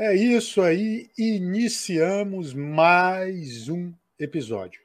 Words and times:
É 0.00 0.14
isso 0.14 0.62
aí, 0.62 1.10
iniciamos 1.18 2.54
mais 2.54 3.68
um 3.68 3.92
episódio. 4.16 4.80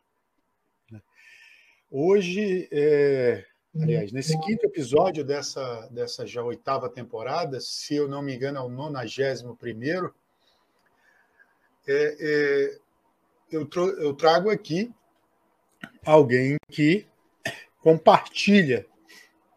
Hoje, 1.91 2.67
é, 2.71 3.45
aliás, 3.79 4.11
nesse 4.11 4.35
quinto 4.39 4.65
episódio 4.65 5.23
dessa, 5.23 5.87
dessa 5.91 6.25
já 6.25 6.41
oitava 6.41 6.89
temporada, 6.89 7.59
se 7.59 7.93
eu 7.93 8.07
não 8.07 8.23
me 8.23 8.33
engano, 8.33 8.57
é 8.57 8.61
o 8.61 8.69
nonagésimo 8.69 9.55
primeiro, 9.55 10.15
é, 11.87 12.17
é, 12.19 12.79
eu, 13.51 13.69
eu 13.99 14.15
trago 14.15 14.49
aqui 14.49 14.91
alguém 16.03 16.57
que 16.71 17.05
compartilha. 17.81 18.83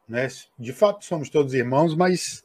Né? 0.07 0.29
De 0.59 0.75
fato, 0.75 1.03
somos 1.03 1.31
todos 1.31 1.55
irmãos, 1.55 1.97
mas 1.97 2.45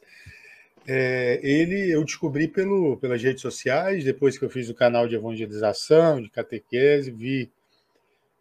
é, 0.86 1.40
ele 1.42 1.90
eu 1.90 2.04
descobri 2.04 2.48
pelo, 2.48 2.96
pelas 2.96 3.22
redes 3.22 3.42
sociais, 3.42 4.04
depois 4.04 4.36
que 4.36 4.44
eu 4.44 4.50
fiz 4.50 4.68
o 4.68 4.74
canal 4.74 5.06
de 5.06 5.14
evangelização, 5.14 6.20
de 6.20 6.28
catequese, 6.28 7.10
vi, 7.10 7.50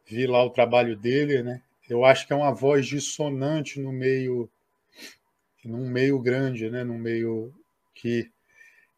vi 0.08 0.26
lá 0.26 0.44
o 0.44 0.50
trabalho 0.50 0.96
dele, 0.96 1.44
né? 1.44 1.62
Eu 1.90 2.06
acho 2.06 2.26
que 2.26 2.34
é 2.34 2.36
uma 2.36 2.54
voz 2.54 2.88
dissonante 2.88 3.80
no 3.80 3.92
meio, 3.92 4.50
num 5.64 5.90
meio 5.90 6.18
grande, 6.20 6.70
né? 6.70 6.84
Num 6.84 6.98
meio 6.98 7.54
que, 7.94 8.30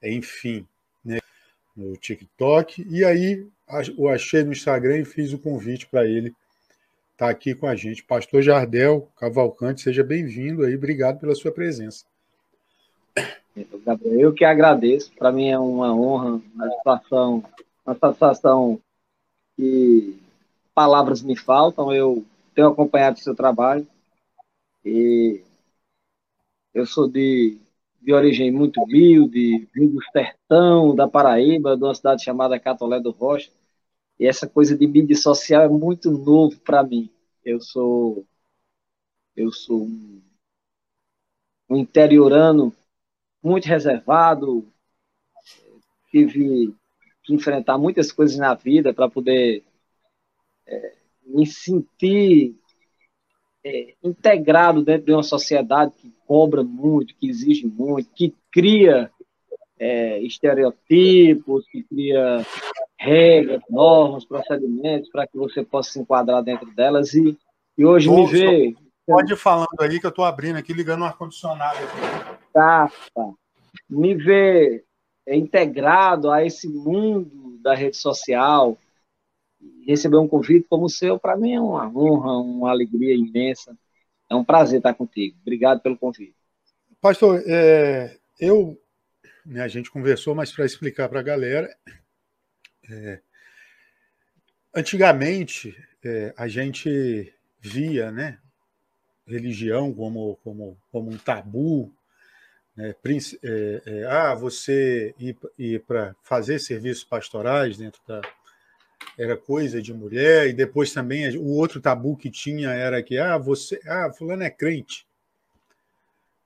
enfim, 0.01 0.65
né? 1.03 1.19
no 1.75 1.97
TikTok. 1.97 2.85
E 2.89 3.03
aí 3.03 3.47
o 3.97 4.07
achei 4.07 4.43
no 4.43 4.51
Instagram 4.51 4.99
e 4.99 5.05
fiz 5.05 5.33
o 5.33 5.39
convite 5.39 5.87
para 5.87 6.05
ele 6.05 6.29
estar 7.13 7.25
tá 7.25 7.29
aqui 7.29 7.55
com 7.55 7.67
a 7.67 7.75
gente. 7.75 8.03
Pastor 8.03 8.41
Jardel 8.41 9.11
Cavalcante, 9.17 9.81
seja 9.81 10.03
bem-vindo 10.03 10.63
aí, 10.63 10.75
obrigado 10.75 11.19
pela 11.19 11.35
sua 11.35 11.51
presença. 11.51 12.05
Gabriel, 13.85 14.19
eu 14.19 14.33
que 14.33 14.45
agradeço. 14.45 15.11
Para 15.13 15.31
mim 15.31 15.49
é 15.49 15.59
uma 15.59 15.93
honra, 15.93 16.41
uma 16.53 16.67
satisfação, 16.69 17.43
uma 17.85 17.95
satisfação 17.95 18.81
que 19.55 20.19
palavras 20.73 21.21
me 21.21 21.35
faltam. 21.35 21.93
Eu 21.93 22.25
tenho 22.55 22.67
acompanhado 22.67 23.17
o 23.17 23.21
seu 23.21 23.35
trabalho 23.35 23.87
e 24.85 25.41
eu 26.73 26.85
sou 26.85 27.07
de, 27.07 27.57
de 28.01 28.13
origem 28.13 28.51
muito 28.51 28.81
humilde, 28.81 29.67
vim 29.73 29.87
do 29.87 29.99
sertão 30.11 30.95
da 30.95 31.07
Paraíba, 31.07 31.77
de 31.77 31.83
uma 31.83 31.95
cidade 31.95 32.23
chamada 32.23 32.59
Catolé 32.59 32.99
do 32.99 33.11
Rocha. 33.11 33.51
E 34.19 34.25
essa 34.25 34.47
coisa 34.47 34.75
de 34.77 34.87
mídia 34.87 35.15
social 35.15 35.63
é 35.63 35.69
muito 35.69 36.09
novo 36.11 36.57
para 36.59 36.83
mim. 36.83 37.09
Eu 37.43 37.59
sou 37.61 38.25
eu 39.35 39.51
sou 39.51 39.83
um, 39.83 40.21
um 41.69 41.77
interiorano 41.77 42.73
muito 43.43 43.65
reservado, 43.65 44.65
tive 46.09 46.73
que 47.23 47.33
enfrentar 47.33 47.77
muitas 47.77 48.11
coisas 48.11 48.37
na 48.37 48.53
vida 48.53 48.93
para 48.93 49.09
poder 49.09 49.63
é, 50.65 50.93
me 51.25 51.45
sentir 51.45 52.55
é, 53.63 53.93
integrado 54.03 54.83
dentro 54.83 55.05
de 55.05 55.13
uma 55.13 55.23
sociedade 55.23 55.93
que 55.97 56.13
cobra 56.27 56.63
muito, 56.63 57.15
que 57.15 57.27
exige 57.27 57.65
muito, 57.65 58.09
que 58.13 58.33
cria 58.51 59.11
é, 59.79 60.19
estereotipos, 60.19 61.67
que 61.67 61.83
cria 61.83 62.45
regras, 62.97 63.61
normas, 63.69 64.25
procedimentos 64.25 65.09
para 65.09 65.27
que 65.27 65.37
você 65.37 65.63
possa 65.63 65.91
se 65.91 65.99
enquadrar 65.99 66.43
dentro 66.43 66.73
delas 66.73 67.13
e, 67.13 67.37
e 67.77 67.85
hoje 67.85 68.09
me 68.09 68.25
ver 68.27 68.75
Pode 69.05 69.33
ir 69.33 69.37
falando 69.37 69.67
aí 69.79 69.99
que 69.99 70.05
eu 70.05 70.09
estou 70.09 70.23
abrindo 70.23 70.57
aqui, 70.57 70.71
ligando 70.71 71.01
o 71.01 71.05
ar-condicionado. 71.05 71.77
Tá, 72.53 72.89
tá. 73.13 73.31
Me 73.89 74.15
ver 74.15 74.85
integrado 75.27 76.31
a 76.31 76.45
esse 76.45 76.67
mundo 76.69 77.57
da 77.61 77.73
rede 77.73 77.97
social, 77.97 78.77
receber 79.85 80.17
um 80.17 80.27
convite 80.27 80.67
como 80.69 80.85
o 80.85 80.89
seu, 80.89 81.19
para 81.19 81.35
mim 81.35 81.53
é 81.53 81.59
uma 81.59 81.87
honra, 81.87 82.37
uma 82.37 82.69
alegria 82.71 83.15
imensa. 83.15 83.77
É 84.29 84.35
um 84.35 84.43
prazer 84.43 84.77
estar 84.77 84.93
contigo. 84.93 85.37
Obrigado 85.41 85.81
pelo 85.81 85.97
convite. 85.97 86.35
Pastor, 86.99 87.43
é, 87.45 88.17
eu, 88.39 88.79
né, 89.45 89.61
a 89.61 89.67
gente 89.67 89.91
conversou, 89.91 90.33
mas 90.33 90.51
para 90.51 90.65
explicar 90.65 91.09
para 91.09 91.19
a 91.19 91.23
galera, 91.23 91.75
é, 92.89 93.21
antigamente 94.73 95.75
é, 96.03 96.33
a 96.37 96.47
gente 96.47 97.33
via, 97.59 98.11
né, 98.11 98.39
religião 99.27 99.93
como, 99.93 100.37
como, 100.43 100.77
como 100.91 101.11
um 101.11 101.17
tabu. 101.17 101.91
Né? 102.75 102.95
É, 103.43 103.81
é, 103.85 104.05
ah, 104.05 104.33
você 104.35 105.13
ir, 105.19 105.37
ir 105.57 105.81
para 105.81 106.15
fazer 106.23 106.59
serviços 106.59 107.03
pastorais 107.03 107.77
dentro 107.77 108.01
da. 108.07 108.21
Era 109.17 109.35
coisa 109.35 109.81
de 109.81 109.93
mulher, 109.93 110.47
e 110.47 110.53
depois 110.53 110.93
também 110.93 111.37
o 111.37 111.49
outro 111.49 111.81
tabu 111.81 112.15
que 112.15 112.31
tinha 112.31 112.69
era 112.69 113.03
que, 113.03 113.17
ah, 113.17 113.37
você, 113.37 113.79
ah, 113.85 114.11
fulano 114.17 114.43
é 114.43 114.49
crente. 114.49 115.05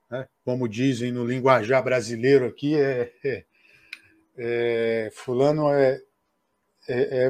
Né? 0.09 0.27
Como 0.43 0.67
dizem 0.67 1.11
no 1.11 1.25
linguajar 1.25 1.83
brasileiro 1.83 2.45
aqui, 2.45 2.75
é, 2.75 3.13
é, 3.23 3.45
é 4.37 5.09
fulano 5.13 5.71
é, 5.71 6.01
é, 6.87 7.29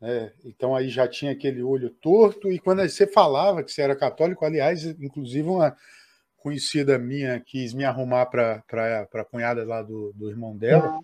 é? 0.00 0.32
Então 0.44 0.74
aí 0.74 0.88
já 0.88 1.08
tinha 1.08 1.32
aquele 1.32 1.62
olho 1.62 1.90
torto, 1.90 2.50
e 2.50 2.58
quando 2.58 2.82
você 2.82 3.06
falava 3.06 3.62
que 3.62 3.72
você 3.72 3.82
era 3.82 3.96
católico, 3.96 4.44
aliás, 4.44 4.84
inclusive 4.84 5.48
uma 5.48 5.76
conhecida 6.36 6.98
minha 6.98 7.40
quis 7.40 7.74
me 7.74 7.84
arrumar 7.84 8.26
para 8.26 8.62
a 9.12 9.24
cunhada 9.24 9.64
lá 9.64 9.82
do, 9.82 10.12
do 10.14 10.30
irmão 10.30 10.56
dela, 10.56 11.00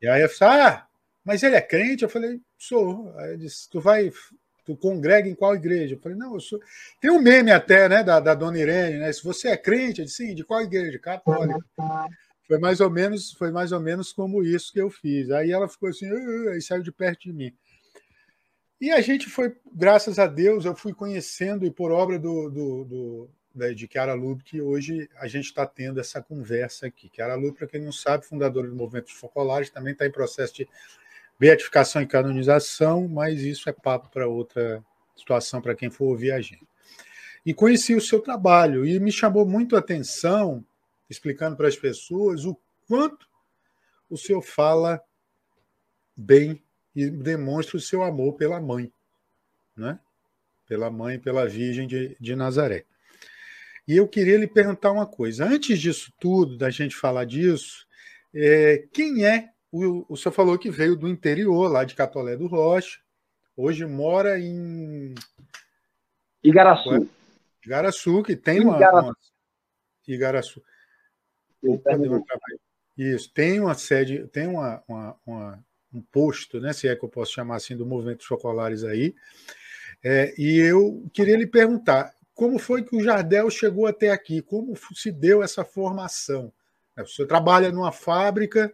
e 0.00 0.08
aí 0.08 0.22
eu 0.22 0.28
falei, 0.28 0.62
ah, 0.62 0.86
mas 1.24 1.42
ele 1.42 1.56
é 1.56 1.60
crente? 1.60 2.02
Eu 2.02 2.08
falei, 2.08 2.40
sou. 2.58 3.12
Aí 3.18 3.36
disse, 3.36 3.68
tu 3.68 3.80
vai, 3.80 4.10
tu 4.64 4.76
congrega 4.76 5.28
em 5.28 5.34
qual 5.34 5.54
igreja? 5.54 5.94
Eu 5.94 6.00
falei, 6.00 6.16
não, 6.16 6.34
eu 6.34 6.40
sou. 6.40 6.58
Tem 7.00 7.10
um 7.10 7.20
meme 7.20 7.50
até, 7.50 7.88
né, 7.88 8.02
da, 8.02 8.18
da 8.18 8.34
dona 8.34 8.58
Irene, 8.58 8.98
né? 8.98 9.12
Se 9.12 9.22
você 9.22 9.48
é 9.48 9.56
crente, 9.56 10.00
eu 10.00 10.06
disse, 10.06 10.28
sim, 10.28 10.34
de 10.34 10.44
qual 10.44 10.62
igreja? 10.62 10.98
Católica. 10.98 11.60
Foi 12.46 12.58
mais 12.58 12.80
ou 12.80 12.90
menos, 12.90 13.32
foi 13.32 13.52
mais 13.52 13.70
ou 13.72 13.78
menos 13.78 14.12
como 14.12 14.42
isso 14.42 14.72
que 14.72 14.80
eu 14.80 14.90
fiz. 14.90 15.30
Aí 15.30 15.52
ela 15.52 15.68
ficou 15.68 15.88
assim, 15.88 16.06
aí 16.48 16.60
saiu 16.60 16.82
de 16.82 16.90
perto 16.90 17.20
de 17.20 17.32
mim. 17.32 17.52
E 18.80 18.90
a 18.90 19.00
gente 19.02 19.28
foi, 19.28 19.54
graças 19.70 20.18
a 20.18 20.26
Deus, 20.26 20.64
eu 20.64 20.74
fui 20.74 20.94
conhecendo, 20.94 21.66
e 21.66 21.70
por 21.70 21.92
obra 21.92 22.18
do, 22.18 22.48
do, 22.48 22.84
do 22.84 23.30
né, 23.54 23.74
de 23.74 23.86
Chiara 23.86 24.14
Lube, 24.14 24.42
que 24.42 24.62
hoje 24.62 25.06
a 25.16 25.26
gente 25.26 25.44
está 25.46 25.66
tendo 25.66 26.00
essa 26.00 26.22
conversa 26.22 26.86
aqui. 26.86 27.10
Chiara 27.14 27.34
Lube, 27.34 27.58
para 27.58 27.66
quem 27.66 27.82
não 27.82 27.92
sabe, 27.92 28.24
fundadora 28.24 28.68
do 28.68 28.74
Movimento 28.74 29.06
dos 29.06 29.14
Focolares, 29.14 29.68
também 29.68 29.92
está 29.92 30.06
em 30.06 30.10
processo 30.10 30.54
de 30.54 30.68
beatificação 31.38 32.00
e 32.00 32.06
canonização, 32.06 33.06
mas 33.06 33.42
isso 33.42 33.68
é 33.68 33.72
papo 33.72 34.08
para 34.08 34.26
outra 34.26 34.82
situação, 35.14 35.60
para 35.60 35.74
quem 35.74 35.90
for 35.90 36.06
ouvir 36.06 36.32
a 36.32 36.40
gente. 36.40 36.66
E 37.44 37.52
conheci 37.52 37.94
o 37.94 38.00
seu 38.00 38.20
trabalho, 38.20 38.86
e 38.86 38.98
me 38.98 39.12
chamou 39.12 39.44
muito 39.44 39.76
a 39.76 39.80
atenção, 39.80 40.64
explicando 41.08 41.54
para 41.54 41.68
as 41.68 41.76
pessoas 41.76 42.46
o 42.46 42.56
quanto 42.88 43.28
o 44.08 44.16
senhor 44.16 44.40
fala 44.40 45.02
bem 46.16 46.62
e 46.94 47.08
demonstra 47.08 47.76
o 47.76 47.80
seu 47.80 48.02
amor 48.02 48.34
pela 48.34 48.60
mãe, 48.60 48.92
né? 49.76 49.98
pela 50.66 50.90
mãe, 50.90 51.18
pela 51.18 51.48
Virgem 51.48 51.86
de, 51.86 52.16
de 52.20 52.36
Nazaré. 52.36 52.84
E 53.88 53.96
eu 53.96 54.06
queria 54.06 54.38
lhe 54.38 54.46
perguntar 54.46 54.92
uma 54.92 55.06
coisa. 55.06 55.44
Antes 55.44 55.80
disso 55.80 56.12
tudo, 56.20 56.56
da 56.56 56.70
gente 56.70 56.94
falar 56.94 57.24
disso, 57.24 57.86
é, 58.32 58.86
quem 58.92 59.24
é 59.26 59.50
o, 59.72 60.04
o 60.08 60.16
senhor 60.16 60.32
falou 60.32 60.58
que 60.58 60.70
veio 60.70 60.96
do 60.96 61.08
interior, 61.08 61.70
lá 61.70 61.84
de 61.84 61.94
Catolé 61.94 62.36
do 62.36 62.46
Rocha, 62.46 63.00
hoje 63.56 63.86
mora 63.86 64.38
em 64.38 65.14
Igaraçu. 66.42 67.08
Igaraçu, 67.64 68.22
que 68.22 68.34
tem 68.34 68.60
uma. 68.60 68.76
Igaraçu. 68.76 69.06
uma 69.06 69.16
Igaraçu. 70.08 70.62
Opa, 71.62 71.90
Isso, 72.96 73.30
tem 73.32 73.60
uma 73.60 73.74
sede, 73.74 74.26
tem 74.28 74.46
uma, 74.46 74.82
uma, 74.88 75.16
uma 75.26 75.64
um 75.92 76.00
posto, 76.00 76.60
né, 76.60 76.72
se 76.72 76.88
é 76.88 76.94
que 76.94 77.04
eu 77.04 77.08
posso 77.08 77.32
chamar 77.32 77.56
assim, 77.56 77.76
do 77.76 77.84
movimento 77.84 78.24
Chocolares 78.24 78.84
aí. 78.84 79.14
É, 80.02 80.34
e 80.38 80.58
eu 80.58 81.04
queria 81.12 81.36
lhe 81.36 81.46
perguntar, 81.46 82.14
como 82.34 82.58
foi 82.58 82.82
que 82.82 82.96
o 82.96 83.02
Jardel 83.02 83.50
chegou 83.50 83.86
até 83.86 84.10
aqui? 84.10 84.40
Como 84.40 84.74
se 84.94 85.12
deu 85.12 85.42
essa 85.42 85.64
formação? 85.64 86.52
É, 86.96 87.02
o 87.02 87.06
senhor 87.06 87.28
trabalha 87.28 87.70
numa 87.70 87.92
fábrica, 87.92 88.72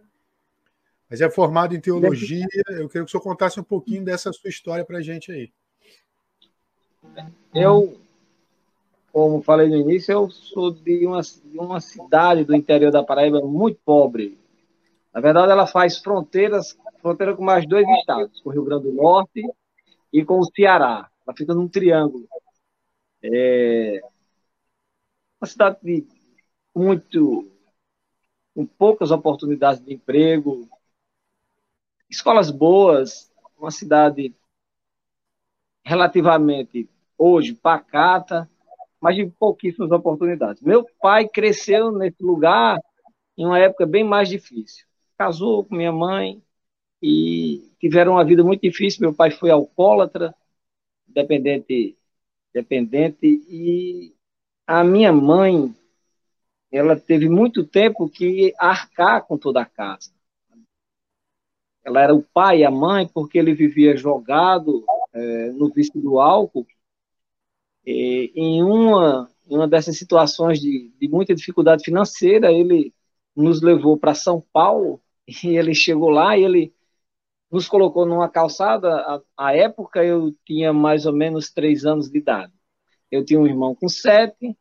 mas 1.09 1.21
é 1.21 1.29
formado 1.29 1.75
em 1.75 1.79
teologia. 1.79 2.45
Eu 2.69 2.87
queria 2.87 2.87
que 2.89 2.99
o 2.99 3.07
senhor 3.07 3.21
contasse 3.21 3.59
um 3.59 3.63
pouquinho 3.63 4.05
dessa 4.05 4.31
sua 4.31 4.49
história 4.49 4.85
para 4.85 4.99
a 4.99 5.01
gente 5.01 5.31
aí. 5.31 5.51
Eu, 7.53 7.99
como 9.11 9.41
falei 9.41 9.67
no 9.67 9.75
início, 9.75 10.11
eu 10.11 10.29
sou 10.29 10.71
de 10.71 11.05
uma, 11.05 11.21
de 11.21 11.57
uma 11.57 11.81
cidade 11.81 12.43
do 12.43 12.55
interior 12.55 12.91
da 12.91 13.03
Paraíba 13.03 13.41
muito 13.41 13.79
pobre. 13.83 14.37
Na 15.13 15.19
verdade, 15.19 15.51
ela 15.51 15.65
faz 15.65 15.97
fronteiras 15.97 16.77
fronteira 17.07 17.35
com 17.35 17.43
mais 17.43 17.65
dois 17.65 17.87
estados, 17.99 18.41
com 18.41 18.49
o 18.49 18.51
Rio 18.51 18.65
Grande 18.65 18.83
do 18.83 18.93
Norte 18.93 19.41
e 20.11 20.25
com 20.25 20.39
o 20.39 20.45
Ceará. 20.45 21.09
Ela 21.25 21.37
fica 21.37 21.53
num 21.53 21.67
triângulo. 21.67 22.27
É 23.23 24.01
uma 25.39 25.47
cidade 25.47 26.05
muito, 26.75 27.49
com 28.53 28.65
poucas 28.65 29.11
oportunidades 29.11 29.81
de 29.83 29.93
emprego, 29.93 30.67
escolas 32.09 32.51
boas, 32.51 33.31
uma 33.57 33.71
cidade 33.71 34.35
relativamente 35.85 36.89
hoje 37.17 37.53
pacata, 37.53 38.49
mas 38.99 39.15
de 39.15 39.27
pouquíssimas 39.27 39.91
oportunidades. 39.91 40.61
Meu 40.61 40.85
pai 41.01 41.27
cresceu 41.27 41.91
nesse 41.91 42.21
lugar 42.21 42.77
em 43.37 43.45
uma 43.45 43.59
época 43.59 43.85
bem 43.85 44.03
mais 44.03 44.27
difícil. 44.27 44.85
Casou 45.17 45.63
com 45.63 45.75
minha 45.75 45.91
mãe 45.91 46.43
e 47.01 47.71
tiveram 47.79 48.13
uma 48.13 48.25
vida 48.25 48.43
muito 48.43 48.61
difícil. 48.61 49.01
Meu 49.01 49.13
pai 49.13 49.31
foi 49.31 49.49
alcoólatra, 49.49 50.33
dependente, 51.07 51.97
dependente 52.53 53.25
e 53.25 54.13
a 54.65 54.83
minha 54.83 55.13
mãe 55.13 55.73
ela 56.71 56.99
teve 56.99 57.29
muito 57.29 57.65
tempo 57.65 58.09
que 58.09 58.53
arcar 58.57 59.25
com 59.25 59.37
toda 59.37 59.61
a 59.61 59.65
casa. 59.65 60.11
Ela 61.83 62.01
era 62.01 62.13
o 62.13 62.21
pai 62.21 62.59
e 62.59 62.65
a 62.65 62.71
mãe 62.71 63.07
porque 63.07 63.37
ele 63.37 63.53
vivia 63.53 63.95
jogado 63.95 64.83
é, 65.13 65.51
no 65.51 65.69
vício 65.69 66.01
do 66.01 66.19
álcool. 66.19 66.67
E, 67.85 68.33
em 68.35 68.61
uma, 68.61 69.31
em 69.49 69.55
uma 69.55 69.67
dessas 69.67 69.97
situações 69.97 70.59
de, 70.59 70.91
de 70.99 71.07
muita 71.07 71.33
dificuldade 71.33 71.83
financeira, 71.85 72.51
ele 72.51 72.93
nos 73.33 73.61
levou 73.61 73.97
para 73.97 74.13
São 74.13 74.43
Paulo 74.51 75.01
e 75.25 75.55
ele 75.55 75.73
chegou 75.73 76.09
lá 76.09 76.37
e 76.37 76.43
ele 76.43 76.73
nos 77.51 77.67
colocou 77.67 78.05
numa 78.05 78.29
calçada. 78.29 79.21
A, 79.37 79.55
época 79.55 80.03
eu 80.03 80.33
tinha 80.45 80.73
mais 80.73 81.05
ou 81.05 81.13
menos 81.13 81.49
três 81.49 81.85
anos 81.85 82.09
de 82.09 82.17
idade. 82.17 82.53
Eu 83.11 83.23
tinha 83.23 83.39
um 83.39 83.47
irmão 83.47 83.73
com 83.73 83.87
sete 83.87 84.57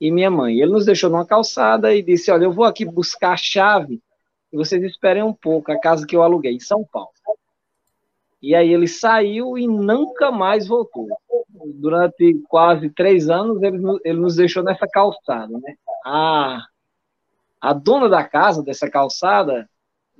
e 0.00 0.10
minha 0.10 0.30
mãe. 0.30 0.60
Ele 0.60 0.70
nos 0.70 0.86
deixou 0.86 1.10
numa 1.10 1.26
calçada 1.26 1.94
e 1.94 2.02
disse: 2.02 2.30
Olha, 2.30 2.44
eu 2.44 2.52
vou 2.52 2.64
aqui 2.64 2.84
buscar 2.84 3.32
a 3.32 3.36
chave 3.36 4.00
e 4.52 4.56
vocês 4.56 4.82
esperem 4.82 5.22
um 5.22 5.32
pouco, 5.32 5.70
a 5.70 5.80
casa 5.80 6.06
que 6.06 6.16
eu 6.16 6.22
aluguei 6.22 6.52
em 6.52 6.60
São 6.60 6.84
Paulo. 6.84 7.10
E 8.42 8.54
aí 8.54 8.72
ele 8.72 8.88
saiu 8.88 9.58
e 9.58 9.66
nunca 9.66 10.30
mais 10.30 10.66
voltou. 10.66 11.08
Durante 11.74 12.40
quase 12.48 12.88
três 12.90 13.28
anos 13.28 13.62
ele, 13.62 13.78
ele 14.04 14.18
nos 14.18 14.36
deixou 14.36 14.62
nessa 14.62 14.88
calçada. 14.88 15.52
Né? 15.58 15.74
A, 16.04 16.64
a 17.60 17.72
dona 17.72 18.08
da 18.08 18.24
casa, 18.24 18.62
dessa 18.62 18.90
calçada, 18.90 19.68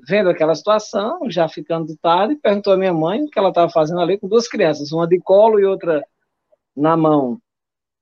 vendo 0.06 0.31
aquela 0.31 0.55
situação, 0.55 1.31
já 1.31 1.49
ficando 1.49 1.97
tarde, 1.99 2.37
perguntou 2.37 2.73
à 2.73 2.76
minha 2.76 2.93
mãe 2.93 3.23
o 3.23 3.29
que 3.29 3.38
ela 3.38 3.49
estava 3.49 3.70
fazendo 3.70 4.00
ali 4.00 4.19
com 4.19 4.29
duas 4.29 4.49
crianças, 4.49 4.93
uma 4.93 5.06
de 5.06 5.19
colo 5.20 5.58
e 5.61 5.64
outra 5.64 6.05
na 6.76 6.97
mão. 6.97 7.41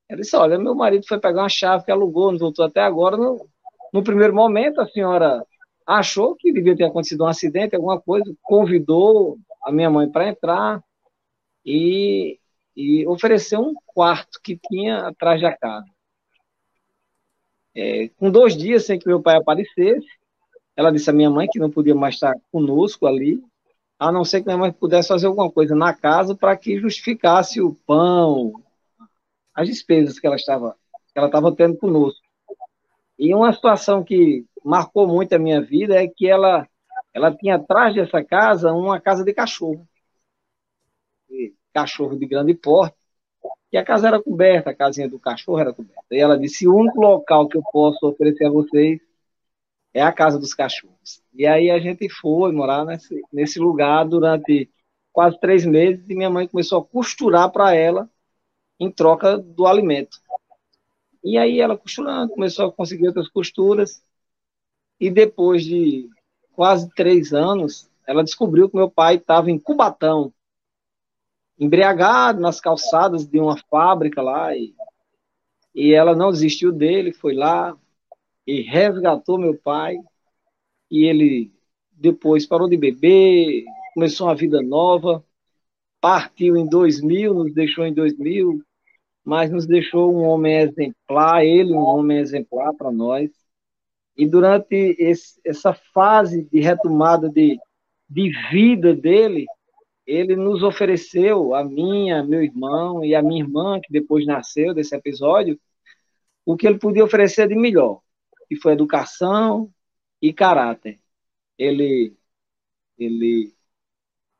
Ela 0.07 0.21
disse: 0.21 0.35
Olha, 0.35 0.57
meu 0.57 0.75
marido 0.75 1.05
foi 1.07 1.19
pegar 1.19 1.43
uma 1.43 1.49
chave 1.49 1.85
que 1.85 1.91
alugou, 1.91 2.31
não 2.31 2.39
voltou 2.39 2.65
até 2.65 2.81
agora. 2.81 3.17
No, 3.17 3.47
no 3.93 4.03
primeiro 4.03 4.33
momento, 4.33 4.81
a 4.81 4.87
senhora 4.87 5.45
achou 5.85 6.35
que 6.35 6.53
devia 6.53 6.75
ter 6.75 6.85
acontecido 6.85 7.23
um 7.23 7.27
acidente, 7.27 7.75
alguma 7.75 7.99
coisa, 7.99 8.31
convidou 8.43 9.37
a 9.63 9.71
minha 9.71 9.89
mãe 9.89 10.09
para 10.09 10.29
entrar 10.29 10.83
e, 11.65 12.39
e 12.75 13.07
ofereceu 13.07 13.61
um 13.61 13.73
quarto 13.85 14.39
que 14.43 14.57
tinha 14.69 15.07
atrás 15.07 15.41
da 15.41 15.55
casa. 15.55 15.87
É, 17.75 18.09
com 18.17 18.31
dois 18.31 18.57
dias 18.57 18.85
sem 18.85 18.99
que 18.99 19.07
meu 19.07 19.21
pai 19.21 19.37
aparecesse, 19.37 20.07
ela 20.79 20.93
disse 20.93 21.09
à 21.09 21.13
minha 21.13 21.29
mãe 21.29 21.45
que 21.45 21.59
não 21.59 21.69
podia 21.69 21.93
mais 21.93 22.15
estar 22.15 22.33
conosco 22.53 23.05
ali, 23.05 23.43
a 23.99 24.13
não 24.13 24.23
ser 24.23 24.39
que 24.39 24.45
minha 24.45 24.57
mãe 24.57 24.71
pudesse 24.71 25.09
fazer 25.09 25.27
alguma 25.27 25.51
coisa 25.51 25.75
na 25.75 25.93
casa 25.93 26.33
para 26.33 26.55
que 26.55 26.79
justificasse 26.79 27.59
o 27.59 27.75
pão, 27.85 28.53
as 29.53 29.67
despesas 29.67 30.17
que 30.17 30.25
ela 30.25 30.37
estava, 30.37 30.77
que 31.11 31.19
ela 31.19 31.27
estava 31.27 31.53
tendo 31.53 31.75
conosco. 31.75 32.21
E 33.17 33.35
uma 33.35 33.51
situação 33.51 34.05
que 34.05 34.45
marcou 34.63 35.05
muito 35.05 35.33
a 35.33 35.37
minha 35.37 35.61
vida 35.61 36.01
é 36.01 36.07
que 36.07 36.29
ela, 36.29 36.65
ela 37.13 37.35
tinha 37.35 37.55
atrás 37.55 37.93
dessa 37.93 38.23
casa 38.23 38.71
uma 38.71 39.01
casa 39.01 39.25
de 39.25 39.33
cachorro. 39.33 39.85
cachorro 41.73 42.17
de 42.17 42.25
grande 42.25 42.53
porte. 42.53 42.95
E 43.69 43.77
a 43.77 43.83
casa 43.83 44.07
era 44.07 44.23
coberta, 44.23 44.69
a 44.69 44.73
casinha 44.73 45.09
do 45.09 45.19
cachorro 45.19 45.59
era 45.59 45.73
coberta. 45.73 46.05
E 46.09 46.19
ela 46.19 46.39
disse: 46.39 46.65
o 46.69 46.73
único 46.73 47.01
local 47.01 47.49
que 47.49 47.57
eu 47.57 47.63
posso 47.69 48.07
oferecer 48.07 48.45
a 48.45 48.49
vocês 48.49 49.08
é 49.93 50.01
a 50.01 50.11
casa 50.11 50.39
dos 50.39 50.53
cachorros. 50.53 51.21
E 51.33 51.45
aí 51.45 51.69
a 51.69 51.79
gente 51.79 52.09
foi 52.09 52.51
morar 52.51 52.85
nesse, 52.85 53.21
nesse 53.31 53.59
lugar 53.59 54.05
durante 54.05 54.69
quase 55.11 55.39
três 55.39 55.65
meses 55.65 56.09
e 56.09 56.15
minha 56.15 56.29
mãe 56.29 56.47
começou 56.47 56.79
a 56.79 56.85
costurar 56.85 57.51
para 57.51 57.73
ela 57.73 58.09
em 58.79 58.91
troca 58.91 59.37
do 59.37 59.65
alimento. 59.65 60.19
E 61.23 61.37
aí 61.37 61.59
ela 61.59 61.77
costurando, 61.77 62.33
começou 62.33 62.67
a 62.67 62.71
conseguir 62.71 63.07
outras 63.07 63.27
costuras. 63.27 64.01
E 64.99 65.09
depois 65.09 65.63
de 65.63 66.09
quase 66.53 66.89
três 66.93 67.33
anos, 67.33 67.89
ela 68.05 68.23
descobriu 68.23 68.69
que 68.69 68.75
meu 68.75 68.89
pai 68.89 69.15
estava 69.15 69.49
em 69.49 69.59
Cubatão, 69.59 70.33
embriagado 71.57 72.39
nas 72.39 72.59
calçadas 72.59 73.25
de 73.25 73.39
uma 73.39 73.57
fábrica 73.69 74.21
lá. 74.21 74.55
E, 74.55 74.73
e 75.73 75.93
ela 75.93 76.15
não 76.15 76.31
desistiu 76.31 76.71
dele, 76.71 77.11
foi 77.11 77.33
lá 77.33 77.77
e 78.49 78.61
resgatou 78.61 79.37
meu 79.37 79.55
pai. 79.55 79.95
E 80.89 81.05
ele 81.05 81.51
depois 81.91 82.47
parou 82.47 82.67
de 82.67 82.75
beber, 82.75 83.63
começou 83.93 84.27
uma 84.27 84.35
vida 84.35 84.59
nova, 84.59 85.23
partiu 86.01 86.57
em 86.57 86.67
2000, 86.67 87.33
nos 87.33 87.53
deixou 87.53 87.85
em 87.85 87.93
2000, 87.93 88.59
mas 89.23 89.51
nos 89.51 89.67
deixou 89.67 90.11
um 90.11 90.23
homem 90.23 90.57
exemplar, 90.57 91.45
ele 91.45 91.73
um 91.73 91.77
homem 91.77 92.17
exemplar 92.17 92.73
para 92.73 92.91
nós. 92.91 93.29
E 94.17 94.25
durante 94.25 94.95
esse, 94.97 95.39
essa 95.45 95.73
fase 95.93 96.43
de 96.51 96.59
retomada 96.59 97.29
de, 97.29 97.59
de 98.09 98.31
vida 98.49 98.95
dele, 98.95 99.45
ele 100.07 100.35
nos 100.35 100.63
ofereceu, 100.63 101.53
a 101.53 101.63
minha, 101.63 102.23
meu 102.23 102.43
irmão 102.43 103.05
e 103.05 103.13
a 103.13 103.21
minha 103.21 103.43
irmã, 103.43 103.79
que 103.79 103.93
depois 103.93 104.25
nasceu 104.25 104.73
desse 104.73 104.95
episódio, 104.95 105.59
o 106.43 106.57
que 106.57 106.65
ele 106.65 106.79
podia 106.79 107.05
oferecer 107.05 107.47
de 107.47 107.55
melhor, 107.55 108.01
que 108.49 108.55
foi 108.55 108.73
educação 108.73 109.71
e 110.19 110.33
caráter. 110.33 110.99
Ele, 111.57 112.17
ele 112.97 113.53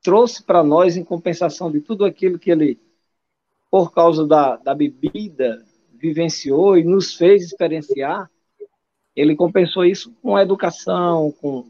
trouxe 0.02 0.44
para 0.44 0.64
nós, 0.64 0.98
em 0.98 1.04
compensação 1.04 1.72
de 1.72 1.80
tudo 1.80 2.04
aquilo 2.04 2.40
que 2.40 2.50
ele 2.52 2.80
por 3.70 3.94
causa 3.94 4.26
da, 4.26 4.56
da 4.58 4.74
bebida, 4.74 5.64
vivenciou 5.92 6.76
e 6.76 6.84
nos 6.84 7.14
fez 7.14 7.44
experienciar, 7.44 8.30
ele 9.16 9.36
compensou 9.36 9.86
isso 9.86 10.12
com 10.22 10.36
a 10.36 10.42
educação, 10.42 11.32
com, 11.40 11.70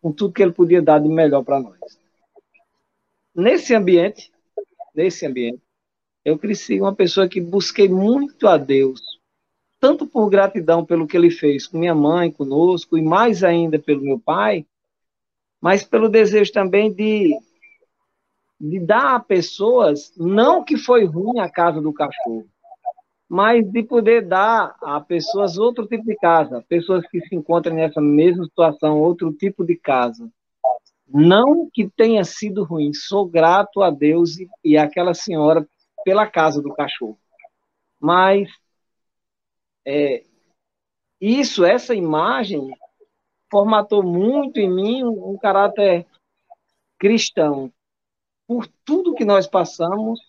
com 0.00 0.12
tudo 0.12 0.32
que 0.32 0.42
ele 0.42 0.52
podia 0.52 0.80
dar 0.80 1.00
de 1.00 1.08
melhor 1.08 1.42
para 1.42 1.58
nós. 1.58 1.78
Nesse 3.34 3.74
ambiente, 3.74 4.30
nesse 4.94 5.26
ambiente, 5.26 5.62
eu 6.24 6.38
cresci 6.38 6.80
uma 6.80 6.94
pessoa 6.94 7.28
que 7.28 7.40
busquei 7.40 7.88
muito 7.88 8.46
a 8.46 8.56
Deus, 8.56 9.00
tanto 9.80 10.06
por 10.06 10.28
gratidão 10.28 10.84
pelo 10.84 11.06
que 11.06 11.16
ele 11.16 11.30
fez 11.30 11.66
com 11.66 11.78
minha 11.78 11.94
mãe, 11.94 12.30
conosco, 12.30 12.98
e 12.98 13.02
mais 13.02 13.42
ainda 13.42 13.78
pelo 13.78 14.02
meu 14.02 14.18
pai, 14.18 14.66
mas 15.60 15.82
pelo 15.82 16.08
desejo 16.08 16.52
também 16.52 16.92
de 16.92 17.34
de 18.60 18.78
dar 18.78 19.14
a 19.14 19.20
pessoas, 19.20 20.12
não 20.18 20.62
que 20.62 20.76
foi 20.76 21.06
ruim 21.06 21.38
a 21.40 21.48
casa 21.48 21.80
do 21.80 21.94
cachorro, 21.94 22.46
mas 23.26 23.64
de 23.64 23.82
poder 23.82 24.26
dar 24.26 24.76
a 24.82 25.00
pessoas 25.00 25.56
outro 25.56 25.86
tipo 25.86 26.04
de 26.04 26.14
casa, 26.16 26.62
pessoas 26.68 27.06
que 27.08 27.20
se 27.22 27.34
encontram 27.34 27.74
nessa 27.74 28.02
mesma 28.02 28.44
situação, 28.44 29.00
outro 29.00 29.32
tipo 29.32 29.64
de 29.64 29.76
casa. 29.76 30.30
Não 31.08 31.68
que 31.72 31.88
tenha 31.88 32.22
sido 32.22 32.64
ruim, 32.64 32.92
sou 32.92 33.24
grato 33.24 33.82
a 33.82 33.90
Deus 33.90 34.36
e, 34.38 34.48
e 34.62 34.76
àquela 34.76 35.14
senhora 35.14 35.66
pela 36.04 36.26
casa 36.26 36.60
do 36.60 36.74
cachorro. 36.74 37.18
Mas 37.98 38.48
é, 39.90 40.22
isso, 41.20 41.64
essa 41.64 41.94
imagem, 41.94 42.72
formatou 43.50 44.04
muito 44.04 44.58
em 44.60 44.72
mim 44.72 45.02
um, 45.02 45.32
um 45.32 45.36
caráter 45.36 46.06
cristão, 46.96 47.72
por 48.46 48.68
tudo 48.84 49.14
que 49.14 49.24
nós 49.24 49.48
passamos, 49.48 50.20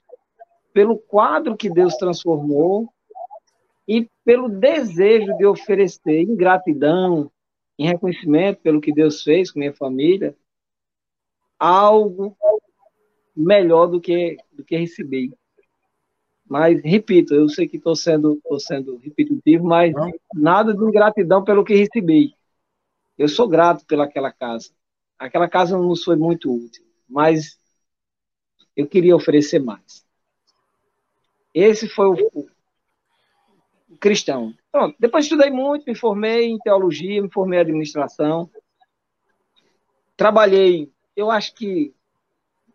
pelo 0.73 0.97
quadro 0.97 1.55
que 1.55 1.69
Deus 1.69 1.95
transformou 1.95 2.91
e 3.87 4.09
pelo 4.23 4.49
desejo 4.49 5.35
de 5.37 5.45
oferecer 5.45 6.21
em 6.21 6.35
gratidão, 6.35 7.31
em 7.77 7.87
reconhecimento 7.87 8.61
pelo 8.61 8.81
que 8.81 8.91
Deus 8.91 9.21
fez 9.21 9.51
com 9.51 9.59
minha 9.59 9.73
família, 9.73 10.35
algo 11.59 12.35
melhor 13.35 13.87
do 13.87 14.01
que 14.01 14.37
do 14.51 14.63
que 14.63 14.75
recebi. 14.75 15.31
Mas 16.51 16.81
repito, 16.83 17.33
eu 17.33 17.47
sei 17.47 17.65
que 17.65 17.77
estou 17.77 17.95
sendo 17.95 18.37
tô 18.43 18.59
sendo 18.59 18.97
repetitivo, 18.97 19.63
mas 19.63 19.93
Não. 19.93 20.11
nada 20.33 20.73
de 20.73 20.83
ingratidão 20.83 21.45
pelo 21.45 21.63
que 21.63 21.73
recebi. 21.73 22.35
Eu 23.17 23.29
sou 23.29 23.47
grato 23.47 23.85
pelaquela 23.85 24.33
casa. 24.33 24.69
Aquela 25.17 25.47
casa 25.47 25.77
não 25.77 25.87
nos 25.87 26.03
foi 26.03 26.17
muito 26.17 26.53
útil, 26.53 26.85
mas 27.07 27.57
eu 28.75 28.85
queria 28.85 29.15
oferecer 29.15 29.59
mais. 29.59 30.05
Esse 31.53 31.87
foi 31.87 32.07
o, 32.07 32.49
o 33.89 33.97
cristão. 33.97 34.53
Pronto. 34.73 34.93
Depois 34.99 35.23
estudei 35.23 35.49
muito, 35.49 35.85
me 35.87 35.95
formei 35.95 36.49
em 36.49 36.59
teologia, 36.59 37.21
me 37.21 37.31
formei 37.31 37.59
em 37.59 37.61
administração. 37.61 38.51
Trabalhei, 40.17 40.91
eu 41.15 41.31
acho 41.31 41.55
que, 41.55 41.95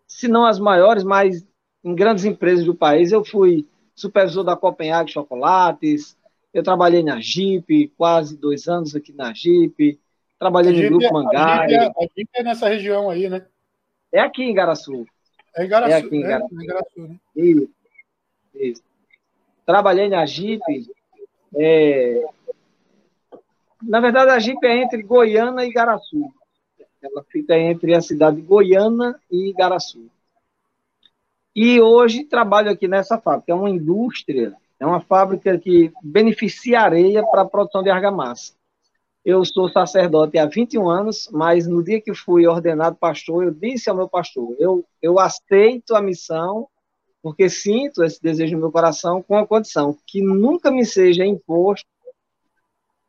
se 0.07 0.29
não 0.29 0.47
as 0.47 0.59
maiores, 0.59 1.05
mas 1.05 1.47
em 1.87 1.95
grandes 1.95 2.25
empresas 2.25 2.65
do 2.65 2.75
país. 2.75 3.13
Eu 3.13 3.25
fui 3.25 3.65
supervisor 3.95 4.43
da 4.43 4.57
Copenhague 4.57 5.13
Chocolates, 5.13 6.19
eu 6.53 6.63
trabalhei 6.63 7.03
na 7.03 7.21
Jeep, 7.21 7.93
quase 7.97 8.37
dois 8.37 8.67
anos 8.67 8.95
aqui 8.97 9.13
na 9.13 9.33
Jeep, 9.33 9.99
trabalhei 10.39 10.73
no 10.73 10.89
Grupo 10.89 11.07
é, 11.07 11.13
Mangai. 11.13 11.75
A 11.75 11.89
Jeep, 12.15 12.29
é, 12.35 12.41
é 12.41 12.43
nessa 12.43 12.69
região 12.69 13.09
aí, 13.09 13.29
né? 13.29 13.47
É 14.13 14.21
aqui 14.21 14.43
em 14.43 14.53
Garaçu. 14.53 15.07
É 15.57 15.65
em 15.65 15.69
Garaçu, 15.69 15.93
é 15.93 15.97
aqui 15.97 16.17
em 16.17 16.25
é, 16.25 16.29
Garaçu. 16.29 16.55
É, 16.59 16.63
em 16.63 16.67
Garaçu 16.67 17.01
né? 17.03 17.17
Isso, 17.37 17.71
isso. 18.55 18.83
Trabalhei 19.65 20.09
na 20.09 20.27
Jeep. 20.27 20.63
É... 21.55 22.25
Na 23.83 24.01
verdade, 24.01 24.31
a 24.31 24.39
Jeep 24.39 24.65
é 24.67 24.83
entre 24.83 25.03
Goiânia 25.03 25.65
e 25.65 25.73
Garaçu. 25.73 26.33
Ela 27.01 27.25
fica 27.31 27.57
entre 27.57 27.95
a 27.95 28.01
cidade 28.01 28.37
de 28.37 28.43
Goiânia 28.43 29.15
e 29.31 29.53
Garaçu. 29.53 30.11
E 31.57 31.81
hoje 31.81 32.23
trabalho 32.23 32.71
aqui 32.71 32.87
nessa 32.87 33.19
fábrica. 33.19 33.51
É 33.51 33.55
uma 33.55 33.71
indústria, 33.71 34.55
é 34.79 34.85
uma 34.85 35.01
fábrica 35.01 35.59
que 35.59 35.91
beneficia 36.03 36.83
areia 36.83 37.27
para 37.27 37.41
a 37.41 37.49
produção 37.49 37.83
de 37.83 37.89
argamassa. 37.89 38.53
Eu 39.25 39.43
sou 39.43 39.67
sacerdote 39.71 40.37
há 40.37 40.45
21 40.45 40.91
anos, 40.91 41.31
mas 41.33 41.67
no 41.67 41.83
dia 41.83 41.99
que 41.99 42.15
fui 42.15 42.47
ordenado 42.47 42.97
pastor, 42.97 43.45
eu 43.45 43.51
disse 43.51 43.89
ao 43.89 43.97
meu 43.97 44.07
pastor: 44.07 44.55
eu, 44.59 44.85
eu 45.01 45.19
aceito 45.19 45.97
a 45.97 46.03
missão, 46.03 46.69
porque 47.23 47.49
sinto 47.49 48.05
esse 48.05 48.21
desejo 48.23 48.55
no 48.55 48.61
meu 48.61 48.71
coração, 48.71 49.23
com 49.23 49.39
a 49.39 49.47
condição 49.47 49.97
que 50.07 50.21
nunca 50.21 50.71
me 50.71 50.85
seja 50.85 51.25
imposto 51.25 51.89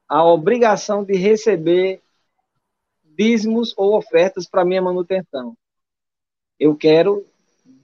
a 0.08 0.24
obrigação 0.24 1.04
de 1.04 1.18
receber 1.18 2.02
dízimos 3.04 3.74
ou 3.76 3.98
ofertas 3.98 4.48
para 4.48 4.64
minha 4.64 4.82
manutenção. 4.82 5.54
Eu 6.58 6.78
quero 6.78 7.28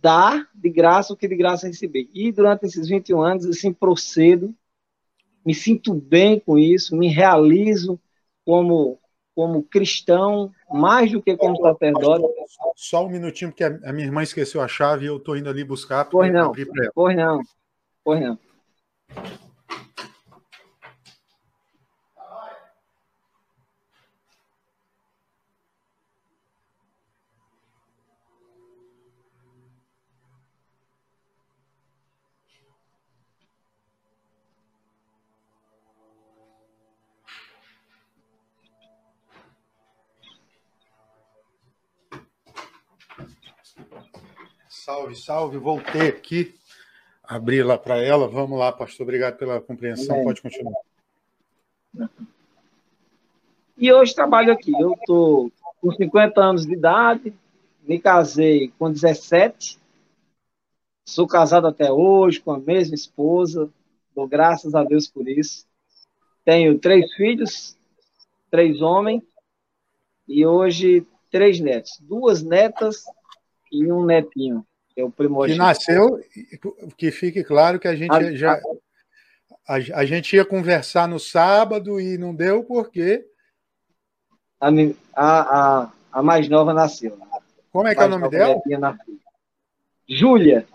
dar 0.04 0.50
de 0.54 0.70
graça 0.70 1.14
o 1.14 1.16
que 1.16 1.30
de 1.30 1.36
graça 1.38 1.66
receber. 1.66 2.10
E 2.14 2.30
durante 2.30 2.66
esses 2.66 2.90
21 2.90 3.22
anos, 3.22 3.46
assim, 3.46 3.72
procedo, 3.72 4.54
me 5.46 5.56
sinto 5.56 5.94
bem 5.94 6.42
com 6.42 6.60
isso, 6.60 6.94
me 6.94 7.08
realizo 7.08 7.98
como, 8.46 9.00
como 9.34 9.64
cristão, 9.64 10.52
mais 10.70 11.10
do 11.10 11.22
que 11.22 11.38
como 11.38 11.56
sacerdote. 11.56 12.26
Só 12.76 13.06
um 13.06 13.10
minutinho, 13.10 13.52
porque 13.52 13.64
a 13.64 13.94
minha 13.94 14.06
irmã 14.06 14.22
esqueceu 14.22 14.60
a 14.60 14.68
chave 14.68 15.06
e 15.06 15.08
eu 15.08 15.16
estou 15.18 15.38
indo 15.38 15.50
ali 15.50 15.64
buscar. 15.64 16.04
Pois 16.06 16.32
não, 16.34 16.52
pois 16.94 17.16
não, 17.16 17.42
pois 18.04 18.22
não. 18.22 18.38
Salve, 44.84 45.16
salve, 45.16 45.58
voltei 45.58 46.10
aqui, 46.10 46.54
abri 47.24 47.64
lá 47.64 47.78
para 47.78 48.04
ela. 48.04 48.28
Vamos 48.28 48.60
lá, 48.60 48.70
pastor, 48.70 49.06
obrigado 49.06 49.38
pela 49.38 49.62
compreensão. 49.62 50.26
Pode 50.26 50.42
continuar. 50.42 50.74
E 53.78 53.94
hoje 53.94 54.14
trabalho 54.14 54.52
aqui. 54.52 54.74
Eu 54.78 54.92
estou 54.92 55.50
com 55.80 55.90
50 55.90 56.42
anos 56.42 56.66
de 56.66 56.74
idade, 56.74 57.34
me 57.82 57.98
casei 57.98 58.74
com 58.78 58.92
17, 58.92 59.80
sou 61.06 61.28
casado 61.28 61.66
até 61.66 61.90
hoje 61.90 62.42
com 62.42 62.52
a 62.52 62.60
mesma 62.60 62.96
esposa, 62.96 63.70
dou 64.14 64.28
graças 64.28 64.76
a 64.76 64.84
Deus 64.84 65.08
por 65.08 65.30
isso. 65.30 65.66
Tenho 66.44 66.78
três 66.78 67.10
filhos, 67.14 67.78
três 68.52 68.82
homens, 68.82 69.24
e 70.28 70.46
hoje 70.46 71.08
três 71.32 71.62
netos, 71.62 71.98
duas 72.02 72.44
netas 72.44 73.06
e 73.72 73.90
um 73.90 74.04
netinho. 74.04 74.66
É 74.96 75.04
o 75.04 75.12
primogênito. 75.12 75.60
Que 75.60 75.68
nasceu, 75.68 76.20
que 76.96 77.12
fique 77.12 77.44
claro 77.44 77.80
que 77.80 77.88
a 77.88 77.96
gente 77.96 78.12
a, 78.12 78.36
já. 78.36 78.62
A, 79.68 79.76
a, 79.76 80.06
gente 80.06 80.36
ia 80.36 80.46
conversar 80.46 81.08
no 81.08 81.20
sábado 81.20 82.00
e 82.00 82.18
não 82.18 82.36
deu 82.36 82.64
porque. 82.64 83.26
A, 84.60 84.70
a, 85.16 85.92
a 86.12 86.24
mais 86.24 86.48
nova 86.48 86.74
nasceu. 86.74 87.18
Como 87.72 87.88
é 87.88 87.96
que 87.96 88.02
é 88.02 88.06
o 88.06 88.10
nome 88.10 88.30
dela? 88.30 88.62
Júlia. 90.08 90.68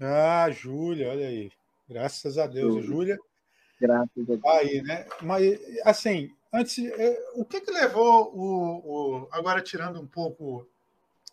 Ah, 0.00 0.48
Júlia, 0.50 1.10
olha 1.10 1.26
aí. 1.26 1.50
Graças 1.88 2.38
a 2.38 2.46
Deus, 2.46 2.84
Júlia. 2.84 3.18
Graças 3.80 4.10
a 4.16 4.22
Deus. 4.22 4.44
Aí, 4.44 4.82
né? 4.82 5.06
Mas, 5.20 5.58
assim, 5.84 6.30
antes, 6.54 6.78
é, 6.78 7.18
o 7.34 7.44
que, 7.44 7.60
que 7.60 7.70
levou 7.72 8.32
o, 8.34 9.22
o. 9.24 9.28
Agora, 9.32 9.60
tirando 9.60 10.00
um 10.00 10.06
pouco 10.06 10.68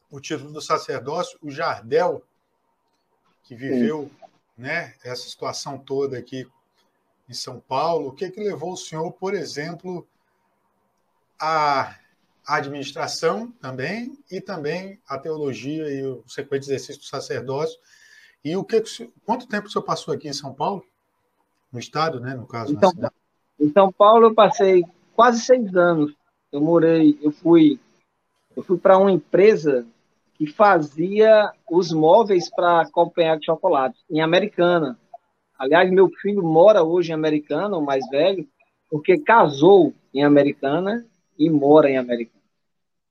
o 0.10 0.20
título 0.20 0.52
do 0.52 0.62
sacerdócio, 0.62 1.38
o 1.42 1.50
Jardel, 1.50 2.24
que 3.44 3.56
viveu 3.56 4.10
né, 4.58 4.94
essa 5.04 5.28
situação 5.28 5.78
toda 5.78 6.18
aqui 6.18 6.48
em 7.28 7.34
São 7.34 7.60
Paulo, 7.60 8.10
o 8.10 8.12
que, 8.12 8.30
que 8.30 8.40
levou 8.40 8.74
o 8.74 8.78
senhor, 8.78 9.12
por 9.14 9.34
exemplo, 9.34 10.08
à 11.40 11.96
administração 12.48 13.52
também, 13.60 14.18
e 14.30 14.40
também 14.40 15.00
a 15.08 15.18
teologia 15.18 15.90
e 15.90 16.06
o 16.06 16.24
sequente 16.28 16.64
exercício 16.64 17.02
do 17.02 17.06
sacerdócio. 17.08 17.80
E 18.44 18.56
o 18.56 18.64
que, 18.64 18.84
quanto 19.26 19.48
tempo 19.48 19.68
o 19.68 19.72
senhor 19.72 19.84
passou 19.84 20.14
aqui 20.14 20.28
em 20.28 20.34
São 20.34 20.54
Paulo? 20.54 20.86
No 21.72 21.80
estado, 21.80 22.20
né, 22.20 22.36
no 22.36 22.46
caso, 22.46 22.72
então, 22.72 22.92
Em 23.60 23.72
São 23.72 23.92
Paulo 23.92 24.28
eu 24.28 24.34
passei 24.36 24.86
quase 25.16 25.42
seis 25.42 25.76
anos. 25.76 26.14
Eu 26.52 26.62
morei, 26.62 27.20
eu 27.22 27.32
fui, 27.32 27.80
eu 28.56 28.64
fui 28.64 28.78
para 28.78 28.98
uma 28.98 29.12
empresa 29.12 29.86
que 30.36 30.46
fazia 30.48 31.52
os 31.70 31.92
móveis 31.92 32.50
para 32.50 32.82
acompanhar 32.82 33.40
de 33.40 33.46
chocolate, 33.46 33.98
em 34.10 34.22
Americana. 34.22 35.00
Aliás, 35.58 35.90
meu 35.90 36.10
filho 36.22 36.44
mora 36.44 36.84
hoje 36.84 37.12
em 37.12 37.14
Americana, 37.14 37.78
o 37.78 37.86
mais 37.86 38.08
velho, 38.10 38.48
porque 38.90 39.18
casou 39.18 39.94
em 40.14 40.24
Americana 40.24 41.06
e 41.40 41.50
mora 41.50 41.90
em 41.90 41.98
Americana. 41.98 42.44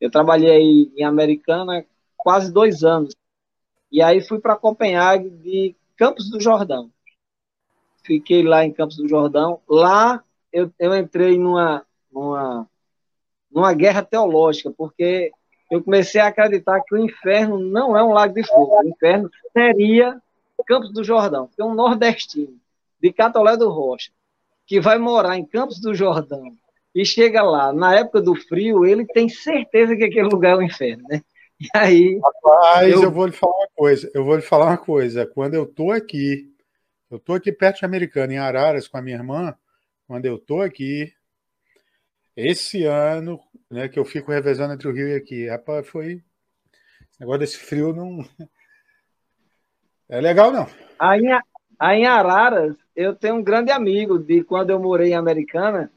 Eu 0.00 0.10
trabalhei 0.10 0.92
em 0.94 1.04
Americana 1.04 1.84
quase 2.16 2.52
dois 2.52 2.84
anos. 2.84 3.14
E 3.90 4.02
aí 4.02 4.20
fui 4.20 4.38
para 4.38 4.56
Copenhague 4.56 5.30
de 5.30 5.74
Campos 5.96 6.28
do 6.28 6.40
Jordão. 6.40 6.90
Fiquei 8.02 8.42
lá 8.42 8.64
em 8.64 8.72
Campos 8.72 8.96
do 8.96 9.08
Jordão. 9.08 9.60
Lá 9.66 10.22
eu, 10.52 10.70
eu 10.78 10.94
entrei 10.94 11.38
numa, 11.38 11.86
numa, 12.12 12.68
numa 13.50 13.72
guerra 13.72 14.02
teológica, 14.02 14.70
porque 14.70 15.32
eu 15.70 15.82
comecei 15.82 16.20
a 16.20 16.28
acreditar 16.28 16.80
que 16.80 16.94
o 16.94 16.98
inferno 16.98 17.58
não 17.58 17.96
é 17.96 18.02
um 18.02 18.12
lago 18.12 18.34
de 18.34 18.46
fogo. 18.46 18.78
O 18.80 18.88
inferno 18.88 19.30
seria 19.52 20.20
Campos 20.66 20.92
do 20.92 21.04
Jordão, 21.04 21.48
que 21.54 21.60
é 21.60 21.64
um 21.64 21.74
nordestino, 21.74 22.56
de 23.00 23.12
Catolé 23.12 23.56
do 23.56 23.68
Rocha, 23.68 24.10
que 24.66 24.80
vai 24.80 24.98
morar 24.98 25.36
em 25.36 25.44
Campos 25.44 25.80
do 25.80 25.94
Jordão 25.94 26.56
e 26.94 27.04
chega 27.04 27.42
lá, 27.42 27.72
na 27.72 27.98
época 27.98 28.20
do 28.22 28.36
frio, 28.36 28.86
ele 28.86 29.04
tem 29.04 29.28
certeza 29.28 29.96
que 29.96 30.04
aquele 30.04 30.28
lugar 30.28 30.52
é 30.52 30.56
o 30.56 30.62
inferno, 30.62 31.02
né? 31.08 31.20
E 31.60 31.68
aí. 31.74 32.20
Rapaz, 32.22 32.92
eu... 32.92 33.02
eu 33.02 33.10
vou 33.10 33.26
lhe 33.26 33.32
falar 33.32 33.56
uma 33.56 33.68
coisa. 33.74 34.10
Eu 34.14 34.24
vou 34.24 34.36
lhe 34.36 34.42
falar 34.42 34.66
uma 34.66 34.78
coisa. 34.78 35.26
Quando 35.26 35.54
eu 35.54 35.66
tô 35.66 35.90
aqui, 35.90 36.52
eu 37.10 37.18
tô 37.18 37.34
aqui 37.34 37.52
perto 37.52 37.78
de 37.78 37.84
Americana, 37.84 38.32
em 38.32 38.38
Araras, 38.38 38.86
com 38.86 38.96
a 38.96 39.02
minha 39.02 39.16
irmã. 39.16 39.54
Quando 40.06 40.26
eu 40.26 40.38
tô 40.38 40.60
aqui, 40.60 41.12
esse 42.36 42.84
ano, 42.84 43.40
né, 43.70 43.88
que 43.88 43.98
eu 43.98 44.04
fico 44.04 44.30
revezando 44.30 44.74
entre 44.74 44.88
o 44.88 44.92
Rio 44.92 45.08
e 45.08 45.14
aqui, 45.14 45.48
rapaz, 45.48 45.86
foi. 45.86 46.22
Negócio 47.18 47.40
desse 47.40 47.58
frio 47.58 47.92
não. 47.92 48.24
É 50.08 50.20
legal, 50.20 50.50
não. 50.50 50.66
Aí, 50.98 51.22
aí 51.78 52.00
em 52.00 52.06
Araras, 52.06 52.76
eu 52.94 53.14
tenho 53.14 53.36
um 53.36 53.42
grande 53.42 53.72
amigo 53.72 54.18
de 54.18 54.44
quando 54.44 54.70
eu 54.70 54.78
morei 54.78 55.10
em 55.10 55.16
Americana, 55.16 55.90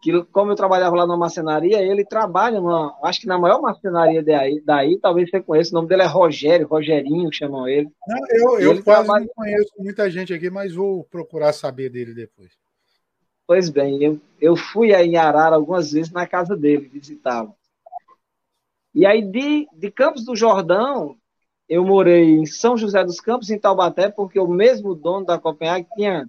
que 0.00 0.22
como 0.26 0.52
eu 0.52 0.56
trabalhava 0.56 0.94
lá 0.94 1.06
na 1.06 1.16
marcenaria, 1.16 1.82
ele 1.82 2.04
trabalha 2.04 2.60
numa, 2.60 2.96
acho 3.02 3.20
que 3.20 3.26
na 3.26 3.36
maior 3.36 3.60
marcenaria 3.60 4.22
daí, 4.22 4.62
daí 4.64 4.98
talvez 4.98 5.28
você 5.28 5.40
conheça, 5.40 5.70
o 5.72 5.74
nome 5.74 5.88
dele 5.88 6.02
é 6.02 6.06
Rogério, 6.06 6.68
Rogerinho 6.68 7.32
chamam 7.32 7.66
ele. 7.66 7.90
Não, 8.06 8.18
eu 8.30 8.60
eu 8.60 8.82
quase 8.82 9.06
trabalha... 9.06 9.26
não 9.26 9.34
conheço 9.34 9.72
muita 9.78 10.08
gente 10.10 10.32
aqui, 10.32 10.48
mas 10.48 10.74
vou 10.74 11.04
procurar 11.04 11.52
saber 11.52 11.90
dele 11.90 12.14
depois. 12.14 12.57
Pois 13.48 13.68
bem, 13.68 14.00
eu, 14.00 14.20
eu 14.40 14.56
fui 14.56 14.94
aí 14.94 15.08
em 15.08 15.16
Arara 15.16 15.56
algumas 15.56 15.90
vezes 15.90 16.12
na 16.12 16.24
casa 16.24 16.56
dele, 16.56 16.86
visitá-lo. 16.88 17.52
E 18.94 19.06
aí, 19.06 19.22
de, 19.22 19.68
de 19.72 19.90
Campos 19.90 20.24
do 20.24 20.34
Jordão, 20.34 21.16
eu 21.68 21.84
morei 21.84 22.30
em 22.30 22.46
São 22.46 22.76
José 22.76 23.04
dos 23.04 23.20
Campos, 23.20 23.50
em 23.50 23.58
Taubaté, 23.58 24.08
porque 24.10 24.38
o 24.38 24.48
mesmo 24.48 24.94
dono 24.94 25.26
da 25.26 25.38
Copenhague 25.38 25.86
tinha, 25.94 26.28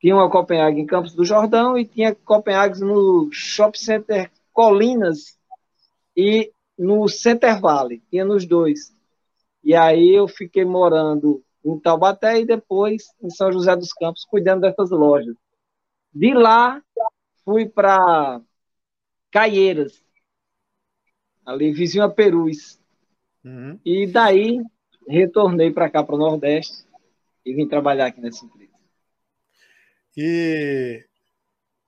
Tinha 0.00 0.16
uma 0.16 0.30
Copenhague 0.30 0.80
em 0.80 0.86
Campos 0.86 1.14
do 1.14 1.24
Jordão 1.24 1.78
e 1.78 1.86
tinha 1.86 2.14
Copenhague 2.14 2.80
no 2.80 3.30
Shopping 3.32 3.78
Center 3.78 4.32
Colinas 4.52 5.38
e 6.16 6.52
no 6.78 7.08
Center 7.08 7.60
Valley, 7.60 8.02
tinha 8.10 8.24
nos 8.24 8.46
dois. 8.46 8.94
E 9.64 9.74
aí 9.74 10.10
eu 10.14 10.28
fiquei 10.28 10.64
morando 10.64 11.42
em 11.64 11.78
Taubaté 11.80 12.40
e 12.40 12.46
depois 12.46 13.04
em 13.22 13.30
São 13.30 13.52
José 13.52 13.76
dos 13.76 13.92
Campos, 13.94 14.24
cuidando 14.24 14.62
dessas 14.62 14.90
lojas. 14.90 15.36
De 16.14 16.34
lá, 16.34 16.82
fui 17.44 17.68
para 17.68 18.40
Caieiras, 19.30 20.04
ali 21.44 21.72
vizinho 21.72 22.04
a 22.04 22.10
Perus. 22.10 22.80
Uhum. 23.44 23.78
E 23.84 24.06
daí 24.06 24.62
retornei 25.08 25.72
para 25.72 25.90
cá, 25.90 26.02
para 26.02 26.14
o 26.14 26.18
Nordeste, 26.18 26.86
e 27.44 27.54
vim 27.54 27.66
trabalhar 27.66 28.06
aqui 28.06 28.20
nessa 28.20 28.44
empresa. 28.44 28.72
E 30.16 31.04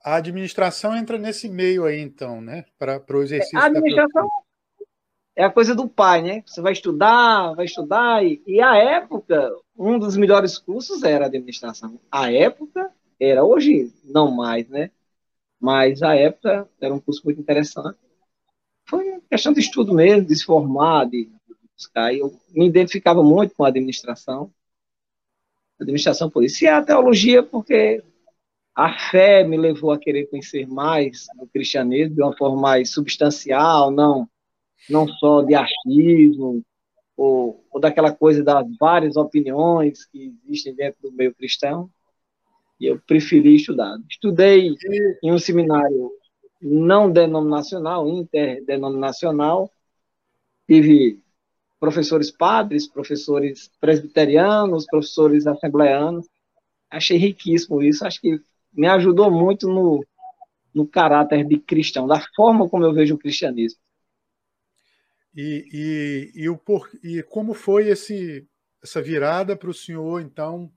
a 0.03 0.15
administração 0.15 0.95
entra 0.95 1.17
nesse 1.17 1.47
meio 1.47 1.85
aí, 1.85 1.99
então, 1.99 2.41
né? 2.41 2.65
Para 2.77 3.01
o 3.11 3.21
exercício. 3.21 3.57
A 3.57 3.65
administração 3.65 4.27
é 5.35 5.43
a 5.43 5.51
coisa 5.51 5.75
do 5.75 5.87
pai, 5.87 6.21
né? 6.21 6.43
Você 6.45 6.61
vai 6.61 6.73
estudar, 6.73 7.53
vai 7.53 7.65
estudar, 7.65 8.25
e, 8.25 8.41
e 8.47 8.61
a 8.61 8.75
época, 8.75 9.51
um 9.77 9.99
dos 9.99 10.17
melhores 10.17 10.57
cursos 10.57 11.03
era 11.03 11.25
administração. 11.25 11.99
A 12.11 12.31
época 12.31 12.91
era, 13.19 13.43
hoje 13.43 13.93
não 14.03 14.31
mais, 14.31 14.67
né? 14.69 14.91
Mas 15.59 16.03
a 16.03 16.15
época 16.15 16.69
era 16.79 16.93
um 16.93 16.99
curso 16.99 17.21
muito 17.23 17.39
interessante. 17.39 17.97
Foi 18.87 19.21
questão 19.29 19.53
de 19.53 19.59
estudo 19.59 19.93
mesmo, 19.93 20.27
de 20.27 20.35
se 20.35 20.43
formar, 20.45 21.05
de, 21.05 21.29
buscar. 21.75 22.13
Eu 22.13 22.39
me 22.51 22.67
identificava 22.67 23.23
muito 23.23 23.55
com 23.55 23.63
a 23.65 23.67
administração. 23.67 24.51
Administração 25.79 26.31
isso. 26.41 26.63
E 26.63 26.67
a 26.67 26.81
teologia, 26.81 27.43
porque 27.43 28.03
a 28.73 28.97
fé 29.09 29.43
me 29.43 29.57
levou 29.57 29.91
a 29.91 29.99
querer 29.99 30.27
conhecer 30.27 30.67
mais 30.67 31.27
do 31.37 31.47
cristianismo 31.47 32.15
de 32.15 32.21
uma 32.21 32.35
forma 32.35 32.59
mais 32.59 32.91
substancial, 32.91 33.91
não 33.91 34.29
não 34.89 35.07
só 35.07 35.41
de 35.41 35.55
achismo, 35.55 36.63
ou, 37.17 37.65
ou 37.71 37.79
daquela 37.79 38.11
coisa 38.13 38.43
das 38.43 38.67
várias 38.77 39.15
opiniões 39.15 40.05
que 40.05 40.33
existem 40.45 40.75
dentro 40.75 41.01
do 41.01 41.11
meio 41.11 41.33
cristão, 41.33 41.89
e 42.79 42.85
eu 42.85 42.99
preferi 43.05 43.55
estudar. 43.55 43.97
Estudei 44.09 44.75
em 45.23 45.31
um 45.31 45.39
seminário 45.39 46.11
não 46.61 47.11
denominacional, 47.11 48.07
interdenominacional, 48.07 49.69
tive 50.67 51.19
professores 51.79 52.31
padres, 52.31 52.87
professores 52.87 53.69
presbiterianos, 53.79 54.85
professores 54.85 55.45
assembleanos, 55.45 56.27
achei 56.89 57.17
riquíssimo 57.17 57.81
isso, 57.81 58.05
acho 58.05 58.19
que 58.21 58.39
me 58.73 58.87
ajudou 58.87 59.29
muito 59.29 59.67
no, 59.67 60.05
no 60.73 60.87
caráter 60.87 61.45
de 61.45 61.57
cristão, 61.59 62.07
da 62.07 62.19
forma 62.35 62.67
como 62.67 62.83
eu 62.83 62.93
vejo 62.93 63.15
o 63.15 63.19
cristianismo. 63.19 63.79
E, 65.35 65.65
e, 65.71 66.43
e, 66.43 66.49
o 66.49 66.57
por, 66.57 66.89
e 67.03 67.21
como 67.23 67.53
foi 67.53 67.89
esse, 67.89 68.47
essa 68.81 69.01
virada 69.01 69.55
para 69.55 69.69
o 69.69 69.73
senhor, 69.73 70.21
então, 70.21 70.71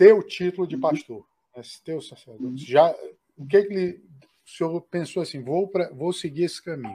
ter 0.00 0.14
o 0.14 0.22
título 0.22 0.66
de 0.66 0.76
uhum. 0.76 0.80
pastor, 0.80 1.26
né, 1.54 1.62
ter 1.84 1.94
o 1.94 2.00
sacerdote? 2.00 2.44
Uhum. 2.44 2.56
Já, 2.56 2.90
o 3.36 3.46
que, 3.46 3.62
que 3.62 3.74
ele, 3.74 4.04
o 4.46 4.48
senhor 4.48 4.80
pensou 4.82 5.22
assim, 5.22 5.42
vou, 5.42 5.68
pra, 5.68 5.90
vou 5.90 6.10
seguir 6.10 6.44
esse 6.44 6.62
caminho? 6.62 6.94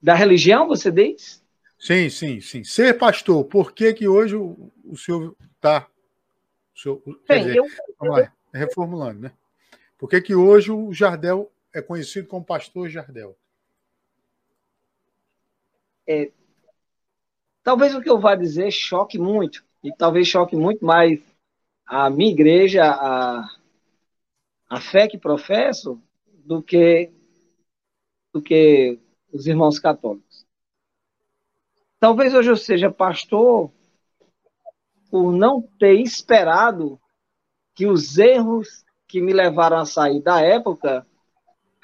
Da 0.00 0.14
religião, 0.14 0.68
você 0.68 0.92
diz? 0.92 1.44
Sim, 1.76 2.08
sim, 2.08 2.40
sim. 2.40 2.62
Ser 2.62 2.96
pastor, 2.96 3.44
por 3.46 3.72
que, 3.72 3.92
que 3.92 4.06
hoje 4.06 4.36
o, 4.36 4.70
o 4.84 4.96
senhor 4.96 5.34
está. 5.56 5.88
Bem, 7.28 7.42
dizer, 7.42 7.56
eu... 7.56 7.66
vamos 7.98 8.18
lá, 8.18 8.32
reformulando, 8.54 9.20
né? 9.22 9.32
Por 9.98 10.08
que, 10.08 10.20
que 10.20 10.36
hoje 10.36 10.70
o 10.70 10.92
Jardel 10.92 11.50
é 11.74 11.82
conhecido 11.82 12.28
como 12.28 12.44
pastor 12.44 12.88
Jardel? 12.88 13.36
é, 16.08 16.32
talvez 17.62 17.94
o 17.94 18.00
que 18.00 18.08
eu 18.08 18.18
vá 18.18 18.34
dizer 18.34 18.70
choque 18.70 19.18
muito, 19.18 19.62
e 19.82 19.92
talvez 19.92 20.26
choque 20.26 20.56
muito 20.56 20.84
mais 20.84 21.20
a 21.86 22.10
minha 22.10 22.30
igreja, 22.30 22.84
a, 22.84 23.48
a 24.68 24.80
fé 24.80 25.08
que 25.08 25.16
professo, 25.18 26.00
do 26.44 26.62
que, 26.62 27.10
do 28.32 28.42
que 28.42 28.98
os 29.32 29.46
irmãos 29.46 29.78
católicos. 29.78 30.46
Talvez 32.00 32.34
hoje 32.34 32.50
eu 32.50 32.56
seja 32.56 32.90
pastor 32.90 33.70
por 35.10 35.32
não 35.32 35.62
ter 35.62 36.00
esperado 36.00 37.00
que 37.74 37.86
os 37.86 38.18
erros 38.18 38.84
que 39.06 39.20
me 39.20 39.32
levaram 39.32 39.78
a 39.78 39.86
sair 39.86 40.20
da 40.20 40.40
época 40.40 41.06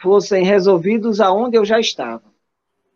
fossem 0.00 0.44
resolvidos 0.44 1.20
aonde 1.20 1.56
eu 1.56 1.64
já 1.64 1.80
estava 1.80 2.34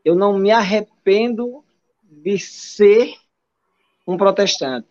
eu 0.09 0.15
não 0.15 0.39
me 0.39 0.51
arrependo 0.51 1.63
de 2.03 2.39
ser 2.39 3.15
um 4.09 4.17
protestante. 4.17 4.89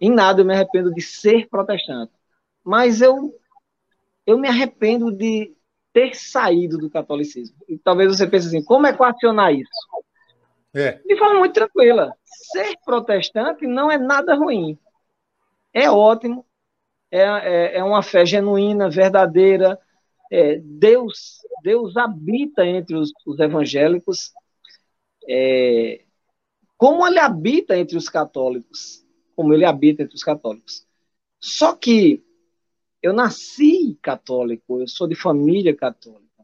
Em 0.00 0.10
nada 0.10 0.40
eu 0.40 0.44
me 0.46 0.54
arrependo 0.54 0.92
de 0.92 1.02
ser 1.02 1.46
protestante. 1.48 2.10
Mas 2.64 3.02
eu, 3.02 3.38
eu 4.26 4.38
me 4.38 4.48
arrependo 4.48 5.12
de 5.12 5.54
ter 5.92 6.14
saído 6.16 6.78
do 6.78 6.88
catolicismo. 6.88 7.56
E 7.68 7.76
talvez 7.76 8.16
você 8.16 8.26
pense 8.26 8.46
assim, 8.48 8.64
como 8.64 8.86
equacionar 8.86 9.52
isso? 9.52 9.68
É. 10.72 10.92
De 10.92 11.18
forma 11.18 11.40
muito 11.40 11.52
tranquila. 11.52 12.14
Ser 12.24 12.76
protestante 12.84 13.66
não 13.66 13.90
é 13.90 13.98
nada 13.98 14.34
ruim. 14.34 14.78
É 15.74 15.90
ótimo. 15.90 16.46
É, 17.10 17.20
é, 17.20 17.78
é 17.78 17.84
uma 17.84 18.02
fé 18.02 18.24
genuína, 18.24 18.88
verdadeira. 18.88 19.78
É, 20.32 20.58
Deus 20.62 21.40
Deus 21.62 21.96
habita 21.96 22.64
entre 22.64 22.96
os, 22.96 23.12
os 23.26 23.38
evangélicos, 23.38 24.32
é, 25.28 26.02
como 26.80 27.06
ele 27.06 27.18
habita 27.18 27.76
entre 27.76 27.98
os 27.98 28.08
católicos, 28.08 29.06
como 29.36 29.52
ele 29.52 29.66
habita 29.66 30.02
entre 30.02 30.16
os 30.16 30.24
católicos. 30.24 30.86
Só 31.38 31.76
que 31.76 32.24
eu 33.02 33.12
nasci 33.12 33.98
católico, 34.00 34.80
eu 34.80 34.88
sou 34.88 35.06
de 35.06 35.14
família 35.14 35.76
católica. 35.76 36.42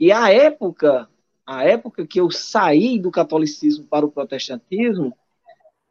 E 0.00 0.10
a 0.10 0.32
época, 0.32 1.08
a 1.46 1.64
época 1.64 2.04
que 2.04 2.20
eu 2.20 2.28
saí 2.28 2.98
do 2.98 3.12
catolicismo 3.12 3.86
para 3.86 4.04
o 4.04 4.10
protestantismo, 4.10 5.16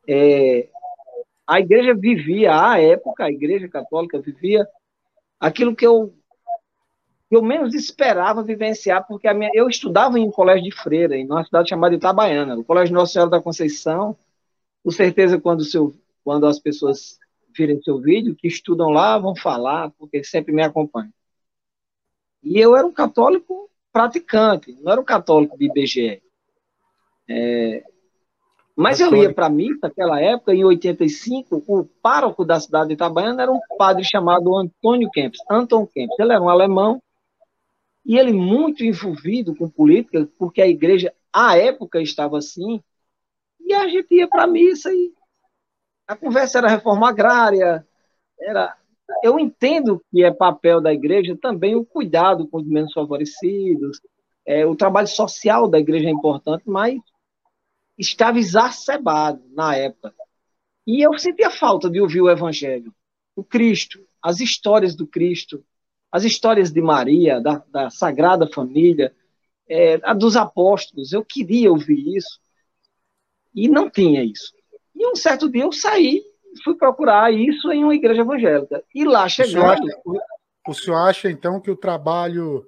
é, 0.05 0.67
a 1.47 1.61
igreja 1.61 1.95
vivia, 1.95 2.51
a 2.53 2.77
época, 2.81 3.23
a 3.23 3.31
igreja 3.31 3.69
católica 3.69 4.19
vivia 4.19 4.67
aquilo 5.39 5.73
que 5.73 5.87
eu 5.87 6.13
eu 7.35 7.41
menos 7.41 7.73
esperava 7.73 8.43
vivenciar, 8.43 9.05
porque 9.07 9.31
minha, 9.33 9.49
eu 9.53 9.67
estudava 9.67 10.19
em 10.19 10.27
um 10.27 10.31
colégio 10.31 10.63
de 10.63 10.71
freira, 10.71 11.15
em 11.15 11.25
uma 11.25 11.43
cidade 11.43 11.69
chamada 11.69 11.95
Itabaiana, 11.95 12.57
o 12.57 12.63
Colégio 12.63 12.93
Nossa 12.93 13.13
Senhora 13.13 13.31
da 13.31 13.41
Conceição. 13.41 14.15
Com 14.83 14.91
certeza, 14.91 15.39
quando, 15.39 15.63
seu, 15.63 15.95
quando 16.23 16.45
as 16.45 16.59
pessoas 16.59 17.17
virem 17.55 17.81
seu 17.81 17.99
vídeo, 17.99 18.35
que 18.35 18.47
estudam 18.47 18.89
lá, 18.89 19.17
vão 19.17 19.35
falar, 19.35 19.91
porque 19.91 20.23
sempre 20.23 20.53
me 20.53 20.63
acompanham. 20.63 21.13
E 22.43 22.59
eu 22.59 22.75
era 22.75 22.85
um 22.85 22.91
católico 22.91 23.69
praticante, 23.91 24.77
não 24.81 24.91
era 24.91 24.99
um 24.99 25.05
católico 25.05 25.57
de 25.57 25.65
IBGE. 25.65 26.21
É, 27.29 27.83
mas 28.75 28.99
eu 28.99 29.15
ia 29.15 29.31
para 29.31 29.45
a 29.45 29.49
missa 29.49 29.79
naquela 29.83 30.19
época, 30.19 30.53
em 30.53 30.63
85, 30.63 31.63
o 31.67 31.85
pároco 32.01 32.43
da 32.43 32.59
cidade 32.59 32.87
de 32.87 32.93
Itabaiana 32.95 33.43
era 33.43 33.51
um 33.51 33.59
padre 33.77 34.03
chamado 34.03 34.55
Antônio 34.57 35.09
Kempis, 35.11 35.39
Anton 35.49 35.85
Kempis. 35.85 36.19
Ele 36.19 36.33
era 36.33 36.41
um 36.41 36.49
alemão, 36.49 37.01
e 38.05 38.17
ele 38.17 38.33
muito 38.33 38.83
envolvido 38.83 39.55
com 39.55 39.69
política, 39.69 40.27
porque 40.37 40.61
a 40.61 40.67
igreja, 40.67 41.13
à 41.31 41.57
época, 41.57 42.01
estava 42.01 42.37
assim, 42.37 42.81
e 43.59 43.73
a 43.73 43.87
gente 43.87 44.13
ia 44.13 44.27
para 44.27 44.43
a 44.43 44.47
missa 44.47 44.91
e 44.91 45.13
a 46.07 46.15
conversa 46.15 46.57
era 46.59 46.67
reforma 46.67 47.09
agrária, 47.09 47.87
era... 48.39 48.77
Eu 49.23 49.39
entendo 49.39 50.03
que 50.11 50.23
é 50.23 50.31
papel 50.31 50.81
da 50.81 50.93
igreja 50.93 51.37
também 51.41 51.75
o 51.75 51.85
cuidado 51.85 52.47
com 52.47 52.57
os 52.57 52.67
menos 52.67 52.93
favorecidos, 52.93 53.99
é, 54.45 54.65
o 54.65 54.75
trabalho 54.75 55.07
social 55.07 55.67
da 55.67 55.79
igreja 55.79 56.07
é 56.07 56.11
importante, 56.11 56.63
mas 56.65 56.99
estava 57.97 58.39
exacerbado 58.39 59.41
na 59.53 59.75
época. 59.75 60.13
E 60.85 61.01
eu 61.01 61.17
sentia 61.17 61.49
falta 61.49 61.89
de 61.89 62.01
ouvir 62.01 62.21
o 62.21 62.29
evangelho, 62.29 62.93
o 63.35 63.43
Cristo, 63.43 64.05
as 64.21 64.39
histórias 64.39 64.95
do 64.95 65.07
Cristo, 65.07 65.63
as 66.13 66.23
histórias 66.23 66.71
de 66.71 66.79
Maria, 66.79 67.41
da, 67.41 67.63
da 67.71 67.89
Sagrada 67.89 68.47
Família, 68.47 69.11
é, 69.67 69.99
a 70.03 70.13
dos 70.13 70.35
apóstolos. 70.37 71.11
Eu 71.11 71.25
queria 71.25 71.71
ouvir 71.71 72.15
isso 72.15 72.39
e 73.55 73.67
não 73.67 73.89
tinha 73.89 74.23
isso. 74.23 74.53
E 74.95 75.07
um 75.07 75.15
certo 75.15 75.49
dia 75.49 75.63
eu 75.63 75.71
saí 75.71 76.21
fui 76.63 76.75
procurar 76.75 77.33
isso 77.33 77.71
em 77.71 77.83
uma 77.83 77.95
igreja 77.95 78.21
evangélica. 78.21 78.83
E 78.93 79.03
lá 79.03 79.27
chegando. 79.27 79.49
O 79.49 79.51
senhor 79.51 79.71
acha, 79.71 80.25
o 80.67 80.73
senhor 80.73 80.97
acha 80.97 81.31
então, 81.31 81.59
que 81.59 81.71
o 81.71 81.75
trabalho. 81.75 82.63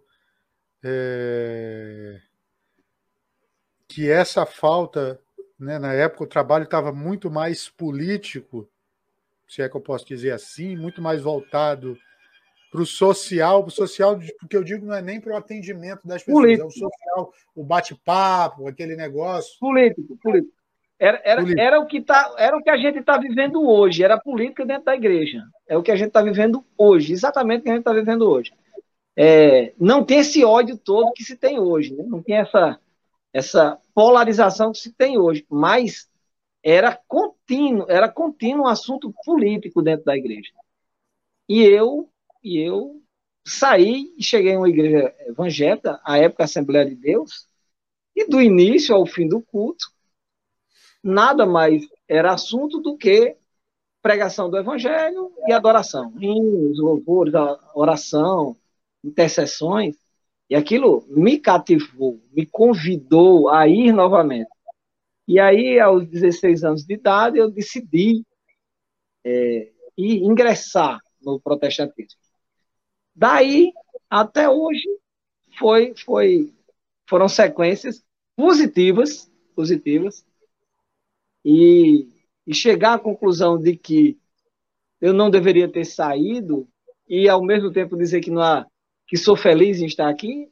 É, 0.83 2.19
que 3.87 4.09
essa 4.09 4.43
falta, 4.45 5.19
né, 5.59 5.77
na 5.77 5.93
época 5.93 6.23
o 6.23 6.27
trabalho 6.27 6.63
estava 6.63 6.91
muito 6.91 7.29
mais 7.29 7.69
político 7.69 8.67
se 9.47 9.61
é 9.61 9.69
que 9.69 9.77
eu 9.77 9.81
posso 9.81 10.05
dizer 10.05 10.31
assim, 10.31 10.75
muito 10.75 10.99
mais 11.01 11.21
voltado 11.21 11.95
para 12.75 12.83
o 12.83 12.85
social, 12.85 13.63
o 13.65 13.69
social, 13.69 14.19
porque 14.39 14.57
eu 14.57 14.63
digo 14.63 14.85
não 14.85 14.95
é 14.95 15.01
nem 15.01 15.19
para 15.19 15.33
o 15.33 15.37
atendimento 15.37 16.05
das 16.05 16.21
pessoas, 16.21 16.43
político. 16.43 16.65
é 16.65 16.67
o 16.67 16.71
social, 16.71 17.33
o 17.55 17.63
bate-papo, 17.63 18.67
aquele 18.67 18.97
negócio. 18.97 19.57
Político, 19.59 20.17
político. 20.21 20.53
Era, 20.99 21.21
era, 21.23 21.41
político. 21.41 21.61
era, 21.61 21.79
o, 21.79 21.85
que 21.85 22.01
tá, 22.01 22.35
era 22.37 22.57
o 22.57 22.61
que 22.61 22.69
a 22.69 22.77
gente 22.77 22.99
está 22.99 23.17
vivendo 23.17 23.65
hoje, 23.65 24.03
era 24.03 24.19
política 24.19 24.65
dentro 24.65 24.85
da 24.85 24.95
igreja. 24.95 25.41
É 25.67 25.77
o 25.77 25.83
que 25.83 25.91
a 25.91 25.95
gente 25.95 26.09
está 26.09 26.21
vivendo 26.21 26.65
hoje, 26.77 27.13
exatamente 27.13 27.61
o 27.61 27.63
que 27.63 27.69
a 27.69 27.73
gente 27.73 27.81
está 27.81 27.93
vivendo 27.93 28.29
hoje. 28.29 28.51
É, 29.15 29.73
não 29.79 30.03
tem 30.03 30.19
esse 30.19 30.43
ódio 30.43 30.77
todo 30.77 31.13
que 31.13 31.23
se 31.23 31.37
tem 31.37 31.57
hoje, 31.57 31.95
né? 31.95 32.03
não 32.05 32.21
tem 32.21 32.35
essa, 32.35 32.77
essa 33.31 33.79
polarização 33.93 34.73
que 34.73 34.79
se 34.79 34.91
tem 34.91 35.17
hoje, 35.17 35.45
mas 35.49 36.09
era 36.61 36.99
contínuo, 37.07 37.85
era 37.87 38.09
contínuo 38.09 38.65
um 38.65 38.67
assunto 38.67 39.13
político 39.23 39.81
dentro 39.81 40.03
da 40.03 40.17
igreja. 40.17 40.51
E 41.47 41.61
eu 41.63 42.09
e 42.45 42.59
eu 42.59 43.01
saí 43.43 44.13
e 44.15 44.23
cheguei 44.23 44.51
em 44.51 44.57
uma 44.57 44.69
igreja 44.69 45.13
evangélica, 45.21 45.99
a 46.05 46.19
época 46.19 46.43
Assembleia 46.43 46.85
de 46.85 46.95
Deus, 46.95 47.47
e 48.15 48.25
do 48.27 48.39
início 48.39 48.95
ao 48.95 49.05
fim 49.07 49.27
do 49.27 49.41
culto, 49.41 49.87
nada 51.03 51.43
mais 51.43 51.87
era 52.07 52.33
assunto 52.33 52.79
do 52.79 52.95
que 52.95 53.35
pregação 53.99 54.47
do 54.47 54.57
evangelho 54.57 55.31
e 55.47 55.51
adoração. 55.51 56.13
Hinos, 56.19 56.79
louvores, 56.79 57.33
oração, 57.73 58.55
intercessões. 59.03 59.95
E 60.47 60.55
aquilo 60.55 61.03
me 61.09 61.39
cativou, 61.39 62.21
me 62.31 62.45
convidou 62.45 63.49
a 63.49 63.67
ir 63.67 63.91
novamente. 63.91 64.49
E 65.27 65.39
aí, 65.39 65.79
aos 65.79 66.07
16 66.07 66.63
anos 66.63 66.85
de 66.85 66.93
idade, 66.93 67.39
eu 67.39 67.49
decidi 67.49 68.23
é, 69.23 69.71
ingressar 69.97 70.99
no 71.19 71.39
protestantismo. 71.39 72.24
Daí 73.15 73.71
até 74.09 74.49
hoje 74.49 74.87
foi, 75.57 75.93
foi, 75.95 76.53
foram 77.07 77.29
sequências 77.29 78.03
positivas, 78.35 79.31
positivas, 79.55 80.25
e, 81.43 82.09
e 82.45 82.53
chegar 82.53 82.95
à 82.95 82.99
conclusão 82.99 83.57
de 83.57 83.77
que 83.77 84.19
eu 84.99 85.13
não 85.13 85.29
deveria 85.29 85.71
ter 85.71 85.85
saído 85.85 86.67
e 87.07 87.29
ao 87.29 87.43
mesmo 87.43 87.71
tempo 87.71 87.95
dizer 87.95 88.19
que 88.21 88.31
não 88.31 88.41
há, 88.41 88.65
que 89.07 89.15
sou 89.15 89.37
feliz 89.37 89.79
em 89.79 89.85
estar 89.85 90.09
aqui 90.09 90.49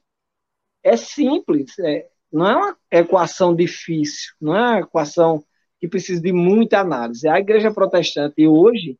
é 0.84 0.96
simples, 0.96 1.80
é, 1.80 2.08
não 2.32 2.46
é 2.46 2.56
uma 2.56 2.78
equação 2.92 3.56
difícil, 3.56 4.34
não 4.40 4.56
é 4.56 4.60
uma 4.60 4.80
equação 4.82 5.44
que 5.80 5.88
precisa 5.88 6.22
de 6.22 6.32
muita 6.32 6.80
análise. 6.80 7.28
A 7.28 7.40
igreja 7.40 7.74
protestante 7.74 8.46
hoje 8.46 9.00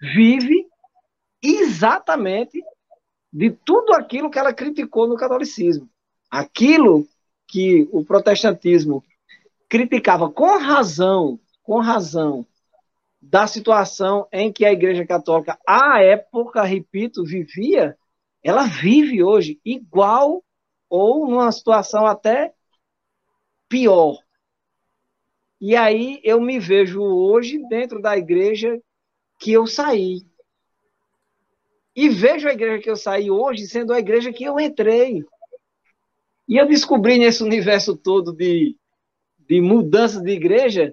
vive 0.00 0.66
exatamente 1.42 2.62
de 3.34 3.50
tudo 3.50 3.92
aquilo 3.92 4.30
que 4.30 4.38
ela 4.38 4.54
criticou 4.54 5.08
no 5.08 5.16
catolicismo. 5.16 5.88
Aquilo 6.30 7.04
que 7.48 7.88
o 7.90 8.04
protestantismo 8.04 9.02
criticava 9.68 10.30
com 10.30 10.56
razão, 10.56 11.40
com 11.64 11.80
razão, 11.80 12.46
da 13.20 13.48
situação 13.48 14.28
em 14.30 14.52
que 14.52 14.64
a 14.64 14.72
Igreja 14.72 15.04
Católica, 15.04 15.58
à 15.66 16.00
época, 16.00 16.62
repito, 16.62 17.24
vivia, 17.24 17.98
ela 18.40 18.66
vive 18.66 19.24
hoje 19.24 19.58
igual 19.64 20.44
ou 20.88 21.28
numa 21.28 21.50
situação 21.50 22.06
até 22.06 22.54
pior. 23.68 24.16
E 25.60 25.74
aí 25.74 26.20
eu 26.22 26.40
me 26.40 26.60
vejo 26.60 27.02
hoje 27.02 27.58
dentro 27.68 28.00
da 28.00 28.16
igreja 28.16 28.80
que 29.40 29.50
eu 29.50 29.66
saí. 29.66 30.22
E 31.94 32.08
vejo 32.08 32.48
a 32.48 32.52
igreja 32.52 32.82
que 32.82 32.90
eu 32.90 32.96
saí 32.96 33.30
hoje 33.30 33.66
sendo 33.66 33.92
a 33.92 33.98
igreja 33.98 34.32
que 34.32 34.44
eu 34.44 34.58
entrei. 34.58 35.22
E 36.48 36.56
eu 36.56 36.66
descobri 36.66 37.18
nesse 37.18 37.42
universo 37.42 37.96
todo 37.96 38.32
de, 38.32 38.76
de 39.38 39.60
mudanças 39.60 40.22
de 40.22 40.30
igreja 40.30 40.92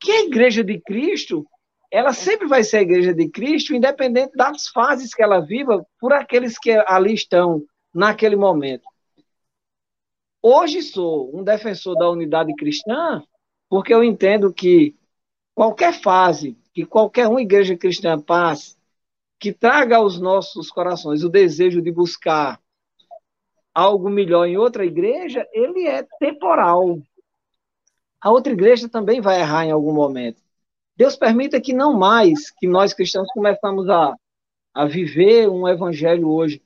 que 0.00 0.10
a 0.10 0.24
igreja 0.24 0.64
de 0.64 0.80
Cristo, 0.80 1.46
ela 1.90 2.12
sempre 2.12 2.48
vai 2.48 2.64
ser 2.64 2.78
a 2.78 2.82
igreja 2.82 3.12
de 3.12 3.28
Cristo, 3.28 3.74
independente 3.74 4.32
das 4.34 4.68
fases 4.68 5.12
que 5.14 5.22
ela 5.22 5.40
viva, 5.40 5.86
por 6.00 6.12
aqueles 6.12 6.58
que 6.58 6.70
ali 6.86 7.12
estão 7.12 7.62
naquele 7.94 8.34
momento. 8.34 8.84
Hoje 10.42 10.80
sou 10.80 11.36
um 11.36 11.44
defensor 11.44 11.94
da 11.96 12.08
unidade 12.08 12.54
cristã, 12.54 13.22
porque 13.68 13.92
eu 13.92 14.02
entendo 14.02 14.52
que 14.52 14.96
qualquer 15.54 16.00
fase 16.00 16.56
que 16.72 16.86
qualquer 16.86 17.28
uma 17.28 17.42
igreja 17.42 17.76
cristã 17.76 18.18
passe, 18.18 18.76
que 19.40 19.52
traga 19.54 19.96
aos 19.96 20.20
nossos 20.20 20.70
corações 20.70 21.24
o 21.24 21.30
desejo 21.30 21.80
de 21.80 21.90
buscar 21.90 22.60
algo 23.74 24.10
melhor 24.10 24.46
em 24.46 24.58
outra 24.58 24.84
igreja, 24.84 25.48
ele 25.50 25.86
é 25.86 26.06
temporal. 26.18 26.98
A 28.20 28.30
outra 28.30 28.52
igreja 28.52 28.86
também 28.86 29.22
vai 29.22 29.40
errar 29.40 29.64
em 29.64 29.70
algum 29.70 29.94
momento. 29.94 30.42
Deus 30.94 31.16
permita 31.16 31.58
que 31.58 31.72
não 31.72 31.96
mais 31.96 32.50
que 32.50 32.68
nós 32.68 32.92
cristãos 32.92 33.28
começamos 33.32 33.88
a, 33.88 34.14
a 34.74 34.84
viver 34.84 35.48
um 35.48 35.66
evangelho 35.66 36.28
hoje 36.28 36.62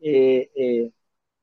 é, 0.00 0.48
é, 0.56 0.90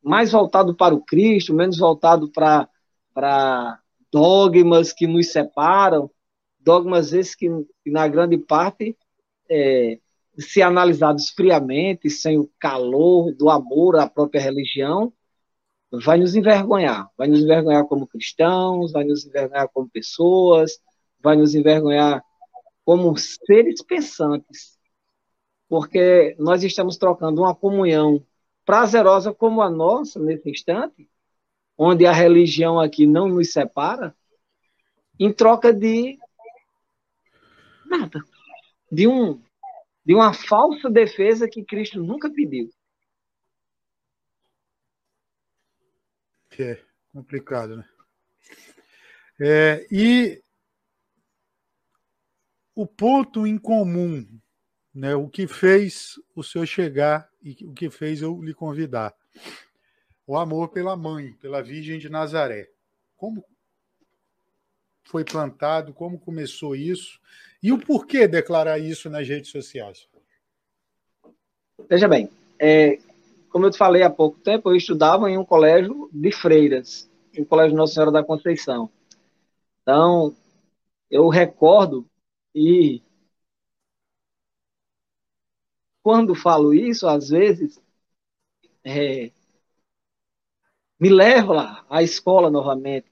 mais 0.02 0.32
voltado 0.32 0.74
para 0.74 0.96
o 0.96 1.04
Cristo, 1.04 1.54
menos 1.54 1.80
voltado 1.80 2.32
para, 2.32 2.70
para 3.14 3.78
dogmas 4.10 4.94
que 4.94 5.06
nos 5.06 5.34
separam, 5.34 6.10
dogmas 6.58 7.12
esses 7.12 7.36
que, 7.36 7.50
na 7.86 8.08
grande 8.08 8.38
parte, 8.38 8.96
é, 9.50 10.00
se 10.38 10.62
analisados 10.62 11.30
friamente, 11.30 12.10
sem 12.10 12.38
o 12.38 12.50
calor 12.60 13.34
do 13.34 13.50
amor 13.50 13.98
à 13.98 14.10
própria 14.10 14.42
religião, 14.42 15.14
vai 15.92 16.18
nos 16.18 16.36
envergonhar. 16.36 17.10
Vai 17.18 17.28
nos 17.28 17.42
envergonhar 17.42 17.86
como 17.86 18.08
cristãos, 18.08 18.92
vai 18.92 19.04
nos 19.04 19.26
envergonhar 19.26 19.68
como 19.70 19.90
pessoas, 19.90 20.80
vai 21.22 21.36
nos 21.36 21.54
envergonhar 21.54 22.24
como 22.86 23.16
seres 23.18 23.82
pensantes. 23.84 24.80
Porque 25.68 26.36
nós 26.40 26.64
estamos 26.64 26.98
trocando 26.98 27.42
uma 27.42 27.56
comunhão 27.56 28.26
prazerosa 28.66 29.34
como 29.34 29.62
a 29.62 29.70
nossa, 29.70 30.20
nesse 30.20 30.50
instante, 30.50 31.10
onde 31.78 32.06
a 32.06 32.12
religião 32.12 32.80
aqui 32.80 33.06
não 33.06 33.28
nos 33.28 33.52
separa, 33.52 34.16
em 35.20 35.32
troca 35.32 35.74
de 35.74 36.18
nada. 37.86 38.24
De 38.92 39.08
um 39.08 39.42
de 40.06 40.14
uma 40.14 40.34
falsa 40.34 40.90
defesa 40.90 41.48
que 41.48 41.64
Cristo 41.64 42.04
nunca 42.04 42.30
pediu. 42.30 42.70
É 46.60 46.80
complicado, 47.12 47.78
né? 47.78 47.86
É, 49.40 49.88
e 49.92 50.44
o 52.76 52.86
ponto 52.86 53.48
em 53.48 53.58
comum, 53.58 54.28
né, 54.94 55.16
o 55.16 55.28
que 55.28 55.48
fez 55.48 56.20
o 56.36 56.44
senhor 56.44 56.66
chegar 56.68 57.28
e 57.42 57.66
o 57.66 57.74
que 57.74 57.90
fez 57.90 58.22
eu 58.22 58.40
lhe 58.42 58.54
convidar, 58.54 59.16
o 60.28 60.38
amor 60.38 60.70
pela 60.70 60.96
mãe, 60.96 61.34
pela 61.34 61.64
Virgem 61.64 61.98
de 61.98 62.10
Nazaré. 62.10 62.70
Como 63.18 63.44
foi 65.06 65.26
plantado, 65.26 65.94
como 65.94 66.20
começou 66.20 66.76
isso 66.76 67.20
e 67.62 67.72
o 67.72 67.78
porquê 67.78 68.28
declarar 68.28 68.80
isso 68.80 69.10
nas 69.10 69.28
redes 69.28 69.52
sociais? 69.52 70.08
Veja 71.90 72.08
bem, 72.08 72.30
é, 72.60 73.00
como 73.50 73.66
eu 73.66 73.72
te 73.72 73.78
falei 73.78 74.02
há 74.04 74.10
pouco 74.10 74.40
tempo, 74.40 74.70
eu 74.70 74.76
estudava 74.76 75.30
em 75.30 75.38
um 75.38 75.46
colégio 75.46 76.10
de 76.12 76.32
freiras, 76.32 77.10
em 77.34 77.44
colégio 77.44 77.76
Nossa 77.76 77.94
Senhora 77.94 78.12
da 78.12 78.24
Conceição. 78.24 78.90
Então, 79.82 80.36
eu 81.10 81.28
recordo 81.28 82.06
e 82.56 83.02
quando 86.02 86.34
falo 86.34 86.74
isso, 86.74 87.08
às 87.08 87.30
vezes, 87.30 87.80
é, 88.84 89.32
me 91.00 91.10
leva 91.10 91.86
à 91.90 92.02
escola 92.02 92.50
novamente. 92.50 93.12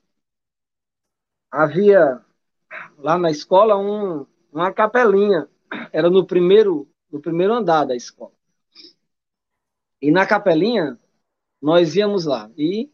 Havia 1.51 2.23
lá 2.97 3.17
na 3.17 3.31
escola 3.31 3.77
um, 3.77 4.25
uma 4.51 4.73
capelinha, 4.73 5.47
era 5.91 6.09
no 6.09 6.25
primeiro, 6.25 6.87
no 7.11 7.19
primeiro 7.21 7.53
andar 7.53 7.85
da 7.85 7.95
escola. 7.95 8.33
E 10.01 10.11
na 10.11 10.25
capelinha, 10.25 10.97
nós 11.61 11.95
íamos 11.95 12.25
lá 12.25 12.49
e 12.57 12.89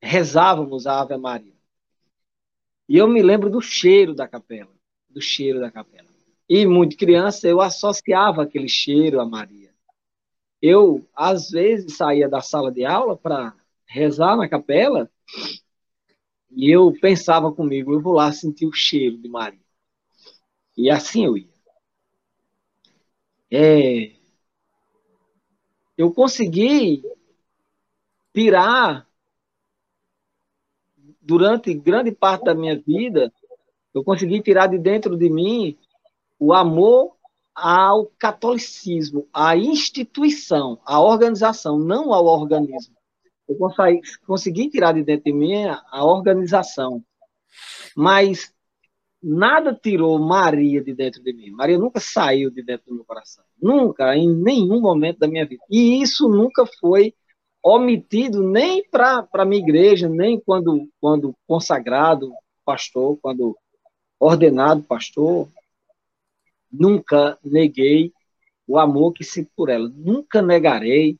rezávamos 0.00 0.86
a 0.86 1.00
Ave 1.00 1.16
Maria. 1.16 1.54
E 2.88 2.96
eu 2.96 3.08
me 3.08 3.22
lembro 3.22 3.50
do 3.50 3.60
cheiro 3.60 4.14
da 4.14 4.28
capela, 4.28 4.72
do 5.08 5.20
cheiro 5.20 5.58
da 5.58 5.70
capela. 5.70 6.08
E 6.48 6.64
muito 6.64 6.96
criança, 6.96 7.48
eu 7.48 7.60
associava 7.60 8.42
aquele 8.42 8.68
cheiro 8.68 9.20
a 9.20 9.26
Maria. 9.26 9.74
Eu, 10.62 11.06
às 11.12 11.50
vezes, 11.50 11.96
saía 11.96 12.28
da 12.28 12.40
sala 12.40 12.70
de 12.70 12.84
aula 12.84 13.16
para 13.16 13.54
rezar 13.84 14.36
na 14.36 14.48
capela 14.48 15.10
e 16.50 16.70
eu 16.70 16.92
pensava 17.00 17.52
comigo, 17.52 17.92
eu 17.92 18.00
vou 18.00 18.14
lá 18.14 18.32
sentir 18.32 18.66
o 18.66 18.72
cheiro 18.72 19.18
de 19.18 19.28
Maria. 19.28 19.65
E 20.76 20.90
assim 20.90 21.24
eu 21.24 21.36
ia. 21.36 21.48
É, 23.50 24.12
eu 25.96 26.12
consegui 26.12 27.02
tirar, 28.34 29.08
durante 31.22 31.72
grande 31.72 32.12
parte 32.12 32.44
da 32.44 32.54
minha 32.54 32.78
vida, 32.78 33.32
eu 33.94 34.04
consegui 34.04 34.42
tirar 34.42 34.66
de 34.66 34.78
dentro 34.78 35.16
de 35.16 35.30
mim 35.30 35.78
o 36.38 36.52
amor 36.52 37.16
ao 37.54 38.06
catolicismo, 38.18 39.26
à 39.32 39.56
instituição, 39.56 40.78
à 40.84 41.00
organização, 41.00 41.78
não 41.78 42.12
ao 42.12 42.26
organismo. 42.26 42.94
Eu 43.48 43.56
consegui, 43.56 44.00
consegui 44.26 44.68
tirar 44.68 44.92
de 44.92 45.02
dentro 45.02 45.24
de 45.24 45.32
mim 45.32 45.64
a 45.64 46.04
organização. 46.04 47.02
Mas 47.96 48.52
nada 49.22 49.74
tirou 49.74 50.18
Maria 50.18 50.82
de 50.82 50.94
dentro 50.94 51.22
de 51.22 51.32
mim. 51.32 51.50
Maria 51.50 51.78
nunca 51.78 52.00
saiu 52.00 52.50
de 52.50 52.62
dentro 52.62 52.86
do 52.88 52.94
meu 52.94 53.04
coração. 53.04 53.44
Nunca, 53.60 54.16
em 54.16 54.28
nenhum 54.28 54.80
momento 54.80 55.18
da 55.18 55.28
minha 55.28 55.46
vida. 55.46 55.62
E 55.70 56.00
isso 56.00 56.28
nunca 56.28 56.64
foi 56.66 57.14
omitido 57.62 58.42
nem 58.42 58.88
para 58.88 59.26
a 59.32 59.44
minha 59.44 59.62
igreja, 59.62 60.08
nem 60.08 60.38
quando, 60.38 60.88
quando 61.00 61.34
consagrado 61.46 62.32
pastor, 62.64 63.18
quando 63.20 63.56
ordenado 64.20 64.82
pastor. 64.82 65.48
Nunca 66.70 67.38
neguei 67.44 68.12
o 68.66 68.78
amor 68.78 69.12
que 69.12 69.24
sinto 69.24 69.50
por 69.56 69.68
ela. 69.68 69.88
Nunca 69.88 70.42
negarei. 70.42 71.18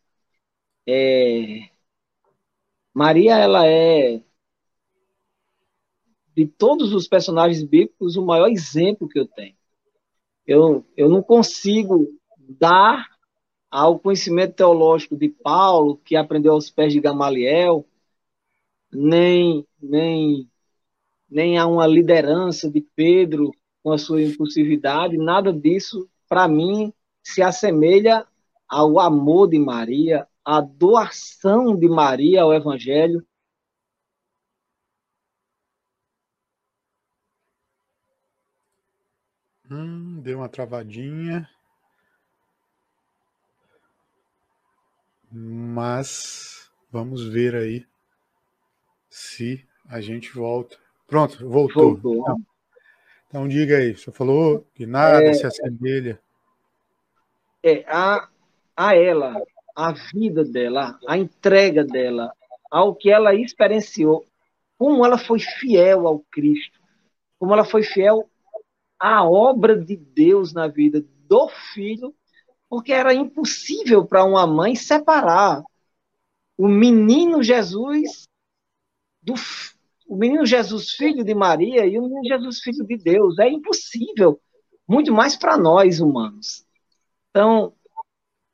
É... 0.86 1.68
Maria, 2.94 3.36
ela 3.36 3.66
é 3.66 4.20
de 6.36 6.46
todos 6.46 6.92
os 6.92 7.08
personagens 7.08 7.62
bíblicos, 7.62 8.16
o 8.16 8.24
maior 8.24 8.48
exemplo 8.48 9.08
que 9.08 9.18
eu 9.18 9.26
tenho. 9.26 9.56
Eu, 10.46 10.84
eu 10.94 11.08
não 11.08 11.22
consigo 11.22 12.06
dar 12.38 13.08
ao 13.70 13.98
conhecimento 13.98 14.54
teológico 14.54 15.16
de 15.16 15.28
Paulo, 15.28 15.96
que 16.04 16.14
aprendeu 16.14 16.52
aos 16.52 16.70
pés 16.70 16.92
de 16.92 17.00
Gamaliel, 17.00 17.86
nem, 18.92 19.66
nem, 19.80 20.48
nem 21.28 21.58
a 21.58 21.66
uma 21.66 21.86
liderança 21.86 22.70
de 22.70 22.80
Pedro 22.94 23.50
com 23.82 23.92
a 23.92 23.98
sua 23.98 24.22
impulsividade, 24.22 25.16
nada 25.16 25.52
disso, 25.52 26.08
para 26.28 26.46
mim, 26.46 26.92
se 27.22 27.42
assemelha 27.42 28.26
ao 28.68 29.00
amor 29.00 29.48
de 29.48 29.58
Maria, 29.58 30.26
à 30.44 30.60
doação 30.60 31.74
de 31.74 31.88
Maria 31.88 32.42
ao 32.42 32.52
Evangelho, 32.52 33.24
Hum, 39.70 40.20
deu 40.20 40.38
uma 40.38 40.48
travadinha. 40.48 41.48
Mas 45.30 46.70
vamos 46.90 47.26
ver 47.26 47.54
aí 47.54 47.86
se 49.10 49.66
a 49.88 50.00
gente 50.00 50.32
volta. 50.32 50.76
Pronto, 51.06 51.48
voltou. 51.48 51.96
voltou. 51.96 52.20
Então, 52.22 52.46
então, 53.28 53.48
diga 53.48 53.78
aí, 53.78 53.96
você 53.96 54.12
falou 54.12 54.64
que 54.74 54.86
nada 54.86 55.22
é, 55.22 55.32
se 55.32 55.44
assemelha. 55.44 56.20
É, 57.62 57.84
a, 57.88 58.28
a 58.76 58.96
ela, 58.96 59.42
a 59.74 59.92
vida 59.92 60.44
dela, 60.44 60.98
a 61.06 61.18
entrega 61.18 61.84
dela, 61.84 62.32
ao 62.70 62.94
que 62.94 63.10
ela 63.10 63.34
experienciou, 63.34 64.24
como 64.78 65.04
ela 65.04 65.18
foi 65.18 65.40
fiel 65.40 66.06
ao 66.06 66.20
Cristo, 66.30 66.80
como 67.38 67.52
ela 67.52 67.64
foi 67.64 67.82
fiel 67.82 68.28
a 68.98 69.24
obra 69.24 69.78
de 69.78 69.96
Deus 69.96 70.52
na 70.52 70.66
vida 70.68 71.04
do 71.28 71.48
filho, 71.74 72.14
porque 72.68 72.92
era 72.92 73.14
impossível 73.14 74.06
para 74.06 74.24
uma 74.24 74.46
mãe 74.46 74.74
separar 74.74 75.62
o 76.56 76.68
menino 76.68 77.42
Jesus 77.42 78.24
do 79.22 79.34
o 80.08 80.16
menino 80.16 80.46
Jesus 80.46 80.92
filho 80.92 81.24
de 81.24 81.34
Maria 81.34 81.84
e 81.84 81.98
o 81.98 82.02
menino 82.02 82.24
Jesus 82.24 82.60
filho 82.60 82.86
de 82.86 82.96
Deus. 82.96 83.38
É 83.38 83.48
impossível, 83.48 84.40
muito 84.86 85.12
mais 85.12 85.36
para 85.36 85.58
nós 85.58 86.00
humanos. 86.00 86.64
Então, 87.30 87.74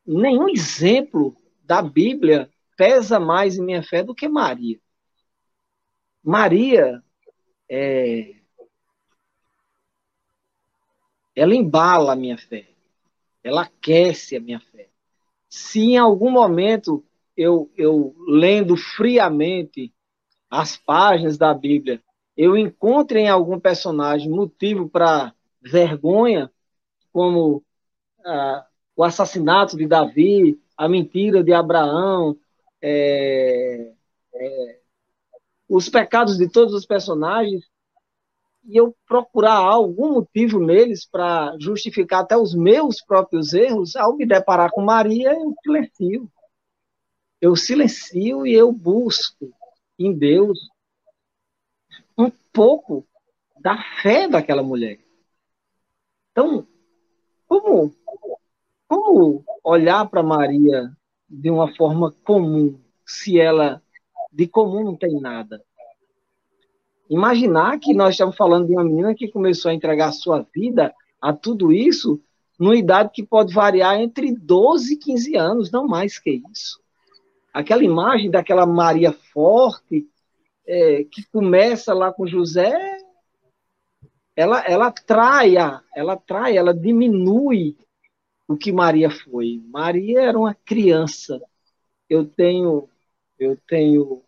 nenhum 0.07 0.49
exemplo 0.49 1.37
da 1.63 1.83
Bíblia 1.83 2.51
pesa 2.77 3.21
mais 3.21 3.59
em 3.59 3.65
minha 3.65 3.83
fé 3.83 4.03
do 4.03 4.15
que 4.15 4.27
Maria. 4.29 4.81
Maria 6.25 7.03
é, 7.69 8.42
ela 11.35 11.55
embala 11.55 12.13
a 12.13 12.17
minha 12.17 12.39
fé, 12.39 12.67
ela 13.43 13.63
aquece 13.63 14.37
a 14.37 14.41
minha 14.41 14.61
fé. 14.61 14.89
Se 15.49 15.81
em 15.81 15.99
algum 15.99 16.31
momento 16.31 17.05
eu, 17.37 17.71
eu 17.77 18.15
lendo 18.29 18.77
friamente 18.77 19.93
as 20.51 20.77
páginas 20.77 21.39
da 21.39 21.53
Bíblia, 21.55 22.03
eu 22.37 22.57
encontro 22.57 23.19
em 23.19 23.29
algum 23.29 23.59
personagem 23.59 24.31
motivo 24.31 24.89
para 24.89 25.35
vergonha, 25.61 26.51
como 27.13 27.63
ah, 28.25 28.67
o 28.97 29.05
assassinato 29.05 29.77
de 29.77 29.87
Davi, 29.87 30.61
a 30.77 30.89
mentira 30.89 31.43
de 31.43 31.53
Abraão, 31.53 32.37
é, 32.81 33.93
é, 34.35 34.79
os 35.69 35.89
pecados 35.89 36.37
de 36.37 36.49
todos 36.49 36.75
os 36.75 36.85
personagens, 36.85 37.65
e 38.65 38.77
eu 38.77 38.95
procurar 39.07 39.57
algum 39.57 40.13
motivo 40.13 40.61
neles 40.61 41.05
para 41.05 41.57
justificar 41.59 42.23
até 42.23 42.37
os 42.37 42.55
meus 42.55 43.01
próprios 43.01 43.53
erros, 43.53 43.97
ao 43.97 44.17
me 44.17 44.25
deparar 44.25 44.71
com 44.71 44.83
Maria, 44.83 45.33
eu 45.33 45.55
silencio. 45.63 46.31
Eu 47.41 47.57
silencio 47.57 48.47
e 48.47 48.53
eu 48.55 48.73
busco 48.73 49.53
em 49.99 50.17
Deus 50.17 50.59
um 52.17 52.31
pouco 52.53 53.07
da 53.61 53.77
fé 54.03 54.29
daquela 54.29 54.63
mulher. 54.63 55.01
Então, 56.31 56.67
como, 57.49 57.95
como 58.87 59.45
olhar 59.65 60.09
para 60.09 60.23
Maria 60.23 60.91
de 61.29 61.51
uma 61.51 61.75
forma 61.75 62.13
comum, 62.25 62.81
se 63.07 63.41
ela 63.41 63.83
de 64.33 64.47
comum 64.47 64.85
não 64.85 64.97
tem 64.97 65.21
nada? 65.21 65.63
Imaginar 67.13 67.79
que 67.79 67.93
nós 67.93 68.15
estamos 68.15 68.35
falando 68.35 68.69
de 68.69 68.73
uma 68.73 68.83
menina 68.83 69.15
que 69.15 69.29
começou 69.29 69.71
a 69.71 69.75
entregar 69.75 70.09
a 70.09 70.13
sua 70.13 70.47
vida 70.55 70.95
a 71.21 71.31
tudo 71.31 71.71
isso 71.71 72.19
numa 72.59 72.75
idade 72.75 73.11
que 73.13 73.23
pode 73.23 73.53
variar 73.53 74.01
entre 74.01 74.35
12 74.35 74.95
e 74.95 74.97
15 74.97 75.37
anos, 75.37 75.71
não 75.71 75.87
mais 75.87 76.19
que 76.19 76.43
isso. 76.51 76.81
Aquela 77.53 77.85
imagem 77.85 78.31
daquela 78.31 78.65
Maria 78.65 79.13
forte, 79.13 80.09
é, 80.67 81.05
que 81.05 81.23
começa 81.31 81.93
lá 81.93 82.11
com 82.11 82.27
José, 82.27 82.73
ela, 84.35 84.65
ela 84.65 84.91
trai, 84.91 85.57
ela 85.95 86.17
trai, 86.17 86.57
ela 86.57 86.73
diminui 86.73 87.77
o 88.49 88.57
que 88.57 88.73
Maria 88.73 89.11
foi. 89.11 89.61
Maria 89.67 90.23
era 90.23 90.39
uma 90.39 90.55
criança. 90.55 91.43
Eu 92.09 92.25
tenho, 92.25 92.89
eu 93.39 93.55
tenho 93.69 94.23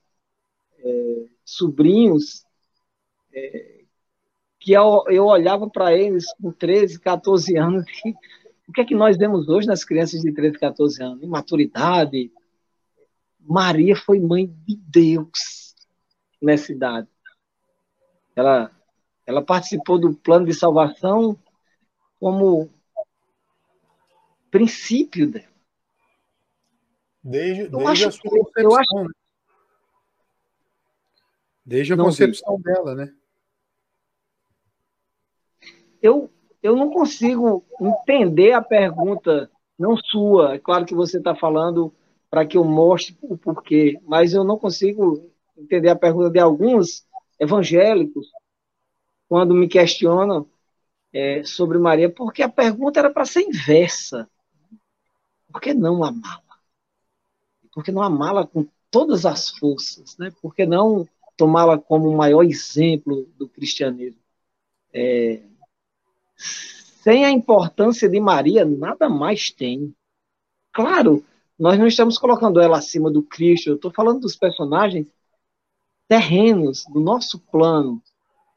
é, 0.80 1.24
sobrinhos 1.46 2.44
que 4.60 4.72
eu, 4.72 5.04
eu 5.08 5.26
olhava 5.26 5.68
para 5.68 5.92
eles 5.92 6.24
com 6.40 6.50
13, 6.50 6.98
14 6.98 7.56
anos, 7.56 7.84
e, 8.04 8.14
o 8.66 8.72
que 8.72 8.80
é 8.80 8.84
que 8.84 8.94
nós 8.94 9.16
vemos 9.16 9.48
hoje 9.48 9.66
nas 9.66 9.84
crianças 9.84 10.22
de 10.22 10.32
13, 10.32 10.58
14 10.58 11.02
anos? 11.02 11.22
Imaturidade. 11.22 12.32
Maria 13.38 13.94
foi 13.94 14.18
mãe 14.18 14.46
de 14.46 14.76
Deus 14.76 15.74
nessa 16.40 16.72
idade. 16.72 17.08
Ela, 18.34 18.70
ela 19.26 19.42
participou 19.42 19.98
do 19.98 20.14
plano 20.14 20.46
de 20.46 20.54
salvação 20.54 21.38
como 22.18 22.70
princípio 24.50 25.30
dela. 25.30 25.52
Desde, 27.22 27.68
desde 27.68 27.86
acho, 27.86 28.08
a 28.08 28.12
sua 28.12 28.30
concepção. 28.30 28.76
Acho, 28.76 28.94
né? 28.94 29.08
Desde 31.66 31.92
a 31.92 31.96
concepção 31.96 32.60
dela, 32.60 32.94
né? 32.94 33.14
Eu, 36.04 36.30
eu 36.62 36.76
não 36.76 36.90
consigo 36.90 37.64
entender 37.80 38.52
a 38.52 38.60
pergunta, 38.60 39.50
não 39.78 39.96
sua. 39.96 40.54
É 40.54 40.58
claro 40.58 40.84
que 40.84 40.94
você 40.94 41.16
está 41.16 41.34
falando 41.34 41.90
para 42.28 42.44
que 42.44 42.58
eu 42.58 42.64
mostre 42.64 43.16
o 43.22 43.38
porquê, 43.38 43.98
mas 44.06 44.34
eu 44.34 44.44
não 44.44 44.58
consigo 44.58 45.30
entender 45.56 45.88
a 45.88 45.96
pergunta 45.96 46.28
de 46.28 46.38
alguns 46.38 47.06
evangélicos 47.40 48.30
quando 49.26 49.54
me 49.54 49.66
questionam 49.66 50.46
é, 51.10 51.42
sobre 51.42 51.78
Maria, 51.78 52.10
porque 52.10 52.42
a 52.42 52.50
pergunta 52.50 53.00
era 53.00 53.08
para 53.08 53.24
ser 53.24 53.40
inversa. 53.40 54.28
Por 55.50 55.58
que 55.58 55.72
não 55.72 56.04
amá-la? 56.04 56.58
Por 57.72 57.82
que 57.82 57.90
não 57.90 58.02
amá-la 58.02 58.46
com 58.46 58.66
todas 58.90 59.24
as 59.24 59.48
forças? 59.48 60.18
Né? 60.18 60.30
Por 60.42 60.54
que 60.54 60.66
não 60.66 61.08
tomá-la 61.34 61.78
como 61.78 62.10
o 62.10 62.16
maior 62.16 62.42
exemplo 62.42 63.26
do 63.38 63.48
cristianismo? 63.48 64.20
É, 64.92 65.40
sem 66.36 67.24
a 67.24 67.30
importância 67.30 68.08
de 68.08 68.18
Maria, 68.20 68.64
nada 68.64 69.08
mais 69.08 69.50
tem. 69.50 69.94
Claro, 70.72 71.24
nós 71.58 71.78
não 71.78 71.86
estamos 71.86 72.18
colocando 72.18 72.60
ela 72.60 72.78
acima 72.78 73.10
do 73.10 73.22
Cristo, 73.22 73.70
eu 73.70 73.76
estou 73.76 73.92
falando 73.92 74.20
dos 74.20 74.36
personagens 74.36 75.06
terrenos, 76.08 76.84
do 76.92 77.00
nosso 77.00 77.38
plano, 77.38 78.02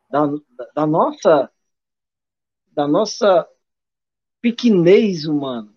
da, 0.10 0.28
da 0.76 0.86
nossa 0.86 1.52
da 2.72 2.88
nossa 2.88 3.48
pequenez 4.40 5.26
humana. 5.26 5.74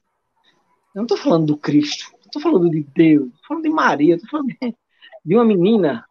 Eu 0.94 1.00
não 1.00 1.02
estou 1.04 1.16
falando 1.16 1.46
do 1.46 1.56
Cristo, 1.56 2.12
estou 2.26 2.42
falando 2.42 2.70
de 2.70 2.82
Deus, 2.82 3.26
estou 3.28 3.46
falando 3.48 3.62
de 3.62 3.70
Maria, 3.70 4.14
estou 4.14 4.28
falando 4.28 4.48
de, 4.48 4.76
de, 5.24 5.34
uma 5.34 5.44
menina, 5.44 6.06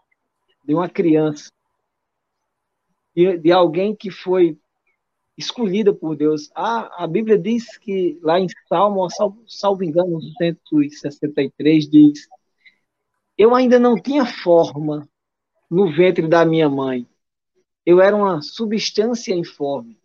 de 0.63 0.73
uma 0.73 0.89
criança, 0.89 1.51
de, 3.15 3.37
de 3.37 3.51
alguém 3.51 3.95
que 3.95 4.09
foi 4.09 4.59
escolhida 5.39 5.93
por 5.93 6.17
Deus. 6.17 6.51
A, 6.53 7.03
a 7.03 7.07
Bíblia 7.07 7.39
diz 7.39 7.77
que, 7.77 8.19
lá 8.21 8.39
em 8.39 8.47
Salmo, 8.67 9.09
salvo, 9.09 9.41
salvo 9.47 9.83
engano, 9.83 10.19
163, 10.37 11.89
diz: 11.89 12.27
Eu 13.37 13.55
ainda 13.55 13.79
não 13.79 13.95
tinha 13.95 14.25
forma 14.25 15.07
no 15.71 15.89
ventre 15.89 16.27
da 16.27 16.45
minha 16.45 16.69
mãe. 16.69 17.07
Eu 17.85 18.01
era 18.01 18.15
uma 18.15 18.41
substância 18.41 19.33
informe. 19.33 19.97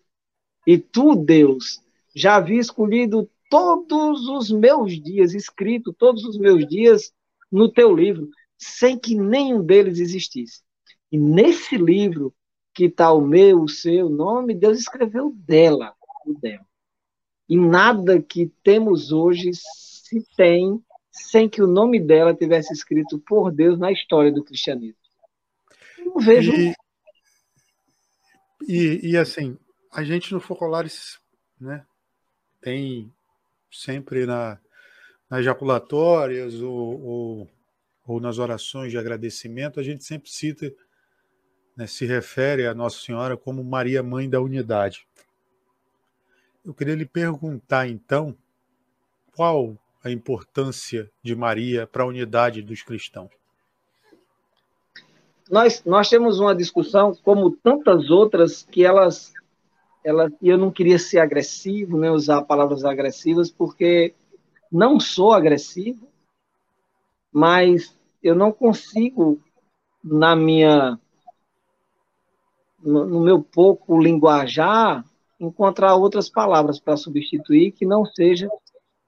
E 0.67 0.79
tu, 0.79 1.17
Deus, 1.17 1.83
já 2.15 2.37
havia 2.37 2.61
escolhido 2.61 3.29
todos 3.51 4.29
os 4.29 4.51
meus 4.51 5.03
dias, 5.03 5.35
escrito 5.35 5.93
todos 5.93 6.25
os 6.25 6.39
meus 6.39 6.67
dias 6.67 7.13
no 7.51 7.69
teu 7.69 7.95
livro, 7.95 8.31
sem 8.57 8.99
que 8.99 9.17
nenhum 9.17 9.63
deles 9.63 9.99
existisse. 9.99 10.63
E 11.11 11.19
nesse 11.19 11.77
livro 11.77 12.33
que 12.75 12.87
está 12.87 13.13
o 13.13 13.21
meu, 13.21 13.63
o 13.63 13.69
seu 13.69 14.09
nome, 14.09 14.55
Deus 14.55 14.79
escreveu 14.79 15.31
dela, 15.31 15.95
o 16.27 16.35
dela. 16.35 16.67
E 17.49 17.57
nada 17.57 18.21
que 18.21 18.51
temos 18.63 19.13
hoje 19.13 19.51
se 19.55 20.25
tem 20.37 20.83
sem 21.11 21.49
que 21.49 21.63
o 21.63 21.67
nome 21.67 22.01
dela 22.01 22.35
tivesse 22.35 22.73
escrito 22.73 23.19
por 23.21 23.53
Deus 23.53 23.79
na 23.79 23.93
história 23.93 24.33
do 24.33 24.43
cristianismo. 24.43 24.99
Eu 25.99 26.19
vejo. 26.19 26.53
E, 26.53 26.75
e, 28.67 29.11
e 29.11 29.17
assim, 29.17 29.57
a 29.93 30.03
gente 30.03 30.33
no 30.33 30.41
Focolares, 30.41 31.19
né, 31.61 31.87
tem 32.61 33.13
sempre 33.71 34.27
na, 34.27 34.59
nas 35.31 35.41
ejaculatórias 35.41 36.61
ou, 36.61 37.03
ou, 37.03 37.51
ou, 38.07 38.21
nas 38.21 38.39
orações 38.39 38.91
de 38.91 38.99
agradecimento, 38.99 39.79
a 39.79 39.83
gente 39.83 40.05
sempre 40.05 40.31
cita, 40.31 40.73
né, 41.77 41.87
se 41.87 42.07
refere 42.07 42.67
a 42.67 42.75
Nossa 42.75 42.99
Senhora 42.99 43.37
como 43.37 43.63
Maria, 43.65 44.03
Mãe 44.03 44.29
da 44.29 44.41
Unidade. 44.41 45.07
Eu 46.65 46.73
queria 46.73 46.95
lhe 46.95 47.07
perguntar, 47.07 47.89
então, 47.89 48.35
qual 49.37 49.77
a 50.03 50.11
importância 50.11 51.11
de 51.23 51.35
Maria 51.35 51.87
para 51.87 52.03
a 52.03 52.07
unidade 52.07 52.63
dos 52.63 52.83
cristãos? 52.83 53.31
Nós, 55.51 55.83
nós 55.85 56.09
temos 56.09 56.41
uma 56.41 56.55
discussão, 56.55 57.15
como 57.23 57.51
tantas 57.51 58.11
outras, 58.11 58.63
que 58.63 58.85
elas 58.85 59.33
ela, 60.05 60.31
eu 60.43 60.59
não 60.59 60.71
queria 60.71 60.99
ser 60.99 61.19
agressivo, 61.19 61.97
né, 61.97 62.11
usar 62.11 62.43
palavras 62.43 62.85
agressivas, 62.85 63.51
porque 63.51 64.13
não 64.71 65.01
sou 65.01 65.33
agressivo, 65.33 66.07
mas 67.33 67.97
eu 68.23 68.35
não 68.35 68.53
consigo, 68.53 69.41
na 70.03 70.37
minha, 70.37 71.01
no, 72.85 73.21
meu 73.21 73.43
pouco 73.43 74.01
linguajar, 74.01 75.05
encontrar 75.41 75.95
outras 75.97 76.29
palavras 76.29 76.79
para 76.79 76.97
substituir 76.97 77.73
que 77.73 77.87
não 77.87 78.05
seja 78.05 78.49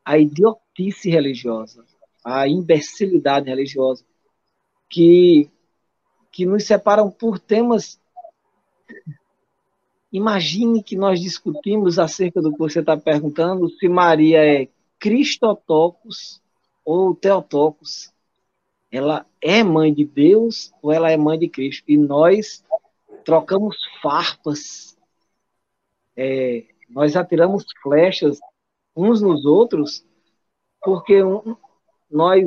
a 0.05 0.19
idiotice 0.19 1.11
religiosa, 1.11 1.85
a 2.25 2.49
imbecilidade 2.49 3.49
religiosa, 3.49 4.05
que, 4.89 5.51
que 6.31 6.47
nos 6.47 6.65
separam 6.65 7.11
por 7.11 7.39
temas 7.39 8.01
Imagine 10.13 10.83
que 10.83 10.97
nós 10.97 11.21
discutimos 11.21 11.99
acerca 11.99 12.41
do 12.41 12.53
que 12.53 12.59
você 12.59 12.81
está 12.81 12.97
perguntando, 12.97 13.69
se 13.69 13.87
Maria 13.87 14.39
é 14.39 14.69
Cristotocos 14.99 16.41
ou 16.83 17.15
Teotocos. 17.15 18.11
Ela 18.91 19.27
é 19.43 19.63
mãe 19.63 19.93
de 19.93 20.07
Deus 20.07 20.73
ou 20.81 20.91
ela 20.91 21.11
é 21.11 21.17
mãe 21.19 21.39
de 21.39 21.49
Cristo? 21.49 21.85
E 21.89 21.99
nós 21.99 22.65
trocamos 23.27 23.77
farpas, 24.01 24.97
é, 26.17 26.65
nós 26.89 27.17
atiramos 27.17 27.65
flechas 27.83 28.39
uns 28.95 29.21
nos 29.21 29.45
outros, 29.45 30.07
porque 30.81 31.23
um, 31.23 31.57
nós 32.09 32.45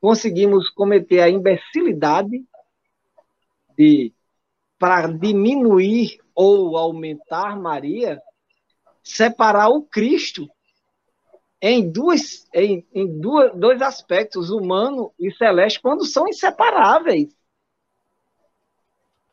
conseguimos 0.00 0.68
cometer 0.68 1.20
a 1.20 1.30
imbecilidade 1.30 2.44
de 3.76 4.12
para 4.78 5.06
diminuir 5.06 6.18
ou 6.34 6.76
aumentar 6.76 7.58
Maria, 7.58 8.20
separar 9.02 9.68
o 9.68 9.82
Cristo 9.82 10.48
em, 11.60 11.88
duas, 11.90 12.48
em, 12.52 12.86
em 12.92 13.20
duas, 13.20 13.54
dois 13.54 13.80
aspectos, 13.80 14.50
humano 14.50 15.12
e 15.18 15.32
celeste, 15.32 15.80
quando 15.80 16.04
são 16.04 16.28
inseparáveis. 16.28 17.32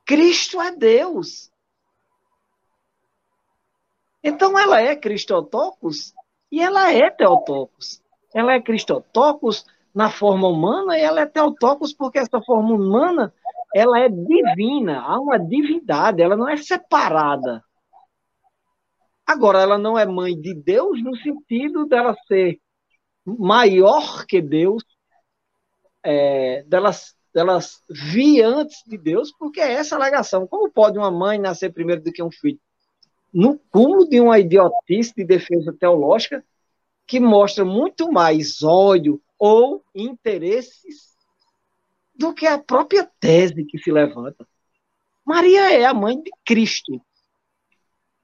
Cristo 0.09 0.59
é 0.59 0.75
Deus. 0.75 1.51
Então 4.23 4.57
ela 4.57 4.81
é 4.81 4.95
Cristotocos 4.95 6.15
e 6.51 6.59
ela 6.59 6.91
é 6.91 7.11
Teotocos. 7.11 8.01
Ela 8.33 8.53
é 8.53 8.59
Cristotocos 8.59 9.67
na 9.93 10.09
forma 10.09 10.47
humana 10.47 10.97
e 10.97 11.01
ela 11.01 11.21
é 11.21 11.27
Teotocos 11.27 11.93
porque 11.93 12.17
essa 12.17 12.41
forma 12.41 12.73
humana 12.73 13.31
ela 13.75 13.99
é 13.99 14.09
divina, 14.09 14.99
há 14.99 15.19
uma 15.19 15.37
divindade, 15.37 16.23
ela 16.23 16.35
não 16.35 16.49
é 16.49 16.57
separada. 16.57 17.63
Agora, 19.27 19.61
ela 19.61 19.77
não 19.77 19.95
é 19.95 20.07
mãe 20.07 20.35
de 20.35 20.55
Deus 20.55 21.03
no 21.03 21.15
sentido 21.17 21.85
dela 21.85 22.15
ser 22.27 22.59
maior 23.23 24.25
que 24.25 24.41
Deus, 24.41 24.83
é, 26.01 26.63
delas, 26.63 27.15
delas 27.33 27.83
vir 27.89 28.43
antes 28.43 28.83
de 28.85 28.97
Deus, 28.97 29.31
porque 29.31 29.59
é 29.59 29.73
essa 29.73 29.95
alegação. 29.95 30.47
Como 30.47 30.71
pode 30.71 30.97
uma 30.97 31.11
mãe 31.11 31.37
nascer 31.37 31.71
primeiro 31.71 32.01
do 32.01 32.11
que 32.11 32.23
um 32.23 32.31
filho? 32.31 32.59
No 33.33 33.59
cúmulo 33.69 34.07
de 34.07 34.19
uma 34.19 34.39
idiotice 34.39 35.13
de 35.15 35.23
defesa 35.23 35.75
teológica 35.77 36.43
que 37.05 37.19
mostra 37.19 37.63
muito 37.63 38.11
mais 38.11 38.63
ódio 38.63 39.21
ou 39.37 39.83
interesses 39.95 41.09
do 42.15 42.33
que 42.33 42.45
a 42.45 42.57
própria 42.57 43.09
tese 43.19 43.63
que 43.63 43.77
se 43.77 43.91
levanta. 43.91 44.47
Maria 45.25 45.73
é 45.73 45.85
a 45.85 45.93
mãe 45.93 46.21
de 46.21 46.31
Cristo. 46.45 47.01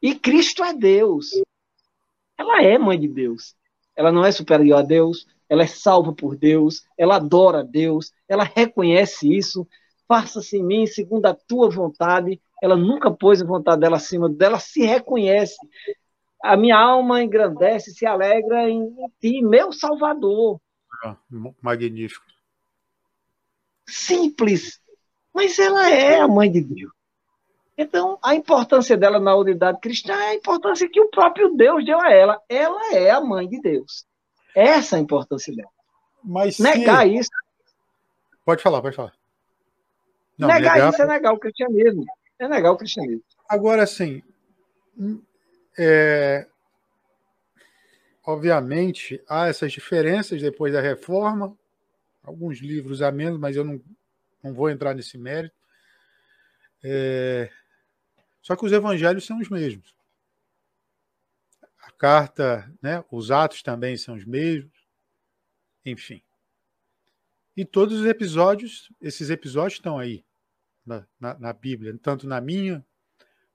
E 0.02 0.14
Cristo 0.16 0.64
é 0.64 0.74
Deus. 0.74 1.30
Ela 2.38 2.62
é 2.64 2.78
mãe 2.78 3.00
de 3.00 3.08
Deus. 3.08 3.56
Ela 3.96 4.12
não 4.12 4.26
é 4.26 4.32
superior 4.32 4.80
a 4.80 4.82
Deus, 4.82 5.26
ela 5.50 5.64
é 5.64 5.68
salva 5.68 6.14
por 6.14 6.36
Deus, 6.36 6.84
ela 6.98 7.18
adora 7.18 7.60
a 7.60 7.64
Deus, 7.64 8.12
ela 8.28 8.44
reconhece 8.44 9.32
isso. 9.32 9.68
Faça-se 10.08 10.58
em 10.58 10.64
mim 10.64 10.86
segundo 10.86 11.26
a 11.26 11.34
tua 11.34 11.70
vontade. 11.70 12.40
Ela 12.62 12.76
nunca 12.76 13.12
pôs 13.12 13.42
a 13.42 13.46
vontade 13.46 13.82
dela 13.82 13.98
acima 13.98 14.30
dela, 14.30 14.60
se 14.60 14.86
reconhece. 14.86 15.58
A 16.44 16.56
minha 16.56 16.78
alma 16.78 17.24
engrandece, 17.24 17.92
se 17.92 18.06
alegra 18.06 18.70
em 18.70 18.94
ti, 19.20 19.42
meu 19.42 19.72
Salvador. 19.72 20.60
Ah, 21.04 21.18
magnífico 21.62 22.36
simples, 23.88 24.82
mas 25.34 25.58
ela 25.60 25.90
é 25.90 26.20
a 26.20 26.28
mãe 26.28 26.52
de 26.52 26.62
Deus. 26.62 26.92
Então, 27.78 28.18
a 28.24 28.34
importância 28.34 28.96
dela 28.96 29.20
na 29.20 29.36
unidade 29.36 29.80
cristã 29.82 30.14
é 30.14 30.30
a 30.30 30.36
importância 30.36 30.90
que 30.90 31.00
o 31.00 31.10
próprio 31.10 31.56
Deus 31.56 31.86
deu 31.86 32.00
a 32.00 32.10
ela. 32.12 32.42
Ela 32.48 32.94
é 32.94 33.12
a 33.12 33.20
mãe 33.20 33.48
de 33.48 33.60
Deus. 33.60 34.06
Essa 34.56 34.96
é 34.96 35.00
a 35.00 35.02
importância 35.02 35.54
dela. 35.54 35.70
Mas 36.24 36.58
negar 36.60 37.06
se... 37.06 37.16
isso. 37.16 37.30
Pode 38.46 38.64
falar, 38.64 38.82
pode 38.82 38.96
falar. 38.96 39.14
Não, 40.38 40.48
negar, 40.48 40.76
negar, 40.76 40.94
isso 40.94 41.02
é 41.02 41.06
negar 41.06 41.34
o 41.34 41.40
cristianismo. 41.40 42.06
É 42.40 42.48
negar 42.48 42.72
o 42.72 42.78
cristianismo. 42.78 43.24
Agora, 43.48 43.84
assim, 43.84 44.24
é... 45.78 46.48
obviamente, 48.26 49.22
há 49.28 49.48
essas 49.48 49.72
diferenças 49.72 50.42
depois 50.42 50.74
da 50.74 50.82
reforma, 50.82 51.56
alguns 52.24 52.60
livros 52.60 53.02
a 53.02 53.12
menos, 53.12 53.40
mas 53.40 53.56
eu 53.56 53.64
não, 53.64 53.82
não 54.44 54.54
vou 54.54 54.70
entrar 54.70 54.94
nesse 54.94 55.18
mérito. 55.18 55.56
É... 56.84 57.50
Só 58.42 58.56
que 58.56 58.66
os 58.66 58.72
evangelhos 58.72 59.26
são 59.26 59.40
os 59.40 59.50
mesmos. 59.50 59.95
Carta, 61.98 62.72
né, 62.82 63.04
os 63.12 63.32
atos 63.32 63.62
também 63.62 63.98
são 63.98 64.16
os 64.16 64.26
mesmos. 64.26 64.74
Enfim. 65.86 66.22
E 67.56 67.64
todos 67.64 68.02
os 68.02 68.06
episódios, 68.06 68.92
esses 69.00 69.30
episódios 69.30 69.76
estão 69.76 69.98
aí 69.98 70.26
na, 70.86 71.08
na, 71.20 71.40
na 71.40 71.54
Bíblia, 71.54 71.98
tanto 72.02 72.28
na 72.28 72.42
minha 72.42 72.86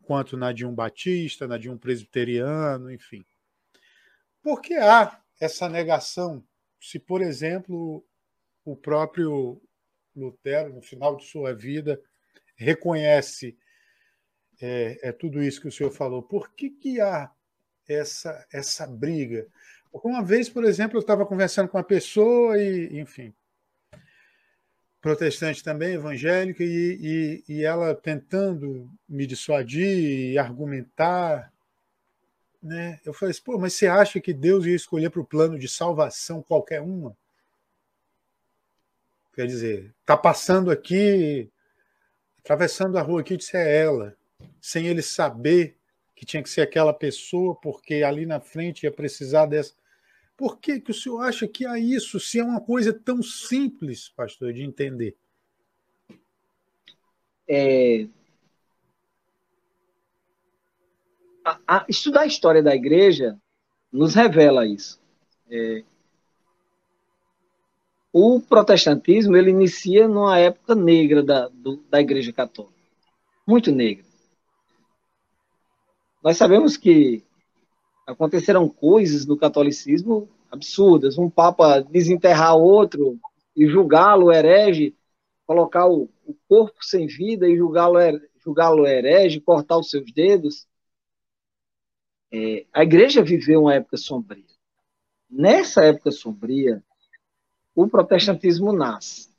quanto 0.03 0.37
na 0.37 0.53
de 0.53 0.65
um 0.65 0.75
batista, 0.75 1.47
na 1.47 1.59
de 1.59 1.69
um 1.71 1.77
presbiteriano, 1.77 2.91
enfim. 2.91 3.25
Por 4.43 4.61
que 4.61 4.75
há 4.75 5.23
essa 5.39 5.69
negação? 5.69 6.45
Se, 6.81 6.99
por 6.99 7.21
exemplo, 7.21 8.05
o 8.65 8.75
próprio 8.75 9.61
Lutero, 10.17 10.73
no 10.73 10.83
final 10.83 11.17
de 11.17 11.25
sua 11.27 11.55
vida, 11.55 12.01
reconhece 12.57 13.57
é, 14.61 15.09
é 15.09 15.13
tudo 15.13 15.43
isso 15.43 15.61
que 15.61 15.69
o 15.69 15.73
senhor 15.73 15.91
falou, 15.91 16.23
por 16.23 16.53
que, 16.55 16.71
que 16.71 17.01
há 17.01 17.31
essa, 17.93 18.47
essa 18.53 18.87
briga? 18.87 19.47
Uma 19.93 20.23
vez, 20.23 20.49
por 20.49 20.65
exemplo, 20.65 20.97
eu 20.97 21.01
estava 21.01 21.27
conversando 21.27 21.69
com 21.69 21.77
uma 21.77 21.85
pessoa 21.85 22.57
e, 22.57 23.01
enfim, 23.01 23.35
protestante 25.01 25.65
também, 25.65 25.95
evangélica, 25.95 26.63
e, 26.63 27.43
e, 27.49 27.55
e 27.55 27.65
ela 27.65 27.95
tentando 27.95 28.89
me 29.09 29.27
dissuadir 29.27 30.33
e 30.33 30.39
argumentar, 30.39 31.53
né? 32.63 33.01
Eu 33.05 33.13
falei 33.13 33.31
assim, 33.31 33.43
pô, 33.43 33.59
mas 33.59 33.73
você 33.73 33.87
acha 33.87 34.21
que 34.21 34.33
Deus 34.33 34.67
ia 34.67 34.77
escolher 34.77 35.11
para 35.11 35.21
o 35.21 35.27
plano 35.27 35.59
de 35.59 35.69
salvação 35.69 36.43
qualquer 36.43 36.83
uma? 36.83 37.17
Quer 39.35 39.47
dizer, 39.47 39.95
está 40.01 40.17
passando 40.17 40.71
aqui, 40.71 41.51
atravessando 42.41 42.99
a 42.99 43.03
rua 43.03 43.23
aqui, 43.23 43.37
disse 43.37 43.57
é 43.57 43.83
ela, 43.83 44.15
sem 44.61 44.87
ele 44.87 45.03
saber 45.03 45.80
que 46.21 46.27
tinha 46.27 46.43
que 46.43 46.51
ser 46.51 46.61
aquela 46.61 46.93
pessoa, 46.93 47.55
porque 47.55 48.03
ali 48.03 48.27
na 48.27 48.39
frente 48.39 48.83
ia 48.83 48.93
precisar 48.93 49.47
dessa. 49.47 49.73
Por 50.37 50.59
que, 50.59 50.79
que 50.79 50.91
o 50.91 50.95
senhor 50.95 51.23
acha 51.23 51.49
que 51.49 51.65
há 51.65 51.79
isso, 51.79 52.21
se 52.21 52.39
é 52.39 52.45
uma 52.45 52.61
coisa 52.61 52.93
tão 52.93 53.23
simples, 53.23 54.11
pastor, 54.11 54.53
de 54.53 54.63
entender? 54.63 55.17
É... 57.49 58.07
A, 61.43 61.59
a, 61.67 61.87
estudar 61.89 62.21
a 62.21 62.27
história 62.27 62.63
da 62.63 62.75
igreja 62.75 63.41
nos 63.91 64.15
revela 64.15 64.67
isso. 64.67 65.01
É... 65.51 65.83
O 68.13 68.43
protestantismo 68.43 69.39
ele 69.39 69.49
inicia 69.49 70.07
numa 70.07 70.39
época 70.39 70.75
negra 70.75 71.23
da, 71.23 71.49
do, 71.49 71.79
da 71.89 71.99
igreja 71.99 72.31
católica, 72.31 72.77
muito 73.47 73.73
negra. 73.73 74.10
Nós 76.23 76.37
sabemos 76.37 76.77
que 76.77 77.25
aconteceram 78.07 78.69
coisas 78.69 79.25
no 79.25 79.37
catolicismo 79.37 80.29
absurdas. 80.51 81.17
Um 81.17 81.31
papa 81.31 81.81
desenterrar 81.81 82.57
outro 82.57 83.19
e 83.57 83.67
julgá-lo 83.67 84.33
herege, 84.33 84.95
colocar 85.47 85.87
o, 85.89 86.09
corpo 86.49 86.79
sem 86.83 87.07
vida 87.07 87.49
e 87.49 87.57
julgá-lo 87.57 87.99
julgá 88.45 88.71
herege, 88.87 89.41
cortar 89.41 89.79
os 89.79 89.91
seus 89.91 90.13
dedos. 90.13 90.67
É, 92.33 92.67
a 92.73 92.83
igreja 92.83 93.23
viveu 93.23 93.63
uma 93.63 93.75
época 93.75 93.97
sombria. 93.97 94.45
Nessa 95.29 95.85
época 95.85 96.11
sombria, 96.11 96.83
o 97.75 97.89
protestantismo 97.89 98.73
nasce. 98.73 99.31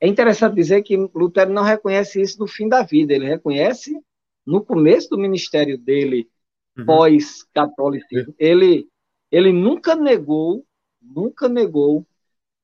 É 0.00 0.06
interessante 0.06 0.54
dizer 0.54 0.82
que 0.82 0.96
Lutero 1.14 1.52
não 1.52 1.62
reconhece 1.62 2.20
isso 2.20 2.38
no 2.38 2.46
fim 2.46 2.68
da 2.68 2.82
vida, 2.82 3.14
ele 3.14 3.26
reconhece 3.26 4.00
no 4.46 4.64
começo 4.64 5.08
do 5.10 5.18
ministério 5.18 5.78
dele, 5.78 6.28
uhum. 6.76 6.86
pós-catolicismo, 6.86 8.34
ele, 8.38 8.88
ele 9.30 9.52
nunca 9.52 9.94
negou, 9.94 10.64
nunca 11.00 11.48
negou 11.48 12.06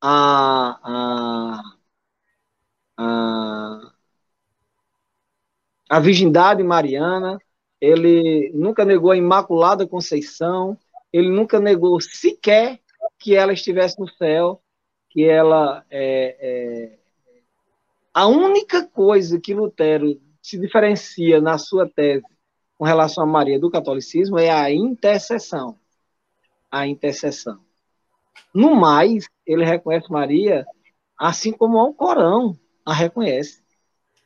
a, 0.01 0.79
a, 0.83 1.63
a, 2.97 3.93
a 5.89 6.01
virgindade 6.01 6.63
mariana, 6.63 7.39
ele 7.81 8.51
nunca 8.55 8.85
negou 8.85 9.11
a 9.11 9.17
Imaculada 9.17 9.87
Conceição, 9.87 10.77
ele 11.13 11.31
nunca 11.31 11.61
negou 11.61 12.01
sequer 12.01 12.81
que 13.19 13.35
ela 13.35 13.53
estivesse 13.53 13.99
no 14.01 14.09
céu, 14.09 14.63
que 15.11 15.25
ela 15.25 15.85
é, 15.91 16.37
é, 16.41 16.99
a 18.13 18.27
única 18.27 18.87
coisa 18.87 19.41
que 19.41 19.55
Lutero 19.55 20.21
se 20.49 20.59
diferencia 20.59 21.43
na 21.43 21.59
sua 21.59 21.87
tese 21.87 22.25
com 22.79 22.85
relação 22.85 23.23
a 23.23 23.27
Maria 23.27 23.61
do 23.61 23.71
catolicismo 23.71 24.39
é 24.39 24.51
a 24.51 24.73
intercessão. 24.73 25.79
A 26.71 26.87
intercessão. 26.87 27.61
No 28.55 28.75
mais, 28.75 29.29
ele 29.45 29.63
reconhece 29.63 30.11
Maria 30.11 30.65
assim 31.19 31.53
como 31.53 31.77
o 31.79 31.93
Corão 31.93 32.59
a 32.83 32.95
reconhece. 32.95 33.63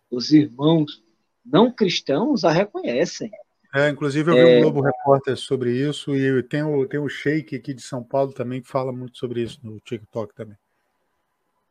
Os 0.09 0.31
irmãos 0.31 1.03
não 1.45 1.73
cristãos 1.73 2.45
a 2.45 2.53
reconhecem. 2.53 3.29
É, 3.75 3.89
inclusive 3.89 4.31
eu 4.31 4.35
vi 4.35 4.41
é... 4.41 4.59
um 4.59 4.61
Globo 4.61 4.83
Repórter 4.83 5.37
sobre 5.37 5.73
isso 5.73 6.14
e 6.14 6.41
tem 6.45 6.62
o, 6.62 6.87
tem 6.87 7.01
o 7.01 7.09
Sheik 7.09 7.57
aqui 7.57 7.75
de 7.75 7.83
São 7.83 8.05
Paulo 8.05 8.33
também 8.33 8.62
que 8.62 8.68
fala 8.68 8.93
muito 8.93 9.18
sobre 9.18 9.43
isso 9.43 9.59
no 9.61 9.81
TikTok 9.81 10.33
também. 10.37 10.57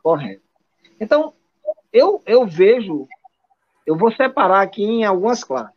Correto. 0.04 0.42
Então, 1.00 1.34
eu, 1.94 2.22
eu 2.26 2.46
vejo 2.46 3.08
eu 3.86 3.98
vou 3.98 4.12
separar 4.12 4.62
aqui 4.62 4.84
em 4.84 5.04
algumas 5.04 5.44
classes. 5.44 5.76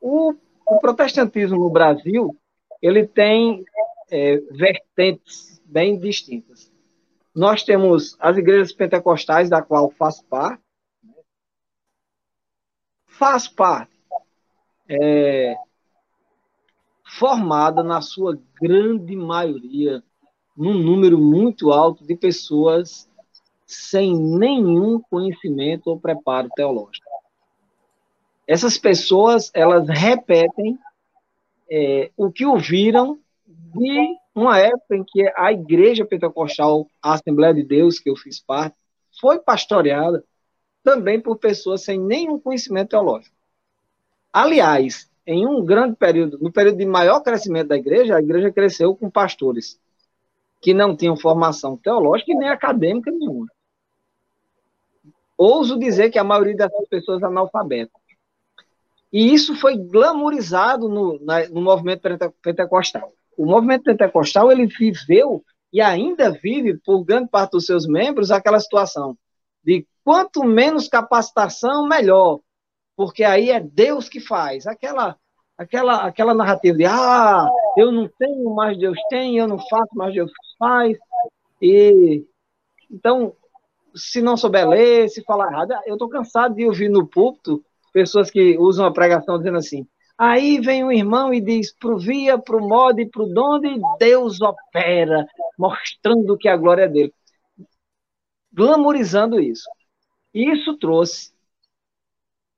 O, 0.00 0.34
o 0.66 0.78
protestantismo 0.80 1.58
no 1.58 1.70
Brasil, 1.70 2.36
ele 2.80 3.06
tem 3.06 3.64
é, 4.10 4.36
vertentes 4.50 5.62
bem 5.64 5.98
distintas. 5.98 6.72
Nós 7.34 7.64
temos 7.64 8.16
as 8.20 8.36
igrejas 8.36 8.72
pentecostais, 8.72 9.50
da 9.50 9.62
qual 9.62 9.90
faço 9.90 10.24
parte. 10.26 10.62
Né? 11.02 11.14
Faz 13.06 13.48
parte. 13.48 13.92
É, 14.88 15.56
formada, 17.18 17.82
na 17.82 18.00
sua 18.00 18.38
grande 18.60 19.16
maioria, 19.16 20.02
num 20.56 20.74
número 20.74 21.18
muito 21.18 21.72
alto 21.72 22.06
de 22.06 22.16
pessoas 22.16 23.08
sem 23.74 24.16
nenhum 24.16 25.00
conhecimento 25.00 25.88
ou 25.88 25.98
preparo 25.98 26.48
teológico. 26.54 27.04
Essas 28.46 28.76
pessoas, 28.76 29.50
elas 29.54 29.88
repetem 29.88 30.78
é, 31.70 32.10
o 32.16 32.30
que 32.30 32.44
ouviram 32.44 33.18
de 33.46 34.16
uma 34.34 34.58
época 34.58 34.96
em 34.96 35.04
que 35.04 35.32
a 35.36 35.52
igreja 35.52 36.04
pentecostal, 36.04 36.86
a 37.02 37.14
Assembleia 37.14 37.54
de 37.54 37.62
Deus, 37.62 37.98
que 37.98 38.10
eu 38.10 38.16
fiz 38.16 38.40
parte, 38.40 38.76
foi 39.20 39.38
pastoreada 39.38 40.22
também 40.82 41.20
por 41.20 41.38
pessoas 41.38 41.82
sem 41.82 41.98
nenhum 41.98 42.38
conhecimento 42.38 42.90
teológico. 42.90 43.34
Aliás, 44.32 45.10
em 45.26 45.46
um 45.46 45.64
grande 45.64 45.96
período, 45.96 46.38
no 46.38 46.52
período 46.52 46.76
de 46.76 46.84
maior 46.84 47.20
crescimento 47.20 47.68
da 47.68 47.76
igreja, 47.76 48.16
a 48.16 48.20
igreja 48.20 48.52
cresceu 48.52 48.94
com 48.94 49.08
pastores 49.08 49.80
que 50.60 50.74
não 50.74 50.94
tinham 50.94 51.16
formação 51.16 51.76
teológica 51.76 52.32
e 52.32 52.34
nem 52.34 52.48
acadêmica 52.48 53.10
nenhuma 53.10 53.53
ouso 55.36 55.78
dizer 55.78 56.10
que 56.10 56.18
a 56.18 56.24
maioria 56.24 56.56
dessas 56.56 56.88
pessoas 56.88 57.22
é 57.22 57.26
analfabeta. 57.26 57.92
E 59.12 59.32
isso 59.32 59.54
foi 59.54 59.76
glamourizado 59.76 60.88
no, 60.88 61.18
na, 61.24 61.48
no 61.48 61.60
movimento 61.62 62.02
pentecostal. 62.42 63.12
O 63.36 63.46
movimento 63.46 63.84
pentecostal 63.84 64.50
ele 64.50 64.66
viveu 64.66 65.44
e 65.72 65.80
ainda 65.80 66.30
vive, 66.30 66.78
por 66.84 67.04
grande 67.04 67.28
parte 67.28 67.52
dos 67.52 67.66
seus 67.66 67.86
membros, 67.86 68.30
aquela 68.30 68.60
situação 68.60 69.16
de 69.64 69.86
quanto 70.04 70.44
menos 70.44 70.88
capacitação, 70.88 71.88
melhor. 71.88 72.40
Porque 72.96 73.24
aí 73.24 73.50
é 73.50 73.58
Deus 73.58 74.08
que 74.08 74.20
faz. 74.20 74.66
Aquela, 74.66 75.16
aquela, 75.56 76.06
aquela 76.06 76.34
narrativa 76.34 76.76
de 76.76 76.84
ah, 76.84 77.48
eu 77.76 77.90
não 77.90 78.08
tenho, 78.18 78.54
mas 78.54 78.78
Deus 78.78 78.98
tem, 79.08 79.38
eu 79.38 79.48
não 79.48 79.58
faço, 79.58 79.90
mas 79.94 80.14
Deus 80.14 80.30
faz. 80.58 80.96
E 81.60 82.24
então 82.90 83.34
se 83.94 84.20
não 84.20 84.36
souber 84.36 84.68
ler, 84.68 85.08
se 85.08 85.22
falar 85.22 85.50
errado. 85.50 85.74
Eu 85.86 85.94
estou 85.94 86.08
cansado 86.08 86.54
de 86.54 86.66
ouvir 86.66 86.88
no 86.88 87.06
púlpito 87.06 87.64
pessoas 87.92 88.30
que 88.30 88.58
usam 88.58 88.86
a 88.86 88.92
pregação 88.92 89.38
dizendo 89.38 89.58
assim. 89.58 89.86
Aí 90.16 90.60
vem 90.60 90.84
um 90.84 90.92
irmão 90.92 91.32
e 91.34 91.40
diz: 91.40 91.72
pro 91.72 91.98
via, 91.98 92.38
pro 92.38 92.60
modo 92.60 93.00
e 93.00 93.08
pro 93.08 93.26
donde 93.26 93.80
Deus 93.98 94.40
opera, 94.40 95.26
mostrando 95.58 96.36
que 96.36 96.48
a 96.48 96.56
glória 96.56 96.82
é 96.82 96.88
dele. 96.88 97.14
Glamorizando 98.52 99.40
isso. 99.40 99.68
Isso 100.32 100.76
trouxe 100.78 101.32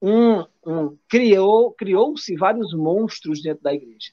um, 0.00 0.44
um 0.66 0.96
criou 1.08 1.72
criou-se 1.72 2.34
vários 2.36 2.74
monstros 2.74 3.42
dentro 3.42 3.62
da 3.62 3.74
igreja. 3.74 4.12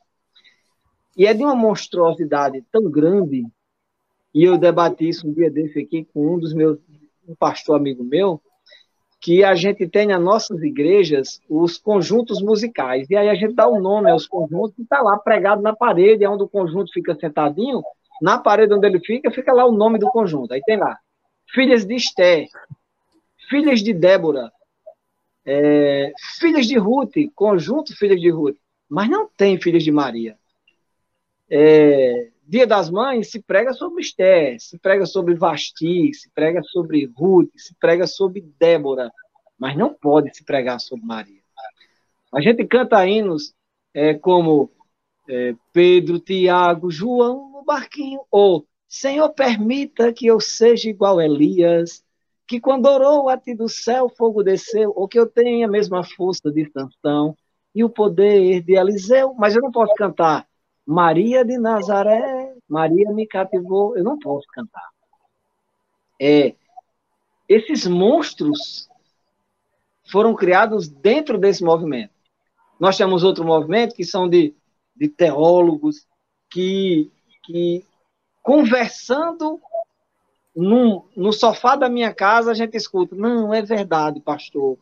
E 1.15 1.25
é 1.25 1.33
de 1.33 1.43
uma 1.43 1.55
monstruosidade 1.55 2.63
tão 2.71 2.89
grande, 2.89 3.45
e 4.33 4.43
eu 4.43 4.57
debati 4.57 5.07
isso 5.07 5.27
um 5.27 5.33
dia 5.33 5.51
desse 5.51 5.79
aqui 5.79 6.05
com 6.05 6.35
um 6.35 6.39
dos 6.39 6.53
meus 6.53 6.79
um 7.27 7.35
pastor 7.35 7.77
amigo 7.77 8.03
meu, 8.03 8.41
que 9.23 9.41
a 9.43 9.55
gente 9.55 9.87
tem 9.87 10.07
nas 10.07 10.21
nossas 10.21 10.61
igrejas 10.61 11.39
os 11.49 11.77
conjuntos 11.77 12.41
musicais. 12.41 13.09
E 13.09 13.15
aí 13.15 13.29
a 13.29 13.35
gente 13.35 13.53
dá 13.53 13.67
o 13.67 13.77
um 13.77 13.81
nome 13.81 14.11
aos 14.11 14.27
conjuntos 14.27 14.77
e 14.77 14.81
está 14.81 15.01
lá 15.01 15.17
pregado 15.17 15.61
na 15.61 15.73
parede, 15.73 16.25
é 16.25 16.29
onde 16.29 16.43
o 16.43 16.49
conjunto 16.49 16.91
fica 16.91 17.15
sentadinho. 17.15 17.81
Na 18.21 18.37
parede 18.37 18.73
onde 18.73 18.85
ele 18.85 18.99
fica, 18.99 19.31
fica 19.31 19.53
lá 19.53 19.65
o 19.65 19.71
nome 19.71 19.97
do 19.97 20.09
conjunto. 20.09 20.53
Aí 20.53 20.61
tem 20.65 20.77
lá, 20.77 20.97
filhas 21.53 21.85
de 21.85 21.95
Esther, 21.95 22.47
filhas 23.49 23.81
de 23.81 23.93
Débora, 23.93 24.51
é, 25.45 26.11
filhas 26.39 26.65
de 26.65 26.77
Ruth, 26.77 27.15
conjunto 27.33 27.95
filhas 27.95 28.19
de 28.19 28.29
Ruth, 28.29 28.57
mas 28.89 29.09
não 29.09 29.29
tem 29.37 29.57
filhas 29.57 29.83
de 29.83 29.91
Maria. 29.91 30.37
É, 31.49 32.32
Dia 32.45 32.67
das 32.67 32.89
Mães 32.89 33.31
se 33.31 33.41
prega 33.41 33.73
sobre 33.73 34.01
Esther, 34.01 34.59
se 34.59 34.77
prega 34.77 35.05
sobre 35.05 35.33
Vasti, 35.33 36.13
se 36.13 36.29
prega 36.31 36.61
sobre 36.61 37.09
Ruth, 37.15 37.49
se 37.55 37.73
prega 37.79 38.05
sobre 38.05 38.41
Débora, 38.59 39.11
mas 39.57 39.77
não 39.77 39.93
pode 39.93 40.35
se 40.35 40.43
pregar 40.43 40.79
sobre 40.79 41.05
Maria. 41.05 41.41
A 42.33 42.41
gente 42.41 42.65
canta 42.65 43.07
hinos 43.07 43.53
é, 43.93 44.13
como 44.13 44.71
é, 45.29 45.55
Pedro, 45.71 46.19
Tiago, 46.19 46.91
João 46.91 47.49
no 47.51 47.63
barquinho, 47.63 48.21
ou 48.29 48.67
Senhor, 48.89 49.29
permita 49.29 50.11
que 50.11 50.27
eu 50.27 50.39
seja 50.39 50.89
igual 50.89 51.19
a 51.19 51.25
Elias, 51.25 52.03
que 52.45 52.59
quando 52.59 52.87
orou 52.87 53.29
a 53.29 53.37
ti 53.37 53.55
do 53.55 53.69
céu 53.69 54.09
fogo 54.09 54.43
desceu, 54.43 54.91
ou 54.95 55.07
que 55.07 55.17
eu 55.17 55.27
tenha 55.27 55.65
a 55.65 55.71
mesma 55.71 56.03
força 56.03 56.51
de 56.51 56.69
Sansão 56.71 57.37
e 57.73 57.83
o 57.83 57.89
poder 57.89 58.61
de 58.61 58.75
Eliseu, 58.75 59.33
mas 59.33 59.55
eu 59.55 59.61
não 59.61 59.71
posso 59.71 59.93
cantar 59.95 60.45
Maria 60.85 61.45
de 61.45 61.57
Nazaré, 61.57 62.55
Maria 62.67 63.11
me 63.11 63.25
cativou, 63.27 63.97
eu 63.97 64.03
não 64.03 64.19
posso 64.19 64.45
cantar. 64.47 64.89
É, 66.21 66.55
esses 67.47 67.85
monstros 67.87 68.89
foram 70.11 70.35
criados 70.35 70.87
dentro 70.87 71.37
desse 71.37 71.63
movimento. 71.63 72.13
Nós 72.79 72.97
temos 72.97 73.23
outro 73.23 73.45
movimento 73.45 73.95
que 73.95 74.03
são 74.03 74.27
de, 74.27 74.53
de 74.95 75.07
teólogos 75.07 76.05
que, 76.49 77.11
que 77.43 77.85
conversando 78.41 79.59
num, 80.55 81.03
no 81.15 81.31
sofá 81.31 81.75
da 81.75 81.89
minha 81.89 82.13
casa, 82.13 82.51
a 82.51 82.53
gente 82.53 82.75
escuta, 82.75 83.15
não, 83.15 83.53
é 83.53 83.61
verdade, 83.61 84.19
pastor, 84.19 84.77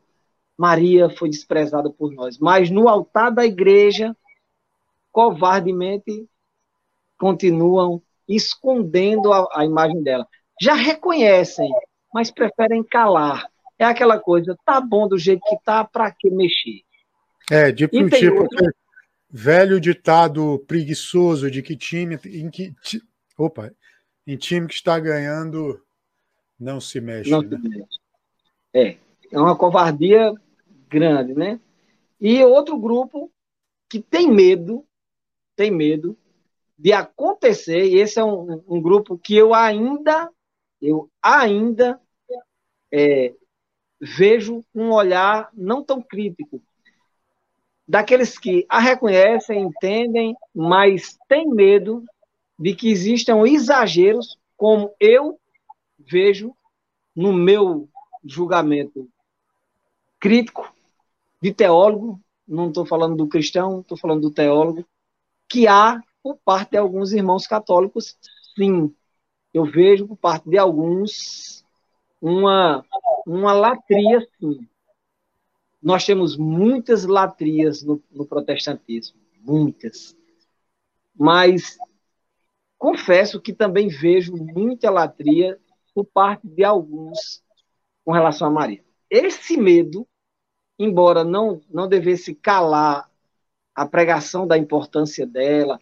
Maria 0.57 1.09
foi 1.09 1.29
desprezada 1.29 1.89
por 1.89 2.11
nós, 2.11 2.37
mas 2.37 2.69
no 2.69 2.89
altar 2.89 3.31
da 3.31 3.45
igreja, 3.45 4.15
covardemente, 5.11 6.27
continuam 7.17 8.01
escondendo 8.27 9.31
a, 9.31 9.47
a 9.53 9.65
imagem 9.65 10.01
dela. 10.01 10.27
Já 10.61 10.73
reconhecem, 10.73 11.69
mas 12.13 12.31
preferem 12.31 12.83
calar. 12.83 13.47
É 13.77 13.85
aquela 13.85 14.19
coisa, 14.19 14.55
tá 14.65 14.79
bom 14.79 15.07
do 15.07 15.17
jeito 15.17 15.41
que 15.47 15.57
tá, 15.63 15.83
para 15.83 16.11
que 16.11 16.29
mexer? 16.29 16.81
É, 17.49 17.71
tipo, 17.71 18.09
tipo 18.09 18.41
outro... 18.41 18.73
velho 19.29 19.79
ditado 19.79 20.63
preguiçoso 20.67 21.49
de 21.49 21.61
que 21.61 21.75
time 21.75 22.19
em 22.25 22.49
que 22.49 22.73
opa, 23.37 23.71
em 24.25 24.37
time 24.37 24.67
que 24.67 24.75
está 24.75 24.99
ganhando 24.99 25.81
não 26.59 26.79
se 26.79 27.01
mexe. 27.01 27.31
Não 27.31 27.41
né? 27.41 27.57
se 27.57 27.69
mexe. 27.69 27.99
É, 28.73 28.97
é 29.31 29.39
uma 29.39 29.55
covardia 29.55 30.33
grande, 30.87 31.33
né? 31.33 31.59
E 32.19 32.43
outro 32.43 32.77
grupo 32.77 33.31
que 33.89 33.99
tem 33.99 34.31
medo, 34.31 34.85
tem 35.55 35.71
medo 35.71 36.17
de 36.77 36.93
acontecer, 36.93 37.85
e 37.85 37.99
esse 37.99 38.19
é 38.19 38.23
um, 38.23 38.63
um 38.67 38.81
grupo 38.81 39.17
que 39.17 39.35
eu 39.35 39.53
ainda, 39.53 40.29
eu 40.81 41.09
ainda 41.21 41.99
é, 42.91 43.33
vejo 43.99 44.65
um 44.73 44.91
olhar 44.91 45.49
não 45.53 45.83
tão 45.83 46.01
crítico, 46.01 46.61
daqueles 47.87 48.37
que 48.37 48.65
a 48.67 48.79
reconhecem, 48.79 49.61
entendem, 49.61 50.35
mas 50.55 51.19
têm 51.27 51.47
medo 51.49 52.03
de 52.57 52.73
que 52.73 52.89
existam 52.89 53.45
exageros, 53.45 54.39
como 54.57 54.93
eu 54.99 55.39
vejo 55.99 56.55
no 57.15 57.33
meu 57.33 57.89
julgamento 58.23 59.09
crítico 60.19 60.71
de 61.41 61.53
teólogo, 61.53 62.19
não 62.47 62.67
estou 62.67 62.85
falando 62.85 63.15
do 63.15 63.27
cristão, 63.27 63.81
estou 63.81 63.97
falando 63.97 64.21
do 64.21 64.31
teólogo, 64.31 64.85
que 65.51 65.67
há 65.67 66.01
por 66.23 66.37
parte 66.37 66.71
de 66.71 66.77
alguns 66.77 67.11
irmãos 67.11 67.45
católicos, 67.45 68.17
sim. 68.55 68.95
Eu 69.53 69.65
vejo 69.65 70.07
por 70.07 70.15
parte 70.15 70.49
de 70.49 70.57
alguns 70.57 71.65
uma, 72.21 72.85
uma 73.27 73.51
latria, 73.51 74.25
sim. 74.39 74.65
Nós 75.83 76.05
temos 76.05 76.37
muitas 76.37 77.03
latrias 77.03 77.83
no, 77.83 78.01
no 78.09 78.25
protestantismo, 78.25 79.19
muitas. 79.41 80.15
Mas 81.13 81.77
confesso 82.77 83.41
que 83.41 83.51
também 83.51 83.89
vejo 83.89 84.33
muita 84.37 84.89
latria 84.89 85.59
por 85.93 86.05
parte 86.05 86.47
de 86.47 86.63
alguns 86.63 87.43
com 88.05 88.13
relação 88.13 88.47
a 88.47 88.51
Maria. 88.51 88.85
Esse 89.09 89.57
medo, 89.57 90.07
embora 90.79 91.25
não, 91.25 91.59
não 91.69 91.89
devesse 91.89 92.33
calar 92.33 93.10
a 93.81 93.85
pregação 93.87 94.45
da 94.45 94.59
importância 94.59 95.25
dela, 95.25 95.79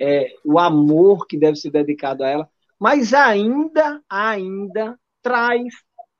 é, 0.00 0.34
o 0.44 0.58
amor 0.58 1.28
que 1.28 1.38
deve 1.38 1.56
ser 1.56 1.70
dedicado 1.70 2.24
a 2.24 2.28
ela, 2.28 2.50
mas 2.78 3.14
ainda, 3.14 4.02
ainda 4.10 4.98
traz 5.22 5.72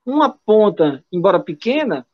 uma 0.04 0.30
ponta, 0.30 1.04
embora 1.12 1.40
pequena, 1.40 2.06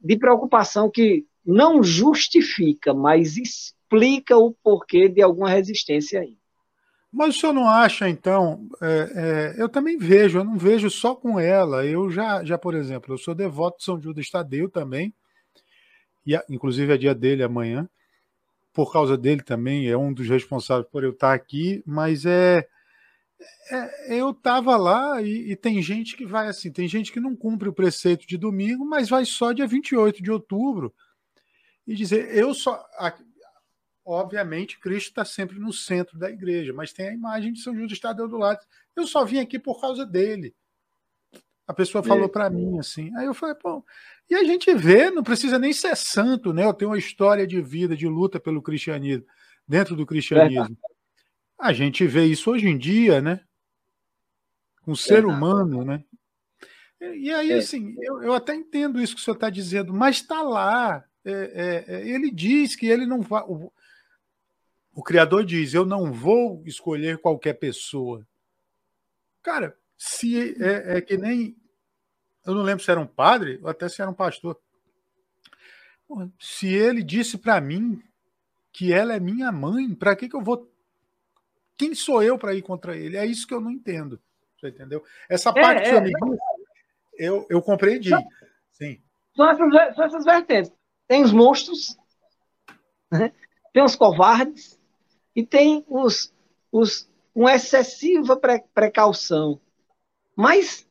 de 0.00 0.16
preocupação 0.16 0.90
que 0.90 1.26
não 1.44 1.82
justifica, 1.82 2.94
mas 2.94 3.36
explica 3.36 4.38
o 4.38 4.54
porquê 4.62 5.06
de 5.06 5.20
alguma 5.20 5.50
resistência 5.50 6.20
aí. 6.20 6.38
Mas 7.12 7.36
o 7.36 7.40
senhor 7.40 7.52
não 7.52 7.68
acha, 7.68 8.08
então? 8.08 8.66
É, 8.80 9.12
é, 9.58 9.62
eu 9.62 9.68
também 9.68 9.98
vejo, 9.98 10.38
eu 10.38 10.44
não 10.44 10.56
vejo 10.56 10.88
só 10.88 11.14
com 11.14 11.38
ela. 11.38 11.84
Eu 11.84 12.10
já, 12.10 12.42
já, 12.42 12.56
por 12.56 12.74
exemplo, 12.74 13.12
eu 13.12 13.18
sou 13.18 13.34
devoto 13.34 13.78
de 13.78 13.84
São 13.84 14.00
Judas 14.00 14.30
Tadeu 14.30 14.70
também, 14.70 15.12
e 16.26 16.40
inclusive 16.48 16.94
é 16.94 16.96
dia 16.96 17.14
dele 17.14 17.42
amanhã. 17.42 17.86
Por 18.80 18.90
causa 18.90 19.14
dele 19.14 19.42
também, 19.42 19.88
é 19.88 19.94
um 19.94 20.10
dos 20.10 20.26
responsáveis 20.26 20.88
por 20.90 21.04
eu 21.04 21.10
estar 21.10 21.34
aqui, 21.34 21.82
mas 21.84 22.24
é. 22.24 22.66
é 23.70 24.14
eu 24.14 24.30
estava 24.30 24.74
lá 24.78 25.20
e, 25.20 25.52
e, 25.52 25.54
tem 25.54 25.82
gente 25.82 26.16
que 26.16 26.24
vai 26.24 26.48
assim, 26.48 26.72
tem 26.72 26.88
gente 26.88 27.12
que 27.12 27.20
não 27.20 27.36
cumpre 27.36 27.68
o 27.68 27.74
preceito 27.74 28.26
de 28.26 28.38
domingo, 28.38 28.82
mas 28.86 29.10
vai 29.10 29.26
só 29.26 29.52
dia 29.52 29.66
28 29.66 30.22
de 30.22 30.30
outubro 30.30 30.94
e 31.86 31.94
dizer, 31.94 32.34
eu 32.34 32.54
só 32.54 32.82
obviamente, 34.02 34.80
Cristo 34.80 35.08
está 35.08 35.26
sempre 35.26 35.58
no 35.58 35.74
centro 35.74 36.18
da 36.18 36.30
igreja, 36.30 36.72
mas 36.72 36.90
tem 36.90 37.08
a 37.08 37.12
imagem 37.12 37.52
de 37.52 37.60
São 37.60 37.76
Judas 37.76 38.00
Tadeu 38.00 38.26
do 38.26 38.38
lado. 38.38 38.64
Eu 38.96 39.06
só 39.06 39.26
vim 39.26 39.40
aqui 39.40 39.58
por 39.58 39.78
causa 39.78 40.06
dele. 40.06 40.56
A 41.66 41.74
pessoa 41.74 42.02
falou 42.02 42.30
para 42.30 42.48
mim 42.48 42.78
assim. 42.78 43.14
Aí 43.14 43.26
eu 43.26 43.34
falei, 43.34 43.56
pô. 43.56 43.84
E 44.30 44.34
a 44.36 44.44
gente 44.44 44.72
vê, 44.74 45.10
não 45.10 45.24
precisa 45.24 45.58
nem 45.58 45.72
ser 45.72 45.96
santo, 45.96 46.52
né? 46.52 46.64
Eu 46.64 46.72
tenho 46.72 46.92
uma 46.92 46.98
história 46.98 47.44
de 47.44 47.60
vida, 47.60 47.96
de 47.96 48.06
luta 48.06 48.38
pelo 48.38 48.62
cristianismo, 48.62 49.26
dentro 49.66 49.96
do 49.96 50.06
cristianismo. 50.06 50.78
É. 50.84 50.90
A 51.58 51.72
gente 51.72 52.06
vê 52.06 52.24
isso 52.26 52.48
hoje 52.48 52.68
em 52.68 52.78
dia, 52.78 53.20
né? 53.20 53.40
Com 54.82 54.92
o 54.92 54.96
ser 54.96 55.24
é. 55.24 55.26
humano, 55.26 55.84
né? 55.84 56.04
E 57.00 57.32
aí, 57.32 57.50
é. 57.50 57.56
assim, 57.56 57.96
eu, 58.00 58.22
eu, 58.22 58.32
até 58.32 58.54
entendo 58.54 59.00
isso 59.00 59.16
que 59.16 59.20
o 59.20 59.24
senhor 59.24 59.34
está 59.34 59.50
dizendo, 59.50 59.92
mas 59.92 60.16
está 60.16 60.42
lá. 60.42 61.04
É, 61.24 61.32
é, 61.32 61.94
é, 61.96 62.08
ele 62.08 62.30
diz 62.30 62.76
que 62.76 62.86
ele 62.86 63.06
não 63.06 63.22
vai. 63.22 63.42
O 64.94 65.02
Criador 65.02 65.44
diz: 65.44 65.74
Eu 65.74 65.84
não 65.84 66.12
vou 66.12 66.62
escolher 66.66 67.18
qualquer 67.18 67.54
pessoa. 67.54 68.26
Cara, 69.42 69.76
se 69.96 70.54
é, 70.62 70.98
é 70.98 71.00
que 71.00 71.16
nem. 71.16 71.56
Eu 72.50 72.56
não 72.56 72.62
lembro 72.62 72.82
se 72.84 72.90
era 72.90 73.00
um 73.00 73.06
padre 73.06 73.58
ou 73.62 73.68
até 73.68 73.88
se 73.88 74.02
era 74.02 74.10
um 74.10 74.14
pastor. 74.14 74.58
Se 76.38 76.66
ele 76.66 77.02
disse 77.02 77.38
para 77.38 77.60
mim 77.60 78.02
que 78.72 78.92
ela 78.92 79.14
é 79.14 79.20
minha 79.20 79.52
mãe, 79.52 79.94
para 79.94 80.16
que, 80.16 80.28
que 80.28 80.36
eu 80.36 80.42
vou. 80.42 80.68
Quem 81.76 81.94
sou 81.94 82.22
eu 82.22 82.38
para 82.38 82.54
ir 82.54 82.62
contra 82.62 82.96
ele? 82.96 83.16
É 83.16 83.24
isso 83.24 83.46
que 83.46 83.54
eu 83.54 83.60
não 83.60 83.70
entendo. 83.70 84.20
Você 84.58 84.68
entendeu? 84.68 85.02
Essa 85.28 85.52
parte 85.52 85.80
é, 85.80 85.82
que 85.82 85.86
o 85.86 85.90
senhor 85.90 86.02
me 86.02 86.12
disse, 86.12 86.42
eu, 87.18 87.46
eu 87.48 87.62
compreendi. 87.62 88.10
São, 88.10 88.22
Sim. 88.72 89.00
São 89.34 89.48
essas, 89.48 89.94
são 89.94 90.04
essas 90.04 90.24
vertentes. 90.24 90.72
Tem 91.06 91.22
os 91.22 91.32
monstros, 91.32 91.96
né? 93.10 93.32
tem 93.72 93.82
os 93.82 93.96
covardes, 93.96 94.78
e 95.34 95.44
tem 95.46 95.84
os, 95.88 96.32
os, 96.70 97.08
uma 97.34 97.54
excessiva 97.54 98.36
pre, 98.36 98.62
precaução. 98.74 99.60
Mas 100.36 100.86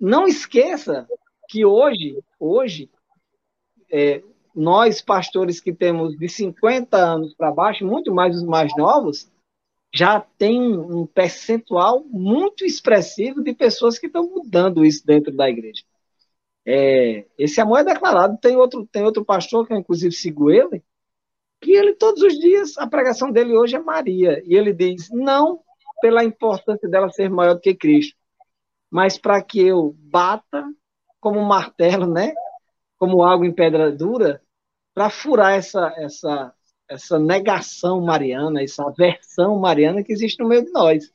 não 0.00 0.26
esqueça 0.26 1.06
que 1.48 1.64
hoje, 1.64 2.18
hoje 2.38 2.90
é, 3.90 4.22
nós 4.54 5.00
pastores 5.00 5.60
que 5.60 5.72
temos 5.72 6.16
de 6.16 6.28
50 6.28 6.96
anos 6.96 7.34
para 7.34 7.52
baixo, 7.52 7.86
muito 7.86 8.12
mais 8.12 8.36
os 8.36 8.44
mais 8.44 8.70
novos, 8.76 9.30
já 9.94 10.20
tem 10.20 10.60
um 10.76 11.06
percentual 11.06 12.04
muito 12.04 12.64
expressivo 12.64 13.42
de 13.42 13.54
pessoas 13.54 13.98
que 13.98 14.06
estão 14.06 14.28
mudando 14.28 14.84
isso 14.84 15.06
dentro 15.06 15.32
da 15.32 15.48
igreja. 15.48 15.82
É, 16.66 17.24
esse 17.38 17.60
amor 17.60 17.78
é 17.78 17.84
declarado. 17.84 18.36
Tem 18.38 18.56
outro, 18.56 18.86
tem 18.86 19.02
outro 19.02 19.24
pastor 19.24 19.66
que 19.66 19.72
eu, 19.72 19.78
inclusive, 19.78 20.14
sigo 20.14 20.50
ele, 20.50 20.82
que 21.60 21.72
ele 21.72 21.94
todos 21.94 22.22
os 22.22 22.38
dias, 22.38 22.76
a 22.76 22.86
pregação 22.86 23.30
dele 23.30 23.56
hoje 23.56 23.76
é 23.76 23.80
Maria, 23.80 24.42
e 24.44 24.54
ele 24.54 24.72
diz, 24.72 25.08
não 25.10 25.60
pela 26.00 26.24
importância 26.24 26.88
dela 26.88 27.08
ser 27.10 27.30
maior 27.30 27.54
do 27.54 27.60
que 27.60 27.74
Cristo, 27.74 28.17
mas 28.90 29.18
para 29.18 29.42
que 29.42 29.60
eu 29.60 29.94
bata 29.98 30.64
como 31.20 31.40
martelo, 31.44 32.06
né? 32.06 32.34
como 32.98 33.22
água 33.22 33.46
em 33.46 33.52
pedra 33.52 33.92
dura, 33.92 34.42
para 34.92 35.08
furar 35.08 35.52
essa, 35.52 35.94
essa, 35.96 36.52
essa 36.88 37.18
negação 37.18 38.00
mariana, 38.00 38.62
essa 38.62 38.84
aversão 38.84 39.58
mariana 39.58 40.02
que 40.02 40.12
existe 40.12 40.42
no 40.42 40.48
meio 40.48 40.64
de 40.64 40.72
nós. 40.72 41.12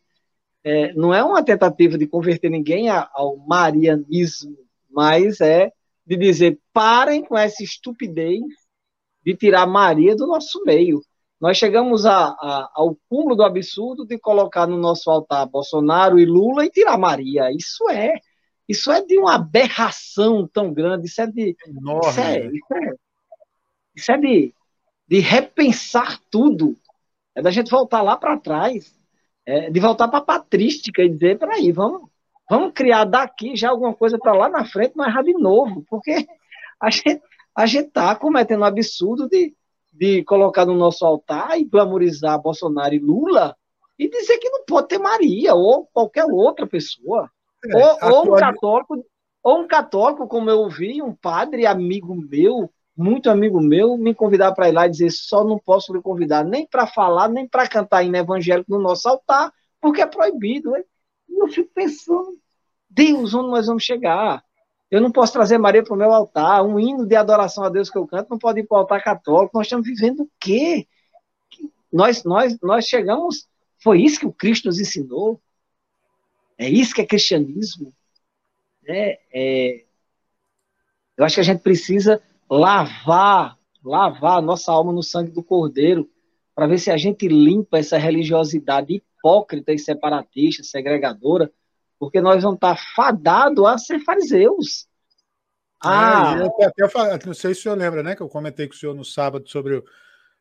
É, 0.63 0.93
não 0.93 1.13
é 1.13 1.21
uma 1.21 1.43
tentativa 1.43 1.97
de 1.97 2.07
converter 2.07 2.49
ninguém 2.49 2.89
ao 2.89 3.35
marianismo, 3.35 4.57
mas 4.89 5.41
é 5.41 5.71
de 6.05 6.15
dizer 6.15 6.57
parem 6.71 7.23
com 7.23 7.37
essa 7.37 7.61
estupidez 7.61 8.41
de 9.25 9.35
tirar 9.35 9.65
Maria 9.67 10.15
do 10.15 10.25
nosso 10.25 10.63
meio. 10.63 11.01
Nós 11.43 11.57
chegamos 11.57 12.05
a, 12.05 12.27
a, 12.27 12.71
ao 12.73 12.95
cúmulo 13.09 13.35
do 13.35 13.43
absurdo 13.43 14.05
de 14.05 14.17
colocar 14.17 14.65
no 14.65 14.77
nosso 14.77 15.11
altar 15.11 15.45
Bolsonaro 15.45 16.17
e 16.17 16.23
Lula 16.23 16.65
e 16.65 16.69
tirar 16.69 16.97
Maria. 16.97 17.51
Isso 17.51 17.89
é, 17.89 18.13
isso 18.65 18.89
é 18.89 19.03
de 19.03 19.19
uma 19.19 19.35
aberração 19.35 20.47
tão 20.47 20.73
grande. 20.73 21.07
Isso 21.07 21.21
é 21.21 21.27
de, 21.27 21.53
Enorme. 21.67 22.07
Isso 22.07 22.21
é, 22.21 22.45
isso 22.45 22.73
é, 22.73 22.95
isso 23.93 24.11
é 24.13 24.17
de, 24.17 24.53
de 25.05 25.19
repensar 25.19 26.17
tudo. 26.31 26.77
É 27.35 27.41
da 27.41 27.51
gente 27.51 27.69
voltar 27.69 28.01
lá 28.01 28.15
para 28.15 28.37
trás, 28.37 28.97
é, 29.45 29.69
de 29.69 29.81
voltar 29.81 30.07
para 30.07 30.19
a 30.19 30.25
patrística 30.25 31.03
e 31.03 31.09
dizer, 31.09 31.37
peraí, 31.37 31.73
vamos, 31.73 32.09
vamos 32.49 32.71
criar 32.73 33.03
daqui 33.03 33.53
já 33.53 33.69
alguma 33.69 33.93
coisa 33.93 34.17
para 34.17 34.31
lá 34.31 34.47
na 34.47 34.63
frente, 34.63 34.95
não 34.95 35.05
errar 35.05 35.23
de 35.23 35.33
novo, 35.33 35.83
porque 35.89 36.25
a 36.79 36.89
gente 36.89 37.21
a 37.53 37.65
gente 37.65 37.87
está 37.89 38.15
cometendo 38.15 38.61
um 38.61 38.65
absurdo 38.65 39.27
de, 39.27 39.53
de 39.93 40.23
colocar 40.23 40.65
no 40.65 40.73
nosso 40.73 41.05
altar 41.05 41.59
e 41.59 41.63
glamorizar 41.63 42.41
Bolsonaro 42.41 42.95
e 42.95 42.99
Lula 42.99 43.55
e 43.97 44.09
dizer 44.09 44.37
que 44.39 44.49
não 44.49 44.65
pode 44.65 44.87
ter 44.87 44.97
Maria 44.97 45.53
ou 45.53 45.87
qualquer 45.93 46.25
outra 46.25 46.65
pessoa. 46.65 47.29
É, 47.65 47.77
ou, 47.77 48.11
ou, 48.11 48.33
um 48.33 48.39
católico, 48.39 49.05
ou 49.43 49.59
um 49.61 49.67
católico, 49.67 50.27
como 50.27 50.49
eu 50.49 50.59
ouvi, 50.59 51.01
um 51.01 51.13
padre 51.13 51.65
amigo 51.65 52.15
meu, 52.15 52.69
muito 52.97 53.29
amigo 53.29 53.61
meu, 53.61 53.95
me 53.97 54.13
convidar 54.13 54.51
para 54.53 54.69
ir 54.69 54.71
lá 54.71 54.87
e 54.87 54.89
dizer 54.89 55.11
só 55.11 55.43
não 55.43 55.59
posso 55.59 55.93
lhe 55.93 56.01
convidar 56.01 56.43
nem 56.43 56.65
para 56.65 56.87
falar, 56.87 57.29
nem 57.29 57.47
para 57.47 57.67
cantar 57.67 58.03
em 58.03 58.15
evangélico 58.15 58.71
no 58.71 58.81
nosso 58.81 59.07
altar, 59.07 59.51
porque 59.79 60.01
é 60.01 60.07
proibido. 60.07 60.75
E 60.75 60.83
eu 61.39 61.47
fico 61.47 61.69
pensando, 61.73 62.37
Deus, 62.89 63.33
onde 63.33 63.49
nós 63.49 63.67
vamos 63.67 63.83
chegar? 63.83 64.43
Eu 64.89 65.01
não 65.01 65.11
posso 65.11 65.33
trazer 65.33 65.57
Maria 65.57 65.83
para 65.83 65.93
o 65.93 65.97
meu 65.97 66.13
altar. 66.13 66.63
Um 66.63 66.79
hino 66.79 67.05
de 67.05 67.15
adoração 67.15 67.63
a 67.63 67.69
Deus 67.69 67.89
que 67.89 67.97
eu 67.97 68.05
canto 68.05 68.29
não 68.29 68.37
pode 68.37 68.59
ir 68.59 68.67
para 68.67 68.75
o 68.75 68.79
altar 68.79 69.03
católico. 69.03 69.57
Nós 69.57 69.67
estamos 69.67 69.87
vivendo 69.87 70.21
o 70.21 70.29
quê? 70.39 70.87
Nós, 71.91 72.23
nós, 72.23 72.57
nós 72.61 72.85
chegamos. 72.85 73.47
Foi 73.81 74.01
isso 74.01 74.19
que 74.19 74.25
o 74.25 74.33
Cristo 74.33 74.65
nos 74.65 74.79
ensinou. 74.79 75.41
É 76.57 76.69
isso 76.69 76.93
que 76.93 77.01
é 77.01 77.05
cristianismo. 77.05 77.91
É, 78.85 79.19
é, 79.33 79.85
eu 81.17 81.25
acho 81.25 81.35
que 81.35 81.41
a 81.41 81.45
gente 81.45 81.61
precisa 81.61 82.21
lavar, 82.49 83.57
lavar 83.83 84.37
a 84.37 84.41
nossa 84.41 84.71
alma 84.71 84.91
no 84.91 85.03
sangue 85.03 85.31
do 85.31 85.43
Cordeiro, 85.43 86.09
para 86.55 86.67
ver 86.67 86.77
se 86.77 86.91
a 86.91 86.97
gente 86.97 87.27
limpa 87.27 87.79
essa 87.79 87.97
religiosidade 87.97 88.93
hipócrita 88.93 89.73
e 89.73 89.79
separatista, 89.79 90.63
segregadora, 90.63 91.51
porque 92.05 92.21
nós 92.21 92.43
vamos 92.43 92.57
estar 92.57 92.77
fadados 92.95 93.65
a 93.65 93.77
ser 93.77 93.99
fariseus. 93.99 94.87
Ah, 95.81 96.35
é, 96.59 96.65
até, 96.65 96.85
até, 96.85 97.25
não 97.25 97.33
sei 97.33 97.53
se 97.53 97.61
o 97.61 97.63
senhor 97.63 97.77
lembra, 97.77 98.01
né? 98.03 98.15
Que 98.15 98.21
eu 98.21 98.29
comentei 98.29 98.67
com 98.67 98.73
o 98.73 98.77
senhor 98.77 98.93
no 98.93 99.03
sábado 99.03 99.47
sobre 99.49 99.77
o. 99.77 99.83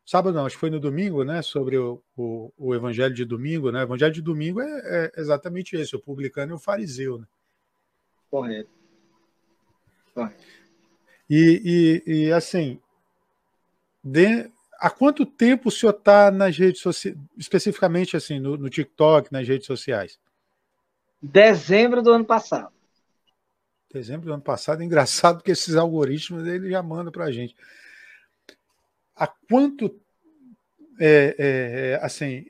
Sábado 0.05 0.35
não, 0.35 0.47
acho 0.47 0.57
que 0.57 0.61
foi 0.61 0.71
no 0.71 0.81
domingo, 0.81 1.25
né? 1.25 1.43
Sobre 1.43 1.77
o, 1.77 2.03
o, 2.17 2.53
o 2.57 2.75
Evangelho 2.75 3.15
de 3.15 3.25
domingo, 3.25 3.71
né? 3.71 3.81
O 3.81 3.83
Evangelho 3.83 4.13
de 4.13 4.23
domingo 4.23 4.61
é, 4.61 5.11
é 5.17 5.21
exatamente 5.21 5.77
esse, 5.77 5.95
o 5.95 6.01
publicano 6.01 6.53
e 6.53 6.55
o 6.55 6.59
fariseu, 6.59 7.19
né? 7.19 7.27
Correto. 8.31 8.71
Correto. 10.15 10.45
E, 11.31 12.03
e, 12.07 12.13
e 12.13 12.33
assim, 12.33 12.81
de, 14.03 14.51
há 14.81 14.91
quanto 14.91 15.25
tempo 15.25 15.69
o 15.69 15.73
senhor 15.73 15.93
está 15.93 16.31
nas 16.31 16.57
redes 16.57 16.81
sociais, 16.81 17.17
especificamente 17.39 18.17
assim, 18.17 18.41
no, 18.41 18.57
no 18.57 18.69
TikTok, 18.69 19.33
nas 19.33 19.47
redes 19.47 19.67
sociais? 19.67 20.19
Dezembro 21.23 22.03
do 22.03 22.11
ano 22.11 22.25
passado. 22.25 22.73
Dezembro 23.93 24.27
do 24.27 24.33
ano 24.33 24.43
passado, 24.43 24.83
engraçado 24.83 25.37
porque 25.37 25.53
esses 25.53 25.77
algoritmos 25.77 26.47
ele 26.47 26.71
já 26.71 26.83
manda 26.83 27.13
para 27.13 27.27
a 27.27 27.33
gente. 27.33 27.55
Há 29.15 29.27
quanto 29.27 29.95
é, 30.99 31.37
é, 31.39 31.91
é, 31.91 32.01
assim, 32.03 32.47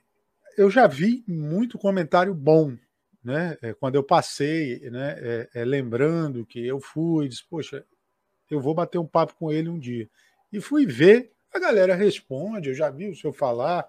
eu 0.57 0.71
já 0.71 0.87
vi 0.87 1.23
muito 1.27 1.79
comentário 1.79 2.35
bom, 2.35 2.77
né? 3.23 3.59
É, 3.61 3.75
quando 3.75 3.97
eu 3.97 4.03
passei, 4.03 4.81
né? 4.91 5.17
É, 5.19 5.49
é, 5.55 5.65
lembrando 5.65 6.47
que 6.47 6.65
eu 6.67 6.81
fui, 6.81 7.29
disse, 7.29 7.45
poxa, 7.45 7.85
eu 8.51 8.61
vou 8.61 8.75
bater 8.75 8.99
um 8.99 9.07
papo 9.07 9.35
com 9.35 9.53
ele 9.53 9.69
um 9.69 9.79
dia. 9.79 10.09
E 10.53 10.61
fui 10.61 10.87
ver, 10.87 11.33
a 11.53 11.59
galera 11.59 11.95
responde, 11.95 12.69
eu 12.69 12.75
já 12.75 12.89
vi 12.89 13.09
o 13.09 13.17
senhor 13.17 13.33
falar, 13.33 13.89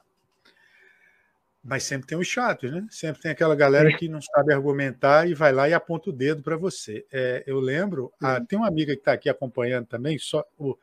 mas 1.63 1.83
sempre 1.83 2.05
tem 2.05 2.17
os 2.17 2.27
chatos, 2.27 2.69
né? 2.69 2.85
Sempre 2.91 3.21
tem 3.21 3.31
aquela 3.31 3.55
galera 3.55 3.95
que 3.95 4.09
não 4.09 4.21
sabe 4.21 4.53
argumentar 4.53 5.29
e 5.29 5.33
vai 5.33 5.53
lá 5.53 5.69
e 5.69 5.73
aponta 5.73 6.09
o 6.09 6.13
dedo 6.13 6.43
para 6.43 6.57
você. 6.57 7.05
É, 7.09 7.41
eu 7.47 7.57
lembro, 7.59 8.11
a, 8.21 8.41
tem 8.41 8.59
uma 8.59 8.67
amiga 8.67 8.93
que 8.93 8.99
está 8.99 9.13
aqui 9.13 9.29
acompanhando 9.29 9.85
também, 9.85 10.17
só 10.17 10.45
o, 10.57 10.77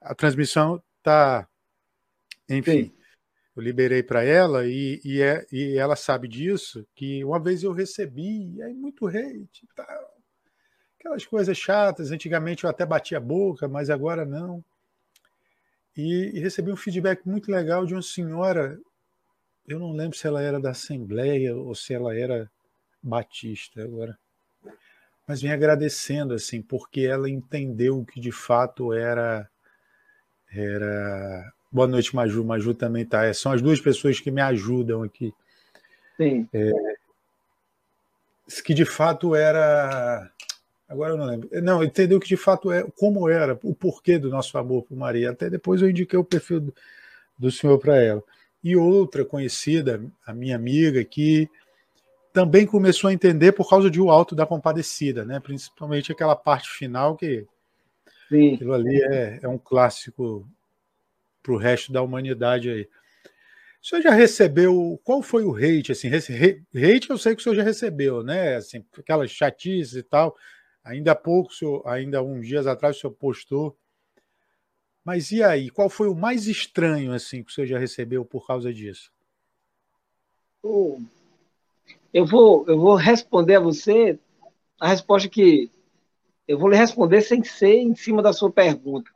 a 0.00 0.12
transmissão 0.12 0.82
está. 0.98 1.46
Enfim, 2.48 2.86
Sim. 2.86 2.92
eu 3.56 3.62
liberei 3.62 4.02
para 4.02 4.24
ela 4.24 4.66
e, 4.66 5.00
e, 5.04 5.22
é, 5.22 5.46
e, 5.52 5.78
ela 5.78 5.94
sabe 5.94 6.26
disso, 6.26 6.84
que 6.96 7.24
uma 7.24 7.38
vez 7.38 7.62
eu 7.62 7.72
recebi, 7.72 8.60
aí 8.60 8.74
muito 8.74 9.06
hate 9.06 9.64
e 9.64 9.68
tal. 9.76 10.14
Aquelas 10.98 11.24
coisas 11.24 11.56
chatas, 11.56 12.10
antigamente 12.10 12.64
eu 12.64 12.70
até 12.70 12.84
batia 12.84 13.18
a 13.18 13.20
boca, 13.20 13.68
mas 13.68 13.88
agora 13.88 14.24
não. 14.24 14.64
E, 15.96 16.32
e 16.34 16.40
recebi 16.40 16.72
um 16.72 16.76
feedback 16.76 17.24
muito 17.24 17.52
legal 17.52 17.86
de 17.86 17.94
uma 17.94 18.02
senhora 18.02 18.80
eu 19.66 19.78
não 19.78 19.92
lembro 19.92 20.16
se 20.16 20.26
ela 20.26 20.42
era 20.42 20.60
da 20.60 20.70
Assembleia 20.70 21.56
ou 21.56 21.74
se 21.74 21.94
ela 21.94 22.14
era 22.16 22.50
batista 23.02 23.82
agora. 23.82 24.18
Mas 25.26 25.40
vem 25.40 25.52
agradecendo, 25.52 26.34
assim, 26.34 26.60
porque 26.60 27.00
ela 27.00 27.30
entendeu 27.30 28.04
que 28.04 28.20
de 28.20 28.30
fato 28.30 28.92
era. 28.92 29.48
era... 30.52 31.52
Boa 31.72 31.86
noite, 31.86 32.14
Maju. 32.14 32.44
Maju 32.44 32.74
também 32.74 33.06
tá. 33.06 33.32
São 33.32 33.50
as 33.52 33.62
duas 33.62 33.80
pessoas 33.80 34.20
que 34.20 34.30
me 34.30 34.42
ajudam 34.42 35.02
aqui. 35.02 35.32
Sim. 36.16 36.46
É, 36.52 36.70
que 38.64 38.74
de 38.74 38.84
fato 38.84 39.34
era. 39.34 40.30
Agora 40.86 41.14
eu 41.14 41.16
não 41.16 41.24
lembro. 41.24 41.48
Não, 41.62 41.82
entendeu 41.82 42.20
que 42.20 42.28
de 42.28 42.36
fato 42.36 42.70
é 42.70 42.84
como 42.96 43.28
era, 43.28 43.58
o 43.64 43.74
porquê 43.74 44.18
do 44.18 44.28
nosso 44.28 44.56
amor 44.58 44.84
por 44.84 44.94
Maria. 44.94 45.30
Até 45.30 45.48
depois 45.48 45.80
eu 45.80 45.88
indiquei 45.88 46.18
o 46.18 46.24
perfil 46.24 46.60
do, 46.60 46.74
do 47.38 47.50
senhor 47.50 47.78
para 47.78 47.96
ela 47.96 48.22
e 48.64 48.74
outra 48.74 49.26
conhecida, 49.26 50.02
a 50.26 50.32
minha 50.32 50.56
amiga, 50.56 51.04
que 51.04 51.50
também 52.32 52.66
começou 52.66 53.10
a 53.10 53.12
entender 53.12 53.52
por 53.52 53.68
causa 53.68 53.90
de 53.90 54.00
O 54.00 54.10
Alto 54.10 54.34
da 54.34 54.46
Compadecida, 54.46 55.22
né? 55.22 55.38
principalmente 55.38 56.10
aquela 56.10 56.34
parte 56.34 56.70
final 56.70 57.14
que 57.14 57.46
Sim. 58.30 58.54
aquilo 58.54 58.72
ali 58.72 59.02
é, 59.02 59.40
é 59.42 59.48
um 59.48 59.58
clássico 59.58 60.48
para 61.42 61.52
o 61.52 61.58
resto 61.58 61.92
da 61.92 62.00
humanidade 62.00 62.70
aí. 62.70 62.88
O 63.82 63.86
senhor 63.86 64.00
já 64.00 64.12
recebeu, 64.12 64.98
qual 65.04 65.20
foi 65.20 65.44
o 65.44 65.54
hate? 65.54 65.92
Assim, 65.92 66.08
hate 66.08 67.10
eu 67.10 67.18
sei 67.18 67.34
que 67.34 67.40
o 67.40 67.44
senhor 67.44 67.56
já 67.56 67.62
recebeu, 67.62 68.22
né? 68.22 68.56
Assim, 68.56 68.82
aquelas 68.98 69.30
chatices 69.30 69.94
e 69.94 70.02
tal. 70.02 70.34
Ainda 70.82 71.12
há 71.12 71.14
pouco, 71.14 71.52
senhor, 71.52 71.86
ainda 71.86 72.22
uns 72.22 72.46
dias 72.48 72.66
atrás, 72.66 72.96
o 72.96 73.00
senhor 73.00 73.12
postou 73.12 73.76
mas 75.04 75.30
e 75.30 75.42
aí, 75.42 75.70
qual 75.70 75.90
foi 75.90 76.08
o 76.08 76.14
mais 76.14 76.46
estranho 76.46 77.12
assim 77.12 77.42
que 77.42 77.52
você 77.52 77.66
já 77.66 77.78
recebeu 77.78 78.24
por 78.24 78.46
causa 78.46 78.72
disso? 78.72 79.12
Eu 82.12 82.24
vou, 82.24 82.64
eu 82.66 82.78
vou 82.78 82.94
responder 82.94 83.56
a 83.56 83.60
você 83.60 84.18
a 84.80 84.88
resposta 84.88 85.28
que 85.28 85.70
eu 86.48 86.58
vou 86.58 86.68
lhe 86.68 86.76
responder 86.76 87.20
sem 87.22 87.42
ser 87.42 87.76
em 87.76 87.94
cima 87.94 88.22
da 88.22 88.32
sua 88.32 88.50
pergunta. 88.50 89.10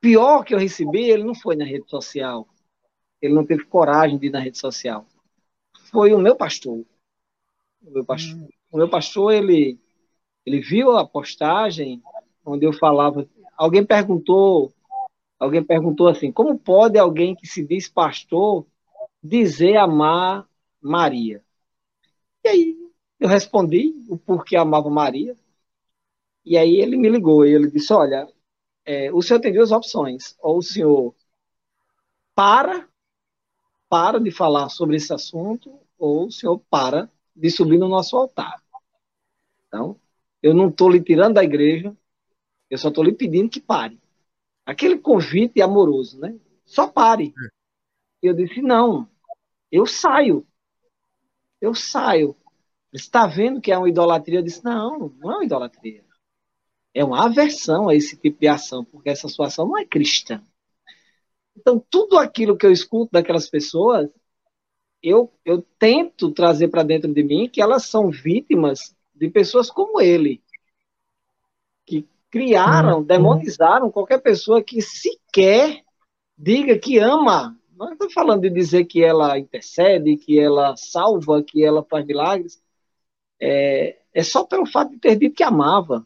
Pior 0.00 0.44
que 0.44 0.54
eu 0.54 0.58
recebi, 0.58 1.10
ele 1.10 1.24
não 1.24 1.34
foi 1.34 1.56
na 1.56 1.64
rede 1.64 1.88
social. 1.88 2.46
Ele 3.20 3.34
não 3.34 3.44
teve 3.44 3.64
coragem 3.64 4.18
de 4.18 4.26
ir 4.26 4.30
na 4.30 4.40
rede 4.40 4.58
social. 4.58 5.06
Foi 5.90 6.12
o 6.12 6.18
meu 6.18 6.36
pastor. 6.36 6.84
O 7.82 7.90
meu 7.90 8.04
pastor, 8.04 8.36
hum. 8.36 8.48
o 8.70 8.76
meu 8.76 8.88
pastor 8.88 9.32
ele, 9.32 9.78
ele 10.44 10.60
viu 10.60 10.96
a 10.96 11.06
postagem 11.06 12.02
onde 12.44 12.66
eu 12.66 12.72
falava. 12.72 13.28
Alguém 13.56 13.84
perguntou 13.84 14.72
Alguém 15.38 15.62
perguntou 15.64 16.08
assim: 16.08 16.32
como 16.32 16.58
pode 16.58 16.98
alguém 16.98 17.34
que 17.34 17.46
se 17.46 17.64
diz 17.64 17.88
pastor 17.88 18.66
dizer 19.22 19.76
amar 19.76 20.48
Maria? 20.80 21.42
E 22.44 22.48
aí 22.48 22.84
eu 23.18 23.28
respondi 23.28 24.04
o 24.08 24.16
porquê 24.18 24.56
amava 24.56 24.90
Maria. 24.90 25.36
E 26.44 26.58
aí 26.58 26.76
ele 26.76 26.96
me 26.96 27.08
ligou 27.08 27.44
e 27.46 27.54
ele 27.54 27.70
disse: 27.70 27.92
Olha, 27.92 28.28
é, 28.84 29.12
o 29.12 29.22
senhor 29.22 29.40
tem 29.40 29.52
duas 29.52 29.72
opções. 29.72 30.36
Ou 30.40 30.58
o 30.58 30.62
senhor 30.62 31.14
para, 32.34 32.88
para 33.88 34.20
de 34.20 34.30
falar 34.30 34.68
sobre 34.68 34.96
esse 34.96 35.12
assunto, 35.12 35.72
ou 35.98 36.26
o 36.26 36.30
senhor 36.30 36.58
para 36.70 37.10
de 37.34 37.50
subir 37.50 37.78
no 37.78 37.88
nosso 37.88 38.16
altar. 38.16 38.62
Então, 39.66 39.98
eu 40.42 40.54
não 40.54 40.68
estou 40.68 40.90
lhe 40.90 41.02
tirando 41.02 41.34
da 41.34 41.44
igreja, 41.44 41.96
Eu 42.70 42.78
só 42.78 42.88
estou 42.88 43.04
lhe 43.04 43.12
pedindo 43.12 43.50
que 43.50 43.60
pare. 43.60 44.00
Aquele 44.64 44.98
convite 44.98 45.60
amoroso, 45.60 46.18
né? 46.18 46.38
Só 46.64 46.88
pare. 46.88 47.34
E 48.22 48.26
eu 48.26 48.34
disse: 48.34 48.62
não, 48.62 49.08
eu 49.70 49.86
saio. 49.86 50.46
Eu 51.60 51.74
saio. 51.74 52.36
Você 52.90 53.02
está 53.02 53.26
vendo 53.26 53.60
que 53.60 53.72
é 53.72 53.78
uma 53.78 53.88
idolatria? 53.88 54.38
Eu 54.38 54.42
disse: 54.42 54.64
não, 54.64 55.08
não 55.18 55.32
é 55.32 55.34
uma 55.36 55.44
idolatria. 55.44 56.04
É 56.94 57.04
uma 57.04 57.26
aversão 57.26 57.88
a 57.88 57.94
esse 57.94 58.16
tipo 58.16 58.40
de 58.40 58.46
ação, 58.46 58.84
porque 58.84 59.10
essa 59.10 59.28
sua 59.28 59.48
ação 59.48 59.66
não 59.66 59.76
é 59.76 59.84
cristã. 59.84 60.42
Então, 61.56 61.84
tudo 61.90 62.18
aquilo 62.18 62.56
que 62.56 62.64
eu 62.64 62.72
escuto 62.72 63.10
daquelas 63.12 63.48
pessoas, 63.48 64.08
eu, 65.02 65.32
eu 65.44 65.60
tento 65.78 66.32
trazer 66.32 66.68
para 66.68 66.82
dentro 66.82 67.12
de 67.12 67.22
mim 67.22 67.48
que 67.48 67.60
elas 67.60 67.84
são 67.84 68.10
vítimas 68.10 68.96
de 69.14 69.28
pessoas 69.28 69.70
como 69.70 70.00
ele, 70.00 70.42
que 71.84 72.08
criaram, 72.34 72.98
uhum. 72.98 73.04
demonizaram 73.04 73.92
qualquer 73.92 74.20
pessoa 74.20 74.60
que 74.60 74.82
sequer 74.82 75.84
diga 76.36 76.76
que 76.76 76.98
ama. 76.98 77.56
Não 77.76 77.92
estou 77.92 78.10
falando 78.10 78.40
de 78.42 78.50
dizer 78.50 78.86
que 78.86 79.04
ela 79.04 79.38
intercede, 79.38 80.16
que 80.16 80.40
ela 80.40 80.76
salva, 80.76 81.44
que 81.44 81.64
ela 81.64 81.84
faz 81.84 82.04
milagres. 82.04 82.60
É, 83.40 84.00
é 84.12 84.22
só 84.24 84.44
pelo 84.44 84.66
fato 84.66 84.90
de 84.90 84.98
ter 84.98 85.14
dito 85.14 85.36
que 85.36 85.44
amava. 85.44 86.04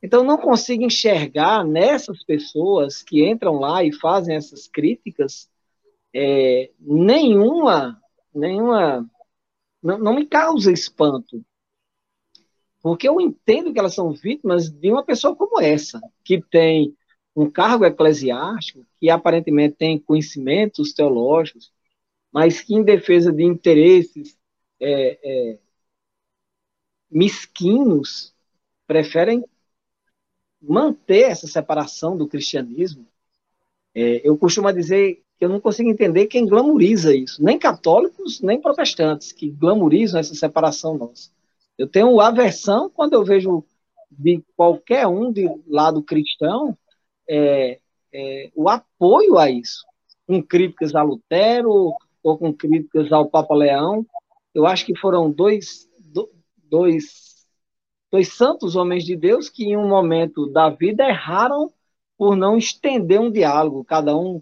Então, 0.00 0.22
não 0.22 0.38
consigo 0.38 0.84
enxergar 0.84 1.64
nessas 1.64 2.22
pessoas 2.22 3.02
que 3.02 3.28
entram 3.28 3.54
lá 3.54 3.82
e 3.82 3.92
fazem 3.92 4.36
essas 4.36 4.68
críticas 4.68 5.50
é, 6.14 6.70
nenhuma, 6.78 8.00
nenhuma, 8.32 9.04
não, 9.82 9.98
não 9.98 10.14
me 10.14 10.26
causa 10.26 10.70
espanto, 10.70 11.44
porque 12.84 13.08
eu 13.08 13.18
entendo 13.18 13.72
que 13.72 13.78
elas 13.78 13.94
são 13.94 14.12
vítimas 14.12 14.68
de 14.68 14.90
uma 14.92 15.02
pessoa 15.02 15.34
como 15.34 15.58
essa, 15.58 16.02
que 16.22 16.42
tem 16.42 16.94
um 17.34 17.50
cargo 17.50 17.86
eclesiástico, 17.86 18.84
que 19.00 19.08
aparentemente 19.08 19.76
tem 19.76 19.98
conhecimentos 19.98 20.92
teológicos, 20.92 21.72
mas 22.30 22.60
que, 22.60 22.74
em 22.74 22.82
defesa 22.82 23.32
de 23.32 23.42
interesses 23.42 24.36
é, 24.78 25.18
é, 25.24 25.58
mesquinhos, 27.10 28.34
preferem 28.86 29.42
manter 30.60 31.30
essa 31.30 31.46
separação 31.46 32.18
do 32.18 32.28
cristianismo. 32.28 33.06
É, 33.94 34.20
eu 34.28 34.36
costumo 34.36 34.70
dizer 34.70 35.22
que 35.38 35.46
eu 35.46 35.48
não 35.48 35.58
consigo 35.58 35.88
entender 35.88 36.26
quem 36.26 36.44
glamoriza 36.44 37.16
isso, 37.16 37.42
nem 37.42 37.58
católicos, 37.58 38.42
nem 38.42 38.60
protestantes, 38.60 39.32
que 39.32 39.48
glamorizam 39.48 40.20
essa 40.20 40.34
separação 40.34 40.98
nossa. 40.98 41.32
Eu 41.78 41.88
tenho 41.88 42.20
aversão 42.20 42.88
quando 42.88 43.14
eu 43.14 43.24
vejo 43.24 43.64
de 44.10 44.42
qualquer 44.56 45.06
um 45.06 45.32
de 45.32 45.48
lado 45.66 46.02
cristão 46.02 46.76
é, 47.28 47.80
é, 48.12 48.50
o 48.54 48.68
apoio 48.68 49.38
a 49.38 49.50
isso, 49.50 49.84
com 50.26 50.42
críticas 50.42 50.94
a 50.94 51.02
Lutero 51.02 51.92
ou 52.22 52.38
com 52.38 52.52
críticas 52.52 53.12
ao 53.12 53.28
Papa 53.28 53.54
Leão. 53.54 54.06
Eu 54.54 54.66
acho 54.66 54.86
que 54.86 54.96
foram 54.96 55.30
dois, 55.30 55.88
dois, 56.70 57.46
dois 58.10 58.32
santos 58.32 58.76
homens 58.76 59.04
de 59.04 59.16
Deus 59.16 59.48
que, 59.48 59.64
em 59.64 59.76
um 59.76 59.88
momento 59.88 60.46
da 60.46 60.70
vida, 60.70 61.08
erraram 61.08 61.72
por 62.16 62.36
não 62.36 62.56
estender 62.56 63.20
um 63.20 63.30
diálogo. 63.30 63.84
Cada 63.84 64.16
um 64.16 64.40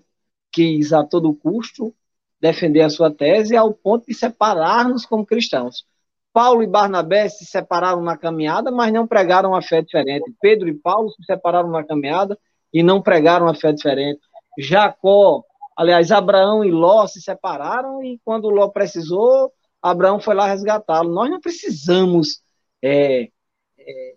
quis, 0.51 0.93
a 0.93 1.03
todo 1.03 1.35
custo, 1.35 1.95
defender 2.39 2.83
a 2.83 2.91
sua 2.91 3.11
tese 3.11 3.57
ao 3.57 3.73
ponto 3.73 4.07
de 4.07 4.15
separar-nos 4.15 5.07
como 5.07 5.25
cristãos. 5.25 5.87
Paulo 6.33 6.63
e 6.63 6.67
Barnabé 6.67 7.29
se 7.29 7.45
separaram 7.45 8.03
na 8.03 8.17
caminhada, 8.17 8.71
mas 8.71 8.93
não 8.93 9.07
pregaram 9.07 9.55
a 9.55 9.63
fé 9.63 9.83
diferente. 9.83 10.33
Pedro 10.41 10.69
e 10.69 10.75
Paulo 10.75 11.11
se 11.11 11.23
separaram 11.25 11.71
na 11.71 11.85
caminhada 11.85 12.39
e 12.73 12.83
não 12.83 13.03
pregaram 13.03 13.49
a 13.49 13.55
fé 13.55 13.73
diferente. 13.73 14.21
Jacó, 14.59 15.45
aliás, 15.77 16.11
Abraão 16.11 16.65
e 16.65 16.71
Ló 16.71 17.07
se 17.07 17.21
separaram 17.21 18.03
e 18.03 18.19
quando 18.25 18.49
Ló 18.49 18.69
precisou, 18.69 19.53
Abraão 19.83 20.21
foi 20.21 20.35
lá 20.35 20.47
resgatá-lo. 20.47 21.13
Nós 21.13 21.31
não 21.31 21.41
precisamos 21.41 22.43
é, 22.83 23.29
é, 23.79 24.17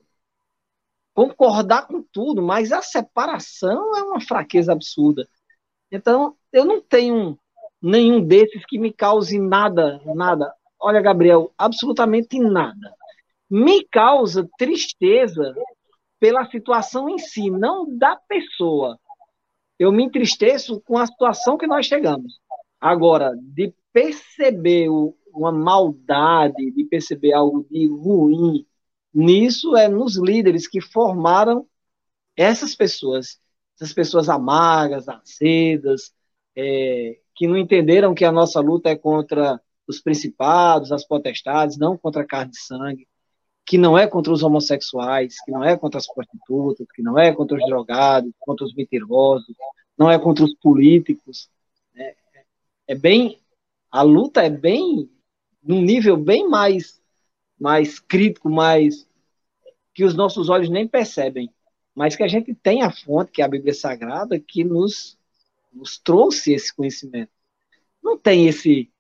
concordar 1.14 1.88
com 1.88 2.04
tudo, 2.12 2.42
mas 2.42 2.72
a 2.72 2.82
separação 2.82 3.96
é 3.96 4.04
uma 4.04 4.22
fraqueza 4.22 4.72
absurda. 4.72 5.28
Então, 5.92 6.36
eu 6.52 6.66
não 6.66 6.82
tenho 6.82 7.38
nenhum 7.82 8.26
desses 8.26 8.66
que 8.66 8.78
me 8.78 8.92
cause 8.92 9.40
nada, 9.40 10.02
nada. 10.06 10.54
Olha, 10.80 11.02
Gabriel, 11.02 11.54
absolutamente 11.58 12.40
nada. 12.40 12.94
Me 13.50 13.86
causa 13.88 14.48
tristeza 14.58 15.54
pela 16.20 16.50
situação 16.50 17.10
em 17.10 17.18
si, 17.18 17.50
não 17.50 17.98
da 17.98 18.16
pessoa. 18.16 19.00
Eu 19.78 19.92
me 19.92 20.04
entristeço 20.04 20.82
com 20.82 20.98
a 20.98 21.06
situação 21.06 21.58
que 21.58 21.68
nós 21.68 21.86
chegamos. 21.86 22.40
Agora, 22.80 23.34
de 23.42 23.74
perceber 23.92 24.90
uma 25.34 25.52
maldade, 25.52 26.72
de 26.72 26.84
perceber 26.86 27.34
algo 27.34 27.66
de 27.70 27.88
ruim, 27.88 28.66
nisso 29.14 29.76
é 29.76 29.88
nos 29.88 30.18
líderes 30.18 30.68
que 30.68 30.82
formaram 30.82 31.68
essas 32.36 32.76
pessoas, 32.76 33.40
essas 33.76 33.94
pessoas 33.94 34.30
amargas, 34.30 35.08
acedas, 35.08 36.14
é, 36.56 37.18
que 37.36 37.48
não 37.48 37.58
entenderam 37.58 38.14
que 38.14 38.26
a 38.26 38.32
nossa 38.32 38.60
luta 38.60 38.90
é 38.90 38.96
contra 38.96 39.62
os 39.88 40.00
principados, 40.00 40.92
as 40.92 41.06
potestades, 41.06 41.78
não 41.78 41.98
contra 41.98 42.22
a 42.22 42.26
carne 42.26 42.52
e 42.54 42.60
sangue, 42.60 43.08
que 43.66 43.78
não 43.78 43.98
é 43.98 44.08
contra 44.08 44.32
os 44.32 44.44
homossexuais, 44.44 45.44
que 45.44 45.52
não 45.52 45.64
é 45.64 45.76
contra 45.76 46.00
as 46.00 46.08
prostitutas, 46.08 46.86
que 46.94 47.02
não 47.02 47.18
é 47.18 47.34
contra 47.34 47.58
os 47.58 47.66
drogados, 47.66 48.32
contra 48.40 48.66
os 48.66 48.74
mentirosos, 48.76 49.56
não 49.98 50.10
é 50.10 50.20
contra 50.20 50.46
os 50.46 50.54
políticos. 50.56 51.50
É, 51.96 52.16
é 52.90 52.96
bem, 52.96 53.40
a 53.92 54.02
luta 54.04 54.44
é 54.44 54.50
bem, 54.50 55.10
num 55.64 55.82
nível 55.82 56.16
bem 56.16 56.48
mais, 56.48 57.02
mais 57.60 58.00
crítico, 58.00 58.50
mais 58.50 59.08
que 59.94 60.04
os 60.04 60.14
nossos 60.14 60.50
olhos 60.50 60.70
nem 60.70 60.88
percebem, 60.88 61.50
mas 61.96 62.16
que 62.16 62.24
a 62.24 62.28
gente 62.28 62.54
tem 62.54 62.84
a 62.84 62.92
fonte, 62.92 63.32
que 63.32 63.42
é 63.42 63.46
a 63.46 63.48
Bíblia 63.50 63.74
Sagrada, 63.74 64.40
que 64.40 64.64
nos, 64.64 65.18
nos 65.74 65.98
trouxe 65.98 66.54
esse 66.54 66.76
conhecimento. 66.76 67.32
Não 68.04 68.18
tem 68.18 68.48
esse 68.48 68.92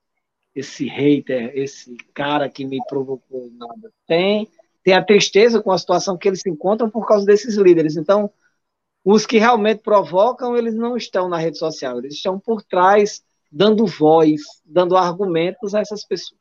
esse 0.56 0.88
hater, 0.88 1.52
esse 1.54 1.98
cara 2.14 2.50
que 2.50 2.66
me 2.66 2.80
provocou 2.88 3.52
nada. 3.52 3.92
Tem, 4.08 4.50
tem 4.82 4.94
a 4.94 5.04
tristeza 5.04 5.62
com 5.62 5.72
a 5.72 5.78
situação 5.78 6.18
que 6.18 6.30
eles 6.30 6.40
se 6.42 6.50
encontram 6.50 6.90
por 6.90 7.06
causa 7.06 7.26
desses 7.26 7.58
líderes. 7.58 7.98
Então, 7.98 8.32
os 9.04 9.26
que 9.26 9.38
realmente 9.38 9.82
provocam, 9.82 10.56
eles 10.56 10.74
não 10.74 10.96
estão 10.96 11.28
na 11.28 11.38
rede 11.38 11.58
social, 11.58 12.00
eles 12.00 12.16
estão 12.16 12.40
por 12.40 12.64
trás, 12.64 13.24
dando 13.52 13.86
voz, 13.86 14.42
dando 14.66 14.96
argumentos 14.96 15.76
a 15.76 15.82
essas 15.82 16.06
pessoas. 16.06 16.40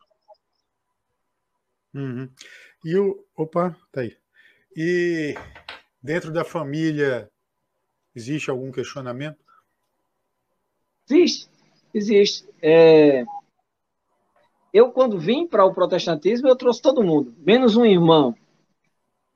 Uhum. 1.93 2.29
E 2.85 2.97
o. 2.97 3.25
Opa, 3.37 3.77
tá 3.93 4.01
aí. 4.01 4.17
E 4.77 5.35
dentro 6.03 6.33
da 6.33 6.45
família, 6.45 7.31
existe 8.15 8.51
algum 8.51 8.71
questionamento? 8.71 9.39
Existe, 11.09 11.49
existe. 11.93 12.49
É, 12.62 13.25
eu, 14.75 14.91
quando 14.91 15.20
vim 15.20 15.47
para 15.47 15.64
o 15.64 15.72
protestantismo, 15.72 16.49
eu 16.49 16.57
trouxe 16.57 16.83
todo 16.83 17.05
mundo, 17.05 17.33
menos 17.39 17.77
um 17.77 17.87
irmão. 17.87 18.35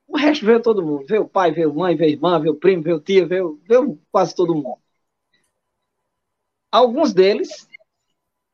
O 0.05 0.17
resto 0.17 0.45
veio 0.45 0.61
todo 0.61 0.85
mundo. 0.85 1.05
Veio 1.07 1.21
o 1.21 1.29
pai, 1.29 1.49
veio 1.49 1.73
mãe, 1.73 1.95
veio 1.95 2.11
irmã, 2.11 2.37
veio 2.41 2.53
o 2.53 2.57
primo, 2.57 2.83
veio 2.83 2.97
o 2.97 2.99
tia, 2.99 3.25
veio, 3.25 3.57
veio 3.65 3.97
quase 4.11 4.35
todo 4.35 4.53
mundo. 4.53 4.77
Alguns 6.69 7.13
deles 7.13 7.69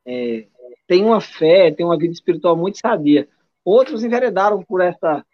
é, 0.06 0.48
têm 0.86 1.04
uma 1.04 1.20
fé, 1.20 1.72
têm 1.72 1.88
uma 1.88 1.98
vida 1.98 2.14
espiritual 2.14 2.56
muito 2.56 2.78
sadia. 2.78 3.28
Outros 3.64 4.04
enveredaram 4.04 4.62
por, 4.62 4.80
essa, 4.80 5.26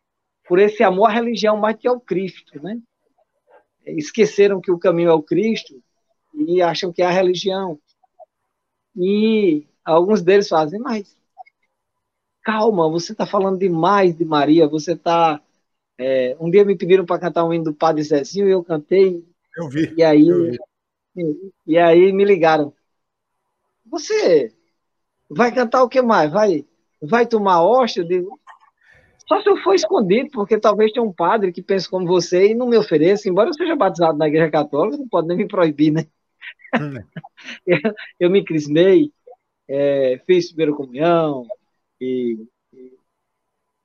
por 0.48 0.58
esse 0.58 0.82
amor 0.84 1.10
à 1.10 1.14
religião 1.14 1.58
mais 1.58 1.76
que 1.76 1.86
ao 1.86 2.00
Cristo, 2.00 2.64
né? 2.64 2.80
Esqueceram 3.86 4.62
que 4.62 4.72
o 4.72 4.80
caminho 4.80 5.10
é 5.10 5.14
o 5.14 5.22
Cristo 5.22 5.84
e 6.34 6.62
acham 6.62 6.94
que 6.94 7.02
é 7.02 7.06
a 7.08 7.12
religião. 7.12 7.78
E 8.96 9.68
alguns 9.84 10.22
deles 10.22 10.48
fazem, 10.48 10.80
mas 10.80 11.20
calma, 12.44 12.90
você 12.90 13.12
está 13.12 13.26
falando 13.26 13.60
demais 13.60 14.16
de 14.16 14.26
Maria, 14.26 14.68
você 14.68 14.94
está. 14.94 15.42
É, 15.98 16.36
um 16.40 16.50
dia 16.50 16.66
me 16.66 16.76
pediram 16.76 17.06
para 17.06 17.20
cantar 17.20 17.46
um 17.46 17.54
hino 17.54 17.66
do 17.66 17.74
Padre 17.74 18.04
Zezinho 18.04 18.48
e 18.48 18.52
eu 18.52 18.64
cantei. 18.64 19.24
Eu 19.56 19.70
vi. 19.70 19.94
E 19.96 20.04
aí, 20.04 20.24
vi. 20.24 20.58
E, 21.16 21.52
e, 21.68 21.78
aí 21.78 22.12
me 22.12 22.26
ligaram. 22.26 22.74
Você 23.86 24.54
vai 25.30 25.54
cantar 25.54 25.84
o 25.84 25.90
que 25.90 26.02
mais? 26.02 26.32
Vai, 26.32 26.66
vai 27.02 27.28
tomar 27.28 27.64
hóstia? 27.64 28.02
Eu 28.02 28.08
digo, 28.08 28.40
só 29.28 29.42
se 29.42 29.50
eu 29.50 29.58
for 29.58 29.74
escondido, 29.74 30.30
porque 30.32 30.60
talvez 30.60 30.92
tenha 30.92 31.06
um 31.06 31.14
padre 31.14 31.52
que 31.52 31.62
pense 31.62 31.90
como 31.90 32.06
você 32.06 32.52
e 32.52 32.56
não 32.56 32.68
me 32.68 32.78
ofereça, 32.78 33.30
embora 33.30 33.50
eu 33.50 33.54
seja 33.54 33.76
batizado 33.76 34.18
na 34.18 34.28
igreja 34.28 34.50
católica, 34.50 34.98
não 34.98 35.08
pode 35.08 35.28
nem 35.28 35.38
me 35.38 35.48
proibir, 35.48 35.92
né? 35.92 36.06
Hum. 36.76 36.96
eu, 37.66 37.80
eu, 38.20 38.30
me 38.30 38.44
crismei, 38.44 39.12
é, 39.70 40.22
fiz 40.26 40.48
primeira 40.48 40.74
comunhão. 40.74 41.46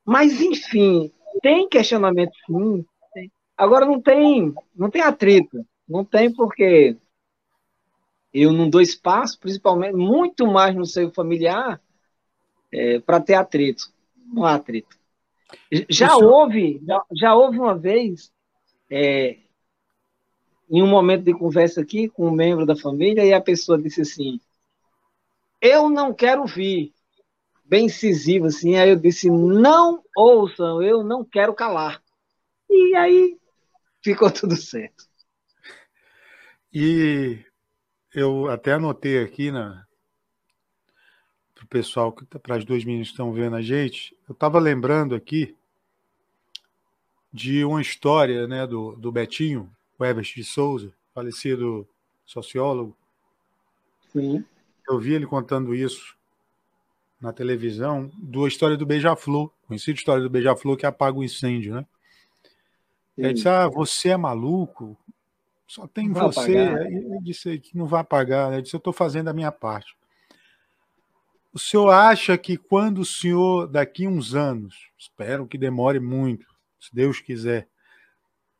Mas, 0.05 0.41
enfim, 0.41 1.11
tem 1.43 1.69
questionamento 1.69 2.33
sim. 2.47 3.31
Agora 3.57 3.87
não 3.87 4.01
tem, 4.01 4.55
não 4.75 4.91
tem 4.91 5.03
atrito, 5.03 5.67
não 5.89 6.05
tem 6.05 6.33
porque 6.33 6.97
eu 8.33 8.53
não 8.53 8.69
dou 8.69 8.81
espaço, 8.81 9.39
principalmente, 9.41 9.95
muito 9.95 10.47
mais 10.47 10.75
no 10.75 10.85
seio 10.85 11.11
familiar, 11.11 11.81
é, 12.71 13.01
para 13.01 13.21
ter 13.21 13.35
atrito. 13.35 13.91
Não 14.33 14.45
há 14.45 14.55
atrito. 14.55 14.97
Já 15.89 16.09
Isso... 16.09 16.25
houve, 16.25 16.83
já, 16.87 17.03
já, 17.12 17.35
houve 17.35 17.59
uma 17.59 17.77
vez, 17.77 18.31
é, 18.91 19.39
em 20.69 20.83
um 20.83 20.87
momento 20.87 21.25
de 21.25 21.33
conversa 21.33 21.81
aqui 21.81 22.09
com 22.09 22.29
um 22.29 22.33
membro 22.33 22.67
da 22.67 22.77
família, 22.77 23.25
e 23.25 23.33
a 23.33 23.41
pessoa 23.41 23.81
disse 23.81 24.03
assim: 24.03 24.41
Eu 25.61 25.89
não 25.89 26.12
quero 26.12 26.45
vir. 26.45 26.93
Bem 27.69 27.87
incisivo, 27.87 28.47
assim. 28.47 28.77
Aí 28.77 28.91
eu 28.91 28.97
disse: 28.97 29.29
Não 29.29 30.03
ouçam, 30.17 30.83
eu 30.83 31.03
não 31.03 31.25
quero 31.25 31.55
calar. 31.55 32.03
E 32.71 32.95
aí 32.95 33.39
ficou 34.03 34.31
tudo 34.31 34.57
certo. 34.57 35.05
E 36.73 37.45
eu 38.14 38.49
até 38.49 38.73
anotei 38.73 39.23
aqui 39.23 39.51
na 39.51 39.87
para 41.55 41.64
o 41.64 41.69
pessoal 41.69 42.12
que 42.12 42.25
tá, 42.27 42.39
para 42.39 42.57
as 42.57 42.64
duas 42.67 42.85
meninas 42.85 43.09
que 43.09 43.14
estão 43.14 43.33
vendo 43.33 43.57
a 43.57 43.62
gente, 43.62 44.14
eu 44.29 44.35
estava 44.35 44.59
lembrando 44.59 45.14
aqui 45.14 45.57
de 47.33 47.64
uma 47.64 47.81
história, 47.81 48.47
né, 48.47 48.67
do, 48.67 48.95
do 48.97 49.11
Betinho, 49.11 49.71
o 49.99 50.05
Ebert 50.05 50.35
de 50.35 50.45
Souza, 50.45 50.93
falecido 51.14 51.89
sociólogo. 52.27 52.97
Sim. 54.12 54.45
Eu 54.89 54.99
vi 54.99 55.14
ele 55.14 55.27
contando 55.27 55.75
isso 55.75 56.16
na 57.21 57.33
televisão, 57.33 58.11
da 58.19 58.47
história 58.47 58.77
do 58.77 58.87
Beija-Flor, 58.87 59.51
conhecida 59.67 59.99
história 59.99 60.23
do 60.23 60.31
Beija-Flor 60.31 60.77
que 60.77 60.87
apaga 60.87 61.19
o 61.19 61.25
incêndio, 61.25 61.75
né? 61.75 61.87
Ele 63.17 63.33
disse: 63.33 63.49
Ah, 63.49 63.69
você 63.69 64.11
é 64.11 64.17
maluco? 64.17 64.97
Só 65.67 65.87
tem 65.87 66.09
não 66.09 66.14
você. 66.14 66.57
Ele 66.57 67.19
disse 67.23 67.59
que 67.59 67.77
não 67.77 67.87
vai 67.87 68.05
pagar. 68.05 68.53
Ele 68.53 68.62
disse: 68.62 68.77
Eu 68.77 68.79
estou 68.79 68.93
fazendo 68.93 69.29
a 69.29 69.33
minha 69.33 69.51
parte. 69.51 69.97
O 71.53 71.59
senhor 71.59 71.89
acha 71.91 72.37
que 72.37 72.59
quando 72.59 72.99
o 72.99 73.05
senhor, 73.05 73.67
daqui 73.67 74.07
uns 74.07 74.35
anos, 74.35 74.91
espero 74.99 75.47
que 75.47 75.57
demore 75.57 75.99
muito, 75.99 76.47
se 76.79 76.95
Deus 76.95 77.19
quiser, 77.19 77.67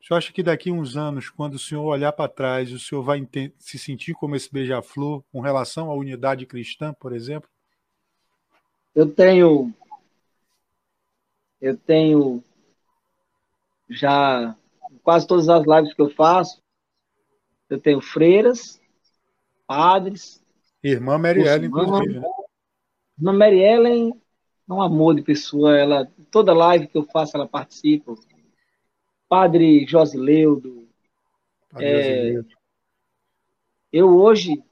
o 0.01 0.07
senhor 0.07 0.19
acha 0.19 0.33
que 0.33 0.43
daqui 0.43 0.71
uns 0.71 0.97
anos, 0.97 1.29
quando 1.29 1.55
o 1.55 1.59
senhor 1.59 1.85
olhar 1.85 2.13
para 2.13 2.31
trás, 2.31 2.73
o 2.73 2.79
senhor 2.79 3.03
vai 3.03 3.21
se 3.59 3.79
sentir 3.79 4.15
como 4.15 4.35
esse 4.35 4.51
beija-flor 4.51 5.23
com 5.31 5.41
relação 5.41 5.91
à 5.91 5.95
unidade 5.95 6.47
cristã, 6.47 6.95
por 6.95 7.13
exemplo? 7.13 7.51
Eu 8.97 9.15
tenho. 9.15 9.73
Eu 11.61 11.77
tenho 11.77 12.43
já 13.89 14.57
quase 15.03 15.27
todas 15.27 15.49
as 15.49 15.65
lives 15.65 15.95
que 15.95 16.03
eu 16.03 16.11
faço, 16.11 16.61
eu 17.71 17.81
tenho 17.81 18.01
freiras, 18.01 18.81
padres. 19.67 20.45
Irmã 20.83 21.19
Marielle, 21.19 21.67
inclusive. 21.67 22.21
Né? 22.21 22.27
Irmã 23.19 23.33
Mary 23.33 23.61
Ellen 23.61 24.13
é 24.69 24.73
um 24.73 24.83
amor 24.83 25.15
de 25.15 25.23
pessoa. 25.23 25.77
Ela, 25.77 26.11
toda 26.31 26.53
live 26.53 26.89
que 26.89 26.99
eu 26.99 27.05
faço, 27.05 27.37
ela 27.37 27.47
participa. 27.47 28.15
Padre 29.29 29.87
Josileudo. 29.87 30.89
Padre 31.71 31.87
é, 31.87 32.03
Josileudo. 32.03 32.57
Eu 33.93 34.09
hoje, 34.17 34.63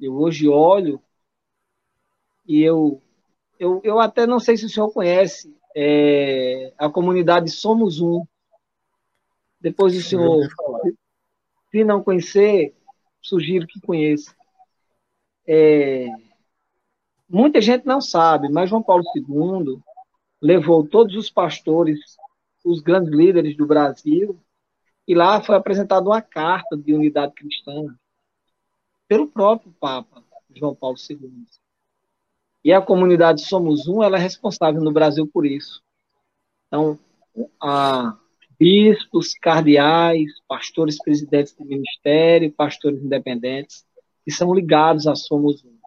eu 0.00 0.14
hoje 0.14 0.48
olho 0.48 1.02
e 2.46 2.62
eu, 2.62 3.02
eu, 3.60 3.78
eu 3.84 4.00
até 4.00 4.26
não 4.26 4.40
sei 4.40 4.56
se 4.56 4.64
o 4.64 4.70
senhor 4.70 4.90
conhece 4.90 5.54
é, 5.76 6.72
a 6.78 6.88
comunidade 6.88 7.50
Somos 7.50 8.00
Um. 8.00 8.24
Depois 9.60 9.94
o 9.94 10.00
senhor, 10.00 10.48
se 11.70 11.84
não 11.84 12.02
conhecer, 12.02 12.74
sugiro 13.20 13.66
que 13.66 13.78
conheça. 13.78 14.34
É, 15.46 16.06
muita 17.28 17.60
gente 17.60 17.84
não 17.84 18.00
sabe, 18.00 18.48
mas 18.48 18.70
João 18.70 18.82
Paulo 18.82 19.04
II 19.14 19.78
levou 20.40 20.88
todos 20.88 21.14
os 21.14 21.28
pastores, 21.28 22.00
os 22.64 22.80
grandes 22.80 23.12
líderes 23.12 23.54
do 23.54 23.66
Brasil, 23.66 24.40
e 25.06 25.14
lá 25.14 25.42
foi 25.42 25.54
apresentada 25.54 26.08
uma 26.08 26.22
carta 26.22 26.78
de 26.78 26.94
unidade 26.94 27.34
cristã 27.34 27.94
pelo 29.06 29.28
próprio 29.28 29.70
Papa 29.78 30.24
João 30.56 30.74
Paulo 30.74 30.96
II. 31.10 31.44
E 32.64 32.72
a 32.72 32.80
comunidade 32.82 33.42
Somos 33.42 33.88
Um, 33.88 34.02
ela 34.02 34.16
é 34.16 34.20
responsável 34.20 34.80
no 34.82 34.92
Brasil 34.92 35.26
por 35.26 35.46
isso. 35.46 35.82
Então, 36.66 36.98
a 37.60 38.16
bispos, 38.58 39.32
cardeais, 39.34 40.30
pastores 40.46 41.02
presidentes 41.02 41.54
de 41.56 41.64
ministério, 41.64 42.52
pastores 42.52 43.02
independentes, 43.02 43.86
que 44.24 44.30
são 44.30 44.54
ligados 44.54 45.06
a 45.06 45.14
Somos 45.14 45.64
Um. 45.64 45.78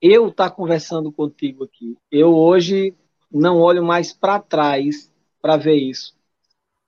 Eu 0.00 0.28
estar 0.28 0.50
tá 0.50 0.56
conversando 0.56 1.12
contigo 1.12 1.64
aqui, 1.64 1.96
eu 2.10 2.34
hoje 2.34 2.94
não 3.30 3.60
olho 3.60 3.84
mais 3.84 4.12
para 4.12 4.40
trás 4.40 5.12
para 5.42 5.56
ver 5.56 5.76
isso. 5.76 6.16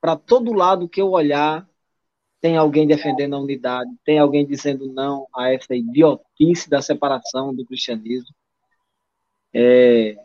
Para 0.00 0.16
todo 0.16 0.52
lado 0.52 0.88
que 0.88 1.00
eu 1.00 1.10
olhar, 1.10 1.68
tem 2.40 2.56
alguém 2.56 2.86
defendendo 2.86 3.34
a 3.34 3.40
unidade, 3.40 3.90
tem 4.04 4.18
alguém 4.18 4.46
dizendo 4.46 4.92
não 4.92 5.26
a 5.34 5.52
essa 5.52 5.74
idiotice 5.74 6.70
da 6.70 6.80
separação 6.80 7.54
do 7.54 7.64
cristianismo. 7.64 8.34
É, 9.52 10.16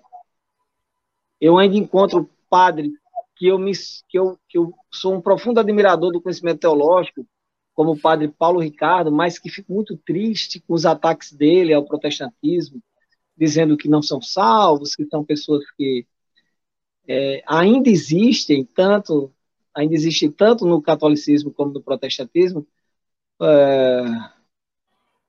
eu 1.41 1.57
ainda 1.57 1.75
encontro 1.75 2.29
padres 2.49 2.91
que 3.35 3.47
eu, 3.47 3.57
me, 3.57 3.71
que, 4.07 4.17
eu, 4.17 4.37
que 4.47 4.57
eu 4.57 4.73
sou 4.91 5.15
um 5.15 5.21
profundo 5.21 5.59
admirador 5.59 6.11
do 6.11 6.21
conhecimento 6.21 6.59
teológico, 6.59 7.25
como 7.73 7.93
o 7.93 7.99
padre 7.99 8.27
Paulo 8.27 8.59
Ricardo, 8.59 9.11
mas 9.11 9.39
que 9.39 9.49
fico 9.49 9.73
muito 9.73 9.97
triste 9.97 10.59
com 10.61 10.73
os 10.73 10.85
ataques 10.85 11.33
dele 11.33 11.73
ao 11.73 11.85
protestantismo, 11.85 12.79
dizendo 13.35 13.75
que 13.75 13.89
não 13.89 14.01
são 14.01 14.21
salvos, 14.21 14.95
que 14.95 15.05
são 15.07 15.25
pessoas 15.25 15.63
que 15.71 16.05
é, 17.07 17.43
ainda 17.47 17.89
existem 17.89 18.63
tanto 18.63 19.33
ainda 19.73 19.93
existe 19.93 20.29
tanto 20.29 20.65
no 20.65 20.81
catolicismo 20.81 21.51
como 21.51 21.73
no 21.73 21.81
protestantismo, 21.81 22.65
é, 23.41 24.03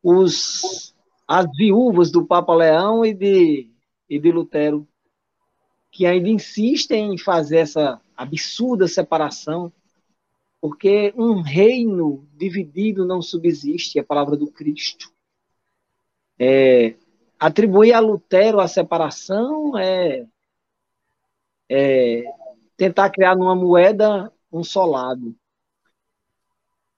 os, 0.02 0.94
as 1.26 1.46
viúvas 1.56 2.10
do 2.10 2.26
Papa 2.26 2.54
Leão 2.54 3.04
e 3.04 3.14
de, 3.14 3.70
e 4.08 4.18
de 4.18 4.30
Lutero, 4.30 4.86
que 5.90 6.06
ainda 6.06 6.28
insistem 6.28 7.14
em 7.14 7.18
fazer 7.18 7.58
essa 7.58 8.00
absurda 8.16 8.86
separação, 8.86 9.72
porque 10.60 11.12
um 11.16 11.40
reino 11.40 12.26
dividido 12.34 13.06
não 13.06 13.22
subsiste, 13.22 13.98
é 13.98 14.02
a 14.02 14.04
palavra 14.04 14.36
do 14.36 14.50
Cristo. 14.50 15.12
É, 16.38 16.96
atribuir 17.38 17.92
a 17.92 18.00
Lutero 18.00 18.60
a 18.60 18.66
separação 18.66 19.78
é, 19.78 20.26
é 21.70 22.24
tentar 22.76 23.10
criar 23.10 23.36
numa 23.36 23.54
moeda 23.54 24.32
um. 24.58 25.34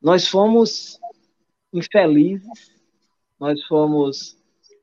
Nós 0.01 0.29
fomos 0.29 0.99
infelizes, 1.73 2.75
nós 3.39 3.63
fomos 3.65 4.37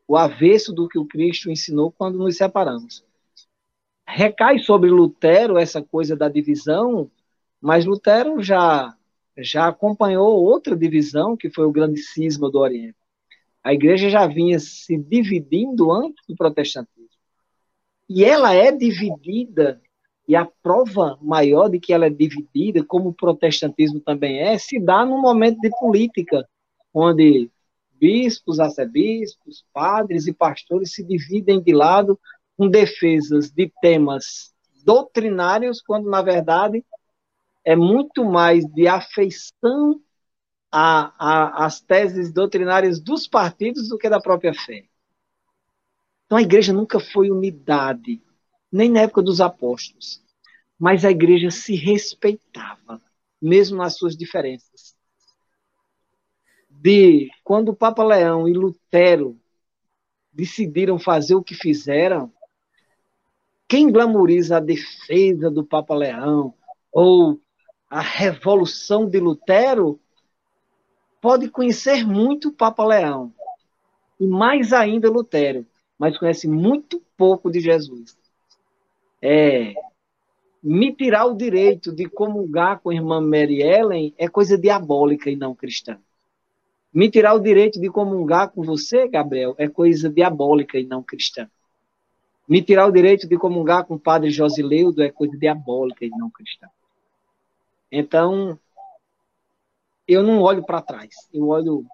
o 0.08 0.18
avesso 0.18 0.74
do 0.74 0.88
que 0.88 0.98
o 0.98 1.06
Cristo 1.06 1.50
ensinou 1.50 1.92
quando 1.92 2.18
nos 2.18 2.38
separamos. 2.38 3.04
Recai 4.08 4.60
sobre 4.60 4.90
Lutero 4.90 5.58
essa 5.58 5.82
coisa 5.82 6.16
da 6.16 6.28
divisão, 6.28 7.10
mas 7.62 7.86
Lutero 7.86 8.42
já 8.42 8.96
já 9.38 9.68
acompanhou 9.68 10.44
outra 10.44 10.76
divisão, 10.76 11.36
que 11.36 11.50
foi 11.50 11.66
o 11.66 11.72
grande 11.72 12.00
cisma 12.00 12.52
do 12.52 12.60
Oriente. 12.60 12.98
A 13.64 13.74
igreja 13.74 14.10
já 14.10 14.28
vinha 14.28 14.60
se 14.60 14.96
dividindo 14.98 15.92
antes 15.92 16.24
do 16.28 16.36
protestantismo. 16.36 17.10
E 18.08 18.24
ela 18.24 18.54
é 18.54 18.72
dividida 18.72 19.82
e 20.28 20.36
a 20.36 20.46
prova 20.46 21.18
maior 21.22 21.70
de 21.70 21.80
que 21.80 21.94
ela 21.94 22.06
é 22.06 22.10
dividida, 22.10 22.84
como 22.84 23.10
o 23.10 23.14
protestantismo 23.14 24.00
também 24.00 24.40
é, 24.40 24.58
se 24.58 24.80
dá 24.80 25.06
num 25.06 25.22
momento 25.22 25.60
de 25.60 25.70
política, 25.70 26.48
onde 26.94 27.52
bispos, 27.94 28.60
arcebispos, 28.60 29.66
padres 29.74 30.28
e 30.28 30.34
pastores 30.34 30.94
se 30.94 31.04
dividem 31.04 31.62
de 31.62 31.74
lado 31.74 32.20
com 32.58 32.70
defesas 32.70 33.52
de 33.52 33.72
temas 33.82 34.54
doutrinários, 34.84 35.82
quando 35.82 36.10
na 36.10 36.22
verdade 36.22 36.84
é 37.66 37.76
muito 37.76 38.26
mais 38.26 38.66
de 38.66 38.88
afeição 38.88 40.00
às 40.72 41.82
teses 41.82 42.34
doutrinárias 42.34 43.00
dos 43.00 43.28
partidos 43.28 43.90
do 43.90 43.98
que 43.98 44.10
da 44.10 44.20
própria 44.20 44.54
fé. 44.54 44.86
Então 46.26 46.38
a 46.38 46.42
igreja 46.42 46.74
nunca 46.74 47.00
foi 47.00 47.30
unidade 47.30 48.22
nem 48.74 48.90
na 48.90 49.02
época 49.02 49.22
dos 49.22 49.40
apóstolos. 49.40 50.20
Mas 50.80 51.06
a 51.06 51.12
igreja 51.12 51.52
se 51.52 51.76
respeitava, 51.76 53.00
mesmo 53.40 53.78
nas 53.78 53.96
suas 53.96 54.18
diferenças. 54.18 54.96
De 56.68 57.30
quando 57.44 57.70
o 57.70 57.76
Papa 57.76 58.04
Leão 58.04 58.50
e 58.50 58.54
Lutero 58.54 59.40
decidiram 60.34 60.98
fazer 60.98 61.36
o 61.36 61.44
que 61.44 61.54
fizeram, 61.54 62.34
quem 63.68 63.92
glamoriza 63.92 64.58
a 64.58 64.60
defesa 64.60 65.52
do 65.52 65.64
Papa 65.64 65.94
Leão, 65.94 66.56
ou 66.92 67.40
a 67.88 68.02
revolução 68.02 69.08
de 69.08 69.20
Lutero, 69.20 70.00
pode 71.22 71.48
conhecer 71.48 72.06
muito 72.06 72.50
o 72.50 72.54
Papa 72.54 72.84
Leão, 72.84 73.32
e 74.20 74.26
mais 74.26 74.74
ainda 74.74 75.12
Lutero, 75.12 75.66
mas 75.98 76.18
conhece 76.18 76.48
muito 76.48 77.02
pouco 77.16 77.52
de 77.52 77.60
Jesus. 77.60 78.18
É, 79.26 79.74
me 80.62 80.94
tirar 80.94 81.26
o 81.28 81.34
direito 81.34 81.94
de 81.94 82.10
comungar 82.10 82.82
com 82.82 82.90
a 82.90 82.94
irmã 82.94 83.22
Mary 83.22 83.62
Ellen 83.62 84.14
é 84.18 84.28
coisa 84.28 84.58
diabólica 84.58 85.30
e 85.30 85.36
não 85.38 85.56
cristã. 85.56 85.98
Me 86.94 87.10
tirar 87.10 87.34
o 87.34 87.40
direito 87.40 87.80
de 87.80 87.90
comungar 87.90 88.50
com 88.50 88.64
você, 88.64 89.08
Gabriel, 89.08 89.56
é 89.58 89.70
coisa 89.70 90.10
diabólica 90.10 90.78
e 90.78 90.86
não 90.86 91.02
cristã. 91.02 91.50
Me 92.46 92.62
tirar 92.62 92.86
o 92.86 92.92
direito 92.92 93.26
de 93.26 93.38
comungar 93.38 93.86
com 93.86 93.96
o 93.96 94.00
padre 94.00 94.30
Josileudo 94.30 95.02
é 95.02 95.10
coisa 95.10 95.38
diabólica 95.38 96.04
e 96.04 96.10
não 96.10 96.30
cristã. 96.30 96.68
Então, 97.90 98.60
eu 100.06 100.22
não 100.22 100.42
olho 100.42 100.66
para 100.66 100.82
trás. 100.82 101.30
Eu 101.34 101.48
olho, 101.48 101.86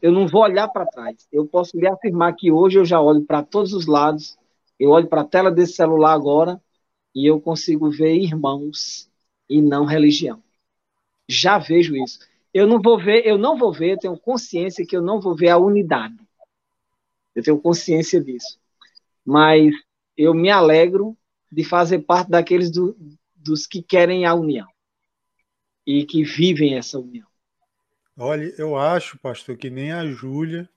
eu 0.00 0.10
não 0.10 0.26
vou 0.26 0.40
olhar 0.40 0.68
para 0.68 0.86
trás. 0.86 1.28
Eu 1.30 1.46
posso 1.46 1.78
lhe 1.78 1.86
afirmar 1.86 2.34
que 2.34 2.50
hoje 2.50 2.78
eu 2.78 2.84
já 2.86 2.98
olho 2.98 3.26
para 3.26 3.42
todos 3.42 3.74
os 3.74 3.86
lados. 3.86 4.38
Eu 4.80 4.88
olho 4.88 5.06
para 5.06 5.20
a 5.20 5.26
tela 5.26 5.50
desse 5.50 5.74
celular 5.74 6.14
agora 6.14 6.58
e 7.14 7.26
eu 7.26 7.40
consigo 7.40 7.90
ver 7.90 8.14
irmãos 8.16 9.10
e 9.48 9.60
não 9.60 9.84
religião. 9.84 10.42
Já 11.28 11.58
vejo 11.58 11.96
isso. 11.96 12.20
Eu 12.52 12.66
não 12.66 12.80
vou 12.80 12.98
ver, 12.98 13.26
eu 13.26 13.38
não 13.38 13.56
vou 13.56 13.72
ver, 13.72 13.92
eu 13.92 13.98
tenho 13.98 14.18
consciência 14.18 14.86
que 14.86 14.96
eu 14.96 15.02
não 15.02 15.20
vou 15.20 15.34
ver 15.34 15.50
a 15.50 15.58
unidade. 15.58 16.16
Eu 17.34 17.42
tenho 17.42 17.60
consciência 17.60 18.20
disso. 18.20 18.58
Mas 19.24 19.72
eu 20.16 20.34
me 20.34 20.50
alegro 20.50 21.16
de 21.50 21.64
fazer 21.64 22.00
parte 22.00 22.30
daqueles 22.30 22.70
do, 22.70 22.96
dos 23.36 23.66
que 23.66 23.82
querem 23.82 24.26
a 24.26 24.34
união 24.34 24.68
e 25.86 26.04
que 26.04 26.22
vivem 26.22 26.76
essa 26.76 26.98
união. 26.98 27.26
Olha, 28.16 28.52
eu 28.58 28.76
acho, 28.76 29.18
pastor, 29.18 29.56
que 29.56 29.70
nem 29.70 29.92
a 29.92 30.06
Júlia 30.06 30.68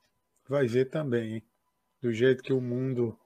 vai 0.47 0.67
ver 0.67 0.89
também, 0.89 1.35
hein? 1.35 1.43
do 2.01 2.11
jeito 2.11 2.43
que 2.43 2.51
o 2.51 2.59
mundo. 2.59 3.17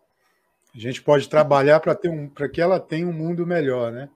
A 0.76 0.80
gente 0.80 1.02
pode 1.02 1.30
trabalhar 1.30 1.80
para 1.80 1.96
ter 1.96 2.10
um, 2.10 2.28
para 2.28 2.50
que 2.50 2.60
ela 2.60 2.80
tenha 2.80 3.08
um 3.08 3.14
mundo 3.14 3.48
melhor, 3.48 3.94
né? 3.94 4.10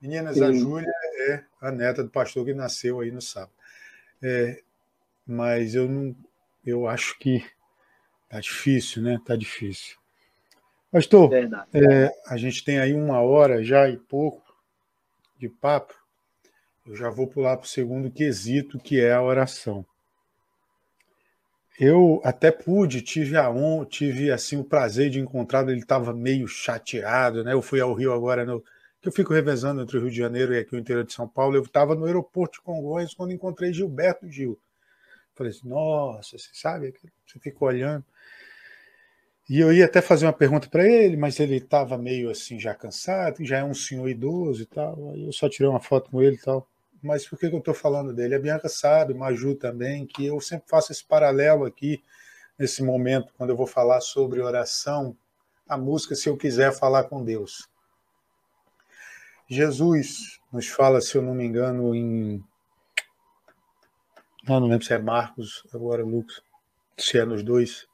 Meninas, 0.00 0.36
Sim. 0.36 0.44
a 0.44 0.52
Júlia 0.52 0.92
é 1.28 1.44
a 1.60 1.70
neta 1.70 2.02
do 2.02 2.08
pastor 2.08 2.46
que 2.46 2.54
nasceu 2.54 3.00
aí 3.00 3.10
no 3.10 3.20
sábado. 3.20 3.52
É, 4.22 4.62
mas 5.26 5.74
eu 5.74 5.86
não, 5.86 6.16
eu 6.64 6.88
acho 6.88 7.18
que 7.18 7.44
tá 8.30 8.40
difícil, 8.40 9.02
né? 9.02 9.20
Tá 9.26 9.36
difícil. 9.36 9.96
Pastor, 10.90 11.30
é, 11.34 12.10
a 12.26 12.36
gente 12.38 12.64
tem 12.64 12.78
aí 12.78 12.94
uma 12.94 13.20
hora 13.20 13.62
já 13.62 13.88
e 13.88 13.98
pouco 13.98 14.42
de 15.38 15.50
papo. 15.50 15.94
Eu 16.86 16.96
já 16.96 17.10
vou 17.10 17.26
pular 17.26 17.56
para 17.56 17.64
o 17.66 17.68
segundo 17.68 18.10
quesito, 18.10 18.78
que 18.78 19.00
é 19.00 19.12
a 19.12 19.22
oração. 19.22 19.84
Eu 21.78 22.20
até 22.24 22.50
pude, 22.50 23.02
tive 23.02 23.36
a 23.36 23.50
on, 23.50 23.84
tive 23.84 24.30
assim 24.30 24.56
o 24.56 24.64
prazer 24.64 25.10
de 25.10 25.20
encontrá-lo. 25.20 25.70
Ele 25.70 25.80
estava 25.80 26.12
meio 26.12 26.46
chateado, 26.46 27.42
né? 27.42 27.52
Eu 27.52 27.62
fui 27.62 27.80
ao 27.80 27.94
Rio 27.94 28.12
agora 28.12 28.44
no 28.44 28.62
que 29.04 29.08
eu 29.08 29.12
fico 29.12 29.34
revezando 29.34 29.82
entre 29.82 29.98
o 29.98 30.00
Rio 30.00 30.10
de 30.10 30.16
Janeiro 30.16 30.54
e 30.54 30.58
aqui 30.58 30.74
o 30.74 30.78
interior 30.78 31.04
de 31.04 31.12
São 31.12 31.28
Paulo, 31.28 31.56
eu 31.56 31.62
estava 31.62 31.94
no 31.94 32.06
aeroporto 32.06 32.54
de 32.58 32.64
Congonhas 32.64 33.12
quando 33.12 33.32
encontrei 33.32 33.70
Gilberto 33.70 34.26
Gil. 34.26 34.58
Falei 35.34 35.52
assim, 35.52 35.68
nossa, 35.68 36.38
você 36.38 36.48
sabe? 36.54 36.94
Você 37.26 37.38
fica 37.38 37.62
olhando. 37.62 38.02
E 39.48 39.60
eu 39.60 39.70
ia 39.70 39.84
até 39.84 40.00
fazer 40.00 40.24
uma 40.24 40.32
pergunta 40.32 40.70
para 40.70 40.88
ele, 40.88 41.18
mas 41.18 41.38
ele 41.38 41.56
estava 41.56 41.98
meio 41.98 42.30
assim 42.30 42.58
já 42.58 42.74
cansado, 42.74 43.44
já 43.44 43.58
é 43.58 43.64
um 43.64 43.74
senhor 43.74 44.08
idoso 44.08 44.62
e 44.62 44.66
tal. 44.66 45.10
Aí 45.10 45.26
eu 45.26 45.32
só 45.34 45.50
tirei 45.50 45.68
uma 45.68 45.80
foto 45.80 46.10
com 46.10 46.22
ele 46.22 46.36
e 46.36 46.40
tal. 46.40 46.66
Mas 47.04 47.28
por 47.28 47.38
que, 47.38 47.44
eu 47.44 47.58
estou 47.58 47.74
falando 47.74 48.14
dele? 48.14 48.34
A 48.34 48.38
Bianca 48.38 48.66
sabe, 48.66 49.12
Maju 49.12 49.54
também, 49.56 50.06
que 50.06 50.24
eu 50.24 50.40
sempre 50.40 50.66
faço 50.70 50.90
esse 50.90 51.04
paralelo 51.04 51.66
aqui, 51.66 52.02
nesse 52.58 52.82
momento, 52.82 53.30
quando 53.36 53.50
eu 53.50 53.56
vou 53.56 53.66
falar 53.66 54.00
sobre 54.00 54.40
oração, 54.40 55.14
a 55.68 55.76
música, 55.76 56.14
se 56.14 56.30
eu 56.30 56.36
quiser 56.36 56.72
falar 56.72 57.04
com 57.04 57.22
Deus. 57.22 57.68
Jesus 59.46 60.40
nos 60.50 60.66
fala, 60.68 61.02
se 61.02 61.14
eu 61.14 61.20
não 61.20 61.34
me 61.34 61.44
engano, 61.44 61.94
em. 61.94 62.42
Não, 64.48 64.60
não 64.60 64.68
lembro 64.68 64.86
se 64.86 64.94
é 64.94 64.98
Marcos, 64.98 65.62
agora 65.74 66.02
Lucas, 66.02 66.40
se 66.96 67.18
é 67.18 67.24
nos 67.26 67.42
dois. 67.42 67.86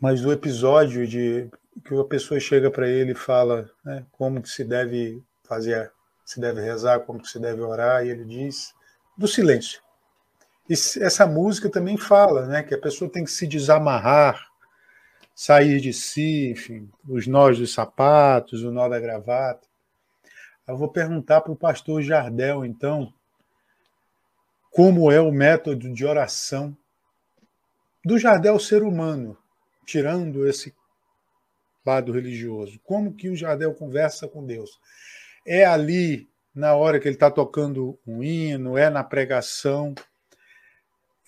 Mas 0.00 0.24
o 0.24 0.30
episódio 0.30 1.04
de 1.04 1.50
que 1.84 1.98
a 1.98 2.04
pessoa 2.04 2.38
chega 2.38 2.70
para 2.70 2.88
ele 2.88 3.10
e 3.10 3.16
fala 3.16 3.68
né, 3.84 4.06
como 4.12 4.40
que 4.40 4.48
se 4.48 4.62
deve 4.62 5.20
fazer, 5.42 5.92
se 6.24 6.40
deve 6.40 6.60
rezar, 6.60 7.00
como 7.00 7.24
se 7.24 7.38
deve 7.38 7.60
orar, 7.60 8.04
e 8.04 8.10
ele 8.10 8.24
diz 8.24 8.74
do 9.16 9.26
silêncio. 9.28 9.80
E 10.68 10.72
essa 10.72 11.26
música 11.26 11.68
também 11.68 11.96
fala 11.96 12.46
né, 12.46 12.62
que 12.62 12.74
a 12.74 12.80
pessoa 12.80 13.10
tem 13.10 13.24
que 13.24 13.30
se 13.30 13.46
desamarrar, 13.46 14.48
sair 15.34 15.80
de 15.80 15.92
si, 15.92 16.50
enfim, 16.50 16.90
os 17.08 17.26
nós 17.26 17.58
dos 17.58 17.72
sapatos, 17.72 18.62
o 18.62 18.70
nó 18.70 18.88
da 18.88 19.00
gravata. 19.00 19.66
Eu 20.66 20.76
vou 20.76 20.88
perguntar 20.88 21.40
para 21.40 21.52
o 21.52 21.56
pastor 21.56 22.00
Jardel, 22.02 22.64
então, 22.64 23.12
como 24.70 25.10
é 25.10 25.20
o 25.20 25.32
método 25.32 25.92
de 25.92 26.06
oração 26.06 26.76
do 28.04 28.18
Jardel 28.18 28.58
ser 28.58 28.82
humano, 28.82 29.36
tirando 29.84 30.46
esse 30.46 30.74
lado 31.84 32.12
religioso. 32.12 32.80
Como 32.84 33.12
que 33.12 33.28
o 33.28 33.36
Jardel 33.36 33.74
conversa 33.74 34.28
com 34.28 34.44
Deus? 34.44 34.80
É 35.44 35.64
ali 35.64 36.28
na 36.54 36.74
hora 36.74 37.00
que 37.00 37.08
ele 37.08 37.16
está 37.16 37.30
tocando 37.30 37.98
um 38.06 38.22
hino, 38.22 38.76
é 38.76 38.90
na 38.90 39.02
pregação, 39.02 39.94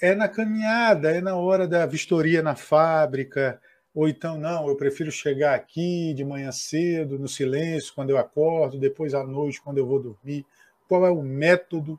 é 0.00 0.14
na 0.14 0.28
caminhada, 0.28 1.10
é 1.10 1.20
na 1.20 1.36
hora 1.36 1.66
da 1.66 1.86
vistoria 1.86 2.42
na 2.42 2.54
fábrica, 2.54 3.60
ou 3.94 4.08
então, 4.08 4.36
não, 4.36 4.68
eu 4.68 4.76
prefiro 4.76 5.12
chegar 5.12 5.54
aqui 5.54 6.12
de 6.14 6.24
manhã 6.24 6.50
cedo, 6.50 7.16
no 7.16 7.28
silêncio, 7.28 7.94
quando 7.94 8.10
eu 8.10 8.18
acordo, 8.18 8.76
depois 8.76 9.14
à 9.14 9.22
noite, 9.22 9.62
quando 9.62 9.78
eu 9.78 9.86
vou 9.86 10.02
dormir. 10.02 10.44
Qual 10.88 11.06
é 11.06 11.10
o 11.10 11.22
método 11.22 11.98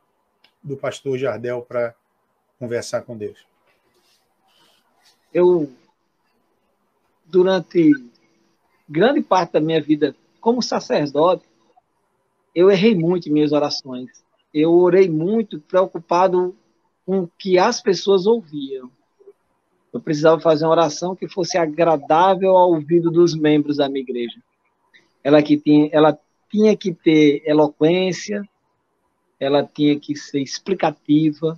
do 0.61 0.75
pastor 0.75 1.17
Jardel 1.17 1.61
para 1.61 1.95
conversar 2.59 3.01
com 3.03 3.17
Deus? 3.17 3.47
Eu, 5.33 5.71
durante 7.25 7.91
grande 8.89 9.21
parte 9.21 9.53
da 9.53 9.61
minha 9.61 9.81
vida 9.81 10.13
como 10.41 10.61
sacerdote, 10.61 11.45
eu 12.55 12.71
errei 12.71 12.95
muito 12.95 13.29
em 13.29 13.33
minhas 13.33 13.51
orações. 13.51 14.09
Eu 14.53 14.73
orei 14.73 15.09
muito 15.09 15.59
preocupado 15.59 16.55
com 17.05 17.19
o 17.19 17.27
que 17.37 17.59
as 17.59 17.81
pessoas 17.81 18.25
ouviam 18.25 18.89
eu 19.95 20.01
precisava 20.01 20.41
fazer 20.41 20.65
uma 20.65 20.71
oração 20.71 21.15
que 21.15 21.25
fosse 21.25 21.57
agradável 21.57 22.57
ao 22.57 22.71
ouvido 22.71 23.09
dos 23.09 23.33
membros 23.33 23.77
da 23.77 23.87
minha 23.87 24.01
igreja. 24.01 24.41
Ela, 25.23 25.41
que 25.41 25.55
tinha, 25.55 25.89
ela 25.89 26.19
tinha 26.51 26.75
que 26.75 26.93
ter 26.93 27.41
eloquência, 27.45 28.43
ela 29.39 29.63
tinha 29.63 29.97
que 29.97 30.13
ser 30.13 30.41
explicativa, 30.41 31.57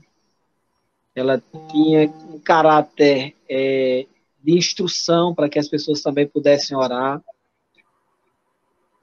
ela 1.15 1.41
tinha 1.71 2.13
um 2.31 2.37
caráter 2.37 3.33
é, 3.49 4.05
de 4.43 4.55
instrução 4.55 5.33
para 5.33 5.49
que 5.49 5.57
as 5.57 5.67
pessoas 5.67 6.03
também 6.03 6.27
pudessem 6.27 6.77
orar. 6.77 7.19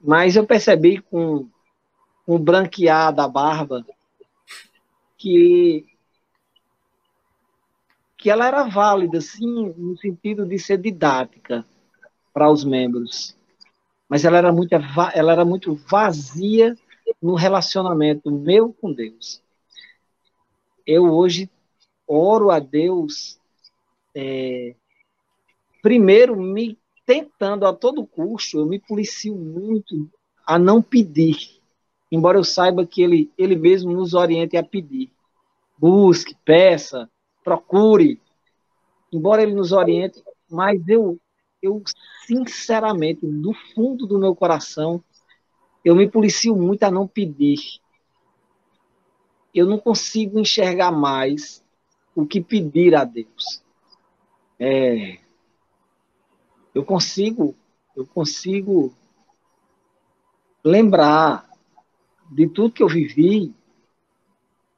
Mas 0.00 0.36
eu 0.36 0.46
percebi 0.46 0.98
com, 0.98 1.48
o 2.26 2.38
branquear 2.38 3.12
da 3.12 3.28
barba 3.28 3.84
que 5.16 5.86
que 8.16 8.30
ela 8.30 8.46
era 8.46 8.64
válida, 8.64 9.20
sim, 9.20 9.74
no 9.76 9.98
sentido 9.98 10.46
de 10.46 10.58
ser 10.58 10.78
didática 10.78 11.62
para 12.32 12.50
os 12.50 12.64
membros, 12.64 13.36
mas 14.08 14.24
ela 14.24 14.38
era 14.38 14.50
muito, 14.50 14.72
ela 15.12 15.32
era 15.32 15.44
muito 15.44 15.74
vazia 15.74 16.74
no 17.20 17.34
relacionamento 17.34 18.30
meu 18.30 18.72
com 18.72 18.90
Deus. 18.90 19.42
Eu 20.86 21.04
hoje 21.12 21.50
oro 22.06 22.50
a 22.50 22.58
Deus, 22.58 23.38
é, 24.14 24.74
primeiro 25.82 26.34
me 26.34 26.78
tentando 27.04 27.66
a 27.66 27.74
todo 27.74 28.06
custo, 28.06 28.58
eu 28.58 28.66
me 28.66 28.78
policio 28.78 29.34
muito 29.34 30.10
a 30.46 30.58
não 30.58 30.80
pedir, 30.80 31.60
embora 32.14 32.38
eu 32.38 32.44
saiba 32.44 32.86
que 32.86 33.02
ele, 33.02 33.32
ele 33.36 33.56
mesmo 33.56 33.92
nos 33.92 34.14
oriente 34.14 34.56
a 34.56 34.62
pedir. 34.62 35.10
Busque, 35.76 36.36
peça, 36.44 37.10
procure, 37.42 38.20
embora 39.12 39.42
ele 39.42 39.52
nos 39.52 39.72
oriente, 39.72 40.22
mas 40.48 40.86
eu, 40.86 41.18
eu 41.60 41.82
sinceramente, 42.24 43.26
do 43.26 43.52
fundo 43.74 44.06
do 44.06 44.18
meu 44.18 44.34
coração, 44.34 45.02
eu 45.84 45.96
me 45.96 46.08
policio 46.08 46.54
muito 46.54 46.84
a 46.84 46.90
não 46.90 47.08
pedir. 47.08 47.58
Eu 49.52 49.66
não 49.66 49.78
consigo 49.78 50.38
enxergar 50.38 50.92
mais 50.92 51.64
o 52.14 52.24
que 52.24 52.40
pedir 52.40 52.94
a 52.94 53.04
Deus. 53.04 53.62
É, 54.58 55.18
eu 56.72 56.84
consigo, 56.84 57.56
eu 57.96 58.06
consigo 58.06 58.94
lembrar 60.64 61.53
de 62.30 62.48
tudo 62.48 62.72
que 62.72 62.82
eu 62.82 62.88
vivi, 62.88 63.54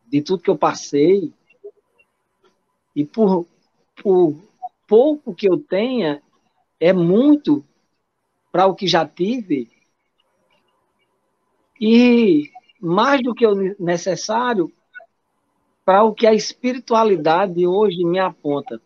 de 0.06 0.22
tudo 0.22 0.42
que 0.42 0.50
eu 0.50 0.58
passei, 0.58 1.32
e 2.94 3.04
por, 3.04 3.46
por 4.02 4.34
pouco 4.86 5.34
que 5.34 5.48
eu 5.48 5.58
tenha, 5.58 6.22
é 6.78 6.92
muito 6.92 7.64
para 8.50 8.66
o 8.66 8.74
que 8.74 8.86
já 8.86 9.06
tive, 9.06 9.70
e 11.80 12.50
mais 12.80 13.22
do 13.22 13.34
que 13.34 13.46
o 13.46 13.54
necessário 13.78 14.72
para 15.84 16.02
o 16.02 16.12
que 16.12 16.26
a 16.26 16.34
espiritualidade 16.34 17.64
hoje 17.64 18.04
me 18.04 18.18
aponta. 18.18 18.80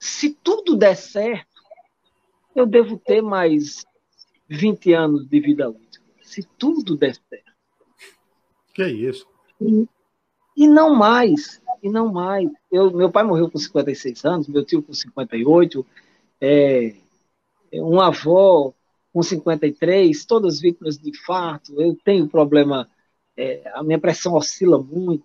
Se 0.00 0.34
tudo 0.34 0.76
der 0.76 0.96
certo, 0.96 1.62
eu 2.56 2.66
devo 2.66 2.98
ter 2.98 3.22
mais 3.22 3.84
20 4.48 4.92
anos 4.92 5.28
de 5.28 5.40
vida 5.40 5.68
útil. 5.68 5.85
Se 6.26 6.42
tudo 6.58 6.96
der 6.96 7.14
certo. 7.14 7.52
Que 8.74 8.82
é 8.82 8.90
isso? 8.90 9.26
E, 9.60 9.88
e 10.56 10.66
não 10.66 10.94
mais. 10.94 11.62
E 11.82 11.88
não 11.88 12.12
mais. 12.12 12.50
Eu, 12.70 12.90
meu 12.90 13.10
pai 13.10 13.22
morreu 13.22 13.50
com 13.50 13.58
56 13.58 14.24
anos, 14.24 14.48
meu 14.48 14.64
tio 14.64 14.82
com 14.82 14.92
58, 14.92 15.86
é, 16.40 16.94
uma 17.72 18.08
avó 18.08 18.74
com 19.12 19.22
53, 19.22 20.26
todas 20.26 20.60
vítimas 20.60 20.98
de 20.98 21.08
infarto, 21.08 21.80
eu 21.80 21.96
tenho 22.04 22.28
problema, 22.28 22.86
é, 23.34 23.62
a 23.72 23.82
minha 23.82 23.98
pressão 23.98 24.34
oscila 24.34 24.78
muito. 24.82 25.24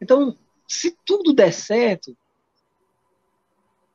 Então, 0.00 0.34
se 0.66 0.96
tudo 1.04 1.34
der 1.34 1.52
certo, 1.52 2.16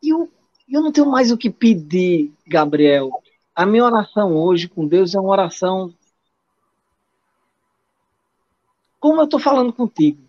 eu, 0.03 0.30
eu 0.69 0.82
não 0.82 0.91
tenho 0.91 1.09
mais 1.09 1.32
o 1.32 1.38
que 1.38 1.49
pedir, 1.49 2.32
Gabriel. 2.45 3.09
A 3.55 3.65
minha 3.65 3.86
oração 3.86 4.36
hoje 4.36 4.67
com 4.67 4.86
Deus 4.86 5.15
é 5.15 5.19
uma 5.19 5.32
oração 5.32 5.91
como 8.99 9.21
eu 9.21 9.25
estou 9.25 9.39
falando 9.39 9.71
contigo. 9.73 10.21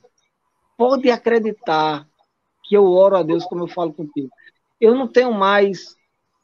Pode 0.77 1.11
acreditar 1.11 2.09
que 2.65 2.77
eu 2.77 2.87
oro 2.87 3.17
a 3.17 3.23
Deus 3.23 3.45
como 3.45 3.63
eu 3.63 3.69
falo 3.69 3.93
contigo. 3.93 4.31
Eu 4.81 4.95
não 4.95 5.09
tenho 5.09 5.33
mais 5.33 5.97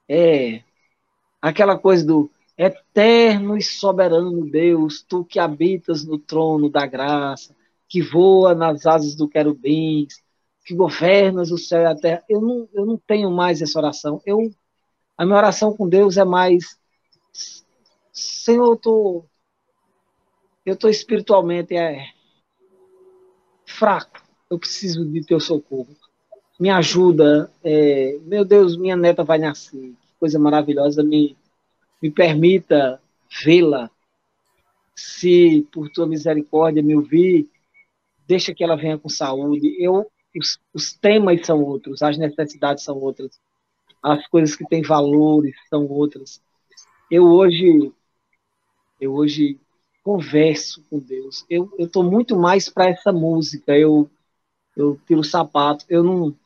é, 0.09 0.63
aquela 1.41 1.79
coisa 1.79 2.05
do 2.05 2.31
Eterno 2.57 3.57
e 3.57 3.63
soberano 3.63 4.49
Deus, 4.49 5.03
tu 5.03 5.25
que 5.25 5.39
habitas 5.39 6.05
no 6.05 6.19
trono 6.19 6.71
da 6.71 6.87
graça, 6.87 7.55
que 7.89 8.01
voa 8.01 8.55
nas 8.55 8.87
asas 8.87 9.15
do 9.15 9.29
querubins, 9.29 10.23
que 10.65 10.75
governas 10.75 11.51
o 11.51 11.59
céu 11.59 11.83
e 11.83 11.87
a 11.87 11.95
terra. 11.95 12.25
Eu 12.29 12.41
não, 12.41 12.69
eu 12.73 12.87
não 12.87 12.97
tenho 12.97 13.31
mais 13.31 13.61
essa 13.61 13.79
oração. 13.79 14.23
Eu, 14.25 14.51
a 15.17 15.25
minha 15.25 15.37
oração 15.37 15.77
com 15.77 15.89
Deus 15.89 16.17
é 16.17 16.25
mais, 16.25 16.79
Senhor, 18.13 18.73
eu 18.73 18.77
tô, 18.77 19.25
eu 20.65 20.77
tô 20.77 20.89
espiritualmente 20.89 21.75
é, 21.77 22.07
fraco. 23.67 24.23
Eu 24.51 24.59
preciso 24.59 25.05
de 25.05 25.25
teu 25.25 25.41
socorro. 25.41 25.95
Me 26.59 26.71
ajuda. 26.71 27.51
É, 27.63 28.19
meu 28.23 28.45
Deus, 28.45 28.77
minha 28.77 28.97
neta 28.97 29.25
vai 29.25 29.39
nascer. 29.39 29.93
Que 29.93 30.19
coisa 30.19 30.39
maravilhosa. 30.39 31.03
Me, 31.03 31.37
me 32.01 32.11
permita 32.11 33.01
vê-la. 33.45 33.91
Se 34.97 35.67
por 35.73 35.91
tua 35.91 36.07
misericórdia 36.07 36.83
me 36.83 36.95
ouvir, 36.95 37.49
deixa 38.27 38.55
que 38.55 38.63
ela 38.63 38.77
venha 38.77 38.99
com 38.99 39.09
saúde. 39.09 39.77
Eu, 39.83 40.11
os, 40.37 40.59
os 40.73 40.93
temas 40.93 41.45
são 41.45 41.63
outros, 41.63 42.03
as 42.03 42.17
necessidades 42.17 42.85
são 42.85 42.97
outras, 42.99 43.41
as 44.03 44.27
coisas 44.29 44.55
que 44.55 44.67
têm 44.67 44.83
valores 44.83 45.55
são 45.69 45.87
outras. 45.87 46.41
Eu 47.11 47.25
hoje, 47.25 47.93
eu 49.01 49.15
hoje 49.15 49.59
converso 50.05 50.85
com 50.91 50.99
Deus. 50.99 51.47
Eu 51.49 51.73
estou 51.79 52.05
muito 52.05 52.37
mais 52.37 52.69
para 52.69 52.91
essa 52.91 53.11
música. 53.11 53.77
Eu 53.77 54.09
eu 54.77 55.01
tiro 55.07 55.21
o 55.21 55.25
sapato. 55.25 55.87
Eu 55.89 56.05
não 56.05 56.37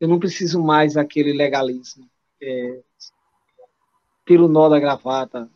eu 0.00 0.08
não 0.08 0.18
preciso 0.18 0.62
mais 0.62 0.96
aquele 0.96 1.32
legalismo. 1.32 2.08
É, 2.40 2.80
pelo 4.24 4.48
nó 4.48 4.68
da 4.68 4.78
gravata. 4.78 5.50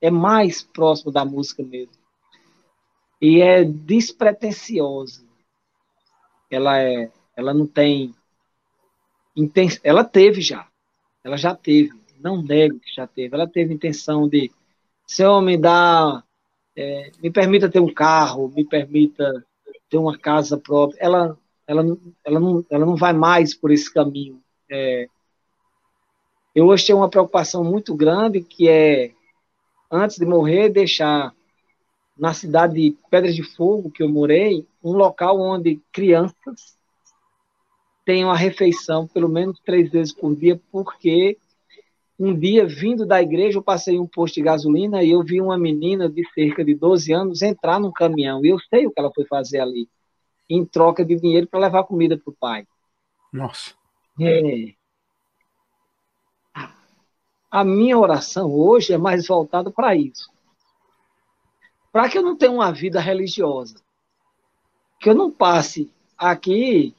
É 0.00 0.10
mais 0.10 0.62
próximo 0.62 1.12
da 1.12 1.24
música 1.24 1.62
mesmo. 1.62 1.92
E 3.20 3.42
é 3.42 3.64
despretensiosa. 3.64 5.26
Ela 6.50 6.80
é, 6.80 7.12
ela 7.36 7.52
não 7.52 7.66
tem 7.66 8.14
ela 9.84 10.02
teve 10.02 10.40
já. 10.40 10.66
Ela 11.22 11.36
já 11.36 11.54
teve, 11.54 11.92
não 12.18 12.42
nego 12.42 12.80
que 12.80 12.92
já 12.92 13.06
teve. 13.06 13.34
Ela 13.34 13.46
teve 13.46 13.74
intenção 13.74 14.28
de 14.28 14.50
Senhor, 15.06 15.40
me 15.40 15.56
dá 15.56 16.22
é, 16.80 17.10
me 17.22 17.30
permita 17.30 17.68
ter 17.68 17.80
um 17.80 17.92
carro, 17.92 18.52
me 18.54 18.64
permita 18.64 19.44
ter 19.90 19.98
uma 19.98 20.16
casa 20.16 20.56
própria. 20.56 20.98
Ela 21.00 21.36
ela, 21.68 21.84
ela, 22.24 22.40
não, 22.40 22.64
ela 22.70 22.86
não 22.86 22.96
vai 22.96 23.12
mais 23.12 23.52
por 23.52 23.70
esse 23.70 23.92
caminho. 23.92 24.40
É, 24.70 25.06
eu 26.54 26.66
hoje 26.66 26.86
tenho 26.86 26.98
uma 26.98 27.10
preocupação 27.10 27.62
muito 27.62 27.94
grande 27.94 28.40
que 28.40 28.68
é, 28.68 29.12
antes 29.90 30.16
de 30.16 30.24
morrer, 30.24 30.70
deixar 30.70 31.34
na 32.18 32.32
cidade 32.32 32.74
de 32.74 32.96
Pedras 33.10 33.36
de 33.36 33.42
Fogo, 33.42 33.90
que 33.90 34.02
eu 34.02 34.08
morei, 34.08 34.66
um 34.82 34.92
local 34.92 35.38
onde 35.38 35.80
crianças 35.92 36.78
tenham 38.04 38.30
a 38.30 38.36
refeição 38.36 39.06
pelo 39.06 39.28
menos 39.28 39.60
três 39.60 39.90
vezes 39.90 40.14
por 40.14 40.34
dia, 40.34 40.58
porque 40.72 41.36
um 42.18 42.36
dia, 42.36 42.66
vindo 42.66 43.06
da 43.06 43.22
igreja, 43.22 43.58
eu 43.58 43.62
passei 43.62 43.98
um 43.98 44.06
posto 44.06 44.34
de 44.34 44.42
gasolina 44.42 45.02
e 45.02 45.10
eu 45.10 45.22
vi 45.22 45.40
uma 45.40 45.56
menina 45.56 46.08
de 46.08 46.28
cerca 46.32 46.64
de 46.64 46.74
12 46.74 47.12
anos 47.12 47.42
entrar 47.42 47.78
num 47.78 47.92
caminhão. 47.92 48.44
E 48.44 48.48
eu 48.48 48.58
sei 48.58 48.86
o 48.86 48.90
que 48.90 48.98
ela 48.98 49.12
foi 49.14 49.24
fazer 49.26 49.60
ali, 49.60 49.88
em 50.50 50.64
troca 50.64 51.04
de 51.04 51.14
dinheiro 51.14 51.46
para 51.46 51.60
levar 51.60 51.84
comida 51.84 52.18
para 52.18 52.30
o 52.30 52.36
pai. 52.38 52.66
Nossa. 53.32 53.74
É 54.20 54.78
a 57.50 57.64
minha 57.64 57.98
oração 57.98 58.52
hoje 58.52 58.92
é 58.92 58.98
mais 58.98 59.26
voltada 59.26 59.70
para 59.70 59.94
isso. 59.96 60.30
Para 61.90 62.08
que 62.08 62.18
eu 62.18 62.22
não 62.22 62.36
tenha 62.36 62.52
uma 62.52 62.70
vida 62.70 63.00
religiosa. 63.00 63.80
Que 65.00 65.08
eu 65.08 65.14
não 65.14 65.30
passe 65.30 65.90
aqui 66.16 66.94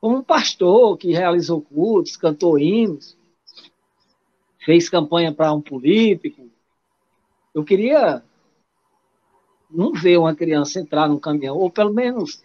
como 0.00 0.18
um 0.18 0.22
pastor 0.22 0.96
que 0.96 1.12
realizou 1.12 1.60
cultos, 1.60 2.16
cantou 2.16 2.58
hinos, 2.58 3.16
fez 4.64 4.88
campanha 4.88 5.32
para 5.32 5.52
um 5.52 5.60
político. 5.60 6.48
Eu 7.54 7.64
queria 7.64 8.22
não 9.70 9.92
ver 9.92 10.18
uma 10.18 10.34
criança 10.34 10.80
entrar 10.80 11.08
num 11.08 11.18
caminhão, 11.18 11.56
ou 11.56 11.70
pelo 11.70 11.92
menos 11.92 12.40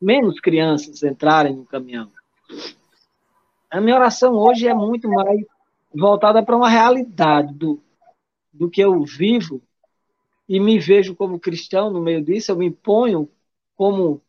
menos 0.00 0.38
crianças 0.40 1.02
entrarem 1.02 1.56
no 1.56 1.64
caminhão. 1.64 2.10
A 3.70 3.80
minha 3.80 3.96
oração 3.96 4.34
hoje 4.34 4.66
é 4.66 4.74
muito 4.74 5.08
mais 5.08 5.44
voltada 5.92 6.42
para 6.42 6.56
uma 6.56 6.68
realidade 6.68 7.52
do, 7.52 7.82
do 8.52 8.70
que 8.70 8.80
eu 8.80 9.02
vivo 9.04 9.60
e 10.48 10.58
me 10.58 10.78
vejo 10.78 11.14
como 11.14 11.38
cristão 11.38 11.90
no 11.90 12.00
meio 12.00 12.22
disso, 12.24 12.52
eu 12.52 12.56
me 12.56 12.70
ponho 12.70 13.28
como 13.76 14.22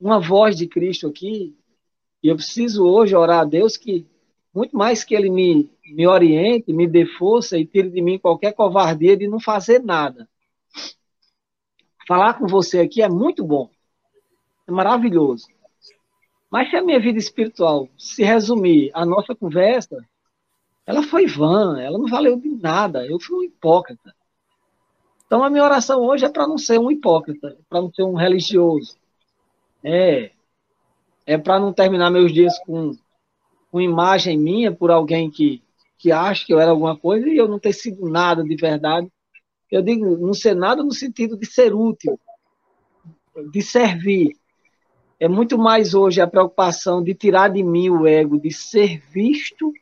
uma 0.00 0.20
voz 0.20 0.56
de 0.56 0.66
Cristo 0.66 1.06
aqui, 1.08 1.56
e 2.22 2.28
eu 2.28 2.36
preciso 2.36 2.84
hoje 2.84 3.16
orar 3.16 3.40
a 3.40 3.44
Deus 3.44 3.76
que, 3.76 4.06
muito 4.54 4.76
mais 4.76 5.02
que 5.02 5.14
Ele 5.14 5.28
me, 5.28 5.70
me 5.86 6.06
oriente, 6.06 6.72
me 6.72 6.86
dê 6.86 7.04
força 7.04 7.58
e 7.58 7.66
tire 7.66 7.90
de 7.90 8.00
mim 8.00 8.18
qualquer 8.18 8.52
covardia 8.52 9.16
de 9.16 9.26
não 9.26 9.40
fazer 9.40 9.82
nada. 9.82 10.28
Falar 12.06 12.34
com 12.34 12.46
você 12.46 12.80
aqui 12.80 13.02
é 13.02 13.08
muito 13.08 13.42
bom, 13.44 13.68
é 14.66 14.70
maravilhoso. 14.70 15.48
Mas 16.50 16.70
se 16.70 16.76
a 16.76 16.82
minha 16.82 17.00
vida 17.00 17.18
espiritual 17.18 17.88
se 17.98 18.22
resumir 18.22 18.90
à 18.94 19.04
nossa 19.04 19.34
conversa, 19.34 20.06
ela 20.86 21.02
foi 21.02 21.26
vã, 21.26 21.80
ela 21.80 21.98
não 21.98 22.06
valeu 22.06 22.38
de 22.38 22.48
nada. 22.48 23.04
Eu 23.04 23.18
fui 23.18 23.38
um 23.38 23.42
hipócrita. 23.42 24.14
Então 25.26 25.42
a 25.42 25.50
minha 25.50 25.64
oração 25.64 26.02
hoje 26.02 26.26
é 26.26 26.28
para 26.28 26.46
não 26.46 26.58
ser 26.58 26.78
um 26.78 26.90
hipócrita, 26.90 27.56
para 27.68 27.80
não 27.80 27.92
ser 27.92 28.04
um 28.04 28.14
religioso. 28.14 28.96
É, 29.82 30.30
é 31.26 31.36
para 31.36 31.58
não 31.58 31.72
terminar 31.72 32.10
meus 32.10 32.32
dias 32.32 32.56
com, 32.60 32.92
com 33.74 33.80
imagem 33.80 34.38
minha 34.38 34.70
por 34.70 34.92
alguém 34.92 35.28
que, 35.28 35.60
que 35.98 36.12
acha 36.12 36.46
que 36.46 36.54
eu 36.54 36.60
era 36.60 36.70
alguma 36.70 36.96
coisa 36.96 37.28
e 37.28 37.36
eu 37.36 37.48
não 37.48 37.58
ter 37.58 37.72
sido 37.72 38.08
nada 38.08 38.44
de 38.44 38.54
verdade. 38.54 39.10
Eu 39.68 39.82
digo, 39.82 40.16
não 40.16 40.32
ser 40.32 40.54
nada 40.54 40.80
no 40.84 40.92
sentido 40.92 41.36
de 41.36 41.44
ser 41.44 41.74
útil, 41.74 42.16
de 43.50 43.60
servir. 43.62 44.36
É 45.18 45.26
muito 45.26 45.58
mais 45.58 45.92
hoje 45.92 46.20
a 46.20 46.26
preocupação 46.28 47.02
de 47.02 47.14
tirar 47.14 47.48
de 47.48 47.64
mim 47.64 47.90
o 47.90 48.06
ego 48.06 48.38
de 48.38 48.52
ser 48.52 49.02
visto 49.10 49.72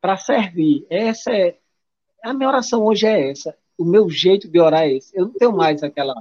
para 0.00 0.16
servir. 0.16 0.86
Essa 0.88 1.30
é 1.30 1.58
a 2.24 2.32
minha 2.32 2.48
oração 2.48 2.82
hoje 2.82 3.06
é 3.06 3.30
essa. 3.30 3.54
O 3.76 3.84
meu 3.84 4.08
jeito 4.08 4.48
de 4.48 4.58
orar 4.58 4.84
é 4.84 4.94
esse. 4.94 5.14
Eu 5.14 5.26
não 5.26 5.34
tenho 5.34 5.54
mais 5.54 5.82
aquela 5.82 6.14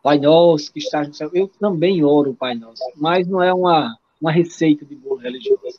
Pai 0.00 0.20
Nosso 0.20 0.72
que 0.72 0.78
está 0.78 1.02
no 1.02 1.12
céu. 1.12 1.28
Eu 1.34 1.48
também 1.48 2.04
oro 2.04 2.34
Pai 2.34 2.54
Nosso, 2.54 2.84
mas 2.94 3.26
não 3.26 3.42
é 3.42 3.52
uma, 3.52 3.98
uma 4.20 4.32
receita 4.32 4.84
de 4.84 4.94
bolo 4.94 5.20
religioso. 5.20 5.78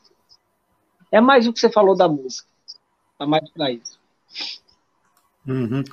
É 1.12 1.22
mais 1.22 1.48
o 1.48 1.54
que 1.54 1.60
você 1.60 1.70
falou 1.70 1.96
da 1.96 2.08
música. 2.08 2.48
É 3.20 3.26
mais 3.26 3.50
para 3.50 3.72
isso. 3.72 4.00
Uhum. 5.46 5.84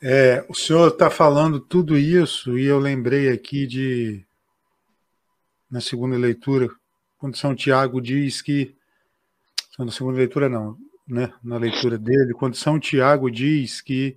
É, 0.00 0.44
o 0.48 0.54
senhor 0.54 0.88
está 0.88 1.10
falando 1.10 1.58
tudo 1.58 1.96
isso 1.96 2.56
e 2.58 2.66
eu 2.66 2.78
lembrei 2.78 3.30
aqui 3.30 3.66
de, 3.66 4.24
na 5.70 5.80
segunda 5.80 6.16
leitura, 6.16 6.68
quando 7.18 7.36
São 7.36 7.54
Tiago 7.54 8.00
diz 8.00 8.40
que, 8.40 8.76
na 9.78 9.90
segunda 9.90 10.18
leitura 10.18 10.48
não, 10.48 10.78
né, 11.06 11.32
na 11.42 11.56
leitura 11.56 11.98
dele, 11.98 12.32
quando 12.32 12.54
São 12.54 12.78
Tiago 12.78 13.30
diz 13.30 13.80
que 13.80 14.16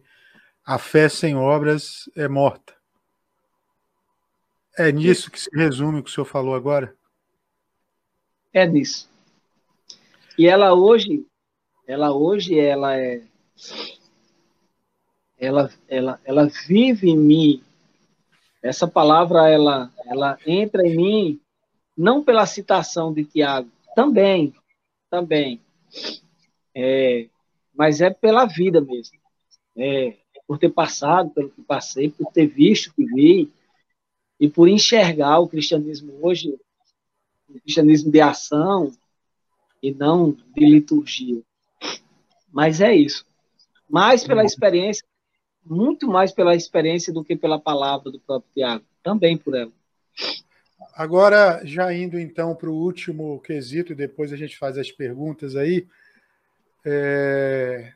a 0.64 0.78
fé 0.78 1.10
sem 1.10 1.36
obras 1.36 2.10
é 2.16 2.28
morta. 2.28 2.76
É 4.78 4.92
nisso 4.92 5.32
que 5.32 5.40
se 5.40 5.50
resume 5.54 6.00
o 6.00 6.04
que 6.04 6.10
o 6.10 6.14
senhor 6.14 6.26
falou 6.26 6.54
agora? 6.54 6.96
É 8.54 8.66
nisso. 8.66 9.10
E 10.38 10.48
ela 10.48 10.74
hoje, 10.74 11.26
ela 11.88 12.14
hoje, 12.14 12.60
ela 12.60 12.98
é, 12.98 13.22
ela, 15.40 15.72
ela, 15.88 16.20
ela 16.24 16.46
vive 16.68 17.10
em 17.10 17.18
mim. 17.18 17.64
Essa 18.62 18.88
palavra, 18.88 19.50
ela, 19.50 19.92
ela 20.06 20.38
entra 20.46 20.86
em 20.86 20.96
mim, 20.96 21.42
não 21.98 22.24
pela 22.24 22.46
citação 22.46 23.14
de 23.14 23.26
Tiago, 23.26 23.70
também, 23.96 24.54
também, 25.10 25.60
é, 26.76 27.28
mas 27.74 28.02
é 28.02 28.10
pela 28.10 28.46
vida 28.46 28.80
mesmo. 28.80 29.20
É, 29.76 30.18
por 30.46 30.58
ter 30.58 30.70
passado 30.70 31.30
pelo 31.30 31.50
que 31.50 31.62
passei, 31.62 32.10
por 32.10 32.32
ter 32.32 32.46
visto 32.46 32.88
o 32.88 32.94
que 32.94 33.06
vi, 33.06 33.52
e 34.40 34.50
por 34.50 34.68
enxergar 34.68 35.40
o 35.40 35.48
cristianismo 35.48 36.14
hoje, 36.22 36.58
o 37.56 37.62
cristianismo 37.62 38.12
de 38.12 38.22
ação, 38.22 38.92
e 39.82 39.92
não 39.92 40.32
de 40.56 40.66
liturgia. 40.66 41.42
Mas 42.52 42.82
é 42.82 42.94
isso. 42.94 43.26
Mais 43.90 44.24
pela 44.24 44.44
experiência, 44.44 45.04
muito 45.66 46.08
mais 46.08 46.32
pela 46.32 46.56
experiência 46.56 47.12
do 47.12 47.24
que 47.24 47.36
pela 47.36 47.60
palavra 47.60 48.12
do 48.12 48.20
próprio 48.20 48.52
Tiago. 48.54 48.86
Também 49.04 49.38
por 49.38 49.56
ela. 49.56 49.72
Agora, 50.94 51.62
já 51.66 51.94
indo 51.94 52.20
então 52.20 52.54
para 52.56 52.70
o 52.70 52.76
último 52.76 53.40
quesito, 53.42 53.94
e 53.94 53.96
depois 53.96 54.32
a 54.32 54.38
gente 54.38 54.58
faz 54.58 54.78
as 54.78 54.92
perguntas 54.92 55.56
aí. 55.56 55.88
É... 56.86 57.94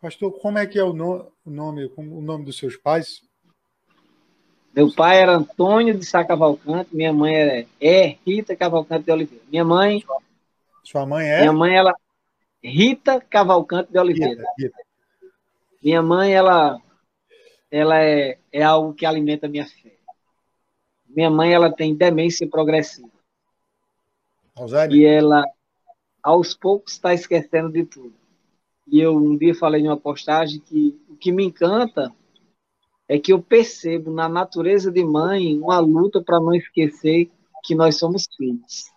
Pastor, 0.00 0.32
como 0.38 0.58
é 0.58 0.66
que 0.66 0.78
é 0.78 0.84
o, 0.84 0.92
no... 0.92 1.32
o 1.44 1.50
nome, 1.50 1.90
o 1.96 2.20
nome 2.20 2.44
dos 2.44 2.58
seus 2.58 2.76
pais? 2.76 3.22
Meu 4.74 4.92
pai 4.92 5.20
era 5.20 5.36
Antônio 5.36 5.96
de 5.96 6.04
Sá 6.04 6.24
Cavalcante, 6.24 6.94
minha 6.94 7.12
mãe 7.12 7.34
era 7.34 7.66
é 7.80 8.16
Rita 8.26 8.56
Cavalcante 8.56 9.04
de 9.04 9.12
Oliveira. 9.12 9.44
Minha 9.48 9.64
mãe 9.64 10.02
sua 10.84 11.06
mãe 11.06 11.26
é? 11.26 11.40
Minha 11.40 11.52
mãe, 11.52 11.74
ela. 11.74 11.94
Rita 12.62 13.20
Cavalcante 13.20 13.90
de 13.90 13.98
Oliveira. 13.98 14.42
Rita, 14.42 14.52
Rita. 14.58 14.78
Minha 15.82 16.02
mãe, 16.02 16.32
ela, 16.32 16.80
ela 17.70 17.98
é, 18.02 18.38
é 18.52 18.62
algo 18.62 18.94
que 18.94 19.06
alimenta 19.06 19.46
a 19.46 19.48
minha 19.48 19.66
fé. 19.66 19.96
Minha 21.08 21.30
mãe, 21.30 21.52
ela 21.52 21.72
tem 21.72 21.94
demência 21.94 22.48
progressiva. 22.48 23.08
Alzheimer? 24.54 24.96
E 24.96 25.04
ela, 25.04 25.44
aos 26.22 26.54
poucos, 26.54 26.92
está 26.92 27.12
esquecendo 27.14 27.72
de 27.72 27.84
tudo. 27.84 28.14
E 28.86 29.00
eu 29.00 29.16
um 29.16 29.36
dia 29.36 29.54
falei 29.54 29.82
em 29.82 29.88
uma 29.88 29.96
postagem 29.96 30.60
que 30.60 31.00
o 31.08 31.16
que 31.16 31.32
me 31.32 31.44
encanta 31.44 32.12
é 33.08 33.18
que 33.18 33.32
eu 33.32 33.42
percebo 33.42 34.10
na 34.10 34.28
natureza 34.28 34.90
de 34.90 35.04
mãe 35.04 35.58
uma 35.58 35.78
luta 35.78 36.22
para 36.22 36.40
não 36.40 36.54
esquecer 36.54 37.30
que 37.62 37.74
nós 37.74 37.96
somos 37.98 38.26
filhos. 38.36 38.90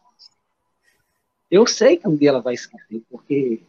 Eu 1.49 1.65
sei 1.65 1.97
que 1.97 2.07
um 2.07 2.15
dia 2.15 2.29
ela 2.29 2.41
vai 2.41 2.53
esquecer, 2.53 3.01
porque 3.09 3.61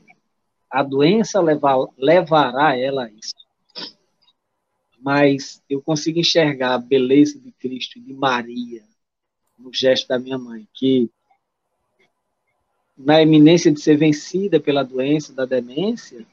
a 0.70 0.82
doença 0.82 1.40
levar, 1.40 1.76
levará 1.96 2.76
ela 2.76 3.04
a 3.04 3.10
isso. 3.10 3.34
Mas 5.00 5.62
eu 5.68 5.80
consigo 5.80 6.18
enxergar 6.18 6.74
a 6.74 6.78
beleza 6.78 7.38
de 7.38 7.52
Cristo 7.52 8.00
de 8.00 8.12
Maria 8.12 8.82
no 9.56 9.72
gesto 9.72 10.08
da 10.08 10.18
minha 10.18 10.38
mãe, 10.38 10.66
que 10.74 11.10
na 12.96 13.22
eminência 13.22 13.70
de 13.70 13.80
ser 13.80 13.96
vencida 13.96 14.58
pela 14.58 14.82
doença 14.82 15.32
da 15.32 15.44
demência, 15.44 16.26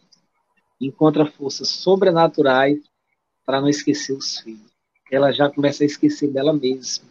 encontra 0.82 1.26
forças 1.26 1.70
sobrenaturais 1.70 2.80
para 3.46 3.62
não 3.62 3.70
esquecer 3.70 4.14
os 4.14 4.40
filhos. 4.40 4.74
Ela 5.12 5.32
já 5.32 5.50
começa 5.50 5.84
a 5.84 5.86
esquecer 5.86 6.32
dela 6.32 6.54
mesma. 6.54 7.06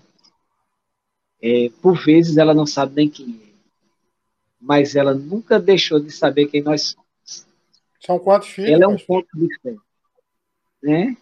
É, 1.42 1.70
por 1.80 2.02
vezes 2.04 2.36
ela 2.36 2.54
não 2.54 2.66
sabe 2.66 2.94
nem 2.96 3.08
quem 3.08 3.40
é 3.40 3.54
mas 4.64 4.96
ela 4.96 5.12
nunca 5.12 5.60
deixou 5.60 6.00
de 6.00 6.10
saber 6.10 6.46
quem 6.46 6.62
nós 6.62 6.94
somos. 6.94 7.46
São 8.00 8.18
quantos 8.18 8.48
filhos? 8.48 8.70
Ela 8.70 8.84
é 8.84 8.88
um 8.88 8.96
ponto 8.96 9.28
de 9.34 9.58
fé. 9.60 9.76
Né? 10.82 11.16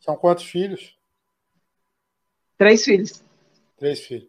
São 0.00 0.16
quantos 0.16 0.44
filhos? 0.44 0.98
Três 2.56 2.84
filhos. 2.84 3.22
Três 3.76 4.00
filhos. 4.00 4.28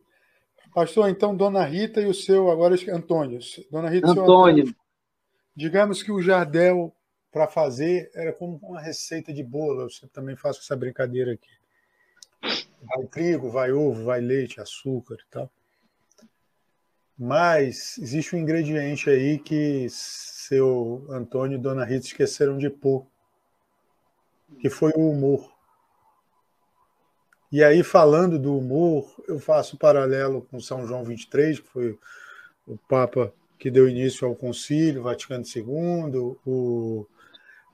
Pastor, 0.74 1.10
então, 1.10 1.36
Dona 1.36 1.66
Rita 1.66 1.99
e 1.99 2.06
o 2.06 2.14
seu, 2.14 2.52
agora 2.52 2.76
Antônio. 2.94 3.40
Dona 3.72 3.90
Rita 3.90 4.11
Antônio. 4.11 4.64
Antônio. 4.64 4.76
Digamos 5.56 6.03
que 6.03 6.11
o 6.11 6.22
jardel 6.22 6.95
para 7.31 7.47
fazer 7.47 8.11
era 8.14 8.34
como 8.34 8.60
uma 8.64 8.81
receita 8.81 9.34
de 9.34 9.43
bolo. 9.43 9.88
Eu 10.01 10.10
também 10.10 10.35
faço 10.35 10.60
essa 10.61 10.76
brincadeira 10.76 11.34
aqui. 11.34 11.49
Vai 12.81 13.06
trigo, 13.07 13.49
vai 13.49 13.72
ovo, 13.72 14.06
vai 14.06 14.22
leite, 14.22 14.61
açúcar 14.61 15.15
e 15.15 15.31
tal. 15.31 15.51
Mas 17.18 17.97
existe 17.97 18.35
um 18.35 18.39
ingrediente 18.39 19.10
aí 19.10 19.38
que 19.38 19.88
seu 19.89 21.06
Antônio 21.10 21.57
e 21.57 21.61
Dona 21.61 21.84
Rita 21.84 22.06
esqueceram 22.06 22.57
de 22.57 22.69
pôr, 22.69 23.06
que 24.61 24.69
foi 24.69 24.93
o 24.95 25.10
humor. 25.10 25.53
E 27.51 27.64
aí, 27.64 27.84
falando 27.84 28.39
do 28.39 28.57
humor, 28.57 29.14
eu 29.27 29.39
faço 29.39 29.77
paralelo 29.77 30.43
com 30.43 30.61
São 30.61 30.88
João 30.88 31.03
23, 31.03 31.60
que 31.60 31.68
foi 31.68 31.99
o 32.65 32.77
Papa 32.77 33.34
que 33.57 33.69
deu 33.69 33.89
início 33.89 34.26
ao 34.26 34.35
Concílio 34.35 35.03
Vaticano 35.03 35.43
II, 35.43 36.38
o... 36.45 37.06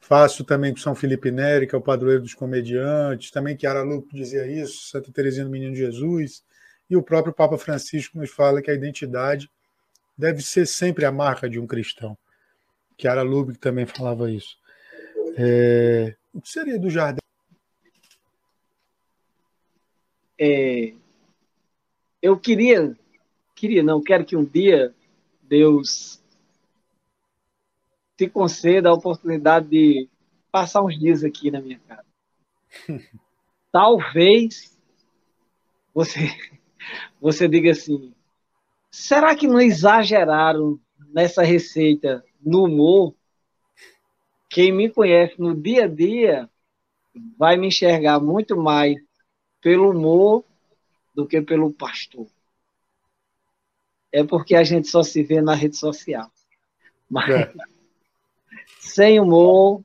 faço 0.06 0.44
também 0.44 0.72
com 0.72 0.80
São 0.80 0.94
Felipe 0.94 1.32
Neri, 1.32 1.66
que 1.66 1.74
é 1.74 1.78
o 1.78 1.82
padroeiro 1.82 2.22
dos 2.22 2.36
comediantes, 2.36 3.32
também 3.32 3.58
que 3.58 3.66
Aralupo 3.66 4.16
dizia 4.16 4.46
isso, 4.46 4.88
Santa 4.88 5.12
Teresinha 5.12 5.46
do 5.46 5.50
Menino 5.50 5.76
Jesus, 5.76 6.44
e 6.88 6.96
o 6.96 7.02
próprio 7.02 7.34
Papa 7.34 7.58
Francisco 7.58 8.20
nos 8.20 8.30
fala 8.30 8.62
que 8.62 8.70
a 8.70 8.74
identidade 8.76 9.50
deve 10.16 10.44
ser 10.44 10.68
sempre 10.68 11.06
a 11.06 11.12
marca 11.12 11.50
de 11.50 11.60
um 11.60 11.66
cristão. 11.66 12.16
Chiara 12.96 13.24
Lubick 13.24 13.58
também 13.58 13.88
falava 13.88 14.30
isso. 14.30 14.60
É... 15.36 16.16
O 16.32 16.40
que 16.40 16.50
seria 16.50 16.80
do 16.80 16.88
jardim? 16.88 17.20
É... 20.40 20.94
Eu 22.22 22.38
queria, 22.38 22.96
queria, 23.56 23.82
não, 23.82 24.04
quero 24.04 24.24
que 24.24 24.36
um 24.36 24.46
dia 24.46 24.94
Deus 25.42 26.22
te 28.18 28.30
conceda 28.30 28.90
a 28.90 28.94
oportunidade 28.94 29.68
de 29.68 30.10
passar 30.52 30.84
uns 30.84 30.98
dias 30.98 31.24
aqui 31.24 31.52
na 31.52 31.62
minha 31.62 31.80
casa. 31.80 32.06
Talvez 33.72 34.78
você 35.94 36.30
você 37.20 37.48
diga 37.48 37.72
assim: 37.72 38.14
será 38.92 39.36
que 39.36 39.48
não 39.48 39.60
exageraram 39.60 40.80
nessa 41.14 41.44
receita 41.44 42.24
no 42.42 42.66
humor? 42.66 43.16
Quem 44.50 44.72
me 44.72 44.90
conhece 44.90 45.40
no 45.40 45.54
dia 45.54 45.86
a 45.86 45.88
dia 45.88 46.50
vai 47.38 47.58
me 47.58 47.68
enxergar 47.68 48.20
muito 48.20 48.56
mais 48.56 48.96
pelo 49.62 49.92
humor 49.92 50.46
do 51.14 51.26
que 51.28 51.42
pelo 51.42 51.74
pastor. 51.74 52.28
É 54.12 54.24
porque 54.24 54.56
a 54.56 54.64
gente 54.64 54.88
só 54.88 55.04
se 55.04 55.24
vê 55.24 55.42
na 55.42 55.56
rede 55.56 55.76
social. 55.76 56.32
Mas 57.10 57.30
é. 57.30 57.54
Sem 58.86 59.20
humor 59.20 59.82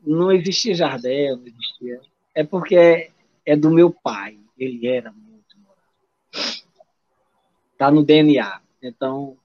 não 0.00 0.32
existia 0.32 0.74
Jardel, 0.74 1.36
não 1.36 1.46
existia. 1.46 2.00
É 2.34 2.44
porque 2.44 2.76
é, 2.76 3.10
é 3.44 3.56
do 3.56 3.70
meu 3.70 3.90
pai. 3.90 4.38
Ele 4.58 4.86
era 4.86 5.12
Está 7.72 7.90
no 7.90 8.02
DNA. 8.02 8.60
Então, 8.82 9.36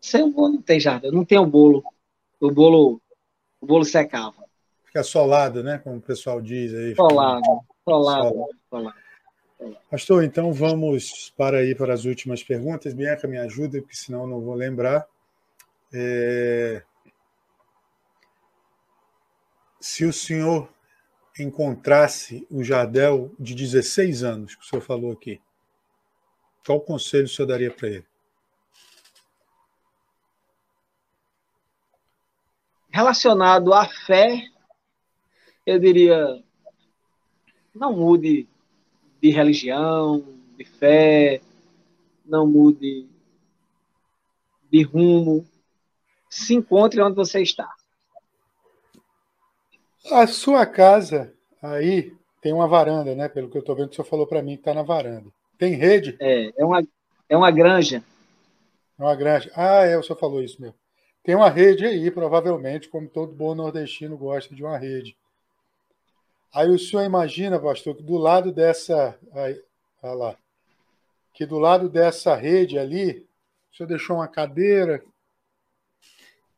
sem 0.00 0.22
o 0.22 0.30
bolo 0.30 0.54
não 0.54 0.62
tem 0.62 0.78
jardim, 0.78 1.10
não 1.10 1.24
tem 1.24 1.38
o 1.38 1.46
bolo. 1.46 1.82
O 2.40 2.50
bolo, 2.50 3.00
o 3.60 3.66
bolo 3.66 3.84
secava. 3.84 4.44
Fica 4.84 5.02
solado, 5.02 5.64
né? 5.64 5.78
Como 5.78 5.96
o 5.96 6.00
pessoal 6.00 6.40
diz 6.40 6.72
aí. 6.72 6.94
Solado, 6.94 7.60
solado, 7.84 8.46
solado. 8.70 9.02
Pastor, 9.90 10.24
então 10.24 10.52
vamos 10.52 11.32
para 11.36 11.58
aí 11.58 11.74
para 11.74 11.92
as 11.92 12.04
últimas 12.04 12.42
perguntas. 12.42 12.94
Bianca, 12.94 13.26
me 13.26 13.38
ajuda, 13.38 13.80
porque 13.80 13.96
senão 13.96 14.22
eu 14.22 14.28
não 14.28 14.40
vou 14.40 14.54
lembrar. 14.54 15.06
É... 15.92 16.82
Se 19.82 20.04
o 20.04 20.12
senhor 20.12 20.72
encontrasse 21.36 22.46
o 22.48 22.62
Jardel 22.62 23.34
de 23.36 23.52
16 23.52 24.22
anos, 24.22 24.54
que 24.54 24.62
o 24.62 24.64
senhor 24.64 24.80
falou 24.80 25.10
aqui, 25.10 25.40
qual 26.64 26.80
conselho 26.80 27.24
o 27.24 27.28
senhor 27.28 27.48
daria 27.48 27.68
para 27.68 27.88
ele? 27.88 28.06
Relacionado 32.92 33.74
à 33.74 33.88
fé 34.06 34.48
eu 35.66 35.80
diria, 35.80 36.40
não 37.74 37.92
mude 37.92 38.46
de 39.20 39.30
religião, 39.30 40.24
de 40.56 40.64
fé, 40.64 41.42
não 42.24 42.46
mude 42.46 43.08
de 44.70 44.82
rumo. 44.84 45.44
Se 46.30 46.54
encontre 46.54 47.02
onde 47.02 47.16
você 47.16 47.42
está. 47.42 47.81
A 50.10 50.26
sua 50.26 50.66
casa 50.66 51.32
aí 51.62 52.12
tem 52.40 52.52
uma 52.52 52.66
varanda, 52.66 53.14
né? 53.14 53.28
Pelo 53.28 53.48
que 53.48 53.56
eu 53.56 53.60
estou 53.60 53.76
vendo, 53.76 53.90
o 53.90 53.94
senhor 53.94 54.06
falou 54.06 54.26
para 54.26 54.42
mim 54.42 54.54
que 54.54 54.60
está 54.60 54.74
na 54.74 54.82
varanda. 54.82 55.30
Tem 55.56 55.74
rede? 55.74 56.16
É, 56.20 56.50
é 56.56 56.64
uma, 56.64 56.82
é 57.28 57.36
uma 57.36 57.50
granja. 57.50 58.02
É 58.98 59.02
uma 59.02 59.14
granja. 59.14 59.50
Ah, 59.54 59.84
é, 59.84 59.96
o 59.96 60.02
senhor 60.02 60.18
falou 60.18 60.42
isso 60.42 60.60
mesmo. 60.60 60.76
Tem 61.22 61.36
uma 61.36 61.48
rede 61.48 61.86
aí, 61.86 62.10
provavelmente, 62.10 62.88
como 62.88 63.08
todo 63.08 63.32
bom 63.32 63.54
nordestino 63.54 64.16
gosta 64.18 64.54
de 64.54 64.64
uma 64.64 64.76
rede. 64.76 65.16
Aí 66.52 66.68
o 66.68 66.78
senhor 66.78 67.04
imagina, 67.04 67.60
pastor, 67.60 67.94
que 67.94 68.02
do 68.02 68.18
lado 68.18 68.52
dessa. 68.52 69.16
Aí, 69.32 69.62
olha 70.02 70.14
lá. 70.14 70.36
Que 71.32 71.46
do 71.46 71.58
lado 71.58 71.88
dessa 71.88 72.34
rede 72.34 72.78
ali, 72.78 73.26
o 73.72 73.76
senhor 73.76 73.88
deixou 73.88 74.16
uma 74.16 74.28
cadeira 74.28 75.02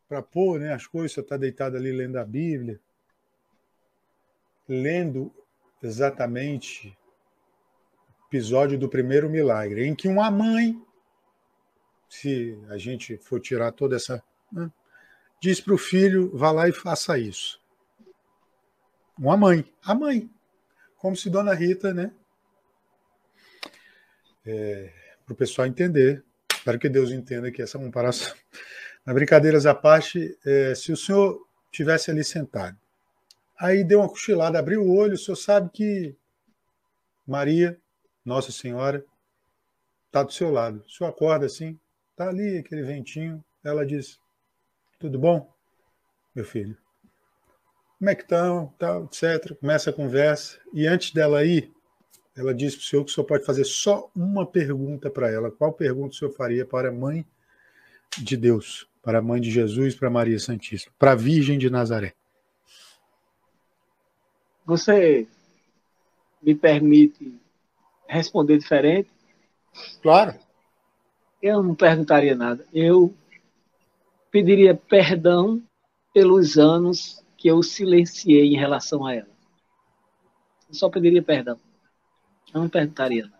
para 0.08 0.22
pôr 0.22 0.58
né, 0.58 0.72
as 0.72 0.86
coisas, 0.86 1.12
o 1.12 1.14
senhor 1.14 1.24
está 1.24 1.36
deitado 1.36 1.76
ali 1.76 1.92
lendo 1.92 2.16
a 2.16 2.24
Bíblia, 2.24 2.80
lendo 4.68 5.32
exatamente 5.82 6.96
o 8.20 8.26
episódio 8.26 8.78
do 8.78 8.88
primeiro 8.88 9.28
milagre, 9.28 9.86
em 9.86 9.94
que 9.94 10.08
uma 10.08 10.30
mãe, 10.30 10.80
se 12.08 12.58
a 12.68 12.78
gente 12.78 13.16
for 13.18 13.40
tirar 13.40 13.72
toda 13.72 13.96
essa. 13.96 14.22
Né, 14.50 14.70
diz 15.40 15.60
para 15.60 15.74
o 15.74 15.78
filho: 15.78 16.30
vá 16.36 16.50
lá 16.50 16.68
e 16.68 16.72
faça 16.72 17.18
isso. 17.18 17.60
Uma 19.18 19.36
mãe, 19.36 19.64
a 19.82 19.94
mãe. 19.94 20.30
Como 20.96 21.14
se 21.14 21.28
Dona 21.28 21.54
Rita, 21.54 21.92
né? 21.92 22.10
É, 24.46 24.92
para 25.24 25.32
o 25.34 25.36
pessoal 25.36 25.66
entender. 25.66 26.24
Espero 26.52 26.78
que 26.78 26.88
Deus 26.88 27.10
entenda 27.10 27.50
que 27.52 27.60
essa 27.60 27.78
comparação. 27.78 28.34
Mas 29.04 29.14
brincadeiras 29.14 29.66
à 29.66 29.74
parte, 29.74 30.36
é, 30.46 30.74
se 30.74 30.90
o 30.90 30.96
senhor 30.96 31.46
tivesse 31.70 32.10
ali 32.10 32.24
sentado, 32.24 32.78
aí 33.64 33.84
deu 33.84 34.00
uma 34.00 34.08
cochilada, 34.08 34.58
abriu 34.58 34.82
o 34.82 34.94
olho, 34.94 35.14
o 35.14 35.18
senhor 35.18 35.36
sabe 35.36 35.70
que 35.72 36.16
Maria, 37.26 37.78
Nossa 38.24 38.52
Senhora, 38.52 39.04
está 40.06 40.22
do 40.22 40.32
seu 40.32 40.50
lado. 40.50 40.84
O 40.86 40.90
senhor 40.90 41.10
acorda 41.10 41.46
assim, 41.46 41.78
está 42.10 42.28
ali 42.28 42.58
aquele 42.58 42.82
ventinho, 42.82 43.42
ela 43.62 43.86
diz: 43.86 44.18
Tudo 44.98 45.18
bom, 45.18 45.50
meu 46.34 46.44
filho? 46.44 46.76
como 47.98 48.10
é 48.10 48.14
que 48.14 48.22
estão, 48.22 48.74
tal, 48.78 49.04
etc. 49.04 49.56
Começa 49.58 49.88
a 49.88 49.92
conversa. 49.92 50.58
E 50.74 50.86
antes 50.86 51.10
dela 51.10 51.42
ir, 51.42 51.72
ela 52.36 52.52
diz 52.52 52.74
para 52.74 52.82
o 52.82 52.84
senhor 52.84 53.04
que 53.04 53.10
o 53.10 53.14
senhor 53.14 53.26
pode 53.26 53.46
fazer 53.46 53.64
só 53.64 54.10
uma 54.14 54.44
pergunta 54.44 55.08
para 55.08 55.30
ela. 55.30 55.50
Qual 55.50 55.72
pergunta 55.72 56.14
o 56.14 56.18
senhor 56.18 56.30
faria 56.32 56.66
para 56.66 56.90
a 56.90 56.92
mãe 56.92 57.24
de 58.18 58.36
Deus, 58.36 58.86
para 59.02 59.20
a 59.20 59.22
mãe 59.22 59.40
de 59.40 59.50
Jesus, 59.50 59.94
para 59.94 60.10
Maria 60.10 60.38
Santíssima, 60.38 60.92
para 60.98 61.12
a 61.12 61.14
Virgem 61.14 61.56
de 61.56 61.70
Nazaré? 61.70 62.12
Você 64.64 65.28
me 66.42 66.54
permite 66.54 67.38
responder 68.06 68.58
diferente? 68.58 69.10
Claro. 70.02 70.38
Eu 71.42 71.62
não 71.62 71.74
perguntaria 71.74 72.34
nada. 72.34 72.66
Eu 72.72 73.14
pediria 74.30 74.74
perdão 74.74 75.62
pelos 76.12 76.56
anos 76.56 77.22
que 77.36 77.48
eu 77.48 77.62
silenciei 77.62 78.54
em 78.54 78.56
relação 78.56 79.04
a 79.04 79.14
ela. 79.14 79.28
Eu 80.68 80.74
só 80.74 80.88
pediria 80.88 81.22
perdão. 81.22 81.58
Eu 82.52 82.62
não 82.62 82.68
perguntaria. 82.68 83.30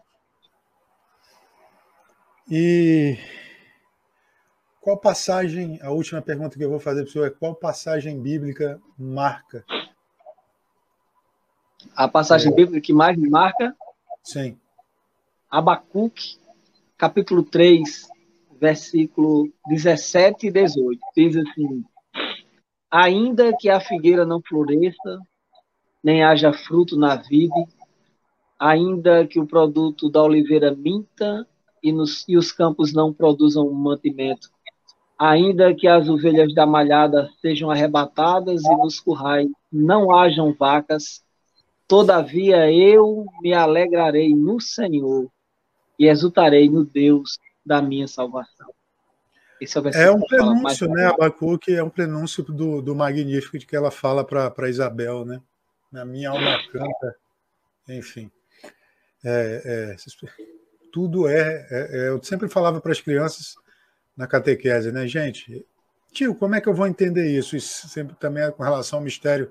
E 2.51 3.17
qual 4.81 4.99
passagem, 4.99 5.81
a 5.81 5.91
última 5.91 6.21
pergunta 6.21 6.59
que 6.59 6.65
eu 6.65 6.69
vou 6.69 6.79
fazer 6.79 7.03
para 7.03 7.09
o 7.09 7.13
senhor 7.13 7.27
é 7.27 7.31
qual 7.31 7.55
passagem 7.55 8.21
bíblica 8.21 8.79
marca? 8.99 9.65
A 11.97 12.09
passagem 12.09 12.53
é. 12.53 12.55
bíblica 12.55 12.81
que 12.81 12.93
mais 12.93 13.17
me 13.17 13.29
marca? 13.29 13.75
Sim. 14.23 14.57
Abacuque, 15.51 16.37
capítulo 16.97 17.43
3, 17.43 18.09
versículo 18.61 19.53
17 19.69 20.47
e 20.47 20.51
18. 20.51 21.01
Diz 21.17 21.37
assim: 21.37 21.85
Ainda 22.91 23.57
que 23.57 23.69
a 23.69 23.81
figueira 23.81 24.25
não 24.25 24.41
floresça, 24.41 25.21
nem 26.03 26.23
haja 26.23 26.53
fruto 26.53 26.97
na 26.97 27.17
vide, 27.17 27.67
ainda 28.59 29.27
que 29.27 29.41
o 29.41 29.47
produto 29.47 30.11
da 30.11 30.23
oliveira 30.23 30.75
minta 30.75 31.47
e, 31.83 31.93
nos, 31.93 32.25
e 32.29 32.37
os 32.37 32.53
campos 32.53 32.93
não 32.93 33.13
produzam 33.13 33.71
mantimento, 33.71 34.49
ainda 35.19 35.75
que 35.75 35.89
as 35.89 36.09
ovelhas 36.09 36.55
da 36.55 36.67
malhada 36.67 37.31
sejam 37.41 37.71
arrebatadas 37.71 38.63
e 38.63 38.77
nos 38.77 39.01
currais 39.01 39.49
não 39.73 40.15
hajam 40.15 40.53
vacas, 40.53 41.24
todavia 41.87 42.71
eu 42.73 43.27
me 43.43 43.53
alegrarei 43.53 44.35
no 44.35 44.61
Senhor 44.61 45.31
e 45.99 46.07
exultarei 46.07 46.69
no 46.69 46.85
Deus 46.85 47.39
da 47.65 47.81
minha 47.81 48.09
salvação. 48.09 48.73
É, 49.95 50.05
é 50.05 50.11
um 50.11 50.21
prenúncio, 50.21 50.89
né? 50.89 51.07
Abacuque 51.07 51.75
é 51.75 51.83
um 51.83 51.89
prenúncio 51.89 52.43
do, 52.43 52.83
do 52.83 52.95
magnífico 52.95 53.59
de 53.59 53.65
que 53.65 53.77
ela 53.77 53.91
fala 53.91 54.25
para 54.25 54.69
Isabel, 54.69 55.25
né? 55.25 55.41
Na 55.91 56.05
minha 56.05 56.31
alma 56.31 56.59
canta, 56.71 57.17
enfim. 57.89 58.31
É, 59.25 59.95
é, 59.95 59.97
tudo 60.93 61.27
é, 61.27 61.67
é, 61.71 61.89
é 61.93 62.09
Eu 62.09 62.23
sempre 62.23 62.49
falava 62.49 62.81
para 62.81 62.93
as 62.93 63.01
crianças 63.01 63.55
na 64.17 64.27
catequese, 64.27 64.93
né, 64.93 65.07
gente? 65.07 65.65
Tio, 66.13 66.35
como 66.35 66.55
é 66.55 66.61
que 66.61 66.69
eu 66.69 66.75
vou 66.75 66.87
entender 66.87 67.27
isso? 67.27 67.57
Isso 67.57 67.89
sempre 67.89 68.15
também 68.17 68.45
é 68.45 68.51
com 68.51 68.63
relação 68.63 68.99
ao 68.99 69.05
mistério 69.05 69.51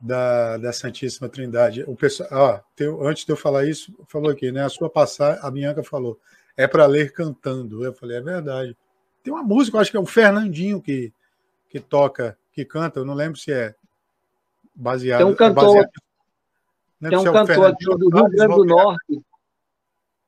da, 0.00 0.56
da 0.56 0.72
Santíssima 0.72 1.28
Trindade. 1.28 1.84
O 1.86 1.94
pessoal, 1.94 2.28
ó, 2.32 2.60
teu, 2.74 3.06
antes 3.06 3.24
de 3.24 3.32
eu 3.32 3.36
falar 3.36 3.66
isso, 3.66 3.94
falou 4.08 4.30
aqui, 4.30 4.50
né? 4.50 4.64
A 4.64 4.68
sua 4.68 4.88
passagem, 4.88 5.40
a 5.42 5.50
Bianca 5.50 5.82
falou, 5.82 6.18
é 6.56 6.66
para 6.66 6.86
ler 6.86 7.12
cantando. 7.12 7.84
Eu 7.84 7.92
falei, 7.92 8.16
é 8.16 8.20
verdade. 8.20 8.76
Tem 9.22 9.32
uma 9.32 9.42
música, 9.42 9.78
acho 9.78 9.90
que 9.90 9.96
é 9.96 10.00
o 10.00 10.06
Fernandinho 10.06 10.80
que, 10.80 11.12
que 11.68 11.78
toca, 11.78 12.38
que 12.52 12.64
canta, 12.64 13.00
eu 13.00 13.04
não 13.04 13.14
lembro 13.14 13.38
se 13.38 13.52
é 13.52 13.74
baseado. 14.74 15.18
Tem 15.18 15.26
um 15.26 15.34
cantor, 15.34 15.76
é 17.02 17.08
tem 17.08 17.18
um 17.18 17.22
é 17.22 17.32
cantor 17.32 17.66
aqui 17.66 17.84
do 17.84 18.08
Rio 18.08 18.28
Grande 18.28 18.54
do 18.54 18.64
Norte. 18.64 19.22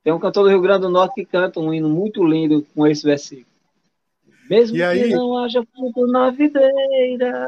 Tem 0.03 0.13
um 0.13 0.19
cantor 0.19 0.43
do 0.43 0.49
Rio 0.49 0.61
Grande 0.61 0.81
do 0.81 0.89
Norte 0.89 1.15
que 1.15 1.25
canta 1.25 1.59
um 1.59 1.73
hino 1.73 1.89
muito 1.89 2.23
lindo 2.23 2.65
com 2.75 2.85
esse 2.85 3.03
versículo. 3.03 3.47
Mesmo 4.49 4.77
e 4.77 5.03
que 5.03 5.15
não 5.15 5.37
haja 5.37 5.65
fruto 5.73 6.05
na 6.07 6.29
videira. 6.29 7.47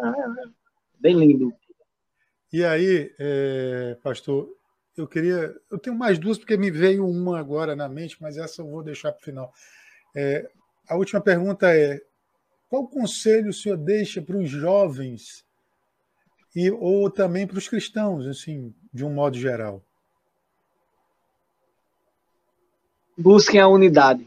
Bem 0.99 1.18
lindo. 1.18 1.53
E 2.56 2.64
aí, 2.64 3.14
é, 3.19 3.98
pastor, 4.02 4.48
eu 4.95 5.06
queria. 5.06 5.53
Eu 5.69 5.77
tenho 5.77 5.94
mais 5.94 6.18
duas, 6.18 6.38
porque 6.38 6.56
me 6.56 6.72
veio 6.72 7.06
uma 7.06 7.38
agora 7.38 7.76
na 7.76 7.90
mente, 7.90 8.15
mas 8.22 8.38
essa 8.38 8.61
eu 8.61 8.69
vou 8.69 8.82
deixar 8.82 9.11
para 9.11 9.19
o 9.19 9.26
final. 9.26 9.53
É, 10.15 10.49
a 10.88 10.95
última 10.95 11.19
pergunta 11.19 11.76
é: 11.76 11.99
qual 12.69 12.88
conselho 12.88 13.49
o 13.49 13.53
senhor 13.53 13.76
deixa 13.76 14.22
para 14.22 14.38
os 14.38 14.49
jovens 14.49 15.45
e 16.56 16.72
ou 16.72 17.11
também 17.11 17.45
para 17.45 17.57
os 17.57 17.68
cristãos, 17.68 18.26
assim, 18.26 18.73
de 18.94 19.03
um 19.03 19.14
modo 19.14 19.38
geral? 19.38 19.84
Busquem 23.18 23.60
a 23.60 23.68
unidade. 23.68 24.26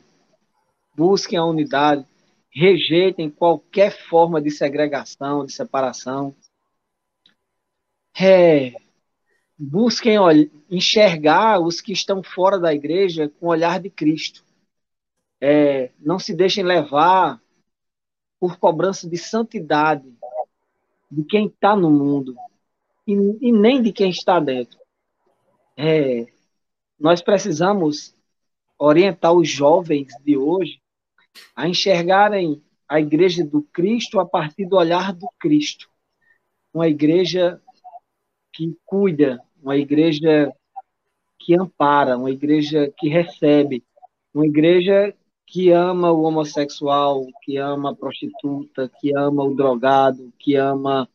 Busquem 0.94 1.38
a 1.38 1.46
unidade. 1.46 2.04
Rejeitem 2.50 3.30
qualquer 3.30 4.06
forma 4.06 4.38
de 4.38 4.50
segregação, 4.50 5.46
de 5.46 5.52
separação. 5.54 6.36
É, 8.20 8.72
busquem 9.56 10.16
enxergar 10.70 11.60
os 11.60 11.80
que 11.80 11.92
estão 11.92 12.22
fora 12.22 12.58
da 12.58 12.74
igreja 12.74 13.28
com 13.38 13.46
o 13.46 13.50
olhar 13.50 13.80
de 13.80 13.90
Cristo 13.90 14.44
é, 15.40 15.92
não 15.98 16.18
se 16.18 16.34
deixem 16.34 16.64
levar 16.64 17.40
por 18.40 18.58
cobrança 18.58 19.08
de 19.08 19.16
santidade 19.16 20.08
de 21.10 21.24
quem 21.24 21.46
está 21.46 21.74
no 21.74 21.90
mundo 21.90 22.36
e, 23.06 23.12
e, 23.40 23.52
nem 23.52 23.82
de 23.82 23.92
quem 23.92 24.10
está 24.10 24.38
dentro. 24.38 24.78
É, 25.76 26.26
nós 26.98 27.22
precisamos 27.22 28.14
orientar 28.78 29.32
os 29.32 29.48
jovens 29.48 30.12
de 30.24 30.36
hoje 30.36 30.80
a 31.54 31.68
enxergarem 31.68 32.62
a 32.88 33.00
igreja 33.00 33.44
do 33.44 33.62
Cristo 33.62 34.20
a 34.20 34.26
partir 34.26 34.66
do 34.66 34.76
olhar 34.76 35.12
do 35.12 35.28
Cristo. 35.38 35.88
Uma 36.72 36.88
igreja 36.88 37.60
que 38.58 38.76
cuida, 38.84 39.40
uma 39.62 39.76
igreja 39.76 40.52
que 41.38 41.54
ampara, 41.54 42.18
uma 42.18 42.28
igreja 42.28 42.92
que 42.98 43.08
recebe, 43.08 43.84
uma 44.34 44.44
igreja 44.44 45.14
que 45.46 45.70
ama 45.70 46.10
o 46.10 46.22
homossexual, 46.22 47.24
que 47.44 47.56
ama 47.56 47.92
a 47.92 47.94
prostituta, 47.94 48.90
que 49.00 49.16
ama 49.16 49.44
o 49.44 49.54
drogado, 49.54 50.32
que 50.40 50.56
ama 50.56 51.08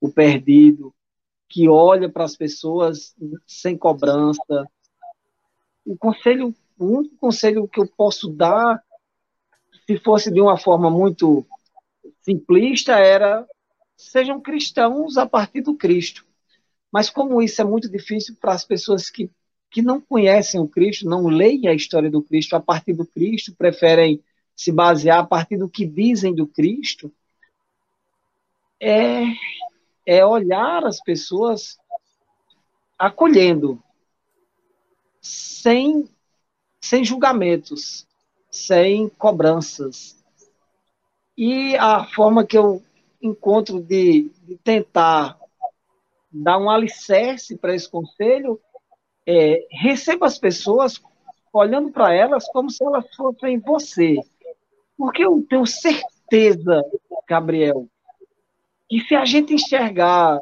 o 0.00 0.08
perdido. 0.08 0.94
que 1.48 1.68
olha 1.68 2.08
para 2.08 2.24
as 2.24 2.36
pessoas 2.36 3.16
sem 3.44 3.76
cobrança. 3.76 4.64
O 5.84 5.96
conselho, 5.96 6.54
o 6.78 6.84
único 6.84 7.16
conselho 7.16 7.66
que 7.66 7.80
eu 7.80 7.88
posso 7.88 8.28
dar, 8.28 8.80
se 9.84 9.98
fosse 9.98 10.30
de 10.32 10.40
uma 10.40 10.56
forma 10.56 10.90
muito 10.90 11.44
simplista, 12.22 12.92
era 12.98 13.44
sejam 13.96 14.40
cristãos 14.40 15.16
a 15.16 15.26
partir 15.26 15.60
do 15.60 15.74
Cristo. 15.74 16.24
Mas 16.94 17.10
como 17.10 17.42
isso 17.42 17.60
é 17.60 17.64
muito 17.64 17.90
difícil 17.90 18.36
para 18.40 18.52
as 18.52 18.64
pessoas 18.64 19.10
que, 19.10 19.28
que 19.68 19.82
não 19.82 20.00
conhecem 20.00 20.60
o 20.60 20.68
Cristo, 20.68 21.08
não 21.08 21.26
leem 21.26 21.66
a 21.66 21.74
história 21.74 22.08
do 22.08 22.22
Cristo 22.22 22.54
a 22.54 22.60
partir 22.60 22.92
do 22.92 23.04
Cristo, 23.04 23.52
preferem 23.52 24.22
se 24.54 24.70
basear 24.70 25.18
a 25.18 25.26
partir 25.26 25.56
do 25.56 25.68
que 25.68 25.84
dizem 25.84 26.32
do 26.32 26.46
Cristo, 26.46 27.12
é, 28.78 29.24
é 30.06 30.24
olhar 30.24 30.84
as 30.84 31.02
pessoas 31.02 31.76
acolhendo, 32.96 33.82
sem, 35.20 36.08
sem 36.80 37.04
julgamentos, 37.04 38.06
sem 38.52 39.08
cobranças. 39.08 40.22
E 41.36 41.74
a 41.74 42.04
forma 42.04 42.46
que 42.46 42.56
eu 42.56 42.80
encontro 43.20 43.82
de, 43.82 44.30
de 44.44 44.56
tentar 44.58 45.36
dar 46.34 46.58
um 46.58 46.68
alicerce 46.68 47.56
para 47.56 47.74
esse 47.74 47.88
conselho 47.88 48.60
é 49.26 49.66
receba 49.70 50.26
as 50.26 50.38
pessoas 50.38 51.00
olhando 51.52 51.92
para 51.92 52.12
elas 52.12 52.48
como 52.48 52.68
se 52.68 52.84
elas 52.84 53.06
fossem 53.14 53.60
você. 53.60 54.18
Porque 54.96 55.24
eu 55.24 55.46
tenho 55.48 55.64
certeza, 55.64 56.82
Gabriel, 57.28 57.86
que 58.88 59.00
se 59.02 59.14
a 59.14 59.24
gente 59.24 59.54
enxergar 59.54 60.40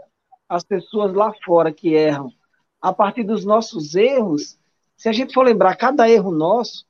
as 0.48 0.64
pessoas 0.64 1.12
lá 1.12 1.32
fora 1.44 1.73
que 1.73 1.94
erram 1.94 2.32
a 2.81 2.93
partir 2.93 3.23
dos 3.23 3.44
nossos 3.44 3.94
erros, 3.94 4.59
se 4.97 5.09
a 5.09 5.12
gente 5.12 5.35
for 5.35 5.44
lembrar 5.44 5.77
cada 5.77 6.09
erro 6.09 6.31
nosso, 6.31 6.86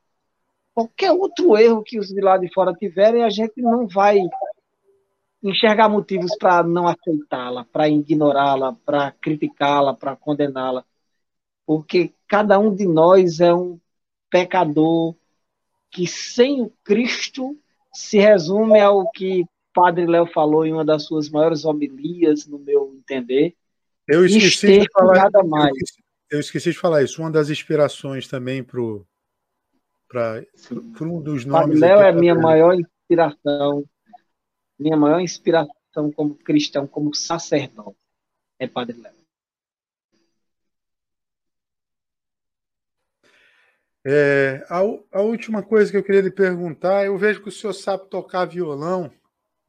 qualquer 0.73 1.11
outro 1.11 1.57
erro 1.57 1.83
que 1.83 1.99
os 1.99 2.07
de 2.07 2.21
lá 2.21 2.37
de 2.37 2.51
fora 2.53 2.73
tiverem, 2.73 3.23
a 3.23 3.29
gente 3.29 3.61
não 3.61 3.87
vai 3.87 4.19
enxergar 5.43 5.89
motivos 5.89 6.35
para 6.39 6.63
não 6.63 6.87
aceitá-la, 6.87 7.65
para 7.65 7.89
ignorá-la, 7.89 8.73
para 8.85 9.11
criticá-la, 9.11 9.93
para 9.93 10.15
condená-la. 10.15 10.85
Porque 11.65 12.13
cada 12.27 12.57
um 12.57 12.73
de 12.73 12.87
nós 12.87 13.39
é 13.39 13.53
um 13.53 13.77
pecador 14.29 15.13
que 15.91 16.07
sem 16.07 16.61
o 16.61 16.71
Cristo 16.83 17.57
se 17.93 18.17
resume 18.17 18.79
ao 18.79 19.11
que 19.11 19.45
Padre 19.73 20.05
Léo 20.05 20.25
falou 20.27 20.65
em 20.65 20.73
uma 20.73 20.85
das 20.85 21.03
suas 21.03 21.29
maiores 21.29 21.65
homilias, 21.65 22.47
no 22.47 22.57
meu 22.59 22.93
entender. 22.95 23.53
Eu 24.07 24.25
esqueci 24.25 24.79
de 24.79 24.87
falar 24.91 25.23
nada 25.23 25.43
mais. 25.43 25.71
Eu 25.71 25.81
esqueci, 25.81 26.03
eu 26.31 26.39
esqueci 26.39 26.71
de 26.71 26.77
falar 26.77 27.03
isso. 27.03 27.21
Uma 27.21 27.31
das 27.31 27.49
inspirações 27.49 28.27
também 28.27 28.63
para 28.63 28.81
um 31.01 31.21
dos 31.21 31.45
nomes. 31.45 31.79
Padre 31.79 31.79
Léo 31.79 31.99
é 31.99 32.09
a 32.09 32.13
minha 32.13 32.35
maior 32.35 32.75
inspiração, 32.75 33.83
minha 34.83 34.97
maior 34.97 35.19
inspiração 35.19 36.11
como 36.15 36.35
cristão, 36.35 36.85
como 36.85 37.15
sacerdote, 37.15 37.97
é 38.59 38.67
Padre 38.67 38.99
Léo. 38.99 39.13
É, 44.05 44.65
a, 44.69 44.79
a, 44.79 45.21
última 45.21 45.63
coisa 45.63 45.89
que 45.89 45.95
eu 45.95 46.03
queria 46.03 46.21
lhe 46.21 46.31
perguntar, 46.31 47.05
eu 47.05 47.17
vejo 47.17 47.41
que 47.41 47.47
o 47.47 47.51
senhor 47.51 47.71
sabe 47.71 48.09
tocar 48.09 48.45
violão. 48.45 49.09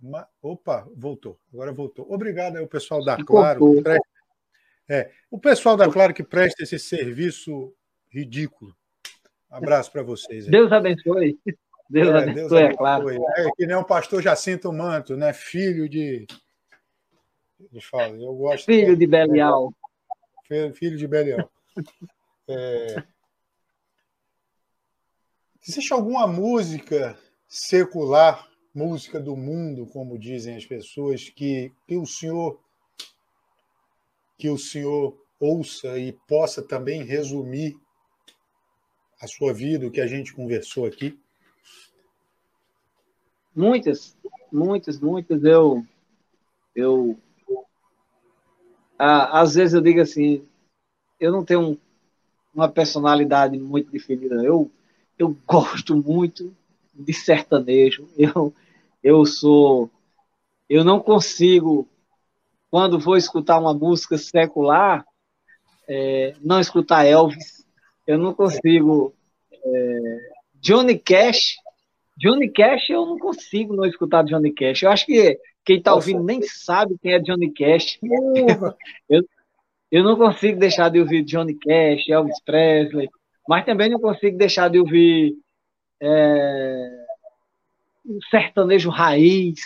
Uma, 0.03 0.29
opa, 0.43 0.89
voltou. 0.97 1.39
Agora 1.53 1.73
voltou. 1.73 2.05
Obrigado 2.13 2.57
aí 2.57 2.63
o 2.63 2.69
pessoal 2.69 3.05
da 3.05 3.17
Claro. 3.25 3.81
Presta, 3.81 4.09
é, 4.89 5.13
o 5.31 5.39
pessoal 5.39 5.77
da 5.77 5.89
Claro 5.89 6.13
que 6.13 6.25
presta 6.25 6.65
esse 6.65 6.79
serviço 6.81 7.73
ridículo. 8.11 8.77
Abraço 9.49 9.93
para 9.93 10.03
vocês. 10.03 10.47
Aí. 10.47 10.51
Deus 10.51 10.73
abençoe. 10.73 11.39
Deus 11.89 12.09
é, 12.09 12.11
abençoe, 12.11 12.35
Deus 12.35 12.53
abençoe, 12.53 12.73
é 12.73 12.77
claro. 12.77 13.11
É 13.11 13.51
que 13.57 13.67
nem 13.67 13.77
o 13.77 13.85
pastor 13.85 14.23
Jacinto 14.23 14.73
Manto, 14.73 15.17
né? 15.17 15.33
Filho 15.33 15.89
de. 15.89 16.27
Falo, 17.91 18.23
eu 18.23 18.35
gosto. 18.35 18.67
Filho 18.67 18.97
de 18.97 19.07
Belial. 19.07 19.73
Filho 20.75 20.97
de 20.97 21.07
Belial. 21.07 21.51
É, 22.47 23.03
Existe 25.67 25.95
alguma 25.95 26.27
música 26.27 27.19
secular, 27.49 28.47
música 28.75 29.19
do 29.19 29.35
mundo, 29.35 29.87
como 29.87 30.19
dizem 30.19 30.57
as 30.57 30.67
pessoas, 30.67 31.31
que, 31.31 31.73
que 31.89 31.97
o 31.97 32.05
senhor 32.05 32.61
que 34.37 34.51
o 34.51 34.59
senhor 34.59 35.19
ouça 35.41 35.99
e 35.99 36.13
possa 36.29 36.63
também 36.63 37.03
resumir 37.03 37.75
a 39.19 39.27
sua 39.27 39.55
vida, 39.55 39.87
o 39.87 39.91
que 39.91 40.03
a 40.03 40.07
gente 40.07 40.35
conversou 40.35 40.85
aqui? 40.85 41.19
Muitas, 43.55 44.17
muitas, 44.53 45.01
muitas. 45.01 45.45
Eu, 45.45 45.85
eu, 46.75 47.19
ah, 48.99 49.41
às 49.41 49.55
vezes 49.55 49.75
eu 49.75 49.81
digo 49.81 50.01
assim, 50.01 50.47
eu 51.21 51.33
não 51.33 51.45
tenho 51.45 51.79
uma 52.55 52.69
personalidade 52.69 53.59
muito 53.59 53.91
definida. 53.91 54.37
Eu 54.45 54.71
eu 55.19 55.37
gosto 55.47 55.97
muito 55.97 56.55
de 56.95 57.13
sertanejo. 57.13 58.09
Eu, 58.17 58.53
eu 59.03 59.25
sou. 59.25 59.91
Eu 60.69 60.85
não 60.85 60.99
consigo, 61.01 61.89
quando 62.71 62.99
vou 62.99 63.17
escutar 63.17 63.59
uma 63.59 63.75
música 63.75 64.17
secular, 64.19 65.05
é, 65.89 66.35
não 66.41 66.61
escutar 66.61 67.05
Elvis. 67.05 67.67
Eu 68.07 68.19
não 68.19 68.35
consigo. 68.35 69.15
É, 69.53 70.31
Johnny 70.61 70.99
Cash. 70.99 71.57
Johnny 72.17 72.51
Cash, 72.51 72.91
eu 72.91 73.05
não 73.07 73.19
consigo 73.19 73.75
não 73.75 73.85
escutar 73.85 74.25
Johnny 74.25 74.53
Cash. 74.53 74.83
Eu 74.83 74.91
acho 74.91 75.07
que 75.07 75.39
quem 75.65 75.79
está 75.79 75.95
ouvindo 75.95 76.23
nem 76.23 76.43
sabe 76.43 76.97
quem 77.03 77.13
é 77.13 77.19
Johnny 77.19 77.53
Cash. 77.53 77.99
Eu, 79.09 79.23
eu 79.93 80.03
não 80.03 80.17
consigo 80.17 80.59
deixar 80.59 80.89
de 80.89 80.99
ouvir 80.99 81.23
Johnny 81.25 81.55
Cash, 81.55 82.09
Elvis 82.09 82.41
Presley 82.43 83.09
mas 83.47 83.65
também 83.65 83.91
não 83.91 84.01
consigo 84.01 84.39
deixar 84.39 84.69
de 84.71 84.79
ouvir 84.79 85.37
é, 86.01 87.07
um 88.07 88.19
sertanejo 88.31 88.91
raiz. 88.91 89.61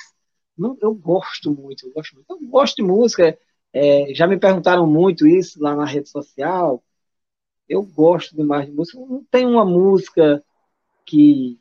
Não, 0.56 0.76
eu 0.80 0.94
gosto 0.94 1.52
muito, 1.52 1.86
eu 1.86 1.92
gosto 1.92 2.14
muito. 2.14 2.26
Eu 2.30 2.48
gosto 2.48 2.76
de 2.76 2.82
música. 2.82 3.38
É, 3.72 4.12
já 4.14 4.26
me 4.26 4.38
perguntaram 4.38 4.86
muito 4.86 5.26
isso 5.26 5.62
lá 5.62 5.76
na 5.76 5.84
rede 5.84 6.08
social. 6.08 6.82
Eu 7.68 7.82
gosto 7.82 8.34
demais 8.34 8.66
de 8.66 8.72
música. 8.72 8.98
Não 8.98 9.24
tem 9.30 9.46
uma 9.46 9.64
música 9.64 10.42
que, 11.06 11.58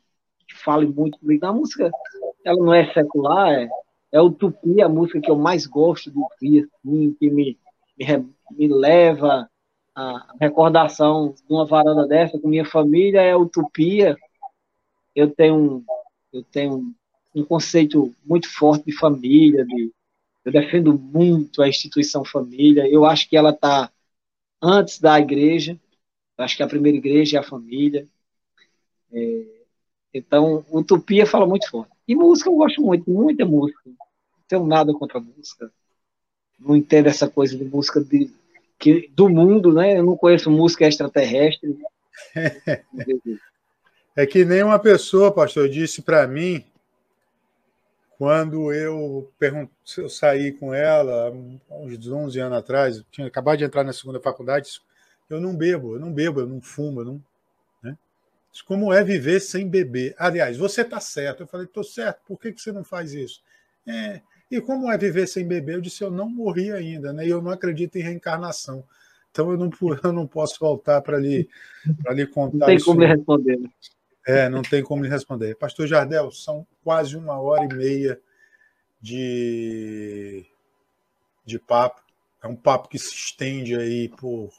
que 0.48 0.56
fale 0.56 0.86
muito 0.86 1.18
comigo. 1.18 1.44
A 1.46 1.52
música, 1.52 1.90
ela 2.44 2.58
não 2.58 2.72
é 2.74 2.92
secular, 2.92 3.52
é, 3.52 3.68
é 4.10 4.20
o 4.20 4.30
Tupi, 4.30 4.80
a 4.80 4.88
música 4.88 5.20
que 5.20 5.30
eu 5.30 5.36
mais 5.36 5.66
gosto 5.66 6.10
de 6.10 6.18
ouvir, 6.18 6.68
assim, 6.84 7.14
que 7.20 7.30
me, 7.30 7.58
me, 7.98 8.34
me 8.50 8.68
leva 8.68 9.48
a 9.94 10.34
recordação 10.40 11.34
de 11.34 11.52
uma 11.52 11.66
varanda 11.66 12.06
dessa 12.06 12.38
com 12.38 12.48
minha 12.48 12.64
família 12.64 13.20
é 13.20 13.36
utopia. 13.36 14.16
Eu 15.14 15.28
tenho, 15.30 15.84
eu 16.32 16.42
tenho 16.44 16.94
um 17.34 17.44
conceito 17.44 18.14
muito 18.24 18.48
forte 18.48 18.86
de 18.86 18.92
família, 18.96 19.64
de, 19.64 19.92
eu 20.44 20.52
defendo 20.52 20.96
muito 20.96 21.60
a 21.60 21.68
instituição 21.68 22.24
família. 22.24 22.88
Eu 22.88 23.04
acho 23.04 23.28
que 23.28 23.36
ela 23.36 23.50
está 23.50 23.90
antes 24.62 25.00
da 25.00 25.18
igreja. 25.18 25.78
Eu 26.36 26.44
acho 26.44 26.56
que 26.56 26.62
a 26.62 26.68
primeira 26.68 26.96
igreja 26.96 27.36
é 27.36 27.40
a 27.40 27.44
família. 27.44 28.06
É, 29.12 29.57
então, 30.12 30.64
utopia 30.70 31.26
fala 31.26 31.46
muito 31.46 31.68
forte. 31.68 31.92
E 32.06 32.14
música 32.14 32.48
eu 32.48 32.56
gosto 32.56 32.80
muito, 32.80 33.10
muita 33.10 33.44
música. 33.44 33.80
Não 33.86 33.96
tenho 34.48 34.66
nada 34.66 34.92
contra 34.94 35.20
música. 35.20 35.70
Não 36.58 36.74
entendo 36.74 37.08
essa 37.08 37.28
coisa 37.28 37.56
de 37.56 37.64
música 37.64 38.00
de 38.00 38.30
que, 38.78 39.10
do 39.14 39.28
mundo, 39.28 39.72
né? 39.72 39.98
Eu 39.98 40.04
não 40.04 40.16
conheço 40.16 40.50
música 40.50 40.86
extraterrestre. 40.86 41.76
É 44.16 44.26
que 44.26 44.44
nem 44.44 44.64
uma 44.64 44.80
pessoa, 44.80 45.30
pastor, 45.30 45.68
disse 45.68 46.02
para 46.02 46.26
mim 46.26 46.64
quando 48.18 48.72
eu, 48.72 49.30
eu 49.96 50.08
saí 50.08 50.50
com 50.50 50.74
ela, 50.74 51.30
uns 51.70 52.08
11 52.08 52.40
anos 52.40 52.58
atrás, 52.58 53.04
tinha 53.12 53.28
acabado 53.28 53.58
de 53.58 53.64
entrar 53.64 53.84
na 53.84 53.92
segunda 53.92 54.18
faculdade, 54.18 54.80
eu 55.30 55.40
não 55.40 55.56
bebo, 55.56 55.94
eu 55.94 56.00
não 56.00 56.12
bebo, 56.12 56.40
eu 56.40 56.46
não 56.48 56.60
fumo, 56.60 57.00
eu 57.00 57.04
não. 57.04 57.24
Como 58.62 58.92
é 58.92 59.02
viver 59.02 59.40
sem 59.40 59.68
beber? 59.68 60.14
Aliás, 60.18 60.56
você 60.56 60.82
está 60.82 61.00
certo. 61.00 61.42
Eu 61.42 61.46
falei, 61.46 61.66
estou 61.66 61.84
certo, 61.84 62.20
por 62.26 62.38
que, 62.38 62.52
que 62.52 62.60
você 62.60 62.72
não 62.72 62.84
faz 62.84 63.12
isso? 63.12 63.42
É, 63.86 64.20
e 64.50 64.60
como 64.60 64.90
é 64.90 64.96
viver 64.96 65.26
sem 65.26 65.46
beber? 65.46 65.76
Eu 65.76 65.80
disse, 65.80 66.02
eu 66.02 66.10
não 66.10 66.28
morri 66.28 66.72
ainda, 66.72 67.12
né? 67.12 67.26
E 67.26 67.30
eu 67.30 67.42
não 67.42 67.50
acredito 67.50 67.96
em 67.96 68.02
reencarnação. 68.02 68.84
Então 69.30 69.50
eu 69.50 69.56
não, 69.56 69.70
eu 70.04 70.12
não 70.12 70.26
posso 70.26 70.58
voltar 70.60 71.00
para 71.02 71.18
lhe, 71.18 71.48
lhe 72.10 72.26
contar. 72.26 72.58
Não 72.58 72.66
tem 72.66 72.76
isso. 72.76 72.86
como 72.86 73.00
me 73.00 73.06
responder. 73.06 73.58
Né? 73.58 73.68
É, 74.26 74.48
não 74.48 74.62
tem 74.62 74.82
como 74.82 75.02
lhe 75.02 75.08
responder. 75.08 75.56
Pastor 75.56 75.86
Jardel, 75.86 76.30
são 76.30 76.66
quase 76.82 77.16
uma 77.16 77.40
hora 77.40 77.64
e 77.64 77.74
meia 77.74 78.20
de, 79.00 80.44
de 81.44 81.58
papo. 81.58 82.02
é 82.42 82.46
um 82.46 82.56
papo 82.56 82.88
que 82.88 82.98
se 82.98 83.14
estende 83.14 83.76
aí 83.76 84.08
por 84.08 84.50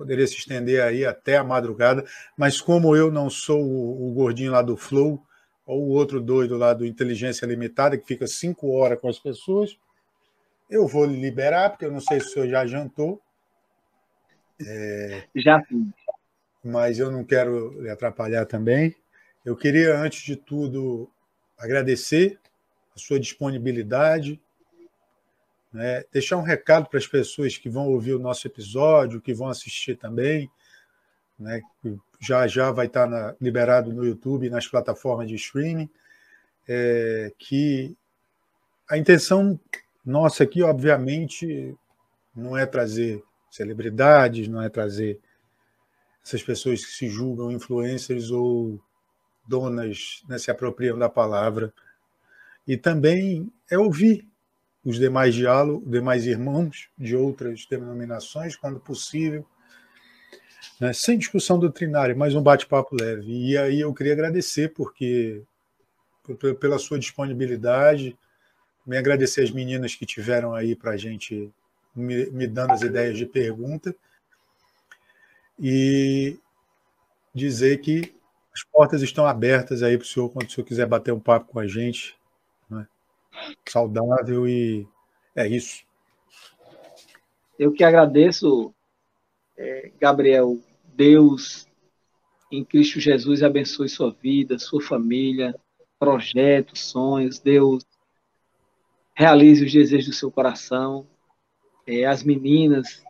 poderia 0.00 0.26
se 0.26 0.38
estender 0.38 0.80
aí 0.80 1.04
até 1.04 1.36
a 1.36 1.44
madrugada, 1.44 2.06
mas 2.34 2.58
como 2.58 2.96
eu 2.96 3.12
não 3.12 3.28
sou 3.28 3.62
o, 3.62 4.08
o 4.08 4.14
gordinho 4.14 4.50
lá 4.50 4.62
do 4.62 4.74
Flow, 4.74 5.22
ou 5.66 5.88
o 5.88 5.90
outro 5.90 6.22
doido 6.22 6.56
lá 6.56 6.72
do 6.72 6.86
Inteligência 6.86 7.44
Limitada, 7.44 7.98
que 7.98 8.06
fica 8.06 8.26
cinco 8.26 8.70
horas 8.70 8.98
com 8.98 9.10
as 9.10 9.18
pessoas, 9.18 9.78
eu 10.70 10.88
vou 10.88 11.04
liberar, 11.04 11.68
porque 11.68 11.84
eu 11.84 11.92
não 11.92 12.00
sei 12.00 12.18
se 12.18 12.28
o 12.28 12.30
senhor 12.30 12.48
já 12.48 12.66
jantou. 12.66 13.20
É, 14.66 15.24
já 15.36 15.62
sim. 15.66 15.92
Mas 16.64 16.98
eu 16.98 17.10
não 17.10 17.22
quero 17.22 17.82
lhe 17.82 17.90
atrapalhar 17.90 18.46
também. 18.46 18.96
Eu 19.44 19.54
queria, 19.54 19.98
antes 19.98 20.22
de 20.22 20.34
tudo, 20.34 21.10
agradecer 21.58 22.38
a 22.96 22.98
sua 22.98 23.20
disponibilidade, 23.20 24.40
né? 25.72 26.02
Deixar 26.12 26.36
um 26.36 26.42
recado 26.42 26.88
para 26.88 26.98
as 26.98 27.06
pessoas 27.06 27.56
que 27.56 27.68
vão 27.68 27.88
ouvir 27.88 28.14
o 28.14 28.18
nosso 28.18 28.46
episódio, 28.46 29.20
que 29.20 29.34
vão 29.34 29.48
assistir 29.48 29.96
também, 29.96 30.50
né? 31.38 31.60
já 32.20 32.46
já 32.46 32.70
vai 32.70 32.86
estar 32.86 33.06
na, 33.06 33.34
liberado 33.40 33.92
no 33.92 34.04
YouTube 34.04 34.46
e 34.46 34.50
nas 34.50 34.66
plataformas 34.66 35.28
de 35.28 35.36
streaming, 35.36 35.88
é, 36.68 37.32
que 37.38 37.96
a 38.88 38.98
intenção 38.98 39.58
nossa 40.04 40.44
aqui, 40.44 40.62
obviamente, 40.62 41.74
não 42.34 42.56
é 42.56 42.66
trazer 42.66 43.22
celebridades, 43.50 44.48
não 44.48 44.62
é 44.62 44.68
trazer 44.68 45.18
essas 46.24 46.42
pessoas 46.42 46.84
que 46.84 46.92
se 46.92 47.08
julgam 47.08 47.50
influencers 47.50 48.30
ou 48.30 48.80
donas, 49.46 50.22
né, 50.28 50.38
se 50.38 50.50
apropriam 50.50 50.98
da 50.98 51.08
palavra, 51.08 51.72
e 52.66 52.76
também 52.76 53.50
é 53.70 53.78
ouvir 53.78 54.29
os 54.84 54.98
demais 54.98 55.34
diálogos, 55.34 55.88
demais 55.90 56.26
irmãos 56.26 56.88
de 56.96 57.14
outras 57.14 57.66
denominações, 57.66 58.56
quando 58.56 58.80
possível, 58.80 59.46
né? 60.80 60.92
sem 60.92 61.18
discussão 61.18 61.58
doutrinária, 61.58 62.14
mas 62.14 62.34
um 62.34 62.42
bate-papo 62.42 62.96
leve. 62.98 63.30
E 63.30 63.58
aí 63.58 63.80
eu 63.80 63.92
queria 63.92 64.14
agradecer 64.14 64.72
porque 64.72 65.42
pela 66.60 66.78
sua 66.78 66.98
disponibilidade, 66.98 68.16
me 68.86 68.96
agradecer 68.96 69.42
as 69.42 69.50
meninas 69.50 69.94
que 69.94 70.06
tiveram 70.06 70.54
aí 70.54 70.74
para 70.74 70.92
a 70.92 70.96
gente 70.96 71.52
me, 71.94 72.26
me 72.30 72.46
dando 72.46 72.72
as 72.72 72.82
ideias 72.82 73.18
de 73.18 73.26
pergunta 73.26 73.94
e 75.58 76.38
dizer 77.34 77.78
que 77.78 78.14
as 78.52 78.62
portas 78.64 79.02
estão 79.02 79.26
abertas 79.26 79.82
aí 79.82 79.96
para 79.96 80.04
o 80.04 80.08
senhor 80.08 80.30
quando 80.30 80.48
o 80.48 80.50
senhor 80.50 80.66
quiser 80.66 80.86
bater 80.86 81.12
um 81.12 81.20
papo 81.20 81.52
com 81.52 81.58
a 81.58 81.66
gente 81.66 82.19
saudável 83.66 84.46
e 84.48 84.86
é 85.34 85.46
isso. 85.46 85.84
Eu 87.58 87.72
que 87.72 87.84
agradeço, 87.84 88.74
é, 89.56 89.92
Gabriel. 90.00 90.58
Deus 90.94 91.66
em 92.50 92.64
Cristo 92.64 92.98
Jesus 92.98 93.42
abençoe 93.42 93.88
sua 93.88 94.10
vida, 94.10 94.58
sua 94.58 94.82
família, 94.82 95.54
projetos, 95.98 96.80
sonhos. 96.80 97.38
Deus 97.38 97.86
realize 99.14 99.64
os 99.64 99.72
desejos 99.72 100.06
do 100.06 100.12
seu 100.12 100.30
coração. 100.30 101.06
É, 101.86 102.04
as 102.06 102.22
meninas 102.22 103.02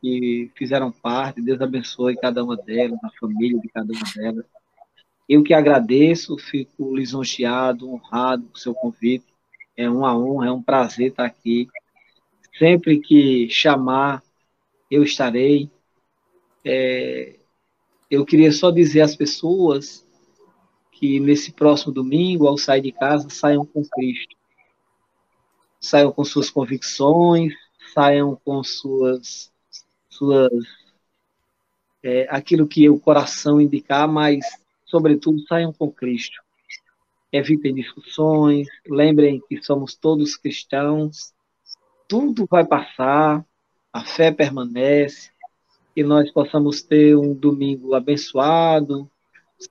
que 0.00 0.50
fizeram 0.54 0.90
parte, 0.90 1.42
Deus 1.42 1.60
abençoe 1.60 2.16
cada 2.16 2.42
uma 2.42 2.56
delas, 2.56 2.98
a 3.02 3.10
família 3.20 3.60
de 3.60 3.68
cada 3.68 3.92
uma 3.92 4.12
delas. 4.14 4.46
Eu 5.28 5.42
que 5.42 5.52
agradeço, 5.52 6.38
fico 6.38 6.94
lisonjeado, 6.96 7.90
honrado 7.90 8.44
com 8.44 8.54
o 8.54 8.58
seu 8.58 8.74
convite. 8.74 9.26
É 9.78 9.88
uma 9.88 10.18
honra, 10.18 10.48
é 10.48 10.50
um 10.50 10.60
prazer 10.60 11.10
estar 11.12 11.24
aqui. 11.24 11.68
Sempre 12.58 12.98
que 12.98 13.48
chamar, 13.48 14.24
eu 14.90 15.04
estarei. 15.04 15.70
É, 16.64 17.38
eu 18.10 18.26
queria 18.26 18.50
só 18.50 18.72
dizer 18.72 19.02
às 19.02 19.14
pessoas 19.14 20.04
que 20.90 21.20
nesse 21.20 21.52
próximo 21.52 21.92
domingo, 21.92 22.48
ao 22.48 22.58
sair 22.58 22.80
de 22.80 22.90
casa, 22.90 23.30
saiam 23.30 23.64
com 23.64 23.84
Cristo. 23.84 24.36
Saiam 25.80 26.10
com 26.10 26.24
suas 26.24 26.50
convicções, 26.50 27.54
saiam 27.94 28.34
com 28.44 28.64
suas, 28.64 29.52
suas 30.10 30.50
é, 32.02 32.26
aquilo 32.28 32.66
que 32.66 32.90
o 32.90 32.98
coração 32.98 33.60
indicar, 33.60 34.08
mas, 34.08 34.44
sobretudo, 34.84 35.40
saiam 35.46 35.72
com 35.72 35.88
Cristo 35.88 36.42
evitem 37.32 37.74
discussões, 37.74 38.68
lembrem 38.86 39.40
que 39.48 39.62
somos 39.62 39.94
todos 39.94 40.36
cristãos, 40.36 41.32
tudo 42.08 42.46
vai 42.50 42.64
passar, 42.64 43.44
a 43.92 44.04
fé 44.04 44.32
permanece, 44.32 45.30
que 45.94 46.02
nós 46.02 46.30
possamos 46.30 46.82
ter 46.82 47.16
um 47.16 47.34
domingo 47.34 47.94
abençoado, 47.94 49.10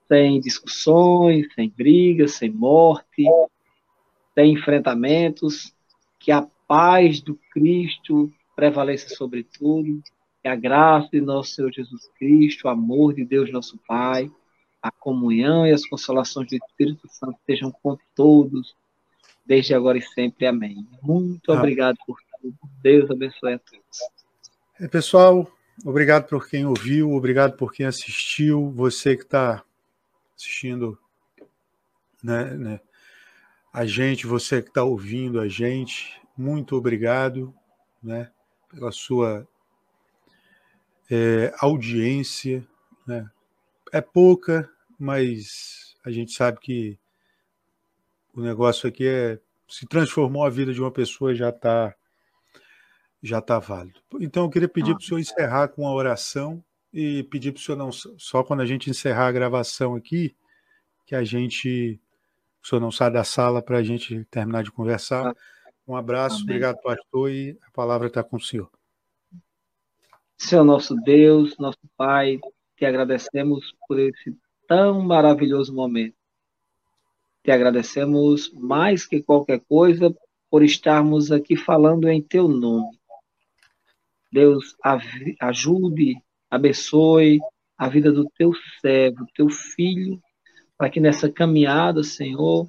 sem 0.08 0.40
discussões, 0.40 1.48
sem 1.56 1.70
brigas, 1.70 2.34
sem 2.34 2.50
morte, 2.50 3.24
sem 4.36 4.54
enfrentamentos, 4.54 5.74
que 6.20 6.32
a 6.32 6.46
paz 6.68 7.22
do 7.22 7.40
Cristo 7.52 8.32
prevaleça 8.56 9.10
sobre 9.16 9.44
tudo, 9.44 10.02
que 10.42 10.48
a 10.48 10.56
graça 10.56 11.10
de 11.12 11.22
nosso 11.22 11.54
Senhor 11.54 11.72
Jesus 11.72 12.10
Cristo, 12.20 12.68
o 12.68 12.70
amor 12.70 13.14
de 13.14 13.24
Deus 13.24 13.52
nosso 13.52 13.80
Pai, 13.88 14.30
a 14.88 14.91
comunhão 14.91 15.68
e 15.68 15.72
as 15.72 15.85
consolações 15.85 16.47
do 16.47 16.55
Espírito 16.55 17.07
Santo 17.09 17.38
sejam 17.45 17.72
com 17.72 17.97
todos, 18.15 18.76
desde 19.45 19.73
agora 19.73 19.97
e 19.97 20.01
sempre. 20.01 20.45
Amém. 20.45 20.88
Muito 21.01 21.51
ah. 21.51 21.57
obrigado 21.57 21.97
por 22.05 22.18
tudo. 22.41 22.55
Deus 22.81 23.09
abençoe 23.11 23.53
a 23.53 23.59
todos. 23.59 23.99
É, 24.80 24.88
pessoal, 24.88 25.51
obrigado 25.85 26.27
por 26.27 26.47
quem 26.47 26.65
ouviu, 26.65 27.11
obrigado 27.11 27.57
por 27.57 27.73
quem 27.73 27.85
assistiu, 27.85 28.72
você 28.72 29.15
que 29.15 29.23
está 29.23 29.64
assistindo 30.35 30.97
né, 32.23 32.45
né, 32.55 32.80
a 33.73 33.85
gente, 33.85 34.27
você 34.27 34.61
que 34.61 34.69
está 34.69 34.84
ouvindo 34.84 35.39
a 35.39 35.47
gente, 35.47 36.19
muito 36.38 36.76
obrigado 36.76 37.53
né, 38.01 38.30
pela 38.69 38.91
sua 38.91 39.47
é, 41.09 41.53
audiência. 41.59 42.65
Né, 43.05 43.30
é 43.91 44.01
pouca, 44.01 44.69
mas 44.98 45.95
a 46.03 46.11
gente 46.11 46.32
sabe 46.32 46.60
que 46.60 46.99
o 48.34 48.41
negócio 48.41 48.88
aqui 48.88 49.07
é 49.07 49.40
se 49.68 49.86
transformou 49.86 50.45
a 50.45 50.49
vida 50.49 50.74
de 50.74 50.82
uma 50.82 50.91
pessoa 50.91 51.36
já 51.36 51.49
está 51.49 51.94
já 53.22 53.41
tá 53.41 53.60
válido. 53.60 53.99
Então 54.22 54.44
eu 54.44 54.49
queria 54.49 54.69
pedir 54.69 54.94
para 54.94 55.02
o 55.02 55.03
senhor 55.03 55.19
encerrar 55.19 55.68
com 55.69 55.82
uma 55.82 55.91
oração 55.91 56.64
e 56.94 57.24
pedir 57.24 57.52
para 57.52 57.60
o 57.60 57.61
senhor 57.61 57.78
não 57.78 57.91
só 57.91 58.44
quando 58.44 58.61
a 58.61 58.65
gente 58.65 58.90
encerrar 58.90 59.28
a 59.28 59.32
gravação 59.32 59.95
aqui 59.95 60.36
que 61.06 61.15
a 61.15 61.24
gente 61.24 61.99
o 62.64 62.68
senhor 62.68 62.82
não 62.82 62.91
sai 62.91 63.11
da 63.11 63.24
sala 63.24 63.61
para 63.61 63.78
a 63.78 63.84
gente 63.84 64.24
terminar 64.26 64.64
de 64.64 64.72
conversar. 64.72 65.34
Um 65.88 65.95
abraço, 65.95 66.36
Amém. 66.36 66.44
obrigado 66.44 66.82
pastor 66.82 67.32
e 67.32 67.57
a 67.65 67.72
palavra 67.72 68.07
está 68.07 68.24
com 68.24 68.38
o 68.38 68.41
senhor. 68.41 68.69
Senhor 70.38 70.64
nosso 70.64 70.95
Deus, 70.95 71.57
nosso 71.57 71.80
Pai, 71.95 72.40
te 72.76 72.86
agradecemos 72.86 73.74
por 73.88 73.99
esse 73.99 74.36
tão 74.68 75.02
maravilhoso 75.02 75.73
momento. 75.73 76.15
Te 77.44 77.52
agradecemos 77.52 78.52
mais 78.53 79.06
que 79.06 79.22
qualquer 79.22 79.61
coisa 79.61 80.14
por 80.49 80.64
estarmos 80.64 81.31
aqui 81.31 81.56
falando 81.56 82.10
em 82.10 82.22
teu 82.22 82.48
nome. 82.48 82.98
Deus 84.31 84.76
ajude, 85.39 86.22
abençoe 86.49 87.39
a 87.77 87.88
vida 87.88 88.11
do 88.11 88.30
teu 88.38 88.52
servo, 88.81 89.26
teu 89.34 89.49
filho, 89.49 90.22
para 90.77 90.89
que 90.89 90.99
nessa 90.99 91.31
caminhada, 91.31 92.03
Senhor, 92.03 92.68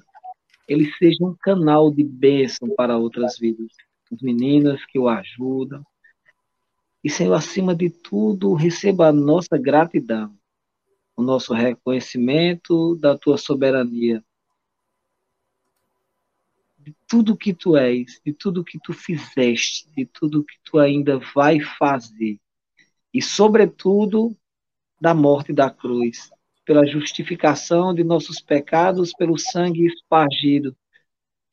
ele 0.67 0.91
seja 0.93 1.23
um 1.25 1.35
canal 1.35 1.91
de 1.91 2.03
bênção 2.03 2.69
para 2.75 2.97
outras 2.97 3.37
vidas. 3.37 3.71
As 4.11 4.21
meninas 4.21 4.83
que 4.85 4.97
o 4.97 5.07
ajudam, 5.07 5.83
e, 7.03 7.09
Senhor, 7.09 7.33
acima 7.33 7.73
de 7.73 7.89
tudo, 7.89 8.53
receba 8.53 9.07
a 9.07 9.13
nossa 9.13 9.57
gratidão, 9.57 10.35
o 11.19 11.23
nosso 11.23 11.53
reconhecimento 11.53 12.95
da 12.95 13.17
tua 13.17 13.37
soberania, 13.37 14.23
de 16.77 16.95
tudo 17.05 17.35
que 17.35 17.53
tu 17.53 17.75
és, 17.75 18.21
de 18.25 18.31
tudo 18.31 18.63
que 18.63 18.79
tu 18.81 18.93
fizeste, 18.93 19.89
de 19.91 20.05
tudo 20.05 20.45
que 20.45 20.55
tu 20.63 20.79
ainda 20.79 21.19
vai 21.35 21.59
fazer. 21.59 22.39
E, 23.13 23.21
sobretudo, 23.21 24.33
da 24.99 25.13
morte 25.13 25.51
da 25.51 25.69
cruz, 25.69 26.29
pela 26.63 26.87
justificação 26.87 27.93
de 27.93 28.03
nossos 28.03 28.39
pecados 28.39 29.11
pelo 29.11 29.37
sangue 29.37 29.87
espargido, 29.87 30.73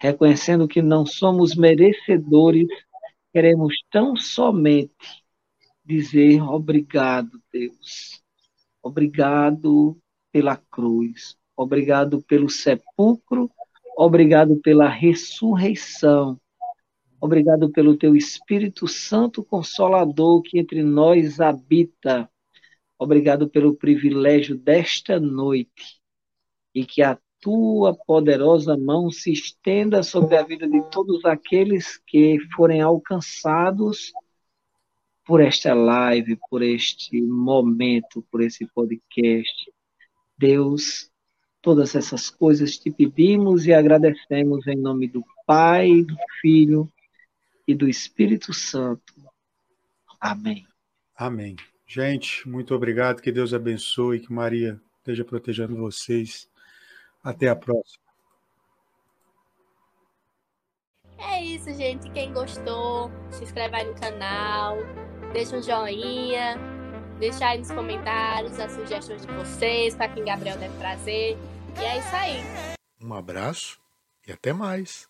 reconhecendo 0.01 0.68
que 0.68 0.80
não 0.80 1.05
somos 1.05 1.56
merecedores, 1.56 2.68
queremos 3.32 3.74
tão 3.90 4.14
somente 4.16 4.94
dizer 5.84 6.40
obrigado, 6.40 7.43
Deus. 7.52 8.26
Obrigado 8.87 9.99
pela 10.31 10.57
cruz. 10.57 11.37
Obrigado 11.57 12.23
pelo 12.23 12.49
sepulcro. 12.49 13.51
Obrigado 13.99 14.61
pela 14.61 14.89
ressurreição. 14.89 16.41
Obrigado 17.21 17.69
pelo 17.73 17.97
teu 17.97 18.15
Espírito 18.15 18.87
Santo 18.87 19.43
Consolador 19.43 20.41
que 20.41 20.61
entre 20.61 20.85
nós 20.85 21.41
habita. 21.41 22.31
Obrigado 22.97 23.49
pelo 23.49 23.75
privilégio 23.75 24.57
desta 24.57 25.19
noite 25.19 26.01
e 26.73 26.87
que 26.87 27.03
a 27.03 27.19
tua 27.41 27.93
poderosa 28.07 28.77
mão 28.77 29.11
se 29.11 29.33
estenda 29.33 30.05
sobre 30.05 30.37
a 30.37 30.45
vida 30.45 30.69
de 30.69 30.81
todos 30.91 31.25
aqueles 31.25 32.01
que 32.07 32.39
forem 32.55 32.81
alcançados 32.81 34.13
por 35.27 35.40
esta 35.40 35.74
live, 35.74 36.39
por 36.48 36.62
este 36.62 37.20
momento, 37.20 38.24
por 38.31 38.40
esse 38.40 38.65
podcast. 38.66 39.73
Deus, 40.39 41.11
todas 41.61 41.97
essas 41.97 42.31
coisas 42.31 42.78
te 42.78 42.93
pedimos 42.93 43.66
e 43.66 43.74
agradecemos 43.74 44.65
em 44.69 44.77
nome 44.77 45.09
do 45.09 45.24
Pai, 45.44 46.03
do 46.03 46.16
Filho 46.40 46.90
e 47.66 47.74
do 47.74 47.89
Espírito 47.89 48.55
Santo. 48.55 49.15
Amém. 50.20 50.65
Amém. 51.16 51.57
Gente, 51.85 52.48
muito 52.48 52.73
obrigado. 52.74 53.20
Que 53.20 53.32
Deus 53.32 53.53
abençoe, 53.53 54.20
que 54.20 54.32
Maria 54.32 54.81
esteja 54.98 55.24
protegendo 55.24 55.77
vocês. 55.77 56.48
Até 57.23 57.48
a 57.48 57.57
próxima. 57.57 58.07
É 61.19 61.43
isso, 61.43 61.73
gente. 61.74 62.11
Quem 62.11 62.32
gostou, 62.32 63.11
se 63.31 63.43
inscreve 63.43 63.77
aí 63.77 63.86
no 63.86 63.94
canal, 63.94 64.77
deixa 65.32 65.57
um 65.57 65.62
joinha, 65.62 66.57
deixa 67.19 67.47
aí 67.47 67.59
nos 67.59 67.70
comentários 67.70 68.59
as 68.59 68.73
sugestões 68.73 69.27
de 69.27 69.32
vocês, 69.32 69.94
para 69.94 70.09
quem 70.09 70.24
Gabriel 70.24 70.57
deve 70.59 70.77
trazer. 70.78 71.36
E 71.78 71.85
é 71.85 71.98
isso 71.98 72.16
aí. 72.16 72.43
Um 73.01 73.12
abraço 73.12 73.78
e 74.27 74.32
até 74.32 74.53
mais. 74.53 75.05